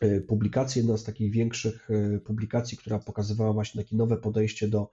e, 0.00 0.20
publikacje. 0.20 0.82
Jedna 0.82 0.96
z 0.96 1.04
takich 1.04 1.32
większych 1.32 1.90
e, 1.90 2.18
publikacji, 2.18 2.78
która 2.78 2.98
pokazywała 2.98 3.52
właśnie 3.52 3.82
takie 3.82 3.96
nowe 3.96 4.16
podejście 4.16 4.68
do 4.68 4.90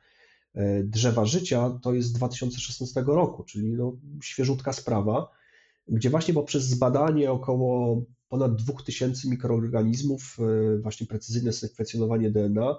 drzewa 0.83 1.25
życia 1.25 1.79
to 1.81 1.93
jest 1.93 2.07
z 2.07 2.13
2016 2.13 3.03
roku, 3.07 3.43
czyli 3.43 3.73
no, 3.73 3.97
świeżutka 4.23 4.73
sprawa, 4.73 5.29
gdzie 5.89 6.09
właśnie 6.09 6.33
poprzez 6.33 6.63
zbadanie 6.63 7.31
około 7.31 8.01
ponad 8.29 8.55
2000 8.55 9.29
mikroorganizmów, 9.29 10.37
e, 10.39 10.77
właśnie 10.77 11.07
precyzyjne 11.07 11.53
sekwencjonowanie 11.53 12.31
DNA, 12.31 12.75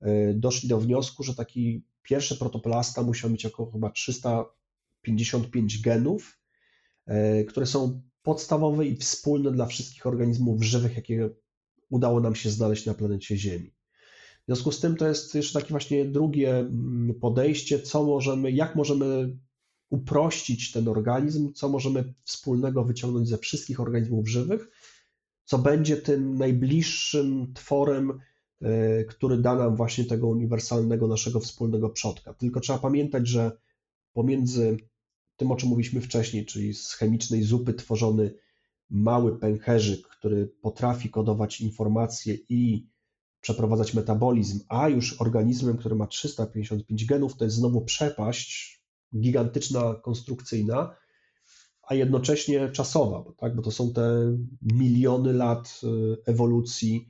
e, 0.00 0.34
doszli 0.34 0.68
do 0.68 0.80
wniosku, 0.80 1.22
że 1.22 1.34
taki 1.34 1.84
pierwszy 2.02 2.38
protoplasta 2.38 3.02
musiał 3.02 3.30
mieć 3.30 3.46
około 3.46 3.70
chyba 3.70 3.90
355 3.90 5.82
genów, 5.82 6.40
które 7.48 7.66
są 7.66 8.02
podstawowe 8.22 8.86
i 8.86 8.96
wspólne 8.96 9.52
dla 9.52 9.66
wszystkich 9.66 10.06
organizmów 10.06 10.62
żywych, 10.62 10.96
jakie 10.96 11.30
udało 11.90 12.20
nam 12.20 12.34
się 12.34 12.50
znaleźć 12.50 12.86
na 12.86 12.94
planecie 12.94 13.36
Ziemi. 13.36 13.70
W 14.42 14.46
związku 14.46 14.72
z 14.72 14.80
tym 14.80 14.96
to 14.96 15.08
jest 15.08 15.34
jeszcze 15.34 15.60
takie 15.60 15.70
właśnie 15.70 16.04
drugie 16.04 16.58
mm, 16.58 17.14
podejście, 17.20 17.80
co 17.80 18.04
możemy, 18.04 18.52
jak 18.52 18.76
możemy 18.76 19.36
uprościć 19.90 20.72
ten 20.72 20.88
organizm, 20.88 21.52
co 21.52 21.68
możemy 21.68 22.14
wspólnego 22.24 22.84
wyciągnąć 22.84 23.28
ze 23.28 23.38
wszystkich 23.38 23.80
organizmów 23.80 24.28
żywych, 24.28 24.68
co 25.44 25.58
będzie 25.58 25.96
tym 25.96 26.38
najbliższym 26.38 27.52
tworem, 27.54 28.20
e, 28.62 29.04
który 29.04 29.38
da 29.38 29.54
nam 29.54 29.76
właśnie 29.76 30.04
tego 30.04 30.28
uniwersalnego 30.28 31.08
naszego 31.08 31.40
wspólnego 31.40 31.90
przodka. 31.90 32.34
Tylko 32.34 32.60
trzeba 32.60 32.78
pamiętać, 32.78 33.28
że 33.28 33.52
pomiędzy 34.12 34.76
tym, 35.36 35.50
o 35.50 35.56
czym 35.56 35.68
mówiliśmy 35.68 36.00
wcześniej, 36.00 36.46
czyli 36.46 36.74
z 36.74 36.92
chemicznej 36.92 37.42
zupy 37.42 37.74
tworzony 37.74 38.34
mały 38.90 39.38
pęcherzyk, 39.38 40.08
który 40.08 40.46
potrafi 40.46 41.10
kodować 41.10 41.60
informacje 41.60 42.38
i 42.48 42.86
przeprowadzać 43.40 43.94
metabolizm, 43.94 44.60
a 44.68 44.88
już 44.88 45.20
organizmem, 45.20 45.76
który 45.76 45.94
ma 45.94 46.06
355 46.06 47.04
genów, 47.04 47.36
to 47.36 47.44
jest 47.44 47.56
znowu 47.56 47.80
przepaść 47.80 48.79
gigantyczna, 49.14 49.94
konstrukcyjna, 50.02 50.96
a 51.90 51.94
jednocześnie 51.94 52.68
czasowa, 52.68 53.22
bo, 53.22 53.32
tak, 53.32 53.56
bo 53.56 53.62
to 53.62 53.70
są 53.70 53.92
te 53.92 54.36
miliony 54.62 55.32
lat 55.32 55.80
y, 55.84 56.16
ewolucji, 56.26 57.08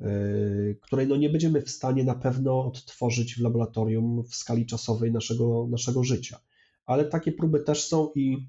y, 0.00 0.78
której 0.82 1.06
no 1.06 1.16
nie 1.16 1.30
będziemy 1.30 1.62
w 1.62 1.70
stanie 1.70 2.04
na 2.04 2.14
pewno 2.14 2.64
odtworzyć 2.64 3.34
w 3.34 3.40
laboratorium 3.40 4.24
w 4.24 4.34
skali 4.34 4.66
czasowej 4.66 5.12
naszego, 5.12 5.66
naszego 5.70 6.04
życia. 6.04 6.40
Ale 6.86 7.04
takie 7.04 7.32
próby 7.32 7.60
też 7.60 7.84
są 7.84 8.12
i 8.14 8.48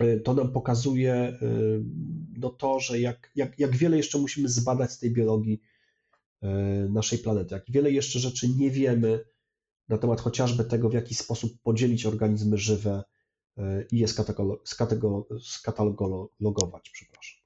y, 0.00 0.20
to 0.24 0.34
nam 0.34 0.52
pokazuje 0.52 1.38
no 2.38 2.50
to, 2.50 2.80
że 2.80 3.00
jak, 3.00 3.30
jak, 3.36 3.58
jak 3.58 3.76
wiele 3.76 3.96
jeszcze 3.96 4.18
musimy 4.18 4.48
zbadać 4.48 4.92
z 4.92 4.98
tej 4.98 5.10
biologii 5.10 5.60
naszej 6.88 7.18
planety. 7.18 7.54
Jak 7.54 7.64
wiele 7.68 7.90
jeszcze 7.90 8.18
rzeczy 8.18 8.48
nie 8.48 8.70
wiemy 8.70 9.24
na 9.90 9.98
temat 9.98 10.20
chociażby 10.20 10.64
tego, 10.64 10.88
w 10.88 10.92
jaki 10.92 11.14
sposób 11.14 11.52
podzielić 11.62 12.06
organizmy 12.06 12.58
żywe 12.58 13.02
e, 13.56 13.84
i 13.92 13.98
je 13.98 14.08
skatalogować. 15.42 16.90
Przepraszam. 16.92 17.40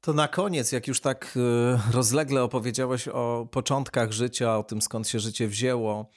To 0.00 0.12
na 0.12 0.28
koniec, 0.28 0.72
jak 0.72 0.88
już 0.88 1.00
tak 1.00 1.34
e, 1.36 1.92
rozlegle 1.92 2.42
opowiedziałeś 2.42 3.08
o 3.08 3.48
początkach 3.50 4.12
życia, 4.12 4.58
o 4.58 4.62
tym 4.62 4.82
skąd 4.82 5.08
się 5.08 5.20
życie 5.20 5.48
wzięło, 5.48 6.10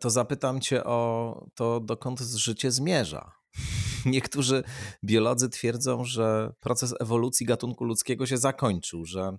to 0.00 0.10
zapytam 0.10 0.60
Cię 0.60 0.84
o 0.84 1.46
to, 1.54 1.80
dokąd 1.80 2.20
życie 2.20 2.70
zmierza. 2.70 3.32
Niektórzy 4.06 4.62
biolodzy 5.04 5.48
twierdzą, 5.48 6.04
że 6.04 6.52
proces 6.60 6.94
ewolucji 7.00 7.46
gatunku 7.46 7.84
ludzkiego 7.84 8.26
się 8.26 8.38
zakończył, 8.38 9.04
że 9.04 9.38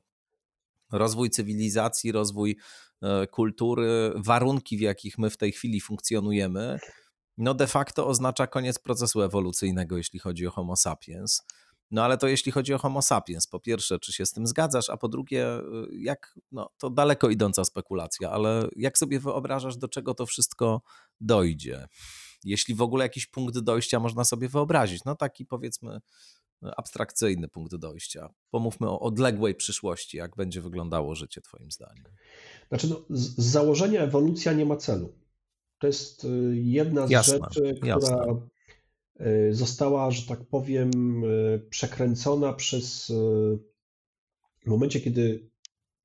rozwój 0.91 1.29
cywilizacji, 1.29 2.11
rozwój 2.11 2.57
e, 3.01 3.27
kultury, 3.27 4.11
warunki, 4.15 4.77
w 4.77 4.81
jakich 4.81 5.17
my 5.17 5.29
w 5.29 5.37
tej 5.37 5.51
chwili 5.51 5.81
funkcjonujemy, 5.81 6.79
no 7.37 7.53
de 7.53 7.67
facto 7.67 8.07
oznacza 8.07 8.47
koniec 8.47 8.79
procesu 8.79 9.21
ewolucyjnego, 9.21 9.97
jeśli 9.97 10.19
chodzi 10.19 10.47
o 10.47 10.51
Homo 10.51 10.75
sapiens. 10.75 11.41
No 11.91 12.03
ale 12.03 12.17
to 12.17 12.27
jeśli 12.27 12.51
chodzi 12.51 12.73
o 12.73 12.77
Homo 12.77 13.01
sapiens, 13.01 13.47
po 13.47 13.59
pierwsze, 13.59 13.99
czy 13.99 14.13
się 14.13 14.25
z 14.25 14.31
tym 14.31 14.47
zgadzasz, 14.47 14.89
a 14.89 14.97
po 14.97 15.07
drugie, 15.07 15.47
e, 15.47 15.61
jak, 15.91 16.35
no 16.51 16.69
to 16.77 16.89
daleko 16.89 17.29
idąca 17.29 17.65
spekulacja, 17.65 18.31
ale 18.31 18.67
jak 18.75 18.97
sobie 18.97 19.19
wyobrażasz, 19.19 19.77
do 19.77 19.87
czego 19.87 20.13
to 20.13 20.25
wszystko 20.25 20.81
dojdzie? 21.21 21.87
Jeśli 22.43 22.75
w 22.75 22.81
ogóle 22.81 23.05
jakiś 23.05 23.27
punkt 23.27 23.59
dojścia 23.59 23.99
można 23.99 24.23
sobie 24.23 24.49
wyobrazić, 24.49 25.03
no 25.05 25.15
taki 25.15 25.45
powiedzmy 25.45 25.99
abstrakcyjny 26.61 27.47
punkt 27.47 27.75
dojścia. 27.75 28.29
Pomówmy 28.51 28.89
o 28.89 28.99
odległej 28.99 29.55
przyszłości, 29.55 30.17
jak 30.17 30.35
będzie 30.35 30.61
wyglądało 30.61 31.15
życie, 31.15 31.41
Twoim 31.41 31.71
zdaniem. 31.71 32.03
Znaczy, 32.69 32.89
no, 32.89 33.01
z 33.09 33.41
założenia 33.41 34.01
ewolucja 34.01 34.53
nie 34.53 34.65
ma 34.65 34.75
celu. 34.75 35.13
To 35.79 35.87
jest 35.87 36.23
y, 36.23 36.27
jedna 36.55 37.07
z 37.07 37.09
jasne, 37.09 37.37
rzeczy, 37.51 37.79
jasne. 37.83 38.17
która 38.17 38.47
y, 39.49 39.53
została, 39.53 40.11
że 40.11 40.27
tak 40.27 40.45
powiem, 40.45 41.23
y, 41.23 41.67
przekręcona 41.69 42.53
przez. 42.53 43.11
W 44.65 44.69
momencie, 44.69 45.01
kiedy 45.01 45.51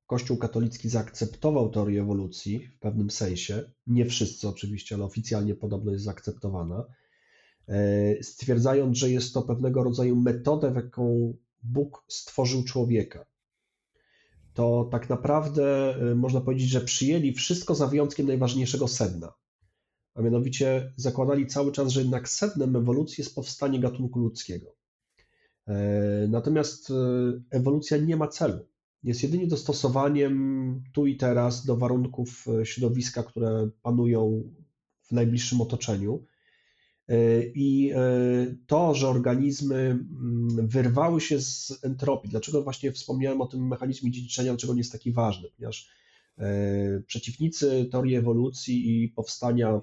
Kościół 0.06 0.36
katolicki 0.36 0.88
zaakceptował 0.88 1.70
teorię 1.70 2.00
ewolucji 2.00 2.58
w 2.58 2.78
pewnym 2.78 3.10
sensie, 3.10 3.72
nie 3.86 4.06
wszyscy 4.06 4.48
oczywiście, 4.48 4.94
ale 4.94 5.04
oficjalnie 5.04 5.54
podobno 5.54 5.92
jest 5.92 6.04
zaakceptowana 6.04 6.84
stwierdzając, 8.22 8.98
że 8.98 9.10
jest 9.10 9.34
to 9.34 9.42
pewnego 9.42 9.82
rodzaju 9.82 10.16
metodę, 10.16 10.72
w 10.72 10.76
jaką 10.76 11.34
Bóg 11.62 12.04
stworzył 12.08 12.64
człowieka. 12.64 13.26
To 14.54 14.88
tak 14.90 15.10
naprawdę 15.10 15.94
e, 15.96 16.14
można 16.14 16.40
powiedzieć, 16.40 16.68
że 16.68 16.80
przyjęli 16.80 17.32
wszystko 17.32 17.74
za 17.74 17.86
wyjątkiem 17.86 18.26
najważniejszego 18.26 18.88
sedna. 18.88 19.32
A 20.14 20.22
mianowicie 20.22 20.92
zakładali 20.96 21.46
cały 21.46 21.72
czas, 21.72 21.92
że 21.92 22.00
jednak 22.00 22.28
sednem 22.28 22.76
ewolucji 22.76 23.22
jest 23.22 23.34
powstanie 23.34 23.80
gatunku 23.80 24.18
ludzkiego. 24.18 24.74
E, 25.68 26.28
natomiast 26.28 26.92
ewolucja 27.50 27.96
nie 27.96 28.16
ma 28.16 28.28
celu. 28.28 28.66
Jest 29.02 29.22
jedynie 29.22 29.46
dostosowaniem 29.46 30.82
tu 30.92 31.06
i 31.06 31.16
teraz 31.16 31.66
do 31.66 31.76
warunków 31.76 32.46
środowiska, 32.64 33.22
które 33.22 33.70
panują 33.82 34.52
w 35.02 35.12
najbliższym 35.12 35.60
otoczeniu 35.60 36.24
E, 36.24 36.35
I 37.54 37.92
e, 37.94 37.98
to, 38.66 38.94
że 38.94 39.08
organizmy 39.08 39.76
mm, 39.76 40.68
wyrwały 40.68 41.20
się 41.20 41.40
z 41.40 41.78
entropii, 41.82 42.30
dlaczego 42.30 42.62
właśnie 42.62 42.92
wspomniałem 42.92 43.40
o 43.40 43.46
tym 43.46 43.68
mechanizmie 43.68 44.10
dziedziczenia, 44.10 44.52
dlaczego 44.52 44.74
nie 44.74 44.80
jest 44.80 44.92
taki 44.92 45.12
ważny, 45.12 45.48
ponieważ 45.56 45.90
e, 46.38 47.00
przeciwnicy 47.06 47.88
teorii 47.92 48.14
ewolucji 48.14 49.04
i 49.04 49.08
powstania 49.08 49.80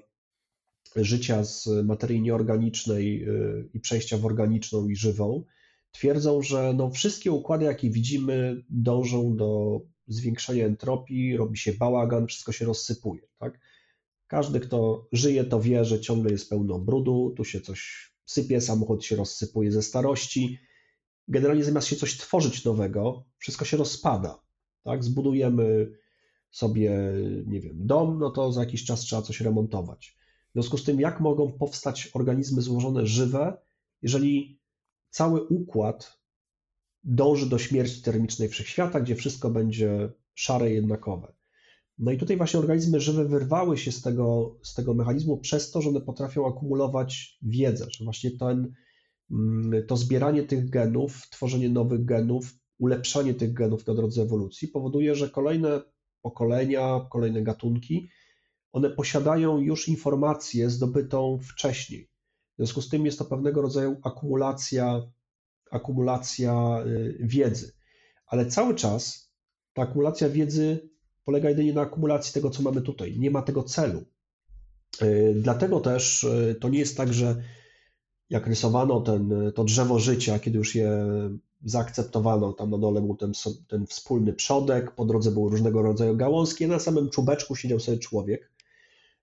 życia 0.95 1.43
z 1.43 1.69
materii 1.85 2.21
nieorganicznej 2.21 3.25
i 3.73 3.79
przejścia 3.79 4.17
w 4.17 4.25
organiczną 4.25 4.87
i 4.89 4.95
żywą, 4.95 5.43
twierdzą, 5.91 6.41
że 6.41 6.73
no 6.77 6.89
wszystkie 6.89 7.31
układy, 7.31 7.65
jakie 7.65 7.89
widzimy, 7.89 8.63
dążą 8.69 9.35
do 9.35 9.81
zwiększenia 10.07 10.65
entropii, 10.65 11.37
robi 11.37 11.57
się 11.57 11.73
bałagan, 11.73 12.27
wszystko 12.27 12.51
się 12.51 12.65
rozsypuje. 12.65 13.21
Tak? 13.39 13.59
Każdy, 14.33 14.59
kto 14.59 15.07
żyje, 15.11 15.43
to 15.43 15.61
wie, 15.61 15.85
że 15.85 15.99
ciągle 15.99 16.31
jest 16.31 16.49
pełno 16.49 16.79
brudu, 16.79 17.33
tu 17.37 17.45
się 17.45 17.61
coś 17.61 18.11
sypie, 18.25 18.61
samochód 18.61 19.05
się 19.05 19.15
rozsypuje 19.15 19.71
ze 19.71 19.83
starości. 19.83 20.59
Generalnie 21.27 21.63
zamiast 21.63 21.87
się 21.87 21.95
coś 21.95 22.17
tworzyć 22.17 22.65
nowego, 22.65 23.25
wszystko 23.37 23.65
się 23.65 23.77
rozpada. 23.77 24.39
Tak? 24.83 25.03
Zbudujemy 25.03 25.91
sobie, 26.51 27.13
nie 27.45 27.61
wiem, 27.61 27.87
dom, 27.87 28.19
no 28.19 28.29
to 28.29 28.51
za 28.51 28.59
jakiś 28.61 28.85
czas 28.85 28.99
trzeba 28.99 29.21
coś 29.21 29.41
remontować. 29.41 30.17
W 30.49 30.53
związku 30.53 30.77
z 30.77 30.83
tym, 30.83 30.99
jak 30.99 31.19
mogą 31.19 31.51
powstać 31.51 32.09
organizmy 32.13 32.61
złożone 32.61 33.05
żywe, 33.05 33.57
jeżeli 34.01 34.59
cały 35.09 35.41
układ 35.47 36.19
dąży 37.03 37.49
do 37.49 37.59
śmierci 37.59 38.01
termicznej 38.01 38.49
wszechświata, 38.49 38.99
gdzie 38.99 39.15
wszystko 39.15 39.49
będzie 39.49 40.09
szare 40.33 40.71
jednakowe. 40.71 41.33
No 41.97 42.11
i 42.11 42.17
tutaj 42.17 42.37
właśnie 42.37 42.59
organizmy 42.59 42.99
żywe 42.99 43.25
wyrwały 43.25 43.77
się 43.77 43.91
z 43.91 44.01
tego, 44.01 44.55
z 44.63 44.73
tego 44.73 44.93
mechanizmu 44.93 45.37
przez 45.37 45.71
to, 45.71 45.81
że 45.81 45.89
one 45.89 46.01
potrafią 46.01 46.47
akumulować 46.47 47.37
wiedzę, 47.41 47.85
że 47.89 48.03
właśnie 48.03 48.31
ten, 48.31 48.73
mm, 49.31 49.87
to 49.87 49.97
zbieranie 49.97 50.43
tych 50.43 50.69
genów, 50.69 51.29
tworzenie 51.29 51.69
nowych 51.69 52.05
genów, 52.05 52.53
ulepszanie 52.79 53.33
tych 53.33 53.53
genów 53.53 53.87
na 53.87 53.93
drodze 53.93 54.21
ewolucji 54.21 54.67
powoduje, 54.67 55.15
że 55.15 55.29
kolejne 55.29 55.81
pokolenia, 56.21 57.07
kolejne 57.11 57.41
gatunki, 57.41 58.09
one 58.71 58.89
posiadają 58.89 59.57
już 59.57 59.87
informację 59.87 60.69
zdobytą 60.69 61.39
wcześniej. 61.41 62.09
W 62.53 62.55
związku 62.57 62.81
z 62.81 62.89
tym 62.89 63.05
jest 63.05 63.19
to 63.19 63.25
pewnego 63.25 63.61
rodzaju 63.61 63.97
akumulacja, 64.03 65.01
akumulacja 65.71 66.83
y, 66.85 67.17
wiedzy. 67.21 67.71
Ale 68.27 68.45
cały 68.45 68.75
czas 68.75 69.31
ta 69.73 69.81
akumulacja 69.81 70.29
wiedzy 70.29 70.92
polega 71.25 71.49
jedynie 71.49 71.73
na 71.73 71.81
akumulacji 71.81 72.33
tego, 72.33 72.49
co 72.49 72.63
mamy 72.63 72.81
tutaj. 72.81 73.19
Nie 73.19 73.31
ma 73.31 73.41
tego 73.41 73.63
celu. 73.63 74.03
Y, 75.01 75.33
dlatego 75.35 75.79
też 75.79 76.23
y, 76.23 76.55
to 76.61 76.69
nie 76.69 76.79
jest 76.79 76.97
tak, 76.97 77.13
że 77.13 77.43
jak 78.29 78.47
rysowano 78.47 79.01
ten, 79.01 79.51
to 79.55 79.63
drzewo 79.63 79.99
życia, 79.99 80.39
kiedy 80.39 80.57
już 80.57 80.75
je 80.75 81.07
zaakceptowano, 81.65 82.53
tam 82.53 82.69
na 82.69 82.77
dole 82.77 83.01
był 83.01 83.15
ten, 83.15 83.31
ten 83.67 83.87
wspólny 83.87 84.33
przodek, 84.33 84.91
po 84.91 85.05
drodze 85.05 85.31
były 85.31 85.49
różnego 85.51 85.81
rodzaju 85.81 86.17
gałązki, 86.17 86.65
a 86.65 86.67
na 86.67 86.79
samym 86.79 87.09
czubeczku 87.09 87.55
siedział 87.55 87.79
sobie 87.79 87.97
człowiek. 87.97 88.51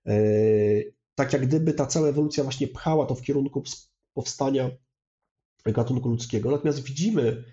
Y, 0.07 0.93
tak 1.15 1.33
jak 1.33 1.47
gdyby 1.47 1.73
ta 1.73 1.85
cała 1.85 2.07
ewolucja 2.07 2.43
właśnie 2.43 2.67
pchała 2.67 3.05
to 3.05 3.15
w 3.15 3.21
kierunku 3.21 3.63
powstania 4.13 4.71
gatunku 5.65 6.09
ludzkiego. 6.09 6.51
Natomiast 6.51 6.83
widzimy 6.83 7.43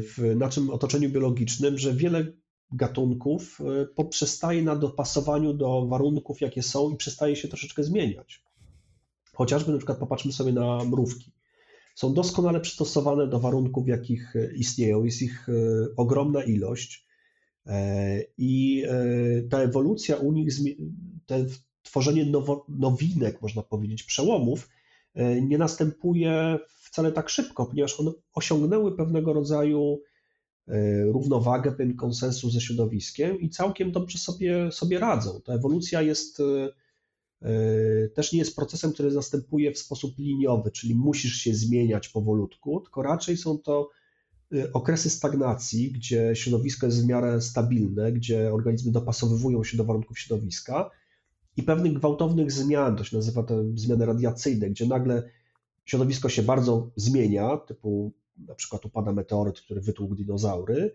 w 0.00 0.34
naszym 0.36 0.70
otoczeniu 0.70 1.10
biologicznym, 1.10 1.78
że 1.78 1.94
wiele 1.94 2.26
gatunków 2.72 3.60
e, 3.60 3.86
poprzestaje 3.86 4.62
na 4.62 4.76
dopasowaniu 4.76 5.54
do 5.54 5.86
warunków, 5.86 6.40
jakie 6.40 6.62
są 6.62 6.90
i 6.90 6.96
przestaje 6.96 7.36
się 7.36 7.48
troszeczkę 7.48 7.82
zmieniać. 7.84 8.42
Chociażby 9.34 9.72
na 9.72 9.78
przykład 9.78 9.98
popatrzmy 9.98 10.32
sobie 10.32 10.52
na 10.52 10.84
mrówki. 10.84 11.32
Są 11.94 12.14
doskonale 12.14 12.60
przystosowane 12.60 13.26
do 13.26 13.40
warunków, 13.40 13.84
w 13.84 13.88
jakich 13.88 14.36
e, 14.36 14.54
istnieją. 14.54 15.04
Jest 15.04 15.22
ich 15.22 15.48
e, 15.48 15.52
ogromna 15.96 16.42
ilość 16.42 17.08
i 18.38 18.84
ta 19.50 19.60
ewolucja 19.60 20.16
u 20.16 20.32
nich, 20.32 20.54
tworzenie 21.82 22.26
nowo, 22.26 22.66
nowinek, 22.68 23.42
można 23.42 23.62
powiedzieć, 23.62 24.02
przełomów, 24.02 24.68
nie 25.42 25.58
następuje 25.58 26.58
wcale 26.68 27.12
tak 27.12 27.28
szybko, 27.28 27.66
ponieważ 27.66 28.00
one 28.00 28.10
osiągnęły 28.34 28.96
pewnego 28.96 29.32
rodzaju 29.32 29.98
E, 30.00 30.07
równowagę, 31.12 31.72
pewien 31.72 31.96
konsensus 31.96 32.52
ze 32.52 32.60
środowiskiem 32.60 33.40
i 33.40 33.50
całkiem 33.50 33.92
dobrze 33.92 34.18
sobie, 34.18 34.72
sobie 34.72 34.98
radzą. 34.98 35.40
Ta 35.44 35.52
ewolucja 35.52 36.02
jest 36.02 36.40
e, 36.40 36.68
e, 37.42 38.08
też 38.08 38.32
nie 38.32 38.38
jest 38.38 38.56
procesem, 38.56 38.92
który 38.92 39.10
następuje 39.10 39.72
w 39.72 39.78
sposób 39.78 40.18
liniowy, 40.18 40.70
czyli 40.70 40.94
musisz 40.94 41.34
się 41.34 41.54
zmieniać 41.54 42.08
powolutku, 42.08 42.80
tylko 42.80 43.02
raczej 43.02 43.36
są 43.36 43.58
to 43.58 43.90
okresy 44.72 45.10
stagnacji, 45.10 45.92
gdzie 45.92 46.30
środowisko 46.34 46.86
jest 46.86 47.04
w 47.04 47.06
miarę 47.06 47.40
stabilne, 47.40 48.12
gdzie 48.12 48.52
organizmy 48.52 48.92
dopasowywują 48.92 49.64
się 49.64 49.76
do 49.76 49.84
warunków 49.84 50.18
środowiska 50.18 50.90
i 51.56 51.62
pewnych 51.62 51.92
gwałtownych 51.92 52.52
zmian, 52.52 52.96
to 52.96 53.04
się 53.04 53.16
nazywa 53.16 53.42
te 53.42 53.64
zmiany 53.74 54.06
radiacyjne, 54.06 54.70
gdzie 54.70 54.86
nagle 54.86 55.22
środowisko 55.84 56.28
się 56.28 56.42
bardzo 56.42 56.90
zmienia, 56.96 57.56
typu 57.56 58.12
na 58.46 58.54
przykład 58.54 58.84
upada 58.84 59.12
meteoryt, 59.12 59.60
który 59.60 59.80
wytłukł 59.80 60.14
dinozaury, 60.14 60.94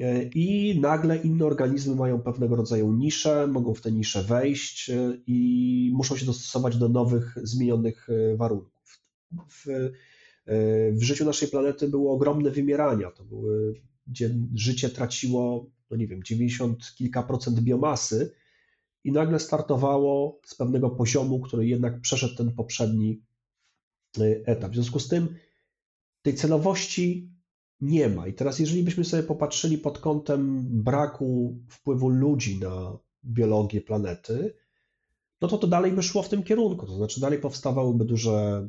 e, 0.00 0.22
i 0.22 0.80
nagle 0.80 1.16
inne 1.16 1.44
organizmy 1.44 1.94
mają 1.94 2.20
pewnego 2.20 2.56
rodzaju 2.56 2.92
nisze, 2.92 3.46
mogą 3.46 3.74
w 3.74 3.80
te 3.80 3.92
nisze 3.92 4.22
wejść 4.22 4.90
e, 4.90 5.18
i 5.26 5.90
muszą 5.94 6.16
się 6.16 6.26
dostosować 6.26 6.76
do 6.76 6.88
nowych, 6.88 7.34
zmienionych 7.42 8.08
e, 8.10 8.36
warunków. 8.36 9.00
W, 9.48 9.92
w 10.92 11.02
życiu 11.02 11.24
naszej 11.24 11.48
planety 11.48 11.88
było 11.88 12.14
ogromne 12.14 12.50
wymierania, 12.50 13.10
to 13.10 13.24
były, 13.24 13.74
gdzie 14.06 14.34
życie 14.54 14.88
traciło, 14.88 15.70
no 15.90 15.96
nie 15.96 16.06
wiem, 16.06 16.22
90 16.22 16.94
kilka 16.94 17.22
procent 17.22 17.60
biomasy 17.60 18.32
i 19.04 19.12
nagle 19.12 19.40
startowało 19.40 20.40
z 20.44 20.54
pewnego 20.54 20.90
poziomu, 20.90 21.40
który 21.40 21.66
jednak 21.66 22.00
przeszedł 22.00 22.36
ten 22.36 22.52
poprzedni 22.52 23.22
etap. 24.44 24.72
W 24.72 24.74
związku 24.74 24.98
z 24.98 25.08
tym 25.08 25.28
tej 26.26 26.34
celowości 26.34 27.30
nie 27.80 28.08
ma. 28.08 28.26
I 28.26 28.32
teraz, 28.32 28.58
jeżeli 28.58 28.82
byśmy 28.82 29.04
sobie 29.04 29.22
popatrzyli 29.22 29.78
pod 29.78 29.98
kątem 29.98 30.66
braku 30.82 31.58
wpływu 31.68 32.08
ludzi 32.08 32.58
na 32.60 32.98
biologię 33.24 33.80
planety, 33.80 34.54
no 35.40 35.48
to 35.48 35.58
to 35.58 35.66
dalej 35.66 35.92
by 35.92 36.02
szło 36.02 36.22
w 36.22 36.28
tym 36.28 36.42
kierunku. 36.42 36.86
To 36.86 36.96
znaczy, 36.96 37.20
dalej 37.20 37.38
powstawałyby 37.38 38.04
duże 38.04 38.68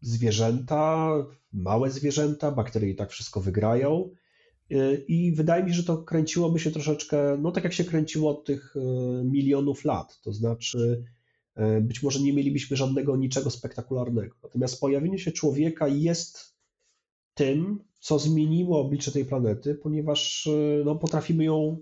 zwierzęta, 0.00 1.12
małe 1.52 1.90
zwierzęta, 1.90 2.52
bakterie 2.52 2.90
i 2.90 2.96
tak 2.96 3.10
wszystko 3.10 3.40
wygrają. 3.40 4.10
I 5.08 5.32
wydaje 5.32 5.64
mi 5.64 5.70
się, 5.70 5.76
że 5.76 5.84
to 5.84 5.98
kręciłoby 5.98 6.58
się 6.58 6.70
troszeczkę, 6.70 7.38
no 7.42 7.52
tak 7.52 7.64
jak 7.64 7.72
się 7.72 7.84
kręciło 7.84 8.30
od 8.30 8.44
tych 8.44 8.74
e, 8.76 8.80
milionów 9.24 9.84
lat. 9.84 10.20
To 10.20 10.32
znaczy, 10.32 11.04
e, 11.54 11.80
być 11.80 12.02
może 12.02 12.20
nie 12.20 12.32
mielibyśmy 12.32 12.76
żadnego 12.76 13.16
niczego 13.16 13.50
spektakularnego. 13.50 14.36
Natomiast 14.42 14.80
pojawienie 14.80 15.18
się 15.18 15.32
człowieka 15.32 15.88
jest 15.88 16.55
tym, 17.36 17.84
co 18.00 18.18
zmieniło 18.18 18.80
oblicze 18.80 19.12
tej 19.12 19.24
planety, 19.24 19.74
ponieważ 19.74 20.46
e, 20.46 20.84
no, 20.84 20.96
potrafimy 20.96 21.44
ją 21.44 21.78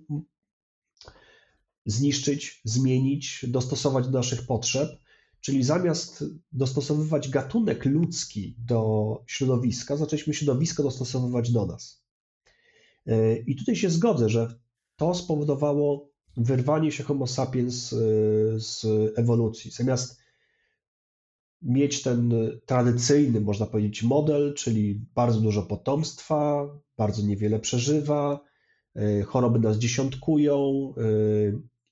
zniszczyć, 1.87 2.61
zmienić, 2.65 3.45
dostosować 3.49 4.05
do 4.05 4.19
naszych 4.19 4.47
potrzeb. 4.47 4.91
Czyli 5.41 5.65
zamiast 5.65 6.25
dostosowywać 6.53 7.29
gatunek 7.29 7.85
ludzki 7.85 8.57
do 8.59 9.23
środowiska, 9.27 9.97
zaczęliśmy 9.97 10.35
środowisko 10.35 10.83
dostosowywać 10.83 11.53
do 11.53 11.67
nas. 11.67 12.05
E, 13.07 13.37
I 13.37 13.57
tutaj 13.57 13.77
się 13.77 13.91
zgodzę, 13.91 14.29
że 14.29 14.59
to 14.97 15.15
spowodowało 15.15 16.11
wyrwanie 16.37 16.93
się 16.93 17.05
Homo 17.05 17.27
sapiens 17.27 17.93
e, 17.93 17.97
z 18.61 18.87
ewolucji. 19.17 19.71
Zamiast 19.71 20.24
mieć 21.63 22.03
ten 22.03 22.35
tradycyjny, 22.67 23.41
można 23.41 23.67
powiedzieć, 23.67 24.03
model, 24.03 24.55
czyli 24.55 25.01
bardzo 25.15 25.41
dużo 25.41 25.63
potomstwa, 25.63 26.69
bardzo 26.97 27.23
niewiele 27.23 27.59
przeżywa, 27.59 28.41
e, 28.95 29.23
choroby 29.23 29.59
nas 29.59 29.79
dziesiątkują 29.79 30.59
e, 30.97 31.03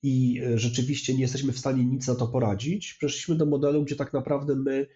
i 0.02 0.40
rzeczywiście 0.54 1.14
nie 1.14 1.20
jesteśmy 1.20 1.52
w 1.52 1.58
stanie 1.58 1.84
nic 1.84 2.08
na 2.08 2.14
to 2.14 2.26
poradzić. 2.26 2.94
Przeszliśmy 2.94 3.34
do 3.34 3.46
modelu, 3.46 3.84
gdzie 3.84 3.96
tak 3.96 4.12
naprawdę 4.12 4.56
my 4.56 4.86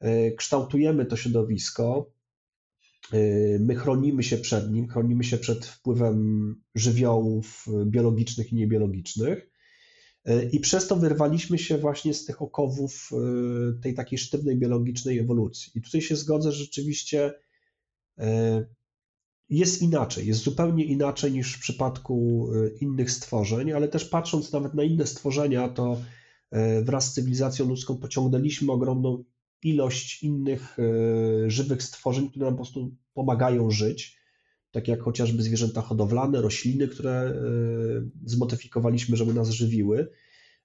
e, 0.00 0.30
kształtujemy 0.30 1.06
to 1.06 1.16
środowisko, 1.16 2.12
my 3.60 3.74
chronimy 3.74 4.22
się 4.22 4.36
przed 4.38 4.72
nim, 4.72 4.88
chronimy 4.88 5.24
się 5.24 5.38
przed 5.38 5.66
wpływem 5.66 6.54
żywiołów 6.74 7.66
biologicznych 7.86 8.52
i 8.52 8.56
niebiologicznych 8.56 9.49
I 10.52 10.60
przez 10.60 10.86
to 10.86 10.96
wyrwaliśmy 10.96 11.58
się 11.58 11.78
właśnie 11.78 12.14
z 12.14 12.24
tych 12.24 12.42
okowów 12.42 13.10
e, 13.12 13.82
tej 13.82 13.94
takiej 13.94 14.18
sztywnej 14.18 14.56
biologicznej 14.56 15.18
ewolucji. 15.18 15.72
I 15.74 15.82
tutaj 15.82 16.02
się 16.02 16.16
zgodzę, 16.16 16.52
że 16.52 16.64
rzeczywiście 16.64 17.32
e, 18.18 18.64
jest 19.48 19.82
inaczej, 19.82 20.26
jest 20.26 20.40
zupełnie 20.40 20.84
inaczej 20.84 21.32
niż 21.32 21.56
w 21.56 21.60
przypadku 21.60 22.48
innych 22.80 23.10
stworzeń, 23.10 23.72
ale 23.72 23.88
też 23.88 24.04
patrząc 24.04 24.52
nawet 24.52 24.74
na 24.74 24.82
inne 24.82 25.06
stworzenia, 25.06 25.68
to 25.68 26.00
wraz 26.82 27.10
z 27.10 27.14
cywilizacją 27.14 27.68
ludzką 27.68 27.96
pociągnęliśmy 27.96 28.72
ogromną 28.72 29.24
ilość 29.62 30.22
innych 30.22 30.76
żywych 31.46 31.82
stworzeń, 31.82 32.30
które 32.30 32.46
nam 32.46 32.54
po 32.54 32.56
prostu 32.56 32.96
pomagają 33.14 33.70
żyć 33.70 34.19
tak 34.70 34.88
jak 34.88 35.02
chociażby 35.02 35.42
zwierzęta 35.42 35.82
hodowlane, 35.82 36.42
rośliny, 36.42 36.88
które 36.88 37.12
e, 37.12 37.34
zmodyfikowaliśmy, 38.24 39.16
żeby 39.16 39.34
nas 39.34 39.50
żywiły. 39.50 40.08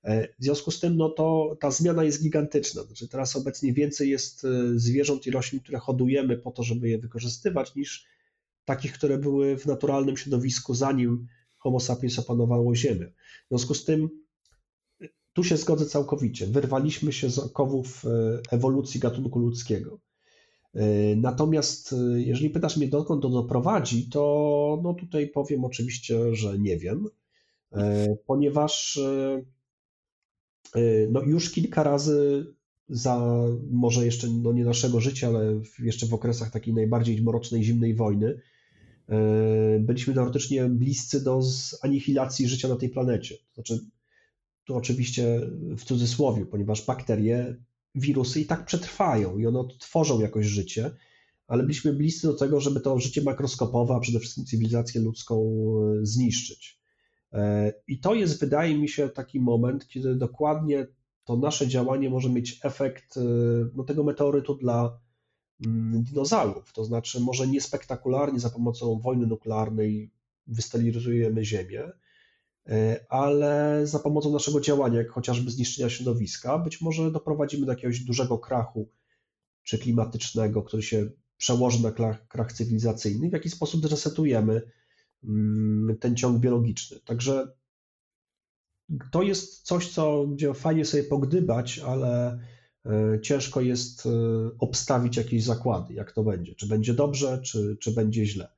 E, 0.04 0.28
w 0.40 0.44
związku 0.44 0.72
z 0.72 0.80
tym 0.80 0.98
no 0.98 1.10
to 1.10 1.58
ta 1.60 1.72
zmiana 1.72 2.04
jest 2.04 2.24
gigantyczna. 2.24 2.84
Znaczy 2.84 3.08
teraz 3.08 3.36
obecnie 3.36 3.74
więcej 3.74 4.10
jest 4.10 4.46
e, 4.46 4.80
zwierząt 4.80 5.28
i 5.28 5.32
roślin, 5.32 5.62
które 5.62 5.80
hodujemy 5.80 6.38
po 6.38 6.52
to, 6.52 6.64
żeby 6.64 6.90
je 6.90 6.98
wykorzystywać, 6.98 7.76
niż 7.76 8.06
takich, 8.66 8.94
które 8.94 9.18
były 9.18 9.58
w 9.58 9.66
naturalnym 9.66 10.18
środowisku, 10.18 10.74
zanim 10.74 11.28
Homo 11.58 11.80
sapiens 11.80 12.20
opanowało 12.20 12.76
Ziemię. 12.76 13.12
W 13.46 13.48
związku 13.50 13.74
z 13.74 13.86
tym 13.86 14.10
tu 15.34 15.44
się 15.44 15.58
zgodzę 15.58 15.86
całkowicie. 15.86 16.48
Wyrwaliśmy 16.48 17.14
się 17.14 17.30
z 17.30 17.40
okowów 17.40 18.06
ewolucji 18.52 19.00
gatunku 19.00 19.40
ludzkiego. 19.40 20.00
E, 20.76 21.16
natomiast 21.16 21.94
e, 21.94 22.22
jeżeli 22.22 22.50
pytasz 22.50 22.78
mnie, 22.78 22.88
dokąd 22.88 23.22
to 23.22 23.30
doprowadzi, 23.30 24.10
to 24.10 24.82
no 24.84 24.94
tutaj 24.94 25.28
powiem 25.28 25.66
oczywiście, 25.66 26.36
że 26.36 26.60
nie 26.60 26.78
wiem, 26.78 27.08
ponieważ 28.28 29.00
no 31.10 31.22
już 31.22 31.52
kilka 31.52 31.84
razy 31.84 32.46
za 32.90 33.46
może 33.72 34.06
jeszcze 34.06 34.28
no 34.28 34.54
nie 34.54 34.66
naszego 34.66 35.00
życia, 35.00 35.28
ale 35.28 35.62
jeszcze 35.80 36.06
w 36.06 36.14
okresach 36.14 36.52
takiej 36.52 36.74
najbardziej 36.74 37.22
mrocznej, 37.22 37.64
zimnej 37.64 37.96
wojny, 37.96 38.42
byliśmy 39.80 40.14
teoretycznie 40.14 40.66
bliscy 40.66 41.24
do 41.24 41.42
anihilacji 41.82 42.48
życia 42.48 42.68
na 42.68 42.76
tej 42.76 42.90
planecie. 42.90 43.36
To 43.36 43.54
znaczy, 43.54 43.80
tu 44.66 44.76
oczywiście 44.76 45.42
w 45.78 45.84
cudzysłowie, 45.84 46.46
ponieważ 46.46 46.86
bakterie, 46.86 47.56
wirusy 47.96 48.42
i 48.42 48.46
tak 48.46 48.66
przetrwają 48.66 49.38
i 49.38 49.46
one 49.48 49.64
tworzą 49.80 50.20
jakoś 50.20 50.46
życie, 50.46 50.92
ale 51.48 51.64
byliśmy 51.64 51.94
bliscy 51.94 52.28
do 52.28 52.34
tego, 52.34 52.60
żeby 52.60 52.80
to 52.80 53.00
życie 53.00 53.22
makroskopowe, 53.22 53.96
a 53.96 54.00
przede 54.00 54.20
wszystkim 54.20 54.46
cywilizację 54.46 55.02
ludzką 55.02 55.36
e, 56.02 56.06
zniszczyć. 56.06 56.80
E, 57.34 57.74
I 57.88 58.00
to 58.00 58.14
jest, 58.14 58.40
wydaje 58.40 58.78
mi 58.78 58.90
się, 58.90 59.10
taki 59.10 59.40
moment, 59.40 59.88
kiedy 59.88 60.16
dokładnie 60.16 60.88
to 61.24 61.38
nasze 61.38 61.68
działanie 61.68 62.10
może 62.10 62.30
mieć 62.30 62.60
efekt 62.64 63.18
e, 63.18 63.22
no, 63.76 63.84
tego 63.84 64.04
meteorytu 64.04 64.56
dla 64.56 65.00
mm, 65.66 66.04
dinozaurów. 66.04 66.74
To 66.74 66.84
znaczy, 66.84 67.20
może 67.20 67.48
niespektakularnie 67.48 68.40
za 68.40 68.50
pomocą 68.50 69.00
wojny 69.00 69.28
nuklearnej 69.28 70.12
wystabilizujemy 70.48 71.46
Ziemię, 71.46 71.92
ale 73.10 73.82
za 73.88 74.00
pomocą 74.00 74.32
naszego 74.32 74.62
działania, 74.62 74.98
jak 74.98 75.10
chociażby 75.10 75.52
zniszczenia 75.52 75.90
środowiska, 75.90 76.58
być 76.58 76.82
może 76.82 77.12
doprowadzimy 77.12 77.66
do 77.66 77.72
jakiegoś 77.72 78.00
dużego 78.00 78.38
krachu, 78.38 78.90
czy 79.64 79.78
klimatycznego, 79.78 80.64
który 80.64 80.84
się 80.84 81.10
przełoży 81.38 81.84
na 81.84 81.92
krach, 81.92 82.28
krach 82.28 82.54
cywilizacyjny, 82.54 83.30
w 83.30 83.34
jaki 83.34 83.50
sposób 83.50 83.82
zresetujemy 83.82 84.62
mm, 85.24 85.98
ten 85.98 86.16
ciąg 86.16 86.40
biologiczny. 86.40 87.00
Także 87.06 87.48
to 89.12 89.22
jest 89.22 89.62
coś, 89.62 89.90
co, 89.90 90.28
gdzie 90.28 90.54
fajnie 90.54 90.86
sobie 90.86 91.04
pogdybać, 91.04 91.80
ale 91.80 92.40
e, 92.86 93.22
ciężko 93.22 93.62
jest 93.62 94.06
e, 94.06 94.10
obstawić 94.60 95.18
jakieś 95.18 95.44
zakłady, 95.44 95.94
jak 95.94 96.12
to 96.12 96.24
będzie. 96.24 96.56
Czy 96.56 96.68
będzie 96.68 96.94
dobrze, 96.94 97.42
czy, 97.42 97.78
czy 97.80 97.92
będzie 97.92 98.26
źle. 98.26 98.52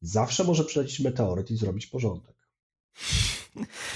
Zawsze 0.00 0.44
może 0.44 0.64
przylecieć 0.64 1.00
meteoryt 1.00 1.50
i 1.50 1.56
zrobić 1.56 1.86
porządek. 1.86 2.34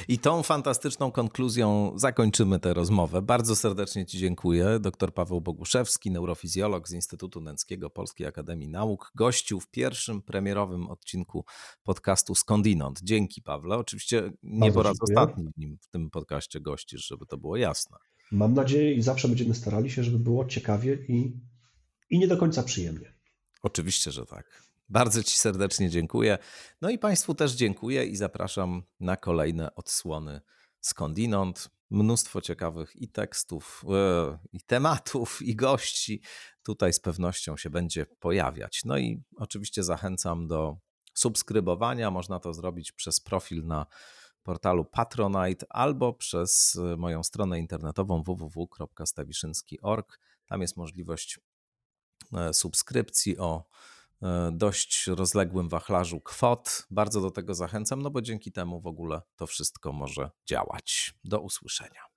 I 0.09 0.19
tą 0.19 0.43
fantastyczną 0.43 1.13
konkluzją 1.13 1.93
zakończymy 1.97 2.61
tę 2.61 2.75
rozmowę. 2.75 3.23
Bardzo 3.23 3.57
serdecznie 3.57 4.07
Ci 4.07 4.19
dziękuję. 4.19 4.79
Dr 4.81 5.15
Paweł 5.15 5.41
Boguszewski, 5.41 6.11
neurofizjolog 6.11 6.89
z 6.89 6.93
Instytutu 6.93 7.41
Nęckiego 7.41 7.91
Polskiej 7.91 8.27
Akademii 8.27 8.69
Nauk, 8.69 9.13
gościł 9.15 9.61
w 9.61 9.71
pierwszym 9.71 10.23
premierowym 10.23 10.89
odcinku 10.89 11.45
podcastu 11.83 12.35
Skądinąd. 12.35 13.01
Dzięki 13.03 13.43
Pawle. 13.43 13.77
Oczywiście 13.77 14.33
nie 14.43 14.61
Bardzo 14.61 14.75
po 14.75 14.83
raz 14.83 14.93
dziękuję. 14.93 15.19
ostatni 15.19 15.53
w, 15.53 15.59
nim, 15.59 15.79
w 15.81 15.89
tym 15.89 16.11
podcaście 16.11 16.61
gościsz, 16.61 17.07
żeby 17.07 17.27
to 17.27 17.37
było 17.37 17.57
jasne. 17.57 17.97
Mam 18.33 18.55
nadzieję 18.55 18.95
i 18.95 19.03
zawsze 19.03 19.29
będziemy 19.29 19.55
starali 19.55 19.91
się, 19.91 20.05
żeby 20.05 20.19
było 20.19 20.45
ciekawie 20.45 20.99
i, 21.09 21.41
i 22.11 22.19
nie 22.19 22.29
do 22.29 22.37
końca 22.37 22.63
przyjemnie. 22.63 23.15
Oczywiście, 23.63 24.11
że 24.13 24.27
tak. 24.27 24.63
Bardzo 24.93 25.23
Ci 25.23 25.37
serdecznie 25.37 25.91
dziękuję. 25.91 26.39
No 26.81 26.91
i 26.91 26.99
Państwu 26.99 27.35
też 27.35 27.53
dziękuję 27.53 28.05
i 28.05 28.17
zapraszam 28.17 28.83
na 29.01 29.17
kolejne 29.17 29.75
odsłony 29.75 30.41
skądinąd. 30.81 31.71
Mnóstwo 31.91 32.41
ciekawych 32.41 32.97
i 32.97 33.09
tekstów, 33.09 33.85
e, 33.89 34.39
i 34.53 34.61
tematów, 34.61 35.43
i 35.43 35.57
gości 35.57 36.23
tutaj 36.63 36.93
z 36.93 37.01
pewnością 37.01 37.57
się 37.57 37.71
będzie 37.71 38.07
pojawiać. 38.07 38.81
No 38.85 38.99
i 38.99 39.23
oczywiście 39.37 39.83
zachęcam 39.83 40.49
do 40.49 40.77
subskrybowania. 41.15 42.11
Można 42.11 42.41
to 42.41 42.55
zrobić 42.55 42.93
przez 42.93 43.21
profil 43.21 43.67
na 43.67 43.87
portalu 44.43 44.85
Patronite 44.85 45.67
albo 45.69 46.13
przez 46.13 46.79
moją 46.97 47.23
stronę 47.23 47.59
internetową 47.59 48.23
www.stawiszynski.org. 48.23 50.21
Tam 50.47 50.61
jest 50.61 50.77
możliwość 50.77 51.41
e, 52.33 52.55
subskrypcji 52.55 53.39
o 53.39 53.65
E, 53.65 53.92
dość 54.53 55.07
rozległym 55.07 55.69
wachlarzu 55.69 56.21
kwot. 56.21 56.87
Bardzo 56.91 57.21
do 57.21 57.31
tego 57.31 57.55
zachęcam, 57.55 58.03
no 58.03 58.11
bo 58.11 58.23
dzięki 58.23 58.53
temu 58.53 58.81
w 58.81 58.87
ogóle 58.87 59.23
to 59.37 59.47
wszystko 59.47 59.93
może 59.93 60.31
działać. 60.47 61.15
Do 61.25 61.41
usłyszenia. 61.41 62.12